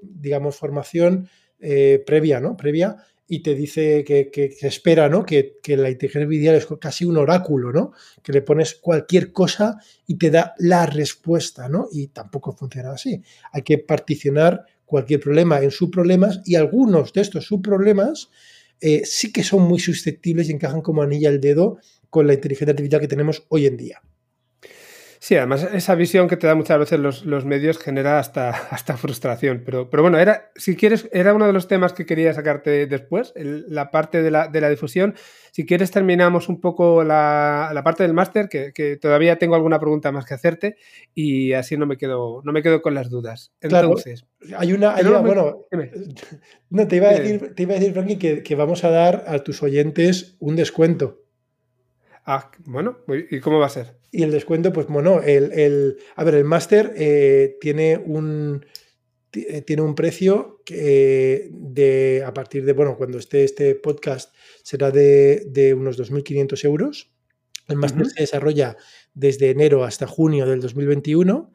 digamos, 0.00 0.56
formación 0.56 1.28
previa, 1.58 2.40
¿no? 2.40 2.56
Previa 2.56 2.96
y 3.28 3.40
te 3.40 3.54
dice 3.54 4.04
que, 4.04 4.54
se 4.56 4.68
espera, 4.68 5.08
¿no? 5.08 5.24
Que, 5.24 5.58
la 5.66 5.90
inteligencia 5.90 6.22
artificial 6.22 6.54
es 6.54 6.66
casi 6.80 7.04
un 7.04 7.16
oráculo, 7.16 7.72
¿no? 7.72 7.92
Que 8.22 8.32
le 8.32 8.42
pones 8.42 8.74
cualquier 8.74 9.32
cosa 9.32 9.78
y 10.06 10.16
te 10.16 10.30
da 10.30 10.54
la 10.58 10.86
respuesta, 10.86 11.68
¿no? 11.68 11.88
Y 11.90 12.08
tampoco 12.08 12.52
funciona 12.52 12.92
así. 12.92 13.20
Hay 13.52 13.62
que 13.62 13.78
particionar 13.78 14.64
cualquier 14.84 15.20
problema 15.20 15.60
en 15.60 15.70
subproblemas 15.70 16.40
y 16.44 16.54
algunos 16.54 17.12
de 17.12 17.20
estos 17.22 17.46
subproblemas 17.46 18.30
eh, 18.80 19.02
sí 19.04 19.32
que 19.32 19.42
son 19.42 19.62
muy 19.62 19.80
susceptibles 19.80 20.48
y 20.48 20.52
encajan 20.52 20.82
como 20.82 21.02
anilla 21.02 21.28
al 21.28 21.40
dedo 21.40 21.78
con 22.10 22.26
la 22.26 22.34
inteligencia 22.34 22.72
artificial 22.72 23.00
que 23.00 23.08
tenemos 23.08 23.44
hoy 23.48 23.66
en 23.66 23.76
día. 23.76 24.02
Sí, 25.18 25.36
además 25.36 25.66
esa 25.72 25.94
visión 25.94 26.28
que 26.28 26.36
te 26.36 26.46
da 26.46 26.54
muchas 26.54 26.78
veces 26.78 26.98
los, 26.98 27.44
medios 27.44 27.78
genera 27.78 28.18
hasta, 28.18 28.50
hasta 28.70 28.96
frustración. 28.96 29.62
Pero, 29.64 29.90
pero 29.90 30.02
bueno, 30.02 30.18
era, 30.18 30.50
si 30.56 30.76
quieres, 30.76 31.08
era 31.12 31.34
uno 31.34 31.46
de 31.46 31.52
los 31.52 31.68
temas 31.68 31.92
que 31.92 32.06
quería 32.06 32.32
sacarte 32.34 32.86
después, 32.86 33.32
la 33.36 33.90
parte 33.90 34.22
de 34.22 34.30
la, 34.30 34.48
de 34.48 34.60
la, 34.60 34.68
difusión. 34.68 35.14
Si 35.52 35.64
quieres, 35.64 35.90
terminamos 35.90 36.48
un 36.48 36.60
poco 36.60 37.02
la, 37.02 37.70
la 37.72 37.82
parte 37.82 38.02
del 38.02 38.12
máster, 38.12 38.48
que, 38.48 38.98
todavía 39.00 39.38
tengo 39.38 39.54
alguna 39.54 39.78
pregunta 39.78 40.12
más 40.12 40.26
que 40.26 40.34
hacerte, 40.34 40.76
y 41.14 41.52
así 41.52 41.76
no 41.76 41.86
me 41.86 41.96
quedo, 41.96 42.42
no 42.44 42.52
me 42.52 42.62
quedo 42.62 42.82
con 42.82 42.94
las 42.94 43.08
dudas. 43.08 43.52
Entonces, 43.60 44.26
hay 44.56 44.72
una, 44.72 44.96
bueno, 45.22 45.66
no, 46.70 46.86
te 46.86 46.96
iba 46.96 47.08
a 47.08 47.12
decir, 47.14 47.54
te 47.54 47.62
iba 47.62 47.74
a 47.74 47.78
decir, 47.78 47.94
Frankie, 47.94 48.18
que, 48.18 48.42
que 48.42 48.54
vamos 48.54 48.84
a 48.84 48.90
dar 48.90 49.24
a 49.26 49.38
tus 49.38 49.62
oyentes 49.62 50.36
un 50.40 50.56
descuento. 50.56 51.25
Ah, 52.28 52.50
bueno, 52.64 52.98
¿y 53.30 53.38
cómo 53.38 53.60
va 53.60 53.66
a 53.66 53.70
ser? 53.70 53.98
Y 54.10 54.24
el 54.24 54.32
descuento, 54.32 54.72
pues 54.72 54.88
bueno, 54.88 55.22
el, 55.22 55.96
a 56.16 56.24
ver, 56.24 56.34
el 56.34 56.44
máster 56.44 56.92
eh, 56.96 57.56
tiene 57.60 57.96
un 58.04 58.66
eh, 59.32 59.62
tiene 59.62 59.82
un 59.82 59.94
precio 59.94 60.60
que 60.64 61.48
de 61.52 62.24
a 62.26 62.34
partir 62.34 62.64
de, 62.64 62.72
bueno, 62.72 62.96
cuando 62.96 63.18
esté 63.18 63.44
este 63.44 63.76
podcast 63.76 64.34
será 64.64 64.90
de, 64.90 65.74
unos 65.78 65.96
2.500 65.98 66.64
euros. 66.64 67.12
El 67.68 67.76
máster 67.76 68.06
se 68.06 68.22
desarrolla 68.22 68.76
desde 69.14 69.50
enero 69.50 69.84
hasta 69.84 70.08
junio 70.08 70.46
del 70.46 70.60
2021 70.60 71.52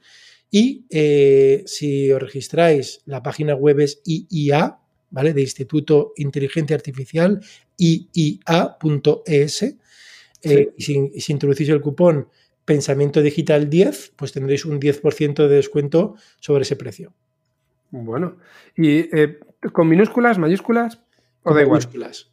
y 0.51 0.85
eh, 0.89 1.63
si 1.65 2.11
os 2.11 2.21
registráis, 2.21 3.01
la 3.05 3.21
página 3.23 3.55
web 3.55 3.81
es 3.81 4.01
IIA, 4.05 4.79
¿vale? 5.09 5.33
De 5.33 5.41
Instituto 5.41 6.13
Inteligencia 6.15 6.77
Artificial, 6.77 7.41
iia.es 7.77 9.63
eh, 10.43 10.73
y, 10.77 10.83
si, 10.83 11.31
introducís 11.31 11.69
el 11.69 11.81
cupón 11.81 12.27
Pensamiento 12.65 13.21
Digital 13.21 13.69
10, 13.69 14.13
pues 14.15 14.31
tendréis 14.31 14.65
un 14.65 14.79
10% 14.79 15.47
de 15.47 15.55
descuento 15.55 16.15
sobre 16.39 16.61
ese 16.61 16.75
precio. 16.75 17.13
Bueno, 17.89 18.37
¿y 18.75 19.15
eh, 19.15 19.39
con 19.73 19.89
minúsculas, 19.89 20.37
mayúsculas 20.37 21.01
o 21.43 21.53
de 21.53 21.65
mayúsculas? 21.65 22.31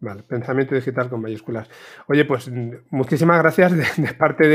Vale, 0.00 0.22
pensamiento 0.22 0.74
digital 0.74 1.10
con 1.10 1.20
mayúsculas. 1.20 1.68
Oye, 2.08 2.24
pues 2.24 2.50
muchísimas 2.90 3.38
gracias 3.38 3.96
de, 3.96 4.14
parte 4.14 4.48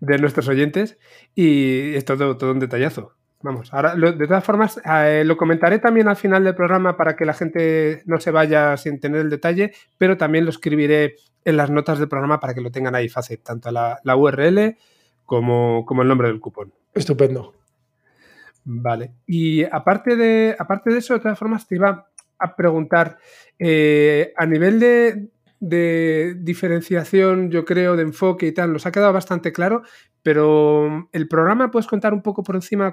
de, 0.00 0.18
nuestros 0.18 0.48
oyentes 0.48 0.98
y 1.34 1.94
es 1.94 2.04
todo, 2.04 2.36
todo 2.36 2.52
un 2.52 2.60
detallazo. 2.60 3.12
Vamos, 3.42 3.72
ahora 3.72 3.94
de 3.94 4.26
todas 4.26 4.44
formas 4.44 4.80
eh, 4.84 5.22
lo 5.24 5.36
comentaré 5.36 5.78
también 5.78 6.08
al 6.08 6.16
final 6.16 6.42
del 6.42 6.54
programa 6.54 6.96
para 6.96 7.14
que 7.14 7.26
la 7.26 7.34
gente 7.34 8.02
no 8.06 8.18
se 8.18 8.30
vaya 8.30 8.76
sin 8.76 8.98
tener 8.98 9.20
el 9.20 9.30
detalle, 9.30 9.72
pero 9.98 10.16
también 10.16 10.44
lo 10.44 10.50
escribiré 10.50 11.16
en 11.44 11.56
las 11.56 11.70
notas 11.70 11.98
del 11.98 12.08
programa 12.08 12.40
para 12.40 12.54
que 12.54 12.60
lo 12.60 12.70
tengan 12.70 12.94
ahí 12.94 13.08
fácil, 13.08 13.38
tanto 13.40 13.70
la, 13.70 14.00
URL 14.16 14.76
como, 15.24 15.84
como, 15.84 16.02
el 16.02 16.08
nombre 16.08 16.28
del 16.28 16.40
cupón. 16.40 16.72
Estupendo. 16.94 17.54
Vale. 18.64 19.12
Y 19.26 19.62
aparte 19.64 20.16
de, 20.16 20.56
aparte 20.58 20.90
de 20.90 20.98
eso, 20.98 21.14
de 21.14 21.20
todas 21.20 21.38
formas, 21.38 21.68
te 21.68 21.76
iba 21.76 22.08
a 22.38 22.56
preguntar, 22.56 23.18
eh, 23.58 24.32
a 24.36 24.44
nivel 24.44 24.80
de, 24.80 25.28
de 25.60 26.34
diferenciación, 26.38 27.50
yo 27.50 27.64
creo, 27.64 27.96
de 27.96 28.02
enfoque 28.02 28.46
y 28.46 28.52
tal, 28.52 28.72
nos 28.72 28.86
ha 28.86 28.92
quedado 28.92 29.12
bastante 29.12 29.52
claro, 29.52 29.82
pero 30.22 31.08
el 31.12 31.28
programa 31.28 31.70
puedes 31.70 31.86
contar 31.86 32.12
un 32.12 32.22
poco 32.22 32.42
por 32.42 32.56
encima, 32.56 32.92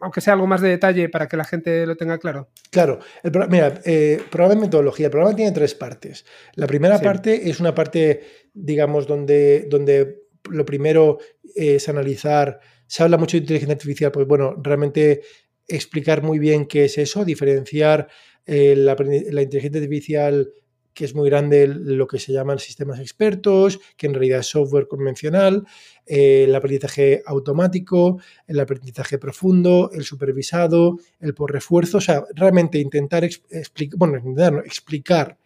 aunque 0.00 0.20
sea 0.20 0.34
algo 0.34 0.46
más 0.46 0.60
de 0.60 0.68
detalle 0.68 1.08
para 1.08 1.26
que 1.26 1.36
la 1.36 1.44
gente 1.44 1.86
lo 1.86 1.96
tenga 1.96 2.18
claro. 2.18 2.48
Claro, 2.70 3.00
mira, 3.48 3.80
eh, 3.84 4.20
programa 4.30 4.54
de 4.54 4.60
metodología, 4.60 5.06
el 5.06 5.10
programa 5.10 5.36
tiene 5.36 5.52
tres 5.52 5.74
partes. 5.74 6.24
La 6.54 6.66
primera 6.66 6.98
parte 7.00 7.48
es 7.48 7.60
una 7.60 7.74
parte, 7.74 8.22
digamos, 8.52 9.06
donde, 9.06 9.66
donde 9.68 10.24
lo 10.50 10.64
primero 10.66 11.18
es 11.54 11.88
analizar, 11.88 12.60
se 12.86 13.02
habla 13.02 13.16
mucho 13.16 13.36
de 13.36 13.42
inteligencia 13.42 13.74
artificial, 13.74 14.12
pues 14.12 14.26
bueno, 14.26 14.54
realmente 14.62 15.22
explicar 15.66 16.22
muy 16.22 16.38
bien 16.38 16.66
qué 16.66 16.84
es 16.84 16.98
eso, 16.98 17.24
diferenciar 17.24 18.08
eh, 18.44 18.76
la, 18.76 18.94
la 18.94 19.42
inteligencia 19.42 19.80
artificial 19.80 20.52
que 20.96 21.04
es 21.04 21.14
muy 21.14 21.28
grande 21.28 21.68
lo 21.68 22.06
que 22.06 22.18
se 22.18 22.32
llaman 22.32 22.58
sistemas 22.58 23.00
expertos, 23.00 23.78
que 23.98 24.06
en 24.06 24.14
realidad 24.14 24.40
es 24.40 24.46
software 24.46 24.88
convencional, 24.88 25.66
eh, 26.06 26.44
el 26.44 26.54
aprendizaje 26.54 27.22
automático, 27.26 28.18
el 28.46 28.58
aprendizaje 28.58 29.18
profundo, 29.18 29.90
el 29.92 30.04
supervisado, 30.04 30.98
el 31.20 31.34
por 31.34 31.52
refuerzo, 31.52 31.98
o 31.98 32.00
sea, 32.00 32.24
realmente 32.34 32.78
intentar 32.78 33.24
explicar 33.24 35.36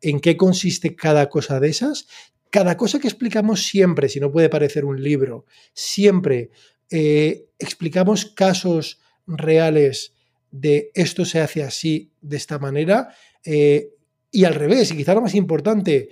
en 0.00 0.20
qué 0.20 0.36
consiste 0.36 0.94
cada 0.94 1.28
cosa 1.28 1.58
de 1.58 1.68
esas. 1.68 2.06
Cada 2.50 2.76
cosa 2.76 3.00
que 3.00 3.08
explicamos 3.08 3.66
siempre, 3.66 4.08
si 4.08 4.20
no 4.20 4.30
puede 4.30 4.48
parecer 4.48 4.84
un 4.84 5.02
libro, 5.02 5.46
siempre 5.74 6.50
eh, 6.90 7.46
explicamos 7.58 8.26
casos 8.26 9.00
reales 9.26 10.12
de 10.52 10.92
esto 10.94 11.24
se 11.24 11.40
hace 11.40 11.64
así, 11.64 12.12
de 12.20 12.36
esta 12.36 12.60
manera. 12.60 13.12
Eh, 13.44 13.88
y 14.32 14.44
al 14.44 14.54
revés, 14.54 14.90
y 14.90 14.96
quizá 14.96 15.14
lo 15.14 15.20
más 15.20 15.34
importante, 15.34 16.08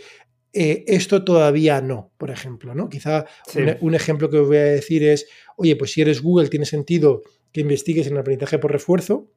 eh, 0.53 0.85
esto 0.87 1.25
todavía 1.25 1.81
no, 1.81 2.13
por 2.19 2.31
ejemplo, 2.31 2.75
¿no? 2.75 2.89
Quizá 2.89 3.25
un, 3.81 3.95
ejemplo 3.95 4.29
que 4.29 4.39
os 4.39 4.47
voy 4.47 4.59
a 4.59 4.65
decir 4.65 5.03
es, 5.03 5.27
oye, 5.57 5.75
pues 5.75 5.93
si 5.93 6.03
eres 6.03 6.23
Google 6.23 6.49
tiene 6.49 6.67
sentido 6.67 7.23
que 7.51 7.63
investigues 7.63 8.07
en 8.09 8.19
aprendizaje 8.19 8.59
por 8.59 8.71
refuerzo, 8.71 9.31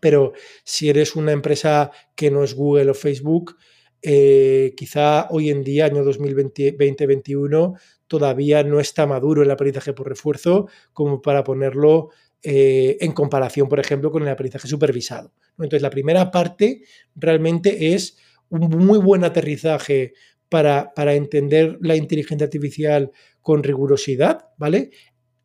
pero 0.00 0.32
si 0.64 0.88
eres 0.88 1.16
una 1.16 1.32
empresa 1.32 1.90
que 2.14 2.30
no 2.30 2.44
es 2.44 2.54
Google 2.54 2.90
o 2.90 2.94
Facebook, 2.94 3.56
eh, 4.02 4.74
quizá 4.76 5.28
hoy 5.30 5.50
en 5.50 5.62
día, 5.62 5.86
año 5.86 6.04
2020-2021, 6.04 7.78
todavía 8.06 8.62
no 8.64 8.80
está 8.80 9.06
maduro 9.06 9.42
el 9.42 9.50
aprendizaje 9.50 9.92
por 9.92 10.08
refuerzo 10.08 10.68
como 10.92 11.22
para 11.22 11.44
ponerlo 11.44 12.10
eh, 12.42 12.96
en 13.00 13.12
comparación, 13.12 13.68
por 13.68 13.80
ejemplo, 13.80 14.10
con 14.10 14.22
el 14.22 14.28
aprendizaje 14.28 14.66
supervisado. 14.66 15.34
Entonces, 15.52 15.82
la 15.82 15.90
primera 15.90 16.30
parte 16.30 16.82
realmente 17.14 17.94
es 17.94 18.16
un 18.48 18.70
muy 18.70 18.98
buen 18.98 19.24
aterrizaje 19.24 20.14
para, 20.48 20.92
para 20.94 21.14
entender 21.14 21.78
la 21.80 21.96
inteligencia 21.96 22.46
artificial 22.46 23.10
con 23.42 23.62
rigurosidad, 23.62 24.48
¿vale? 24.56 24.90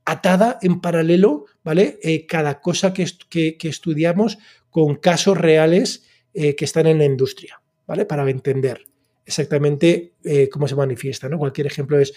Atada 0.06 0.58
en 0.62 0.82
paralelo, 0.82 1.46
¿vale? 1.64 2.00
Eh, 2.02 2.26
cada 2.26 2.62
cosa 2.62 2.94
que, 2.94 3.06
que, 3.30 3.68
estudiamos 3.68 4.38
con 4.70 4.96
casos 4.96 5.38
reales 5.38 6.06
eh, 6.34 6.56
que 6.56 6.66
están 6.66 6.88
en 6.88 7.00
la 7.00 7.06
industria, 7.06 7.62
¿vale? 7.86 8.06
Para 8.06 8.30
entender 8.30 8.86
exactamente 9.26 10.14
cómo 10.52 10.68
se 10.68 10.76
manifiesta, 10.76 11.28
¿no? 11.28 11.38
Cualquier 11.38 11.68
ejemplo 11.68 12.00
es 12.00 12.14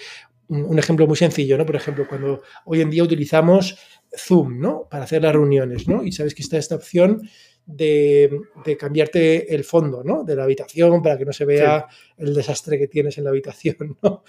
un 0.49 0.79
ejemplo 0.79 1.07
muy 1.07 1.17
sencillo, 1.17 1.59
¿no? 1.59 1.67
Por 1.67 1.77
ejemplo, 1.77 2.07
cuando 2.09 2.43
hoy 2.65 2.81
en 2.81 2.91
día 2.91 3.03
utilizamos 3.03 3.77
Zoom, 4.17 4.59
¿no? 4.59 4.89
Para 4.91 5.05
hacer 5.05 5.23
las 5.23 5.33
reuniones, 5.33 5.87
¿no? 5.87 6.03
Y 6.03 6.13
sabes 6.13 6.35
que 6.35 6.43
está 6.43 6.57
esta 6.57 6.75
opción 6.75 7.29
de, 7.67 8.31
cambiarte 8.79 9.55
el 9.55 9.63
fondo, 9.63 10.03
¿no? 10.03 10.25
De 10.25 10.35
la 10.35 10.45
habitación 10.45 11.03
para 11.03 11.19
que 11.19 11.27
no 11.27 11.33
se 11.33 11.45
vea 11.45 11.87
el 12.17 12.35
desastre 12.35 12.79
que 12.79 12.89
tienes 12.89 13.19
en 13.19 13.25
la 13.25 13.31
habitación, 13.31 13.99
¿no? 14.03 14.25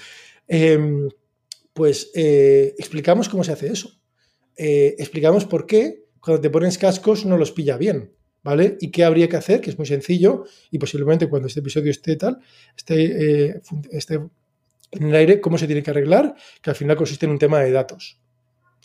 Em, 0.47 1.09
pues 1.73 2.11
eh, 2.13 2.75
explicamos 2.77 3.29
cómo 3.29 3.43
se 3.43 3.53
hace 3.53 3.67
eso. 3.71 4.01
Eh, 4.57 4.95
explicamos 4.99 5.45
por 5.45 5.65
qué 5.65 6.05
cuando 6.19 6.41
te 6.41 6.49
pones 6.49 6.77
cascos 6.77 7.25
no 7.25 7.37
los 7.37 7.53
pilla 7.53 7.77
bien, 7.77 8.13
¿vale? 8.43 8.77
Y 8.79 8.91
qué 8.91 9.03
habría 9.03 9.27
que 9.27 9.37
hacer, 9.37 9.61
que 9.61 9.69
es 9.69 9.77
muy 9.77 9.87
sencillo 9.87 10.45
y 10.71 10.77
posiblemente 10.77 11.27
cuando 11.27 11.47
este 11.47 11.59
episodio 11.59 11.91
esté 11.91 12.15
tal, 12.15 12.39
esté, 12.75 13.49
eh, 13.49 13.61
esté 13.91 14.19
en 14.91 15.03
el 15.03 15.15
aire, 15.15 15.41
cómo 15.41 15.57
se 15.57 15.67
tiene 15.67 15.83
que 15.83 15.91
arreglar, 15.91 16.35
que 16.61 16.69
al 16.69 16.75
final 16.75 16.95
consiste 16.95 17.25
en 17.25 17.33
un 17.33 17.39
tema 17.39 17.59
de 17.59 17.71
datos. 17.71 18.19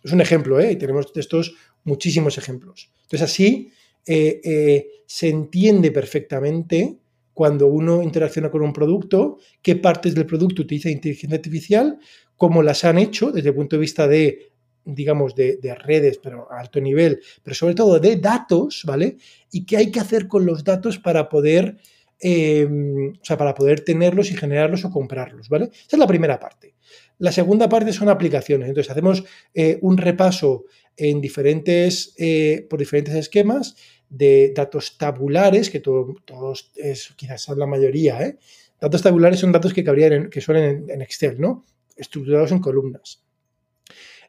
Es 0.02 0.12
un 0.12 0.20
ejemplo, 0.20 0.60
¿eh? 0.60 0.72
y 0.72 0.76
tenemos 0.76 1.12
de 1.12 1.20
estos 1.20 1.54
muchísimos 1.84 2.36
ejemplos. 2.36 2.90
Entonces, 3.02 3.22
así 3.22 3.72
eh, 4.06 4.40
eh, 4.44 4.88
se 5.06 5.28
entiende 5.28 5.90
perfectamente 5.90 6.98
cuando 7.32 7.66
uno 7.66 8.02
interacciona 8.02 8.50
con 8.50 8.62
un 8.62 8.72
producto, 8.72 9.38
qué 9.62 9.76
partes 9.76 10.14
del 10.14 10.26
producto 10.26 10.62
utiliza 10.62 10.90
inteligencia 10.90 11.36
artificial, 11.36 11.98
cómo 12.36 12.62
las 12.62 12.84
han 12.84 12.98
hecho 12.98 13.32
desde 13.32 13.48
el 13.48 13.54
punto 13.54 13.76
de 13.76 13.80
vista 13.80 14.06
de, 14.06 14.52
digamos, 14.84 15.34
de, 15.34 15.56
de, 15.56 15.74
redes, 15.74 16.18
pero 16.22 16.50
a 16.52 16.60
alto 16.60 16.80
nivel, 16.80 17.20
pero 17.42 17.54
sobre 17.54 17.74
todo 17.74 17.98
de 17.98 18.16
datos, 18.16 18.82
¿vale? 18.84 19.16
Y 19.50 19.64
qué 19.64 19.76
hay 19.76 19.90
que 19.90 20.00
hacer 20.00 20.28
con 20.28 20.46
los 20.46 20.64
datos 20.64 20.98
para 20.98 21.28
poder 21.28 21.78
Em, 22.26 23.12
o 23.20 23.24
sea, 23.24 23.36
para 23.36 23.54
poder 23.54 23.80
tenerlos 23.80 24.30
y 24.30 24.34
generarlos 24.34 24.84
o 24.84 24.90
comprarlos, 24.90 25.50
¿vale? 25.50 25.66
Esa 25.66 25.96
es 25.96 25.98
la 25.98 26.06
primera 26.06 26.40
parte. 26.40 26.74
La 27.18 27.32
segunda 27.32 27.68
parte 27.68 27.92
son 27.92 28.08
aplicaciones. 28.08 28.68
Entonces, 28.68 28.90
hacemos 28.90 29.24
eh, 29.52 29.78
un 29.82 29.98
repaso 29.98 30.64
en 30.96 31.20
diferentes, 31.20 32.14
eh, 32.16 32.66
por 32.70 32.78
diferentes 32.78 33.14
esquemas 33.14 33.76
de 34.08 34.52
datos 34.54 34.96
tabulares, 34.96 35.70
que 35.70 35.80
todos, 35.80 36.72
es, 36.76 37.12
quizás 37.16 37.48
la 37.56 37.66
mayoría, 37.66 38.22
¿eh? 38.22 38.38
Datos 38.80 39.02
tabulares 39.02 39.40
son 39.40 39.52
datos 39.52 39.74
que, 39.74 39.84
cabrían 39.84 40.30
que 40.30 40.40
suelen 40.40 40.86
en, 40.88 41.02
Excel, 41.02 41.40
¿no? 41.40 41.64
Estructurados 41.96 42.52
en 42.52 42.60
columnas. 42.60 43.23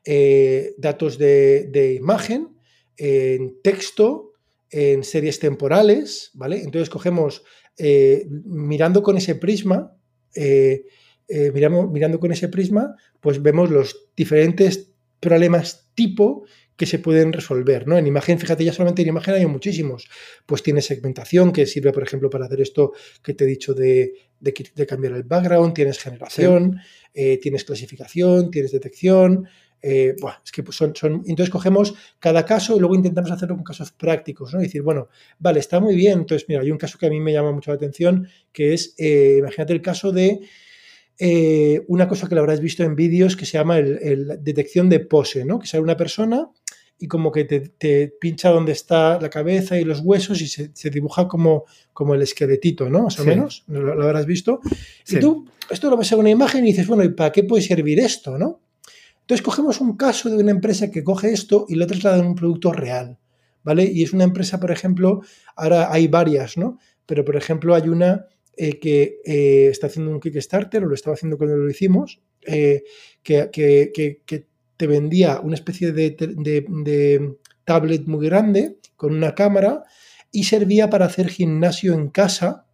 Eh, 0.05 0.75
datos 0.77 1.17
de, 1.17 1.97
imagen, 1.99 2.57
en 2.97 3.61
texto, 3.61 4.33
en 4.69 5.03
series 5.03 5.39
temporales, 5.39 6.31
¿vale? 6.33 6.61
Entonces 6.61 6.89
cogemos, 6.89 7.43
eh, 7.77 8.27
mirando 8.29 9.03
con 9.03 9.17
ese 9.17 9.35
prisma, 9.35 9.97
miramos, 11.53 11.91
mirando 11.91 12.19
con 12.19 12.31
ese 12.31 12.49
prisma, 12.49 12.95
pues 13.19 13.41
vemos 13.41 13.71
los 13.71 14.09
diferentes 14.15 14.93
problemas 15.19 15.89
tipo 15.95 16.45
que 16.77 16.85
se 16.85 16.99
pueden 16.99 17.31
resolver, 17.31 17.87
¿no? 17.87 17.97
En 17.97 18.05
imagen, 18.05 18.37
fíjate, 18.37 18.65
ya 18.65 18.73
solamente 18.73 19.01
en 19.01 19.07
imagen 19.07 19.33
hay 19.33 19.45
muchísimos. 19.45 20.09
Pues 20.45 20.61
tienes 20.61 20.85
segmentación 20.85 21.53
que 21.53 21.65
sirve, 21.65 21.93
por 21.93 22.03
ejemplo, 22.03 22.29
para 22.29 22.45
hacer 22.45 22.61
esto 22.61 22.91
que 23.23 23.33
te 23.33 23.45
he 23.45 23.47
dicho 23.47 23.73
de, 23.73 24.13
cambiar 24.87 25.13
el 25.13 25.23
background, 25.23 25.73
tienes 25.73 25.99
generación, 25.99 26.79
eh, 27.13 27.39
tienes 27.41 27.63
clasificación, 27.63 28.51
tienes 28.51 28.71
detección. 28.73 29.47
Eh, 29.87 30.15
es 30.43 30.51
que 30.51 30.63
son, 30.71 30.95
son, 30.95 31.21
entonces 31.27 31.51
cogemos 31.51 31.93
cada 32.17 32.43
caso 32.43 32.75
y 32.75 32.79
luego 32.79 32.95
intentamos 32.95 33.29
hacerlo 33.29 33.53
con 33.53 33.63
casos 33.63 33.91
prácticos, 33.91 34.51
¿no? 34.51 34.59
Y 34.59 34.63
decir, 34.63 34.81
bueno, 34.81 35.09
vale, 35.37 35.59
está 35.59 35.79
muy 35.79 35.95
bien. 35.95 36.19
Entonces, 36.19 36.49
mira, 36.49 36.61
hay 36.61 36.71
un 36.71 36.79
caso 36.79 36.97
que 36.97 37.05
a 37.05 37.09
mí 37.11 37.19
me 37.19 37.31
llama 37.31 37.51
mucho 37.51 37.69
la 37.69 37.75
atención, 37.75 38.27
que 38.51 38.73
es, 38.73 38.95
eh, 38.97 39.35
imagínate 39.37 39.73
el 39.73 39.83
caso 39.83 40.11
de 40.11 40.39
una 41.87 42.07
cosa 42.07 42.27
que 42.27 42.35
lo 42.35 42.41
habrás 42.41 42.59
visto 42.59 42.83
en 42.83 42.95
vídeos 42.95 43.37
que 43.37 43.45
se 43.45 43.53
llama 43.53 43.77
el, 43.77 44.39
detección 44.41 44.89
de 44.89 45.01
pose, 45.01 45.45
¿no? 45.45 45.59
Que 45.59 45.67
sale 45.67 45.83
una 45.83 45.95
persona 45.95 46.49
y 46.97 47.07
como 47.07 47.31
que 47.31 47.45
te, 47.45 48.07
pincha 48.19 48.49
donde 48.49 48.71
está 48.71 49.19
la 49.21 49.29
cabeza 49.29 49.79
y 49.79 49.83
los 49.83 49.99
huesos 49.99 50.41
y 50.41 50.47
se, 50.47 50.89
dibuja 50.89 51.27
como, 51.27 51.65
como 51.93 52.15
el 52.15 52.23
esqueletito, 52.23 52.89
¿no? 52.89 53.03
Más 53.03 53.19
o 53.19 53.23
menos, 53.23 53.63
lo, 53.67 54.01
habrás 54.03 54.25
visto. 54.25 54.61
Y 55.07 55.19
tú, 55.19 55.45
esto 55.69 55.91
lo 55.91 55.97
ves 55.97 56.11
en 56.11 56.19
una 56.19 56.31
imagen 56.31 56.65
y 56.65 56.71
dices, 56.71 56.87
bueno, 56.87 57.03
¿y 57.03 57.09
para 57.09 57.31
qué 57.31 57.43
puede 57.43 57.61
servir 57.61 57.99
esto, 57.99 58.37
no? 58.39 58.64
Entonces 59.25 59.43
cogemos 59.43 59.81
un 59.81 59.97
caso 59.97 60.29
de 60.29 60.37
una 60.37 60.51
empresa 60.51 60.91
que 60.91 61.03
coge 61.03 61.31
esto 61.31 61.65
y 61.67 61.73
lo 61.73 61.87
traslada 61.87 62.19
en 62.19 62.27
un 62.27 62.35
producto 62.35 62.71
real, 62.71 63.17
¿vale? 63.63 63.83
Y 63.83 64.03
es 64.03 64.13
una 64.13 64.23
empresa, 64.23 64.59
por 64.59 64.69
ejemplo, 64.69 65.21
ahora 65.55 65.91
hay 65.91 66.07
varias, 66.07 66.57
¿no? 66.57 66.77
Pero, 67.07 67.25
por 67.25 67.35
ejemplo, 67.35 67.73
hay 67.73 67.89
una 67.89 68.27
eh, 68.55 68.79
que 68.79 69.19
eh, 69.25 69.67
está 69.71 69.87
haciendo 69.87 70.11
un 70.11 70.19
Kickstarter, 70.19 70.83
o 70.83 70.87
lo 70.87 70.93
estaba 70.93 71.15
haciendo 71.15 71.39
cuando 71.39 71.57
lo 71.57 71.67
hicimos, 71.67 72.21
eh, 72.45 72.83
que, 73.23 73.49
que, 73.51 74.21
que 74.23 74.45
te 74.77 74.87
vendía 74.87 75.39
una 75.39 75.55
especie 75.55 75.91
de, 75.91 77.35
tablet 77.65 78.05
muy 78.05 78.27
grande 78.27 78.77
con 78.95 79.15
una 79.15 79.33
cámara 79.33 79.85
y 80.31 80.43
servía 80.43 80.89
para 80.89 81.05
hacer 81.05 81.29
gimnasio 81.29 81.93
en 81.93 82.09
casa. 82.09 82.67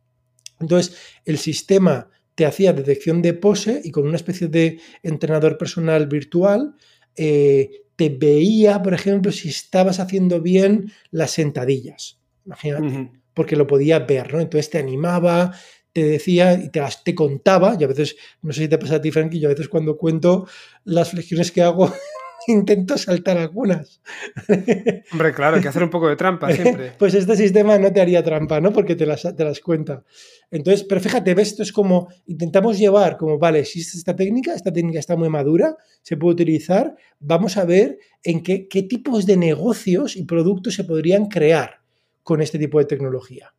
Entonces, 0.59 0.97
el 1.23 1.37
sistema 1.37 2.09
te 2.41 2.47
hacía 2.47 2.73
detección 2.73 3.21
de 3.21 3.35
pose 3.35 3.81
y 3.83 3.91
con 3.91 4.07
una 4.07 4.15
especie 4.15 4.47
de 4.47 4.79
entrenador 5.03 5.59
personal 5.59 6.07
virtual 6.07 6.73
eh, 7.15 7.83
te 7.95 8.09
veía, 8.09 8.81
por 8.81 8.95
ejemplo, 8.95 9.31
si 9.31 9.49
estabas 9.49 9.99
haciendo 9.99 10.41
bien 10.41 10.91
las 11.11 11.29
sentadillas. 11.29 12.19
Imagínate, 12.43 13.11
porque 13.35 13.55
lo 13.55 13.67
podía 13.67 13.99
ver, 13.99 14.33
¿no? 14.33 14.39
Entonces 14.39 14.71
te 14.71 14.79
animaba, 14.79 15.53
te 15.93 16.03
decía 16.03 16.53
y 16.53 16.69
te, 16.69 16.79
las, 16.79 17.03
te 17.03 17.13
contaba, 17.13 17.77
y 17.79 17.83
a 17.83 17.87
veces, 17.87 18.15
no 18.41 18.51
sé 18.51 18.63
si 18.63 18.67
te 18.67 18.79
pasa 18.79 18.95
a 18.95 19.01
ti, 19.01 19.11
Frankie, 19.11 19.39
yo 19.39 19.47
a 19.47 19.51
veces 19.53 19.69
cuando 19.69 19.95
cuento 19.95 20.47
las 20.83 21.11
flexiones 21.11 21.51
que 21.51 21.61
hago, 21.61 21.93
intento 22.47 22.97
saltar 22.97 23.37
algunas. 23.37 24.01
Hombre, 25.11 25.33
claro, 25.33 25.55
hay 25.55 25.61
que 25.61 25.67
hacer 25.67 25.83
un 25.83 25.89
poco 25.89 26.07
de 26.09 26.15
trampa 26.15 26.51
siempre. 26.55 26.93
pues 26.97 27.13
este 27.13 27.35
sistema 27.35 27.77
no 27.77 27.91
te 27.91 28.01
haría 28.01 28.23
trampa, 28.23 28.59
¿no? 28.59 28.71
Porque 28.73 28.95
te 28.95 29.05
las, 29.05 29.21
te 29.21 29.43
las 29.43 29.59
cuenta. 29.59 30.03
Entonces, 30.49 30.85
pero 30.87 31.01
fíjate, 31.01 31.33
ves, 31.33 31.49
esto 31.49 31.63
es 31.63 31.71
como, 31.71 32.09
intentamos 32.25 32.77
llevar, 32.77 33.17
como, 33.17 33.37
vale, 33.37 33.59
existe 33.59 33.97
esta 33.97 34.15
técnica, 34.15 34.53
esta 34.53 34.71
técnica 34.71 34.99
está 34.99 35.15
muy 35.15 35.29
madura, 35.29 35.75
se 36.01 36.17
puede 36.17 36.33
utilizar, 36.33 36.95
vamos 37.19 37.57
a 37.57 37.65
ver 37.65 37.99
en 38.23 38.43
qué, 38.43 38.67
qué 38.67 38.83
tipos 38.83 39.25
de 39.25 39.37
negocios 39.37 40.15
y 40.15 40.25
productos 40.25 40.75
se 40.75 40.83
podrían 40.83 41.27
crear 41.27 41.81
con 42.23 42.41
este 42.41 42.59
tipo 42.59 42.79
de 42.79 42.85
tecnología. 42.85 43.53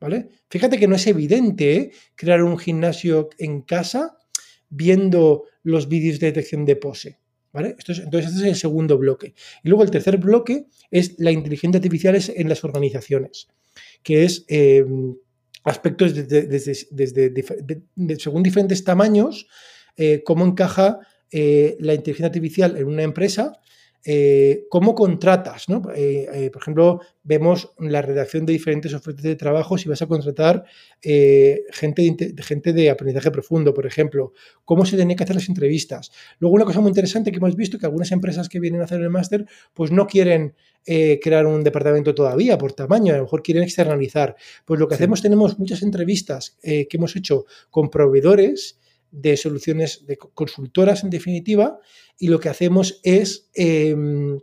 ¿vale? 0.00 0.28
Fíjate 0.48 0.78
que 0.78 0.88
no 0.88 0.96
es 0.96 1.06
evidente 1.06 1.76
¿eh? 1.76 1.90
crear 2.14 2.42
un 2.42 2.58
gimnasio 2.58 3.28
en 3.38 3.62
casa 3.62 4.16
viendo 4.68 5.44
los 5.62 5.88
vídeos 5.88 6.20
de 6.20 6.28
detección 6.28 6.64
de 6.64 6.76
pose. 6.76 7.18
¿Vale? 7.52 7.70
entonces, 7.70 8.04
este 8.04 8.26
es 8.26 8.42
el 8.42 8.56
segundo 8.56 8.98
bloque. 8.98 9.34
Y 9.64 9.68
luego 9.68 9.82
el 9.82 9.90
tercer 9.90 10.18
bloque 10.18 10.66
es 10.90 11.18
la 11.18 11.32
inteligencia 11.32 11.78
artificial 11.78 12.18
en 12.36 12.48
las 12.48 12.62
organizaciones, 12.62 13.48
que 14.02 14.24
es 14.24 14.44
em, 14.48 15.16
aspectos 15.64 16.14
desde, 16.14 18.18
según 18.18 18.42
diferentes 18.42 18.84
tamaños, 18.84 19.46
eh, 19.96 20.22
cómo 20.24 20.44
encaja 20.44 20.98
eh, 21.30 21.76
la 21.80 21.94
inteligencia 21.94 22.26
artificial 22.26 22.76
en 22.76 22.86
una 22.86 23.02
empresa 23.02 23.60
eh, 24.04 24.66
cómo 24.70 24.94
contratas, 24.94 25.68
¿no? 25.68 25.82
Eh, 25.94 26.28
eh, 26.32 26.50
por 26.50 26.62
ejemplo, 26.62 27.00
vemos 27.24 27.72
la 27.78 28.00
redacción 28.00 28.46
de 28.46 28.52
diferentes 28.52 28.94
ofertas 28.94 29.24
de 29.24 29.36
trabajo 29.36 29.76
si 29.76 29.88
vas 29.88 30.00
a 30.00 30.06
contratar 30.06 30.64
gente, 31.02 32.32
de, 32.32 32.42
gente 32.42 32.72
de 32.72 32.90
aprendizaje 32.90 33.30
profundo, 33.30 33.74
por 33.74 33.86
ejemplo, 33.86 34.32
cómo 34.64 34.86
se 34.86 34.96
tienen 34.96 35.16
que 35.16 35.24
hacer 35.24 35.36
las 35.36 35.48
entrevistas. 35.48 36.10
Luego, 36.38 36.54
una 36.54 36.64
cosa 36.64 36.80
muy 36.80 36.88
interesante 36.88 37.30
que 37.30 37.38
hemos 37.38 37.56
visto 37.56 37.78
que 37.78 37.86
algunas 37.86 38.10
empresas 38.12 38.48
que 38.48 38.60
vienen 38.60 38.80
a 38.80 38.84
hacer 38.84 39.00
el 39.00 39.10
máster, 39.10 39.44
pues 39.74 39.90
no 39.90 40.06
quieren 40.06 40.54
crear 41.20 41.44
un 41.44 41.62
departamento 41.62 42.14
todavía 42.14 42.56
por 42.56 42.72
tamaño, 42.72 43.12
a 43.12 43.18
lo 43.18 43.24
mejor 43.24 43.42
quieren 43.42 43.62
externalizar. 43.62 44.36
Pues 44.64 44.80
lo 44.80 44.88
que 44.88 44.94
hacemos, 44.94 45.20
tenemos 45.20 45.58
muchas 45.58 45.82
entrevistas 45.82 46.56
que 46.62 46.88
hemos 46.90 47.14
hecho 47.14 47.44
con 47.68 47.90
proveedores 47.90 48.77
de 49.10 49.36
soluciones 49.36 50.06
de 50.06 50.16
consultoras 50.16 51.04
en 51.04 51.10
definitiva 51.10 51.78
y 52.18 52.28
lo 52.28 52.40
que 52.40 52.48
hacemos 52.48 53.00
es 53.02 53.48
em, 53.54 54.38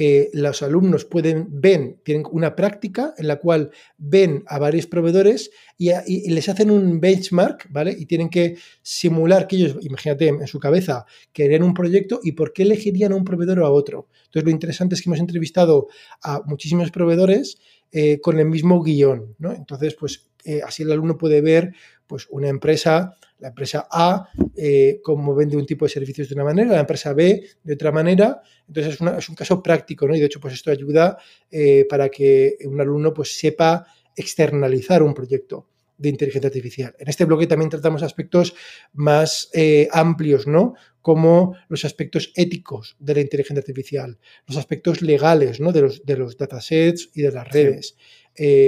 eh, 0.00 0.30
los 0.32 0.62
alumnos 0.62 1.04
pueden 1.04 1.48
ven 1.50 2.00
tienen 2.04 2.24
una 2.30 2.54
práctica 2.54 3.14
en 3.18 3.26
la 3.26 3.40
cual 3.40 3.72
ven 3.96 4.44
a 4.46 4.60
varios 4.60 4.86
proveedores 4.86 5.50
y, 5.76 5.90
les 6.30 6.48
hacen 6.48 6.70
un 6.70 7.00
benchmark 7.00 7.66
vale 7.70 7.96
y 7.98 8.06
tienen 8.06 8.30
que 8.30 8.56
simular 8.80 9.48
que 9.48 9.56
ellos 9.56 9.76
imagínate 9.80 10.28
en 10.28 10.46
su 10.46 10.60
cabeza 10.60 11.04
querían 11.32 11.64
un 11.64 11.74
proyecto 11.74 12.20
y 12.22 12.30
por 12.30 12.52
qué 12.52 12.62
elegirían 12.62 13.10
a 13.10 13.16
un 13.16 13.24
proveedor 13.24 13.58
o 13.58 13.66
a 13.66 13.72
otro 13.72 14.06
entonces 14.26 14.44
lo 14.44 14.50
interesante 14.50 14.94
es 14.94 15.02
que 15.02 15.08
hemos 15.08 15.18
entrevistado 15.18 15.88
a 16.22 16.42
muchísimos 16.46 16.92
proveedores 16.92 17.58
eh, 17.90 18.20
con 18.20 18.38
el 18.38 18.46
mismo 18.46 18.80
guion 18.80 19.34
¿no? 19.38 19.52
entonces 19.52 19.96
pues 19.96 20.28
eh, 20.44 20.60
así 20.64 20.84
el 20.84 20.92
alumno 20.92 21.18
puede 21.18 21.40
ver 21.40 21.72
pues 22.06 22.28
una 22.30 22.46
empresa 22.46 23.16
la 23.38 23.48
empresa 23.48 23.86
A, 23.90 24.28
eh, 24.56 25.00
cómo 25.02 25.34
vende 25.34 25.56
un 25.56 25.66
tipo 25.66 25.84
de 25.84 25.90
servicios 25.90 26.28
de 26.28 26.34
una 26.34 26.44
manera, 26.44 26.72
la 26.72 26.80
empresa 26.80 27.12
B 27.12 27.42
de 27.62 27.74
otra 27.74 27.92
manera. 27.92 28.40
Entonces 28.66 28.94
es, 29.00 29.28
un 29.28 29.34
caso 29.34 29.62
práctico, 29.62 30.06
¿no? 30.06 30.16
Y 30.16 30.20
de 30.20 30.26
hecho, 30.26 30.40
pues 30.40 30.54
esto 30.54 30.70
ayuda 30.70 31.18
eh, 31.50 31.86
para 31.88 32.08
que 32.08 32.56
un 32.64 32.80
alumno 32.80 33.14
pues, 33.14 33.38
sepa 33.38 33.86
externalizar 34.16 35.02
un 35.02 35.14
proyecto 35.14 35.68
de 35.96 36.08
inteligencia 36.08 36.48
artificial. 36.48 36.94
En 36.98 37.08
este 37.08 37.24
bloque 37.24 37.46
también 37.46 37.70
tratamos 37.70 38.02
aspectos 38.02 38.54
más 38.92 39.50
eh, 39.52 39.88
amplios, 39.92 40.46
¿no? 40.46 40.74
Como 41.00 41.56
los 41.68 41.84
aspectos 41.84 42.32
éticos 42.36 42.96
de 42.98 43.14
la 43.14 43.20
inteligencia 43.20 43.60
artificial, 43.60 44.18
los 44.46 44.56
aspectos 44.56 45.02
legales, 45.02 45.60
¿no? 45.60 45.72
De 45.72 45.82
los, 45.82 46.04
de 46.04 46.16
los 46.16 46.36
datasets 46.36 47.10
y 47.14 47.22
de 47.22 47.32
las 47.32 47.48
redes. 47.48 47.96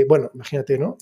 bueno, 0.09 0.31
imagínate, 0.35 0.79
¿no? 0.79 0.97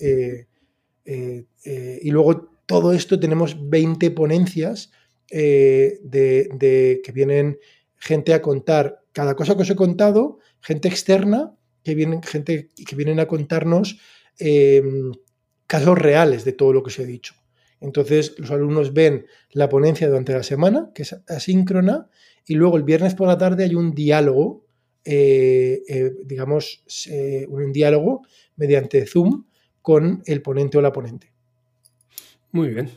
y 1.05 2.11
luego 2.11 2.58
todo 2.69 2.93
esto 2.93 3.19
tenemos 3.19 3.57
20 3.67 4.11
ponencias 4.11 4.91
eh, 5.31 5.97
de, 6.03 7.01
que 7.03 7.11
vienen 7.11 7.57
gente 7.95 8.31
a 8.31 8.43
contar 8.43 9.01
cada 9.11 9.35
cosa 9.35 9.55
que 9.55 9.63
os 9.63 9.69
he 9.71 9.75
contado, 9.75 10.37
gente 10.61 10.87
externa, 10.87 11.57
que 11.83 11.95
vienen, 11.95 12.21
gente 12.21 12.69
que 12.87 12.95
vienen 12.95 13.19
a 13.19 13.25
contarnos 13.25 13.97
em, 14.37 15.11
casos 15.65 15.97
reales 15.97 16.45
de 16.45 16.53
todo 16.53 16.71
lo 16.71 16.83
que 16.83 16.89
os 16.89 16.99
he 16.99 17.07
dicho. 17.07 17.33
Entonces, 17.81 18.35
los 18.37 18.51
alumnos 18.51 18.93
ven 18.93 19.25
la 19.49 19.67
ponencia 19.67 20.07
durante 20.07 20.33
la 20.33 20.43
semana, 20.43 20.91
que 20.93 21.01
es 21.01 21.13
asíncrona, 21.27 22.07
y 22.45 22.53
luego 22.53 22.77
el 22.77 22.83
viernes 22.83 23.15
por 23.15 23.27
la 23.27 23.39
tarde 23.39 23.63
hay 23.63 23.73
un 23.73 23.95
diálogo, 23.95 24.67
eh, 25.05 25.81
eh, 25.89 26.11
digamos, 26.23 26.83
un 27.47 27.71
diálogo 27.71 28.21
mediante 28.57 29.07
Zoom 29.07 29.47
con 29.81 30.21
el 30.27 30.43
ponente 30.43 30.77
o 30.77 30.83
la 30.83 30.91
ponente. 30.91 31.38
Muy 32.51 32.69
bien. 32.69 32.89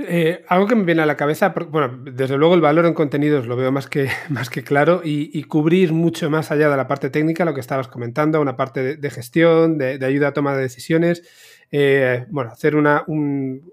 Eh, 0.00 0.44
algo 0.46 0.68
que 0.68 0.76
me 0.76 0.84
viene 0.84 1.02
a 1.02 1.06
la 1.06 1.16
cabeza, 1.16 1.52
bueno, 1.70 1.98
desde 2.04 2.36
luego 2.36 2.54
el 2.54 2.60
valor 2.60 2.86
en 2.86 2.94
contenidos 2.94 3.48
lo 3.48 3.56
veo 3.56 3.72
más 3.72 3.88
que, 3.88 4.08
más 4.28 4.48
que 4.48 4.62
claro 4.62 5.00
y, 5.02 5.42
cubrir 5.44 5.92
mucho 5.92 6.30
más 6.30 6.52
allá 6.52 6.68
de 6.70 6.76
la 6.76 6.86
parte 6.86 7.10
técnica, 7.10 7.44
lo 7.44 7.52
que 7.52 7.60
estabas 7.60 7.88
comentando, 7.88 8.40
una 8.40 8.56
parte 8.56 8.96
de, 8.96 9.10
gestión, 9.10 9.76
de, 9.76 10.04
ayuda 10.04 10.28
a 10.28 10.32
toma 10.32 10.54
de 10.54 10.62
decisiones, 10.62 11.24
eh, 11.72 12.26
bueno, 12.30 12.52
hacer 12.52 12.76
una, 12.76 13.02
un, 13.08 13.72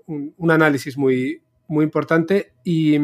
análisis 0.50 0.98
muy, 0.98 1.44
muy 1.68 1.84
importante 1.86 2.54
y, 2.64 2.98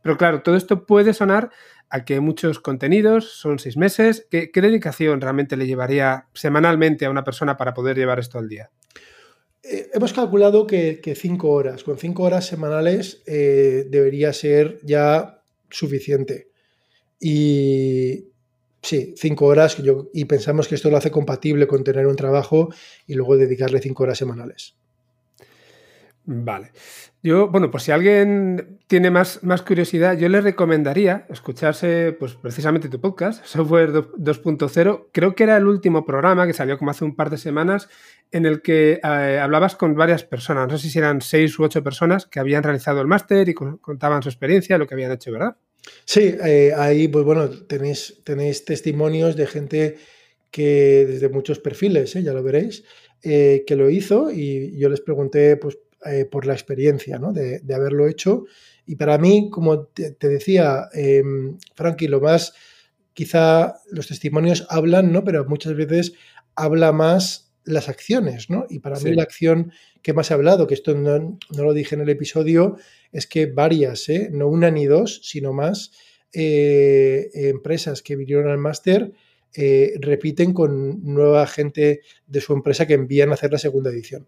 pero 0.00 0.16
claro, 0.16 0.42
todo 0.42 0.54
esto 0.54 0.86
puede 0.86 1.14
sonar 1.14 1.50
al 1.92 2.04
que 2.04 2.20
muchos 2.20 2.58
contenidos, 2.58 3.38
son 3.38 3.58
seis 3.58 3.76
meses. 3.76 4.26
¿Qué, 4.30 4.50
dedicación 4.54 5.20
realmente 5.20 5.58
le 5.58 5.66
llevaría 5.66 6.26
semanalmente 6.32 7.04
a 7.04 7.10
una 7.10 7.22
persona 7.22 7.58
para 7.58 7.74
poder 7.74 7.98
llevar 7.98 8.18
esto 8.18 8.38
al 8.38 8.48
día? 8.48 8.70
Eh, 9.62 9.90
hemos 9.94 10.12
calculado 10.12 10.66
que, 10.66 11.00
cinco 11.16 11.50
horas, 11.50 11.84
con 11.84 11.98
cinco 11.98 12.24
horas 12.24 12.46
semanales 12.46 13.22
eh, 13.26 13.86
debería 13.88 14.32
ser 14.32 14.80
ya 14.82 15.42
suficiente. 15.70 16.50
Y 17.20 18.26
sí, 18.82 19.14
cinco 19.16 19.46
horas 19.46 19.76
y 20.12 20.24
pensamos 20.24 20.66
que 20.66 20.74
esto 20.74 20.90
lo 20.90 20.96
hace 20.96 21.12
compatible 21.12 21.68
con 21.68 21.84
tener 21.84 22.06
un 22.06 22.16
trabajo 22.16 22.70
y 23.06 23.14
luego 23.14 23.36
dedicarle 23.36 23.80
cinco 23.80 24.02
horas 24.02 24.18
semanales. 24.18 24.76
Vale. 26.24 26.70
Yo, 27.20 27.48
bueno, 27.48 27.70
pues 27.70 27.82
si 27.82 27.90
alguien 27.90 28.78
tiene 28.86 29.10
más, 29.10 29.42
más 29.42 29.62
curiosidad, 29.62 30.16
yo 30.16 30.28
le 30.28 30.40
recomendaría 30.40 31.26
escucharse, 31.28 32.16
pues 32.18 32.34
precisamente 32.34 32.88
tu 32.88 33.00
podcast, 33.00 33.44
Software 33.46 33.92
2.0. 33.92 35.06
Creo 35.12 35.34
que 35.34 35.42
era 35.42 35.56
el 35.56 35.66
último 35.66 36.04
programa 36.04 36.46
que 36.46 36.52
salió 36.52 36.78
como 36.78 36.92
hace 36.92 37.04
un 37.04 37.16
par 37.16 37.28
de 37.28 37.38
semanas, 37.38 37.88
en 38.30 38.46
el 38.46 38.62
que 38.62 39.00
eh, 39.02 39.38
hablabas 39.40 39.74
con 39.74 39.94
varias 39.96 40.22
personas. 40.22 40.68
No 40.68 40.78
sé 40.78 40.88
si 40.88 40.98
eran 40.98 41.20
seis 41.20 41.58
u 41.58 41.64
ocho 41.64 41.82
personas 41.82 42.26
que 42.26 42.38
habían 42.38 42.62
realizado 42.62 43.00
el 43.00 43.08
máster 43.08 43.48
y 43.48 43.54
contaban 43.54 44.22
su 44.22 44.28
experiencia, 44.28 44.78
lo 44.78 44.86
que 44.86 44.94
habían 44.94 45.10
hecho, 45.10 45.32
¿verdad? 45.32 45.56
Sí, 46.04 46.36
eh, 46.44 46.72
ahí, 46.76 47.08
pues 47.08 47.24
bueno, 47.24 47.50
tenéis, 47.50 48.20
tenéis 48.24 48.64
testimonios 48.64 49.34
de 49.34 49.46
gente 49.48 49.96
que 50.52 51.04
desde 51.08 51.28
muchos 51.28 51.58
perfiles, 51.58 52.14
¿eh? 52.14 52.22
ya 52.22 52.32
lo 52.32 52.42
veréis, 52.42 52.84
que 53.22 53.76
lo 53.76 53.88
hizo 53.88 54.30
y 54.32 54.76
yo 54.76 54.88
les 54.88 55.00
pregunté, 55.00 55.56
pues 55.56 55.78
eh, 56.04 56.24
por 56.24 56.46
la 56.46 56.52
experiencia 56.52 57.18
¿no? 57.18 57.32
de, 57.32 57.62
haberlo 57.72 58.08
hecho. 58.08 58.46
Y 58.86 58.96
para 58.96 59.18
mí, 59.18 59.50
como 59.50 59.84
te, 59.84 60.16
decía, 60.18 60.88
eh, 60.94 61.22
Frankie, 61.76 62.08
lo 62.08 62.20
más, 62.20 62.54
quizá 63.14 63.76
los 63.90 64.08
testimonios 64.08 64.66
hablan, 64.68 65.12
¿no? 65.12 65.22
pero 65.22 65.44
muchas 65.44 65.74
veces 65.76 66.14
habla 66.56 66.90
más 66.90 67.52
las 67.64 67.88
acciones, 67.88 68.50
¿no? 68.50 68.66
Y 68.68 68.80
para 68.80 68.98
mí 68.98 69.12
la 69.12 69.22
acción 69.22 69.70
que 70.02 70.12
más 70.12 70.32
he 70.32 70.34
hablado, 70.34 70.66
que 70.66 70.74
esto 70.74 70.96
no, 70.96 71.38
lo 71.56 71.72
dije 71.72 71.94
en 71.94 72.00
el 72.00 72.08
episodio, 72.08 72.76
es 73.12 73.28
que 73.28 73.46
varias, 73.46 74.08
¿eh? 74.08 74.30
no 74.32 74.48
una 74.48 74.72
ni 74.72 74.86
dos, 74.86 75.20
sino 75.22 75.52
más 75.52 75.92
eh, 76.32 77.30
empresas 77.34 78.02
que 78.02 78.16
vinieron 78.16 78.48
al 78.48 78.58
máster 78.58 79.12
repiten 80.00 80.52
con 80.52 81.04
nueva 81.04 81.46
gente 81.46 82.00
de 82.26 82.40
su 82.40 82.54
empresa 82.54 82.86
que 82.86 82.94
envían 82.94 83.30
a 83.30 83.34
hacer 83.34 83.52
la 83.52 83.58
segunda 83.58 83.90
edición. 83.90 84.26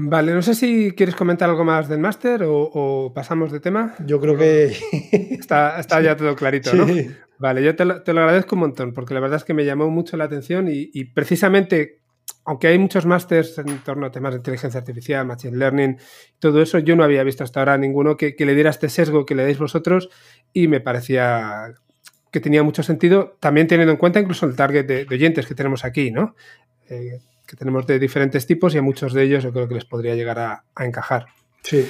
Vale, 0.00 0.32
no 0.32 0.42
sé 0.42 0.54
si 0.54 0.92
quieres 0.92 1.16
comentar 1.16 1.50
algo 1.50 1.64
más 1.64 1.88
del 1.88 1.98
máster 1.98 2.44
o, 2.46 3.10
pasamos 3.12 3.50
de 3.50 3.58
tema. 3.58 3.96
Yo 4.06 4.20
creo 4.20 4.36
que 4.36 4.66
está, 5.40 5.82
ya 6.00 6.16
todo 6.16 6.36
clarito, 6.36 6.72
¿no? 6.72 6.86
Vale, 7.38 7.64
yo 7.64 7.74
te 7.74 7.84
lo, 7.84 7.94
agradezco 7.94 8.54
un 8.54 8.60
montón 8.60 8.94
porque 8.94 9.12
la 9.12 9.18
verdad 9.18 9.38
es 9.38 9.44
que 9.44 9.54
me 9.54 9.64
llamó 9.64 9.90
mucho 9.90 10.16
la 10.16 10.24
atención 10.24 10.68
y, 10.70 11.04
precisamente, 11.06 11.98
aunque 12.44 12.68
hay 12.68 12.78
muchos 12.78 13.06
másters 13.06 13.58
en 13.58 13.76
torno 13.78 14.06
a 14.06 14.12
temas 14.12 14.34
de 14.34 14.36
inteligencia 14.36 14.78
artificial, 14.78 15.26
machine 15.26 15.56
learning, 15.56 15.98
todo 16.38 16.62
eso, 16.62 16.78
yo 16.78 16.94
no 16.94 17.02
había 17.02 17.24
visto 17.24 17.42
hasta 17.42 17.58
ahora 17.58 17.76
ninguno 17.76 18.16
que, 18.16 18.36
le 18.38 18.54
diera 18.54 18.70
este 18.70 18.88
sesgo 18.88 19.26
que 19.26 19.34
le 19.34 19.42
dais 19.42 19.58
vosotros 19.58 20.10
y 20.52 20.68
me 20.68 20.78
parecía 20.80 21.74
que 22.30 22.38
tenía 22.38 22.62
mucho 22.62 22.84
sentido, 22.84 23.36
también 23.40 23.66
teniendo 23.66 23.90
en 23.90 23.98
cuenta 23.98 24.20
incluso 24.20 24.46
el 24.46 24.54
target 24.54 24.86
de, 24.86 25.06
oyentes 25.10 25.44
que 25.44 25.56
tenemos 25.56 25.84
aquí, 25.84 26.12
¿no? 26.12 26.36
Eh, 26.88 27.18
que 27.48 27.56
tenemos 27.56 27.86
de 27.86 27.98
diferentes 27.98 28.46
tipos 28.46 28.74
y 28.74 28.78
a 28.78 28.82
muchos 28.82 29.14
de 29.14 29.22
ellos 29.22 29.42
yo 29.42 29.52
creo 29.52 29.66
que 29.66 29.74
les 29.74 29.86
podría 29.86 30.14
llegar 30.14 30.38
a, 30.38 30.64
encajar. 30.78 31.26
Sí, 31.62 31.84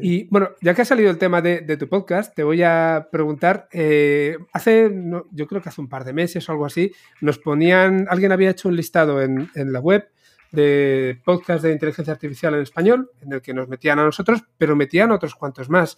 Y 0.00 0.24
bueno, 0.28 0.50
ya 0.60 0.74
que 0.74 0.82
ha 0.82 0.84
salido 0.84 1.10
el 1.10 1.18
tema 1.18 1.40
de, 1.40 1.76
tu 1.76 1.88
podcast, 1.88 2.34
te 2.34 2.42
voy 2.42 2.62
a 2.62 3.08
preguntar, 3.10 3.68
eh, 3.72 4.36
hace, 4.52 4.92
yo 5.30 5.46
creo 5.46 5.62
que 5.62 5.68
hace 5.70 5.80
un 5.80 5.88
par 5.88 6.04
de 6.04 6.12
meses 6.12 6.46
o 6.48 6.52
algo 6.52 6.66
así, 6.66 6.92
nos 7.20 7.38
ponían, 7.38 8.06
alguien 8.10 8.32
había 8.32 8.50
hecho 8.50 8.68
un 8.68 8.76
listado 8.76 9.22
en, 9.22 9.48
la 9.54 9.80
web 9.80 10.08
de 10.54 11.20
podcast 11.24 11.64
de 11.64 11.72
inteligencia 11.72 12.12
artificial 12.12 12.54
en 12.54 12.60
español, 12.60 13.10
en 13.20 13.32
el 13.32 13.42
que 13.42 13.54
nos 13.54 13.68
metían 13.68 13.98
a 13.98 14.04
nosotros, 14.04 14.42
pero 14.56 14.76
metían 14.76 15.10
otros 15.10 15.34
cuantos 15.34 15.68
más. 15.68 15.96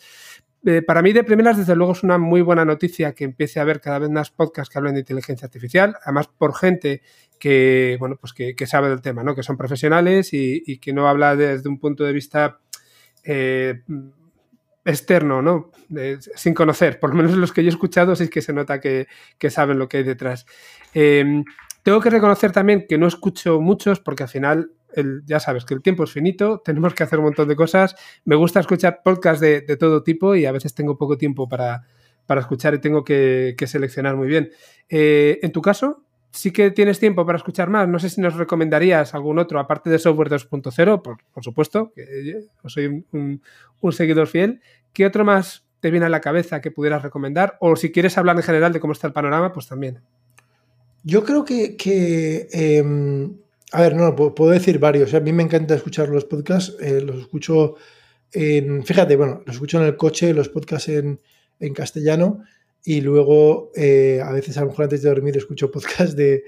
Eh, 0.64 0.82
para 0.82 1.02
mí, 1.02 1.12
de 1.12 1.22
primeras, 1.22 1.56
desde 1.56 1.76
luego, 1.76 1.92
es 1.92 2.02
una 2.02 2.18
muy 2.18 2.40
buena 2.40 2.64
noticia 2.64 3.14
que 3.14 3.24
empiece 3.24 3.60
a 3.60 3.62
haber 3.62 3.80
cada 3.80 4.00
vez 4.00 4.10
más 4.10 4.30
podcasts 4.30 4.72
que 4.72 4.78
hablen 4.78 4.94
de 4.94 5.00
inteligencia 5.00 5.46
artificial, 5.46 5.96
además 6.02 6.28
por 6.28 6.54
gente 6.56 7.02
que, 7.38 7.96
bueno, 8.00 8.16
pues 8.16 8.32
que, 8.32 8.66
sabe 8.66 8.88
del 8.88 9.00
tema, 9.00 9.22
¿no? 9.22 9.34
Que 9.34 9.44
son 9.44 9.56
profesionales 9.56 10.30
y, 10.32 10.78
que 10.78 10.92
no 10.92 11.08
habla 11.08 11.36
desde 11.36 11.68
un 11.68 11.78
punto 11.78 12.02
de 12.02 12.12
vista 12.12 12.58
eh, 13.22 13.82
externo, 14.84 15.42
¿no? 15.42 15.70
sin 16.34 16.54
conocer. 16.54 16.98
Por 16.98 17.10
lo 17.10 17.16
menos 17.16 17.36
los 17.36 17.52
que 17.52 17.62
yo 17.62 17.68
he 17.68 17.72
escuchado 17.72 18.16
sí 18.16 18.28
que 18.28 18.42
se 18.42 18.52
nota 18.52 18.80
que, 18.80 19.06
saben 19.50 19.78
lo 19.78 19.88
que 19.88 19.98
hay 19.98 20.02
detrás. 20.02 20.46
Tengo 21.86 22.00
que 22.00 22.10
reconocer 22.10 22.50
también 22.50 22.84
que 22.88 22.98
no 22.98 23.06
escucho 23.06 23.60
muchos 23.60 24.00
porque 24.00 24.24
al 24.24 24.28
final 24.28 24.72
ya 25.24 25.38
sabes 25.38 25.64
que 25.64 25.72
el 25.72 25.82
tiempo 25.82 26.02
es 26.02 26.10
finito, 26.10 26.60
tenemos 26.64 26.94
que 26.94 27.04
hacer 27.04 27.20
un 27.20 27.26
montón 27.26 27.46
de 27.46 27.54
cosas. 27.54 27.94
Me 28.24 28.34
gusta 28.34 28.58
escuchar 28.58 29.02
podcasts 29.04 29.40
de, 29.40 29.60
todo 29.76 30.02
tipo 30.02 30.34
y 30.34 30.46
a 30.46 30.50
veces 30.50 30.74
tengo 30.74 30.98
poco 30.98 31.16
tiempo 31.16 31.48
para, 31.48 31.86
escuchar 32.40 32.74
y 32.74 32.80
tengo 32.80 33.04
que, 33.04 33.54
seleccionar 33.68 34.16
muy 34.16 34.26
bien. 34.26 34.50
Eh, 34.88 35.38
en 35.42 35.52
tu 35.52 35.62
caso, 35.62 36.02
sí 36.32 36.50
que 36.50 36.72
tienes 36.72 36.98
tiempo 36.98 37.24
para 37.24 37.38
escuchar 37.38 37.70
más. 37.70 37.86
No 37.86 38.00
sé 38.00 38.10
si 38.10 38.20
nos 38.20 38.34
recomendarías 38.34 39.14
algún 39.14 39.38
otro, 39.38 39.60
aparte 39.60 39.88
de 39.88 40.00
Software 40.00 40.28
2.0, 40.28 41.02
por, 41.02 41.18
por, 41.32 41.44
supuesto, 41.44 41.92
que 41.94 42.48
soy 42.64 43.04
un, 43.12 43.40
seguidor 43.92 44.26
fiel. 44.26 44.60
¿Qué 44.92 45.06
otro 45.06 45.24
más 45.24 45.64
te 45.78 45.92
viene 45.92 46.06
a 46.06 46.08
la 46.08 46.20
cabeza 46.20 46.60
que 46.60 46.72
pudieras 46.72 47.04
recomendar? 47.04 47.56
O 47.60 47.76
si 47.76 47.92
quieres 47.92 48.18
hablar 48.18 48.34
en 48.34 48.42
general 48.42 48.72
de 48.72 48.80
cómo 48.80 48.92
está 48.92 49.06
el 49.06 49.12
panorama, 49.12 49.52
pues 49.52 49.68
también. 49.68 50.00
Yo 51.08 51.22
creo 51.22 51.44
que, 51.44 52.48
em, 52.50 53.36
a 53.70 53.80
ver, 53.80 53.94
no, 53.94 54.16
puedo 54.16 54.50
decir 54.50 54.80
varios. 54.80 55.14
A 55.14 55.20
mí 55.20 55.32
me 55.32 55.44
encanta 55.44 55.76
escuchar 55.76 56.08
los 56.08 56.24
podcasts, 56.24 56.76
eh, 56.80 57.00
los 57.00 57.20
escucho 57.20 57.76
en, 58.32 58.84
fíjate, 58.84 59.14
bueno, 59.14 59.40
los 59.46 59.54
escucho 59.54 59.78
en 59.80 59.86
el 59.86 59.96
coche, 59.96 60.34
los 60.34 60.48
podcasts 60.48 60.88
en, 60.88 61.20
en 61.60 61.74
castellano 61.74 62.42
y 62.84 63.02
luego, 63.02 63.70
eh, 63.76 64.20
a 64.20 64.32
veces 64.32 64.58
a 64.58 64.62
lo 64.62 64.68
mejor 64.70 64.86
antes 64.86 65.02
de 65.02 65.08
dormir 65.08 65.36
escucho 65.36 65.70
podcast 65.70 66.18
de, 66.18 66.42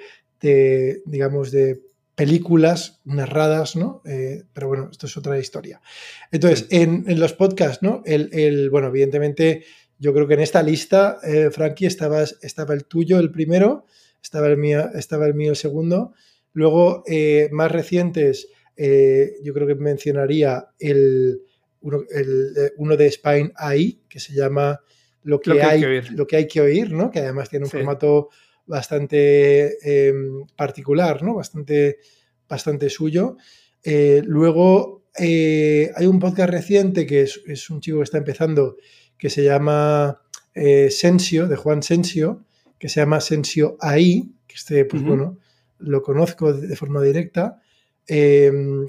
digamos, 1.07 1.53
de 1.53 1.81
películas 2.17 3.01
narradas, 3.05 3.77
¿no? 3.77 4.03
Eh, 4.07 4.43
pero 4.53 4.67
bueno, 4.67 4.89
esto 4.91 5.07
es 5.07 5.17
otra 5.17 5.39
historia. 5.39 5.81
Entonces, 6.33 6.67
en, 6.71 7.05
los 7.21 7.33
podcasts, 7.33 7.81
¿no? 7.81 8.03
El, 8.05 8.71
bueno, 8.71 8.89
evidentemente, 8.89 9.65
yo 10.01 10.13
creo 10.13 10.27
que 10.27 10.35
en 10.35 10.41
esta 10.41 10.65
lista, 10.65 11.19
eh, 11.23 11.51
Frankie, 11.53 11.87
estaba, 11.87 12.25
estaba 12.43 12.75
el 12.75 12.87
tuyo 12.87 13.21
el 13.21 13.31
primero, 13.31 13.87
estaba 14.23 14.49
el 14.49 14.57
mío, 14.57 14.91
estaba 14.95 15.27
el 15.27 15.35
mío 15.35 15.51
el 15.51 15.57
segundo. 15.57 16.15
Luego, 16.53 17.05
más 17.53 17.71
recientes, 17.71 18.49
yo 18.77 19.55
creo 19.55 19.67
que 19.67 19.75
mencionaría 19.75 20.69
el 20.79 21.43
uno, 21.81 22.03
el, 22.11 22.73
uno 22.77 22.97
de 22.97 23.11
Spine 23.11 23.53
AI, 23.55 24.03
que 24.09 24.19
se 24.19 24.35
llama 24.35 24.81
lo 25.23 25.41
que, 25.41 25.61
hay, 25.63 25.81
que 25.81 25.87
oír. 25.87 26.13
lo 26.13 26.27
que 26.27 26.37
hay 26.37 26.49
que 26.49 26.61
oír, 26.61 26.93
¿no? 26.93 27.11
Que 27.11 27.21
además 27.21 27.51
tiene 27.51 27.67
un 27.67 27.71
formato 27.71 28.31
bastante 28.67 30.09
em, 30.09 30.47
particular, 30.57 31.23
¿no? 31.23 31.35
Bastante, 31.35 31.99
bastante 32.49 32.89
suyo. 32.91 33.37
Eh, 33.83 34.23
luego 34.25 35.05
eh, 35.19 35.91
hay 35.95 36.07
un 36.07 36.19
podcast 36.19 36.51
reciente 36.51 37.07
que 37.07 37.23
es, 37.23 37.71
un 37.71 37.81
chico 37.81 37.99
que 37.99 38.05
está 38.05 38.19
empezando 38.19 38.77
que 39.17 39.31
se 39.31 39.43
llama 39.43 40.23
eh, 40.55 40.91
Sensio, 40.91 41.49
de 41.49 41.57
Juan 41.57 41.83
Sensio, 41.83 42.45
que 42.79 42.89
se 42.89 43.01
llama 43.01 43.21
Sensio 43.21 43.77
AI, 43.81 44.31
que 44.47 44.55
este, 44.55 44.85
pues 44.85 45.03
bueno, 45.03 45.39
lo 45.79 46.03
conozco 46.03 46.53
de, 46.53 46.77
forma 46.77 47.03
directa. 47.03 47.61
Em, 48.07 48.87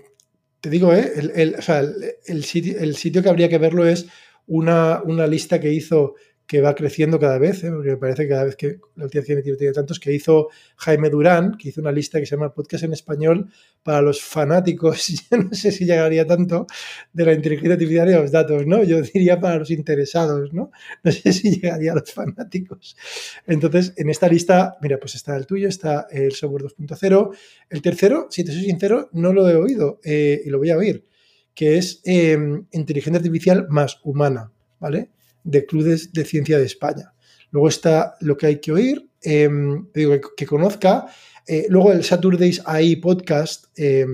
te 0.62 0.70
digo, 0.70 0.94
el, 0.94 1.32
el, 1.36 2.44
sitio, 2.44 2.80
el, 2.80 2.96
sitio, 2.96 3.24
que 3.24 3.30
habría 3.30 3.50
que 3.50 3.58
verlo 3.58 3.86
es 3.86 4.08
una, 4.48 5.02
una 5.04 5.28
lista 5.28 5.60
que 5.60 5.74
hizo 5.74 6.16
que 6.50 6.62
va 6.62 6.74
creciendo 6.74 7.20
cada 7.20 7.38
vez, 7.38 7.64
¿eh? 7.64 7.70
porque 7.70 7.92
me 7.92 7.98
parece 7.98 8.24
que 8.24 8.30
cada 8.30 8.44
vez 8.44 8.56
que 8.56 8.80
la 8.96 9.04
última 9.04 9.24
que 9.24 9.36
tiene 9.56 9.72
tantos, 9.72 10.00
que 10.00 10.12
hizo 10.12 10.50
Jaime 10.78 11.12
Durán, 11.12 11.56
que 11.56 11.70
hizo 11.70 11.80
una 11.80 11.92
lista 11.92 12.20
que 12.20 12.26
se 12.26 12.36
llama 12.36 12.56
Podcast 12.56 12.86
en 12.86 12.92
Español 12.92 13.52
para 13.84 14.02
los 14.02 14.24
fanáticos, 14.24 15.10
yo 15.30 15.38
no 15.38 15.54
sé 15.54 15.72
si 15.72 15.86
llegaría 15.86 16.26
tanto, 16.26 16.66
de 17.14 17.26
la 17.26 17.34
inteligencia 17.34 17.74
artificial 17.74 18.10
y 18.10 18.14
los 18.14 18.32
datos, 18.32 18.66
¿no? 18.66 18.84
Yo 18.84 19.00
diría 19.00 19.40
para 19.40 19.58
los 19.58 19.70
interesados, 19.70 20.52
¿no? 20.52 20.72
No 21.04 21.12
sé 21.12 21.34
si 21.34 21.52
llegaría 21.52 21.92
a 21.92 21.96
los 21.98 22.12
fanáticos. 22.12 22.98
Entonces, 23.46 23.94
en 23.96 24.10
esta 24.10 24.28
lista, 24.28 24.76
mira, 24.82 24.98
pues 25.00 25.14
está 25.14 25.38
el 25.38 25.46
tuyo, 25.46 25.68
está 25.68 26.08
el 26.10 26.32
software 26.32 26.64
2.0. 26.64 27.30
El 27.70 27.82
tercero, 27.84 28.26
si 28.32 28.44
te 28.44 28.52
soy 28.54 28.64
sincero, 28.64 29.08
no 29.14 29.34
lo 29.34 29.48
he 29.48 29.56
oído 29.56 30.00
eh, 30.04 30.42
y 30.44 30.50
lo 30.50 30.58
voy 30.58 30.72
a 30.72 30.78
oír, 30.78 31.06
que 31.54 31.78
es 31.78 32.02
em, 32.06 32.66
inteligencia 32.72 33.20
artificial 33.20 33.68
más 33.70 34.00
humana, 34.04 34.52
¿vale? 34.80 35.12
De 35.50 35.66
Clubes 35.66 36.14
de 36.14 36.26
Ciencia 36.26 36.58
de 36.58 36.66
España. 36.66 37.14
Luego 37.52 37.68
está 37.68 38.16
lo 38.22 38.38
que 38.38 38.46
hay 38.46 38.60
que 38.60 38.72
oír, 38.72 39.10
em, 39.22 39.88
digo, 39.94 40.16
que, 40.38 40.46
conozca. 40.46 41.08
Eh, 41.48 41.66
luego 41.70 41.92
el 41.92 42.04
Saturdays 42.04 42.62
AI 42.66 42.98
podcast. 42.98 43.66
Eh, 43.76 44.06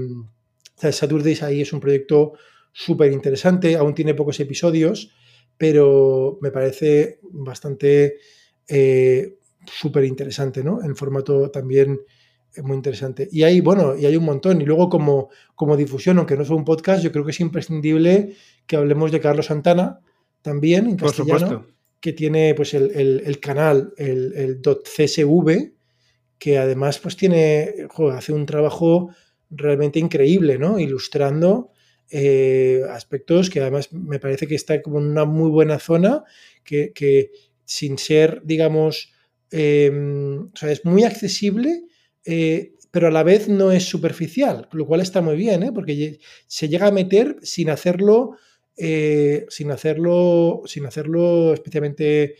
el 0.82 0.94
Saturdays 0.94 1.44
AI 1.44 1.62
es 1.62 1.74
un 1.74 1.80
proyecto 1.80 2.34
súper 2.72 3.12
interesante, 3.12 3.76
aún 3.76 3.94
tiene 3.94 4.14
pocos 4.14 4.40
episodios, 4.40 5.12
pero 5.58 6.38
me 6.42 6.52
parece 6.52 7.20
bastante 7.24 8.18
eh, 8.68 9.38
súper 9.66 10.06
interesante, 10.06 10.64
¿no? 10.64 10.82
En 10.84 10.96
formato 10.96 11.52
también 11.52 12.00
muy 12.64 12.76
interesante. 12.78 13.28
Y 13.32 13.44
hay, 13.44 13.60
bueno, 13.60 13.98
y 13.98 14.06
hay 14.06 14.16
un 14.16 14.24
montón. 14.24 14.62
Y 14.62 14.66
luego 14.66 14.90
como, 14.90 15.30
como 15.56 15.76
difusión, 15.76 16.18
aunque 16.18 16.38
no 16.38 16.44
es 16.44 16.50
un 16.50 16.64
podcast, 16.64 17.04
yo 17.04 17.12
creo 17.12 17.26
que 17.26 17.32
es 17.32 17.40
imprescindible 17.42 18.36
que 18.66 18.78
hablemos 18.78 19.12
de 19.12 19.20
Carlos 19.20 19.48
Santana 19.48 20.00
también 20.46 20.86
en 20.86 20.96
castellano, 20.96 21.66
que 22.00 22.14
tiene 22.14 22.54
pues 22.54 22.76
el, 22.76 23.40
canal, 23.42 23.94
el, 23.98 24.32
el 24.36 24.62
.csv, 24.62 25.74
que 26.38 26.60
además 26.60 27.00
pues 27.00 27.18
tiene, 27.18 27.88
hace 28.14 28.32
un 28.32 28.46
trabajo 28.46 29.10
realmente 29.50 29.98
increíble, 29.98 30.60
¿no? 30.60 30.78
Ilustrando 30.78 31.72
eh, 32.12 32.84
aspectos 32.92 33.50
que 33.50 33.60
además 33.60 33.92
me 33.92 34.20
parece 34.20 34.46
que 34.46 34.54
está 34.54 34.84
como 34.84 35.00
en 35.00 35.06
una 35.06 35.26
muy 35.26 35.50
buena 35.50 35.80
zona, 35.80 36.24
que, 36.64 37.32
sin 37.66 37.98
ser, 37.98 38.42
digamos, 38.44 39.12
em, 39.50 40.52
o 40.54 40.56
sea, 40.56 40.72
es 40.72 40.86
muy 40.86 41.06
accesible, 41.06 41.86
eh, 42.24 42.74
pero 42.92 43.08
a 43.08 43.12
la 43.12 43.24
vez 43.24 43.50
no 43.50 43.72
es 43.72 43.86
superficial, 43.86 44.70
lo 44.72 44.86
cual 44.86 45.02
está 45.02 45.22
muy 45.22 45.36
bien, 45.36 45.64
¿eh? 45.64 45.72
porque 45.74 46.20
se 46.46 46.70
llega 46.70 46.86
a 46.86 46.92
meter 46.92 47.38
sin 47.42 47.72
hacerlo, 47.72 48.38
sin 48.78 49.72
hacerlo, 49.72 50.62
sin 50.66 50.86
hacerlo 50.86 51.54
especialmente 51.54 52.36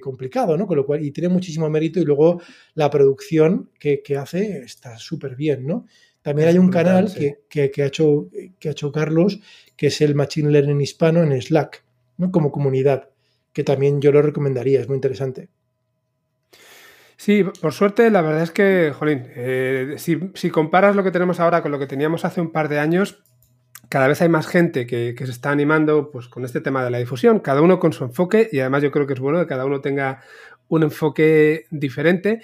complicado, 0.00 0.56
¿no? 0.56 0.66
Con 0.66 0.76
lo 0.76 0.86
cual, 0.86 1.04
y 1.04 1.10
tiene 1.10 1.28
muchísimo 1.28 1.68
mérito 1.68 1.98
y 2.00 2.04
luego 2.04 2.40
la 2.74 2.88
producción 2.90 3.70
que, 3.78 4.02
que 4.02 4.16
hace 4.16 4.58
está 4.58 4.96
súper 4.98 5.34
bien, 5.34 5.66
¿no? 5.66 5.86
También 6.22 6.48
hay 6.48 6.58
un 6.58 6.70
canal 6.70 7.12
que, 7.12 7.82
ha 7.82 7.86
hecho, 7.86 8.28
que 8.60 8.68
ha 8.68 8.72
hecho 8.72 8.92
Carlos, 8.92 9.40
que 9.76 9.88
es 9.88 10.00
el 10.00 10.14
Machine 10.14 10.50
Learning 10.50 10.80
Hispano 10.80 11.22
en 11.22 11.40
Slack, 11.40 11.84
¿no? 12.16 12.30
como 12.30 12.52
comunidad, 12.52 13.10
que 13.52 13.64
también 13.64 14.00
yo 14.00 14.12
lo 14.12 14.22
recomendaría, 14.22 14.80
es 14.80 14.88
muy 14.88 14.94
interesante. 14.94 15.48
Sí, 17.16 17.44
por 17.60 17.72
suerte, 17.72 18.10
la 18.10 18.22
verdad 18.22 18.42
es 18.42 18.52
que, 18.52 18.92
jolín, 18.96 19.26
eh, 19.34 19.96
si, 19.98 20.50
comparas 20.50 20.96
lo 20.96 21.02
que 21.02 21.10
tenemos 21.10 21.40
ahora 21.40 21.62
con 21.62 21.72
lo 21.72 21.78
que 21.78 21.86
teníamos 21.86 22.24
hace 22.24 22.40
un 22.40 22.52
par 22.52 22.68
de 22.68 22.78
años, 22.78 23.22
cada 23.92 24.08
vez 24.08 24.22
hay 24.22 24.30
más 24.30 24.46
gente 24.46 24.86
que, 24.86 25.14
se 25.18 25.30
está 25.30 25.50
animando 25.50 26.10
pues, 26.10 26.26
con 26.26 26.46
este 26.46 26.62
tema 26.62 26.82
de 26.82 26.90
la 26.90 26.96
difusión, 26.96 27.40
cada 27.40 27.60
uno 27.60 27.78
con 27.78 27.92
su 27.92 28.04
enfoque, 28.04 28.48
y 28.50 28.60
además 28.60 28.82
yo 28.82 28.90
creo 28.90 29.06
que 29.06 29.12
es 29.12 29.20
bueno 29.20 29.38
que 29.40 29.46
cada 29.46 29.66
uno 29.66 29.82
tenga 29.82 30.22
un 30.68 30.82
enfoque 30.82 31.66
diferente. 31.70 32.40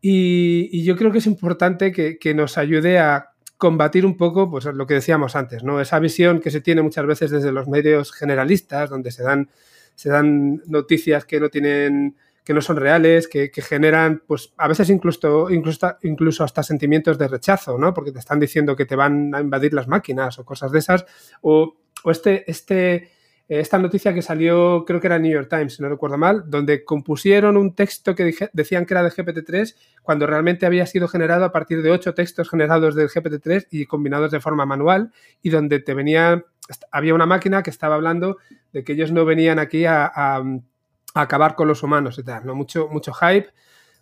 Y, 0.00 0.82
yo 0.82 0.96
creo 0.96 1.12
que 1.12 1.18
es 1.18 1.26
importante 1.28 1.92
que, 1.92 2.34
nos 2.34 2.58
ayude 2.58 2.98
a 2.98 3.30
combatir 3.58 4.04
un 4.04 4.16
poco 4.16 4.50
pues, 4.50 4.64
lo 4.64 4.88
que 4.88 4.94
decíamos 4.94 5.36
antes, 5.36 5.62
¿no? 5.62 5.80
Esa 5.80 6.00
visión 6.00 6.40
que 6.40 6.50
se 6.50 6.60
tiene 6.60 6.82
muchas 6.82 7.06
veces 7.06 7.30
desde 7.30 7.52
los 7.52 7.68
medios 7.68 8.10
generalistas, 8.10 8.90
donde 8.90 9.12
se 9.12 9.22
dan, 9.22 9.50
se 9.94 10.08
dan 10.08 10.62
noticias 10.66 11.24
que 11.26 11.38
no 11.38 11.48
tienen 11.48 12.16
que 12.48 12.54
no 12.54 12.62
son 12.62 12.78
reales, 12.78 13.28
que, 13.28 13.50
generan, 13.56 14.22
pues 14.26 14.54
a 14.56 14.68
veces 14.68 14.88
incluso, 14.88 15.50
incluso, 15.50 15.98
incluso 16.02 16.44
hasta 16.44 16.62
sentimientos 16.62 17.18
de 17.18 17.28
rechazo, 17.28 17.76
¿no? 17.76 17.92
Porque 17.92 18.10
te 18.10 18.20
están 18.20 18.40
diciendo 18.40 18.74
que 18.74 18.86
te 18.86 18.96
van 18.96 19.34
a 19.34 19.42
invadir 19.42 19.74
las 19.74 19.86
máquinas 19.86 20.38
o 20.38 20.46
cosas 20.46 20.72
de 20.72 20.78
esas. 20.78 21.04
O, 21.42 21.76
o 22.04 22.10
este, 22.10 22.50
este, 22.50 22.94
eh, 22.94 23.10
esta 23.60 23.78
noticia 23.78 24.14
que 24.14 24.22
salió, 24.22 24.86
creo 24.86 24.98
que 24.98 25.08
era 25.08 25.18
New 25.18 25.30
York 25.30 25.50
Times, 25.50 25.74
si 25.74 25.82
no 25.82 25.90
recuerdo 25.90 26.16
mal, 26.16 26.44
donde 26.46 26.84
compusieron 26.84 27.58
un 27.58 27.74
texto 27.74 28.14
que 28.14 28.34
decían 28.54 28.86
que 28.86 28.94
era 28.94 29.02
de 29.02 29.10
GPT-3 29.10 29.74
cuando 30.00 30.26
realmente 30.26 30.64
había 30.64 30.86
sido 30.86 31.06
generado 31.06 31.44
a 31.44 31.52
partir 31.52 31.82
de 31.82 31.90
ocho 31.90 32.14
textos 32.14 32.48
generados 32.48 32.94
del 32.94 33.10
GPT-3 33.10 33.66
y 33.70 33.84
combinados 33.84 34.30
de 34.30 34.40
forma 34.40 34.64
manual 34.64 35.12
y 35.42 35.50
donde 35.50 35.80
te 35.80 35.92
venía, 35.92 36.46
había 36.92 37.12
una 37.12 37.26
máquina 37.26 37.62
que 37.62 37.68
estaba 37.68 37.96
hablando 37.96 38.38
de 38.72 38.84
que 38.84 38.94
ellos 38.94 39.12
no 39.12 39.26
venían 39.26 39.58
aquí 39.58 39.84
a, 39.84 40.42
acabar 41.22 41.54
con 41.54 41.68
los 41.68 41.82
humanos 41.82 42.18
y 42.18 42.24
tal, 42.24 42.46
¿no? 42.46 42.54
Mucho, 42.54 42.88
mucho 42.88 43.12
hype, 43.12 43.48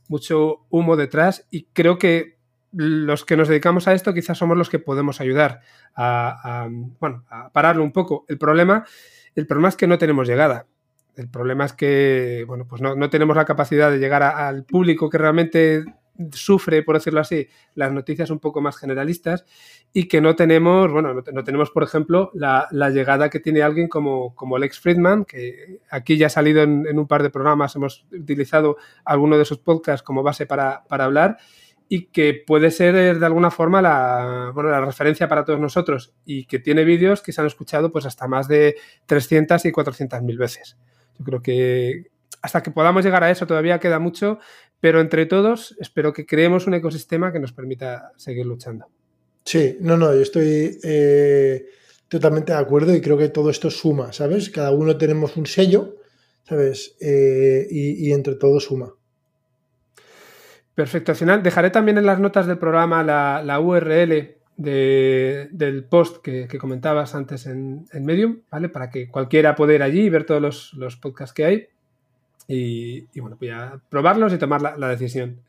mucho 0.09 0.67
humo 0.71 0.97
detrás 0.97 1.47
y 1.51 1.65
creo 1.73 1.99
que 1.99 2.37
los 2.73 3.25
que 3.25 3.37
nos 3.37 3.49
dedicamos 3.49 3.89
a 3.89 3.95
esto 3.95 4.13
quizás 4.13 4.37
somos 4.37 4.57
los 4.57 4.69
que 4.69 4.79
podemos 4.79 5.21
ayudar 5.21 5.61
a, 5.95 6.69
bueno, 7.01 7.25
a 7.31 7.51
pararlo 7.51 7.83
un 7.83 7.93
poco. 7.93 8.25
El 8.29 8.39
problema 8.39 8.85
el 9.37 9.47
problema 9.47 9.69
es 9.69 9.77
que 9.77 9.87
no 9.87 9.99
tenemos 9.99 10.27
llegada. 10.27 10.67
El 11.15 11.29
problema 11.29 11.67
es 11.67 11.75
que, 11.75 12.45
bueno, 12.47 12.67
pues 12.67 12.83
no, 12.83 13.11
tenemos 13.11 13.37
la 13.37 13.45
capacidad 13.45 13.91
de 13.91 13.99
llegar 13.99 14.23
al 14.23 14.65
público 14.65 15.09
que 15.09 15.19
realmente 15.19 15.85
sufre, 16.33 16.83
por 16.83 16.97
decirlo 16.97 17.21
así, 17.21 17.49
las 17.75 17.93
noticias 17.93 18.31
un 18.31 18.39
poco 18.39 18.61
más 18.61 18.77
generalistas 18.77 19.45
y 19.93 20.09
que 20.09 20.21
no 20.21 20.37
tenemos, 20.37 20.91
bueno, 20.91 21.15
no, 21.15 21.45
tenemos, 21.45 21.71
por 21.71 21.83
ejemplo, 21.83 22.31
la, 22.35 22.69
llegada 22.91 23.31
que 23.31 23.41
tiene 23.41 23.63
alguien 23.63 23.89
como, 23.89 24.35
como 24.35 24.59
Lex 24.59 24.81
Friedman, 24.81 25.25
que 25.25 25.81
aquí 25.91 26.17
ya 26.17 26.27
ha 26.27 26.31
salido 26.31 26.63
en, 26.63 26.99
un 26.99 27.07
par 27.07 27.23
de 27.23 27.31
programas, 27.31 27.77
hemos 27.77 28.07
utilizado 28.13 28.77
alguno 29.05 29.39
de 29.39 29.45
sus 29.45 29.59
podcasts 29.59 30.03
como 30.03 30.23
base 30.23 30.47
para, 30.47 30.85
para 30.89 31.05
hablar 31.05 31.39
y 31.89 32.07
que 32.07 32.43
puede 32.47 32.71
ser 32.71 32.97
eh, 32.97 33.15
de 33.15 33.27
alguna 33.27 33.51
forma 33.51 33.81
la, 33.81 34.51
bueno, 34.55 34.71
la 34.71 34.81
referencia 34.85 35.29
para 35.29 35.45
todos 35.45 35.61
nosotros 35.61 36.15
y 36.25 36.47
que 36.47 36.59
tiene 36.59 36.85
vídeos 36.85 37.23
que 37.23 37.33
se 37.33 37.41
han 37.41 37.47
escuchado 37.47 37.93
pues 37.93 38.07
hasta 38.07 38.27
más 38.27 38.49
de 38.49 38.77
300 39.07 39.65
y 39.67 39.73
400 39.73 40.23
mil 40.23 40.39
veces. 40.39 40.77
Yo 41.19 41.25
creo 41.25 41.43
que 41.43 42.07
hasta 42.43 42.63
que 42.63 42.71
podamos 42.71 43.05
llegar 43.05 43.25
a 43.25 43.31
eso 43.31 43.47
todavía 43.47 43.81
queda 43.81 43.99
mucho, 43.99 44.39
pero 44.81 45.01
entre 45.01 45.27
todos 45.27 45.77
espero 45.81 46.13
que 46.13 46.27
creemos 46.27 46.67
un 46.67 46.75
ecosistema 46.75 47.33
que 47.33 47.41
nos 47.41 47.53
permita 47.53 48.13
seguir 48.17 48.47
luchando. 48.47 48.87
Sí, 49.45 49.77
no, 49.81 49.97
no, 49.97 50.13
yo 50.15 50.23
estoy 50.23 50.79
eh, 50.83 51.67
totalmente 52.09 52.53
de 52.53 52.59
acuerdo 52.59 52.95
y 52.95 53.01
creo 53.01 53.17
que 53.17 53.29
todo 53.29 53.51
esto 53.51 53.71
suma, 53.71 54.13
¿sabes? 54.13 54.51
Cada 54.51 54.73
uno 54.73 54.97
tenemos 54.97 55.37
un 55.37 55.47
sello, 55.47 55.97
¿sabes? 56.45 56.97
Eh, 57.01 57.67
y 57.71 58.13
entre 58.13 58.35
todos 58.35 58.65
suma. 58.65 58.93
Perfecto. 60.77 61.11
Al 61.11 61.17
final 61.17 61.43
dejaré 61.43 61.71
también 61.71 61.97
en 61.97 62.05
las 62.05 62.21
notas 62.21 62.47
del 62.47 62.59
programa 62.59 63.03
la, 63.03 63.61
URL 63.61 64.37
del 64.59 65.85
post 65.89 66.19
que, 66.19 66.47
comentabas 66.59 67.15
antes 67.15 67.47
en, 67.47 67.87
Medium, 67.95 68.43
¿vale? 68.51 68.69
Para 68.69 68.91
que 68.91 69.09
cualquiera 69.09 69.55
pueda 69.55 69.73
ir 69.73 69.83
allí 69.83 70.03
y 70.03 70.11
ver 70.11 70.25
todos 70.25 70.75
los, 70.75 70.97
podcasts 70.97 71.33
que 71.33 71.45
hay. 71.47 71.69
Y, 72.49 73.21
bueno, 73.21 73.37
voy 73.39 73.51
a 73.51 73.81
probarlos 73.89 74.33
y 74.33 74.39
tomar 74.39 74.63
la, 74.63 74.89
decisión. 74.89 75.41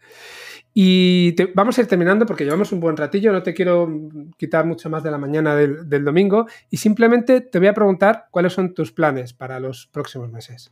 Y 0.74 1.36
vamos 1.53 1.78
a 1.78 1.82
ir 1.82 1.88
terminando 1.88 2.26
porque 2.26 2.44
llevamos 2.44 2.72
un 2.72 2.80
buen 2.80 2.98
ratillo, 2.98 3.32
no 3.32 3.41
te 3.41 3.53
quiero 3.53 3.90
quitar 4.38 4.65
mucho 4.65 4.90
más 4.90 5.03
de 5.03 5.11
la 5.11 5.18
mañana 5.18 5.56
del, 5.56 6.03
domingo 6.03 6.45
y 6.69 6.78
simplemente 6.78 7.41
te 7.41 7.57
voy 7.57 7.68
a 7.68 7.74
preguntar 7.74 8.28
cuáles 8.30 8.53
son 8.53 8.74
tus 8.74 8.91
planes 8.91 9.34
para 9.34 9.60
los 9.60 9.88
próximos 9.88 10.32
meses. 10.32 10.69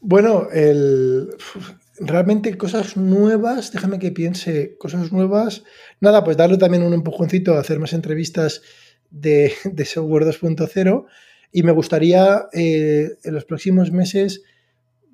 Bueno, 0.00 0.48
el, 0.52 1.30
realmente 1.98 2.56
cosas 2.58 2.96
nuevas, 2.96 3.72
déjame 3.72 3.98
que 3.98 4.12
piense, 4.12 4.76
cosas 4.76 5.12
nuevas. 5.12 5.64
Nada, 6.00 6.24
pues 6.24 6.36
darle 6.36 6.58
también 6.58 6.82
un 6.82 6.92
empujoncito 6.92 7.54
a 7.54 7.60
hacer 7.60 7.78
más 7.78 7.92
entrevistas 7.92 8.60
de, 9.10 9.52
Software 9.84 10.24
2.0 10.24 11.06
y 11.52 11.62
me 11.62 11.72
gustaría, 11.72 12.46
eh, 12.52 13.12
en 13.22 13.34
los 13.34 13.44
próximos 13.44 13.92
meses, 13.92 14.42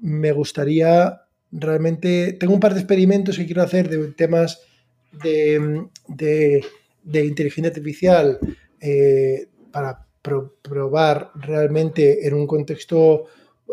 me 0.00 0.32
gustaría 0.32 1.22
realmente, 1.52 2.34
tengo 2.34 2.54
un 2.54 2.60
par 2.60 2.74
de 2.74 2.80
experimentos 2.80 3.36
que 3.36 3.46
quiero 3.46 3.62
hacer 3.62 3.88
de 3.88 4.12
temas 4.12 4.62
de, 5.12 6.62
inteligencia 7.04 7.68
artificial 7.68 8.38
eh, 8.80 9.48
para 9.72 10.06
probar 10.22 11.30
realmente 11.34 12.26
en 12.26 12.34
un 12.34 12.46
contexto 12.46 13.26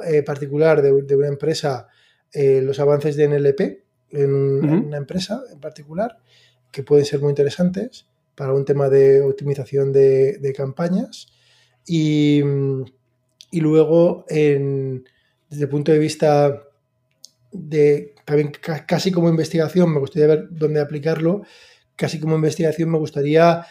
eh, 0.05 0.23
particular 0.23 0.81
de, 0.81 1.15
una 1.15 1.27
empresa 1.27 1.87
eh, 2.33 2.61
los 2.61 2.79
avances 2.79 3.15
de 3.15 3.27
NLP 3.27 3.61
en, 4.11 4.33
una 4.33 4.97
empresa 4.97 5.43
en 5.51 5.59
particular, 5.59 6.17
que 6.71 6.83
pueden 6.83 7.05
ser 7.05 7.19
muy 7.19 7.29
interesantes 7.29 8.05
para 8.35 8.53
un 8.53 8.65
tema 8.65 8.89
de 8.89 9.21
optimización 9.21 9.91
de, 9.91 10.53
campañas. 10.55 11.27
Y, 11.85 12.41
luego, 13.51 14.25
desde 15.49 15.63
el 15.63 15.69
punto 15.69 15.91
de 15.91 15.99
vista 15.99 16.63
de 17.51 18.13
también 18.25 18.51
casi 18.85 19.11
como 19.11 19.29
investigación, 19.29 19.93
me 19.93 19.99
gustaría 19.99 20.27
ver 20.27 20.47
dónde 20.51 20.81
aplicarlo. 20.81 21.43
Casi 21.95 22.19
como 22.19 22.35
investigación 22.35 22.89
me 22.89 22.97
gustaría, 22.97 23.65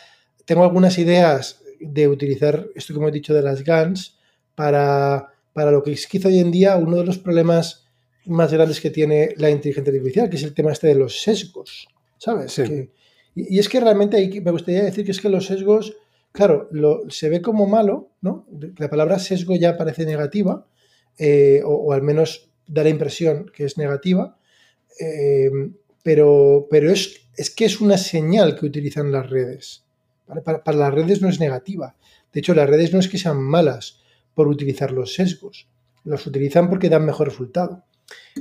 tengo 0.44 0.65
algunas 0.65 0.98
ideas 0.98 1.62
de 1.78 2.09
utilizar 2.09 2.66
esto 2.74 2.94
que 2.94 3.01
hemos 3.01 3.12
dicho 3.12 3.35
de 3.35 3.43
las 3.43 3.62
GANs 3.62 4.19
para, 4.55 5.28
para 5.53 5.70
lo 5.70 5.82
que 5.82 5.93
es 5.93 6.07
quizá 6.07 6.28
hoy 6.28 6.39
en 6.39 6.51
día 6.51 6.77
uno 6.77 6.97
de 6.97 7.05
los 7.05 7.19
problemas 7.19 7.86
más 8.24 8.53
grandes 8.53 8.81
que 8.81 8.90
tiene 8.90 9.35
la 9.36 9.51
inteligencia 9.51 9.93
artificial, 9.93 10.31
que 10.31 10.36
es 10.36 10.43
el 10.43 10.55
tema 10.55 10.73
este 10.73 10.89
de 10.89 10.97
los 10.97 11.20
sesgos, 11.20 11.89
¿sabes? 12.19 12.59
y, 13.35 13.59
es 13.59 13.69
que 13.69 13.81
realmente 13.81 14.16
hay, 14.16 14.40
me 14.40 14.51
gustaría 14.51 14.82
decir 14.82 15.05
que 15.05 15.12
es 15.12 15.20
que 15.20 15.28
los 15.28 15.47
sesgos, 15.47 15.97
claro, 16.32 16.69
lo, 16.73 17.09
se 17.09 17.28
ve 17.28 17.40
como 17.40 17.66
malo, 17.66 18.11
¿no? 18.23 18.47
La 18.78 18.90
palabra 18.90 19.19
sesgo 19.19 19.55
ya 19.55 19.77
parece 19.77 20.05
negativa, 20.05 20.66
eh, 21.18 21.62
o, 21.64 21.93
al 21.93 22.02
menos 22.02 22.51
da 22.66 22.82
la 22.82 22.90
impresión 22.90 23.51
que 23.55 23.64
es 23.64 23.78
negativa, 23.78 24.38
eh, 25.01 25.51
pero, 26.02 26.66
pero 26.70 26.90
es, 26.90 27.28
es, 27.36 27.51
que 27.51 27.64
es 27.64 27.80
una 27.80 27.98
señal 27.98 28.59
que 28.59 28.66
utilizan 28.66 29.12
las 29.12 29.28
redes. 29.28 29.84
Para, 30.44 30.76
las 30.76 30.94
redes 30.94 31.22
no 31.22 31.28
es 31.28 31.40
negativa. 31.40 31.97
De 32.32 32.40
hecho, 32.40 32.55
las 32.55 32.68
redes 32.68 32.93
no 32.93 32.98
es 32.98 33.09
que 33.09 33.18
sean 33.18 33.40
malas, 33.40 34.01
por 34.34 34.48
utilizar 34.48 34.93
los 34.93 35.14
sesgos. 35.14 35.66
Los 36.05 36.26
utilizan 36.26 36.68
porque 36.68 36.90
dan 36.90 37.06
mejor 37.06 37.28
resultado. 37.28 37.84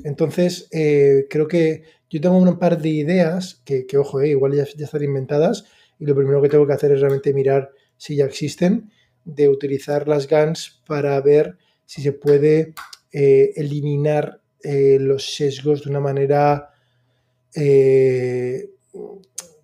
Entonces, 0.03 0.67
eh, 0.71 1.25
creo 1.29 1.47
que 1.47 1.83
yo 2.09 2.21
tengo 2.21 2.37
un 2.37 2.59
par 2.59 2.81
de 2.81 2.89
ideas 2.89 3.61
que, 3.65 3.87
ojo, 3.97 4.21
igual 4.21 4.53
ya, 4.53 4.65
ya, 4.75 4.85
están 4.85 5.03
inventadas 5.03 5.65
y 5.97 6.05
lo 6.05 6.15
primero 6.15 6.41
que 6.41 6.49
tengo 6.49 6.67
que 6.67 6.73
hacer 6.73 6.91
es 6.91 6.99
realmente 6.99 7.33
mirar 7.33 7.71
si 7.97 8.17
ya 8.17 8.25
existen, 8.25 8.91
de 9.23 9.49
utilizar 9.49 10.07
las 10.07 10.27
GANs 10.27 10.81
para 10.85 11.19
ver 11.21 11.57
si 11.85 12.01
se 12.01 12.13
puede 12.13 12.73
eh, 13.11 13.53
eliminar 13.55 14.41
los 14.63 15.35
sesgos 15.35 15.83
de 15.83 15.91
una 15.91 15.99
manera 15.99 16.71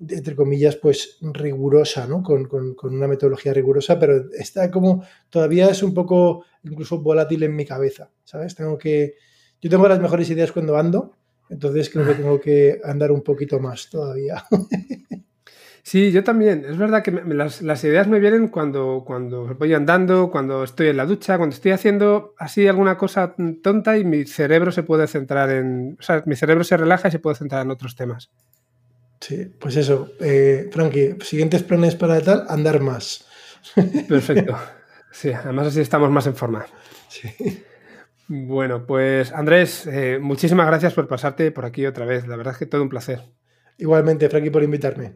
entre 0.09 0.35
comillas, 0.35 0.75
pues 0.75 1.17
rigurosa, 1.21 2.07
¿no? 2.07 2.23
Con, 2.23 2.47
una 2.83 3.07
metodología 3.07 3.53
rigurosa, 3.53 3.99
pero 3.99 4.31
está 4.33 4.71
como, 4.71 5.03
todavía 5.29 5.69
es 5.69 5.83
un 5.83 5.93
poco 5.93 6.45
incluso 6.63 6.99
volátil 6.99 7.43
en 7.43 7.55
mi 7.55 7.65
cabeza, 7.65 8.09
¿sabes? 8.23 8.55
Tengo 8.55 8.77
que, 8.77 9.15
yo 9.61 9.69
tengo 9.69 9.87
las 9.87 9.99
mejores 9.99 10.29
ideas 10.29 10.51
cuando 10.51 10.77
ando, 10.77 11.13
entonces 11.49 11.89
creo 11.89 12.07
que 12.07 12.15
tengo 12.15 12.39
que 12.39 12.79
andar 12.83 13.11
un 13.11 13.21
poquito 13.21 13.59
más 13.59 13.89
todavía. 13.89 14.43
Sí, 15.83 16.11
yo 16.11 16.23
también. 16.23 16.65
Es 16.67 16.77
verdad 16.77 17.03
que 17.03 17.11
las, 17.11 17.83
ideas 17.83 18.07
me 18.07 18.19
vienen 18.19 18.49
cuando, 18.49 19.03
cuando 19.05 19.55
voy 19.55 19.73
andando, 19.73 20.29
cuando 20.29 20.63
estoy 20.63 20.87
en 20.87 20.97
la 20.97 21.05
ducha, 21.05 21.37
cuando 21.37 21.55
estoy 21.55 21.71
haciendo 21.71 22.35
así 22.37 22.67
alguna 22.67 22.97
cosa 22.97 23.35
tonta 23.63 23.97
y 23.97 24.05
mi 24.05 24.25
cerebro 24.25 24.71
se 24.71 24.83
puede 24.83 25.07
centrar 25.07 25.49
en. 25.49 25.97
O 25.99 26.03
sea, 26.03 26.23
mi 26.25 26.35
cerebro 26.35 26.63
se 26.63 26.77
relaja 26.77 27.07
y 27.07 27.11
se 27.11 27.19
puede 27.19 27.35
centrar 27.35 27.65
en 27.65 27.71
otros 27.71 27.95
temas. 27.95 28.29
Sí, 29.19 29.45
pues 29.59 29.75
eso, 29.75 30.09
eh, 30.19 30.69
Frankie, 30.71 31.15
siguientes 31.21 31.63
planes 31.63 31.95
para 31.95 32.21
tal, 32.21 32.45
andar 32.47 32.79
más. 32.79 33.25
Perfecto. 34.07 34.57
Sí, 35.11 35.31
además 35.31 35.67
así 35.67 35.81
estamos 35.81 36.09
más 36.09 36.25
en 36.27 36.35
forma. 36.35 36.65
Sí. 37.07 37.63
Bueno, 38.27 38.85
pues 38.85 39.31
Andrés, 39.31 39.85
eh, 39.87 40.17
muchísimas 40.21 40.65
gracias 40.65 40.93
por 40.93 41.07
pasarte 41.07 41.51
por 41.51 41.65
aquí 41.65 41.85
otra 41.85 42.05
vez. 42.05 42.27
La 42.27 42.35
verdad 42.35 42.53
es 42.53 42.59
que 42.59 42.65
todo 42.65 42.81
un 42.81 42.89
placer. 42.89 43.21
Igualmente, 43.77 44.29
Frankie, 44.29 44.49
por 44.49 44.63
invitarme. 44.63 45.13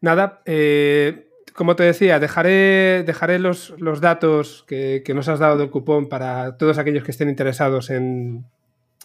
Nada, 0.00 0.42
eh, 0.46 1.28
como 1.54 1.76
te 1.76 1.82
decía, 1.82 2.18
dejaré, 2.18 3.02
dejaré 3.04 3.38
los, 3.38 3.74
los 3.78 4.00
datos 4.00 4.64
que, 4.66 5.02
que, 5.04 5.14
nos 5.14 5.28
has 5.28 5.38
dado 5.38 5.58
del 5.58 5.70
cupón 5.70 6.08
para 6.08 6.56
todos 6.56 6.78
aquellos 6.78 7.04
que 7.04 7.10
estén 7.10 7.28
interesados 7.28 7.90
en, 7.90 8.46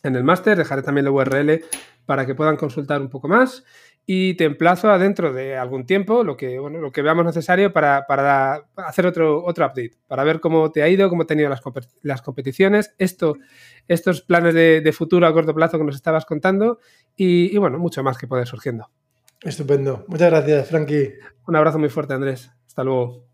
en 0.04 0.16
el 0.16 0.24
máster. 0.24 0.58
Dejaré 0.58 0.82
también 0.82 1.06
la 1.06 1.12
URL 1.12 1.64
para 2.06 2.26
que 2.26 2.36
puedan 2.36 2.56
consultar 2.56 3.02
un 3.02 3.10
poco 3.10 3.28
más 3.28 3.64
y 4.08 4.36
te 4.36 4.44
emplazo 4.44 4.92
a 4.92 5.00
dentro 5.00 5.34
de 5.34 5.58
algún 5.58 5.86
tiempo, 5.86 6.24
lo 6.24 6.38
que, 6.38 6.60
bueno, 6.60 6.80
lo 6.80 6.92
que 6.92 7.02
veamos 7.02 7.26
necesario 7.26 7.74
para, 7.74 8.06
hacer 8.76 9.08
otro, 9.08 9.44
otro 9.44 9.66
update, 9.66 9.98
para 10.08 10.24
ver 10.24 10.40
cómo 10.40 10.72
te 10.72 10.84
ha 10.84 10.90
ido, 10.90 11.10
cómo 11.10 11.24
han 11.24 11.28
tenido 11.28 11.50
las, 11.50 11.62
las 12.04 12.22
competiciones, 12.22 12.94
esto, 13.00 13.38
estos 13.88 14.22
planes 14.22 14.54
de, 14.54 14.94
futuro 14.94 15.26
a 15.26 15.34
corto 15.34 15.56
plazo 15.56 15.80
que 15.80 15.84
nos 15.84 15.96
estabas 15.96 16.26
contando 16.26 16.80
y, 17.16 17.54
y 17.54 17.58
bueno, 17.58 17.80
mucho 17.80 18.04
más 18.04 18.18
que 18.18 18.28
puede 18.28 18.46
surgiendo. 18.46 18.90
Estupendo. 19.42 20.06
Muchas 20.08 20.32
gracias, 20.32 20.70
Frankie. 20.70 21.14
Un 21.48 21.56
abrazo 21.56 21.80
muy 21.80 21.90
fuerte, 21.90 22.14
Andrés. 22.14 22.52
Hasta 22.68 22.84
luego. 22.84 23.26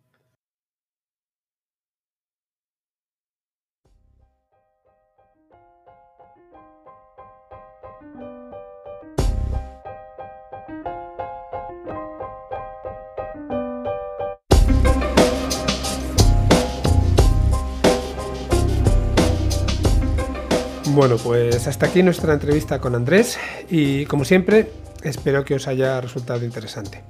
Bueno, 20.94 21.16
pues 21.18 21.68
hasta 21.68 21.86
aquí 21.86 22.04
nuestra 22.04 22.34
entrevista 22.34 22.80
con 22.80 22.96
Andrés 22.96 23.40
y 23.70 24.06
como 24.06 24.26
siempre 24.26 24.70
espero 25.04 25.44
que 25.44 25.56
os 25.56 25.68
haya 25.68 26.00
resultado 26.02 26.46
interesante. 26.46 27.04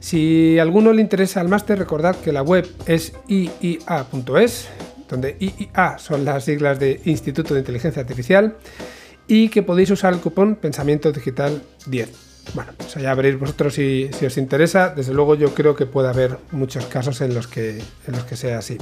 Si 0.00 0.58
a 0.58 0.62
alguno 0.62 0.92
le 0.92 1.02
interesa 1.02 1.40
el 1.40 1.48
máster, 1.48 1.78
recordad 1.78 2.16
que 2.16 2.32
la 2.32 2.42
web 2.42 2.66
es 2.86 3.12
iia.es, 3.28 4.68
donde 5.08 5.36
IIA 5.38 5.98
son 5.98 6.24
las 6.24 6.44
siglas 6.44 6.78
de 6.78 7.00
Instituto 7.04 7.52
de 7.52 7.60
Inteligencia 7.60 8.00
Artificial, 8.00 8.56
y 9.28 9.48
que 9.50 9.62
podéis 9.62 9.90
usar 9.90 10.14
el 10.14 10.20
cupón 10.20 10.56
Pensamiento 10.56 11.12
Digital 11.12 11.62
10. 11.86 12.30
Bueno, 12.54 12.72
pues 12.76 12.96
allá 12.96 13.14
veréis 13.14 13.38
vosotros 13.38 13.74
si, 13.74 14.10
os 14.24 14.36
interesa. 14.38 14.88
Desde 14.88 15.12
luego 15.12 15.34
yo 15.34 15.54
creo 15.54 15.76
que 15.76 15.86
puede 15.86 16.08
haber 16.08 16.38
muchos 16.50 16.86
casos 16.86 17.20
en 17.20 17.34
los 17.34 17.46
que, 17.46 17.78
en 17.78 18.14
los 18.14 18.24
que 18.24 18.36
sea 18.36 18.58
así. 18.58 18.78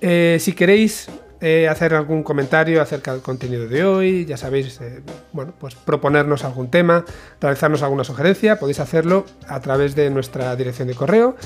Eh, 0.00 0.36
si 0.40 0.52
queréis 0.52 1.08
eh, 1.40 1.68
hacer 1.68 1.94
algún 1.94 2.24
comentario 2.24 2.82
acerca 2.82 3.12
del 3.12 3.22
contenido 3.22 3.68
de 3.68 3.84
hoy, 3.84 4.26
ya 4.26 4.36
sabéis, 4.36 4.80
eh, 4.80 5.02
bueno, 5.32 5.54
pues 5.56 5.76
proponernos 5.76 6.42
algún 6.42 6.68
tema, 6.68 7.04
realizarnos 7.40 7.84
alguna 7.84 8.02
sugerencia, 8.02 8.58
podéis 8.58 8.80
hacerlo 8.80 9.24
a 9.46 9.60
través 9.60 9.94
de 9.94 10.10
nuestra 10.10 10.56
dirección 10.56 10.88
de 10.88 10.96
correo, 10.96 11.36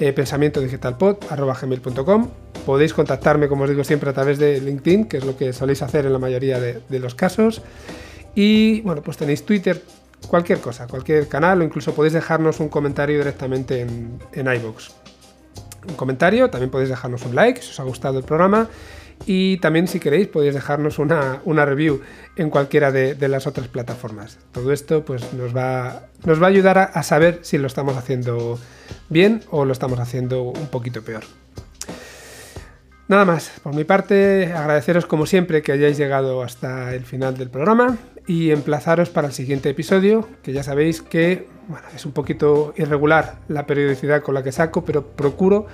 eh, 0.00 0.14
pensamientodigitalpod.com. 0.14 2.30
Podéis 2.64 2.94
contactarme, 2.94 3.48
como 3.48 3.64
os 3.64 3.70
digo 3.70 3.84
siempre, 3.84 4.08
a 4.08 4.14
través 4.14 4.38
de 4.38 4.58
LinkedIn, 4.58 5.04
que 5.04 5.18
es 5.18 5.26
lo 5.26 5.36
que 5.36 5.52
soléis 5.52 5.82
hacer 5.82 6.06
en 6.06 6.14
la 6.14 6.18
mayoría 6.18 6.58
de, 6.58 6.80
los 6.98 7.14
casos. 7.14 7.60
Y 8.34 8.80
bueno, 8.82 9.02
pues 9.02 9.18
tenéis 9.18 9.44
Twitter, 9.44 9.82
cualquier 10.28 10.60
cosa, 10.60 10.86
cualquier 10.86 11.28
canal, 11.28 11.60
o 11.60 11.64
incluso 11.64 11.94
podéis 11.94 12.14
dejarnos 12.14 12.58
un 12.58 12.70
comentario 12.70 13.18
directamente 13.18 13.82
en, 13.82 14.18
en 14.32 14.46
iVoox. 14.46 14.92
Un 15.88 15.94
comentario, 15.94 16.48
también 16.48 16.70
podéis 16.70 16.88
dejarnos 16.88 17.26
un 17.26 17.34
like 17.34 17.60
si 17.60 17.68
os 17.68 17.78
ha 17.80 17.82
gustado 17.82 18.18
el 18.18 18.24
programa 18.24 18.70
y 19.26 19.58
también 19.58 19.88
si 19.88 20.00
queréis 20.00 20.28
podéis 20.28 20.54
dejarnos 20.54 20.98
una, 20.98 21.40
review 21.44 22.00
en 22.36 22.50
cualquiera 22.50 22.90
de, 22.90 23.28
las 23.28 23.46
otras 23.46 23.68
plataformas. 23.68 24.38
Todo 24.52 24.72
esto 24.72 25.04
pues, 25.04 25.32
nos, 25.34 25.56
va, 25.56 26.08
nos 26.24 26.40
va 26.40 26.46
a 26.46 26.50
ayudar 26.50 26.78
a, 26.78 27.02
saber 27.02 27.40
si 27.42 27.58
lo 27.58 27.66
estamos 27.66 27.96
haciendo 27.96 28.58
bien 29.08 29.42
o 29.50 29.64
lo 29.64 29.72
estamos 29.72 29.98
haciendo 30.00 30.42
un 30.42 30.66
poquito 30.68 31.02
peor. 31.02 31.22
Nada 33.08 33.24
más, 33.24 33.52
por 33.62 33.74
mi 33.74 33.84
parte 33.84 34.52
agradeceros 34.54 35.06
como 35.06 35.26
siempre 35.26 35.60
que 35.60 35.72
hayáis 35.72 35.98
llegado 35.98 36.42
hasta 36.42 36.94
el 36.94 37.04
final 37.04 37.36
del 37.36 37.50
programa 37.50 37.98
y 38.26 38.50
emplazaros 38.50 39.10
para 39.10 39.26
el 39.26 39.34
siguiente 39.34 39.68
episodio, 39.68 40.28
que 40.42 40.52
ya 40.52 40.62
sabéis 40.62 41.02
que 41.02 41.46
es 41.94 42.06
un 42.06 42.12
poquito 42.12 42.72
irregular 42.76 43.38
la 43.48 43.66
periodicidad 43.66 44.22
con 44.22 44.34
la 44.34 44.42
que 44.42 44.52
saco, 44.52 44.84
pero 44.84 45.06
procuro 45.06 45.66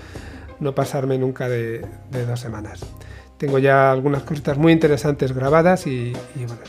no 0.58 0.74
pasarme 0.74 1.16
nunca 1.18 1.48
de 1.48 1.86
dos 2.10 2.40
semanas. 2.40 2.80
Tengo 3.38 3.58
ya 3.58 3.92
algunas 3.92 4.24
cositas 4.24 4.58
muy 4.58 4.72
interesantes 4.72 5.32
grabadas 5.32 5.86
y, 5.86 6.12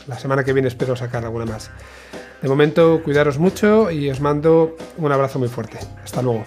la 0.06 0.18
semana 0.18 0.44
que 0.44 0.52
viene 0.52 0.68
espero 0.68 0.96
sacar 0.96 1.24
alguna 1.24 1.44
más. 1.44 1.70
De 2.40 2.48
momento, 2.48 3.02
cuidaros 3.02 3.38
mucho 3.38 3.90
y 3.90 4.08
os 4.08 4.20
mando 4.20 4.76
un 4.96 5.12
abrazo 5.12 5.38
muy 5.38 5.48
fuerte. 5.48 5.78
Hasta 6.02 6.22
luego. 6.22 6.44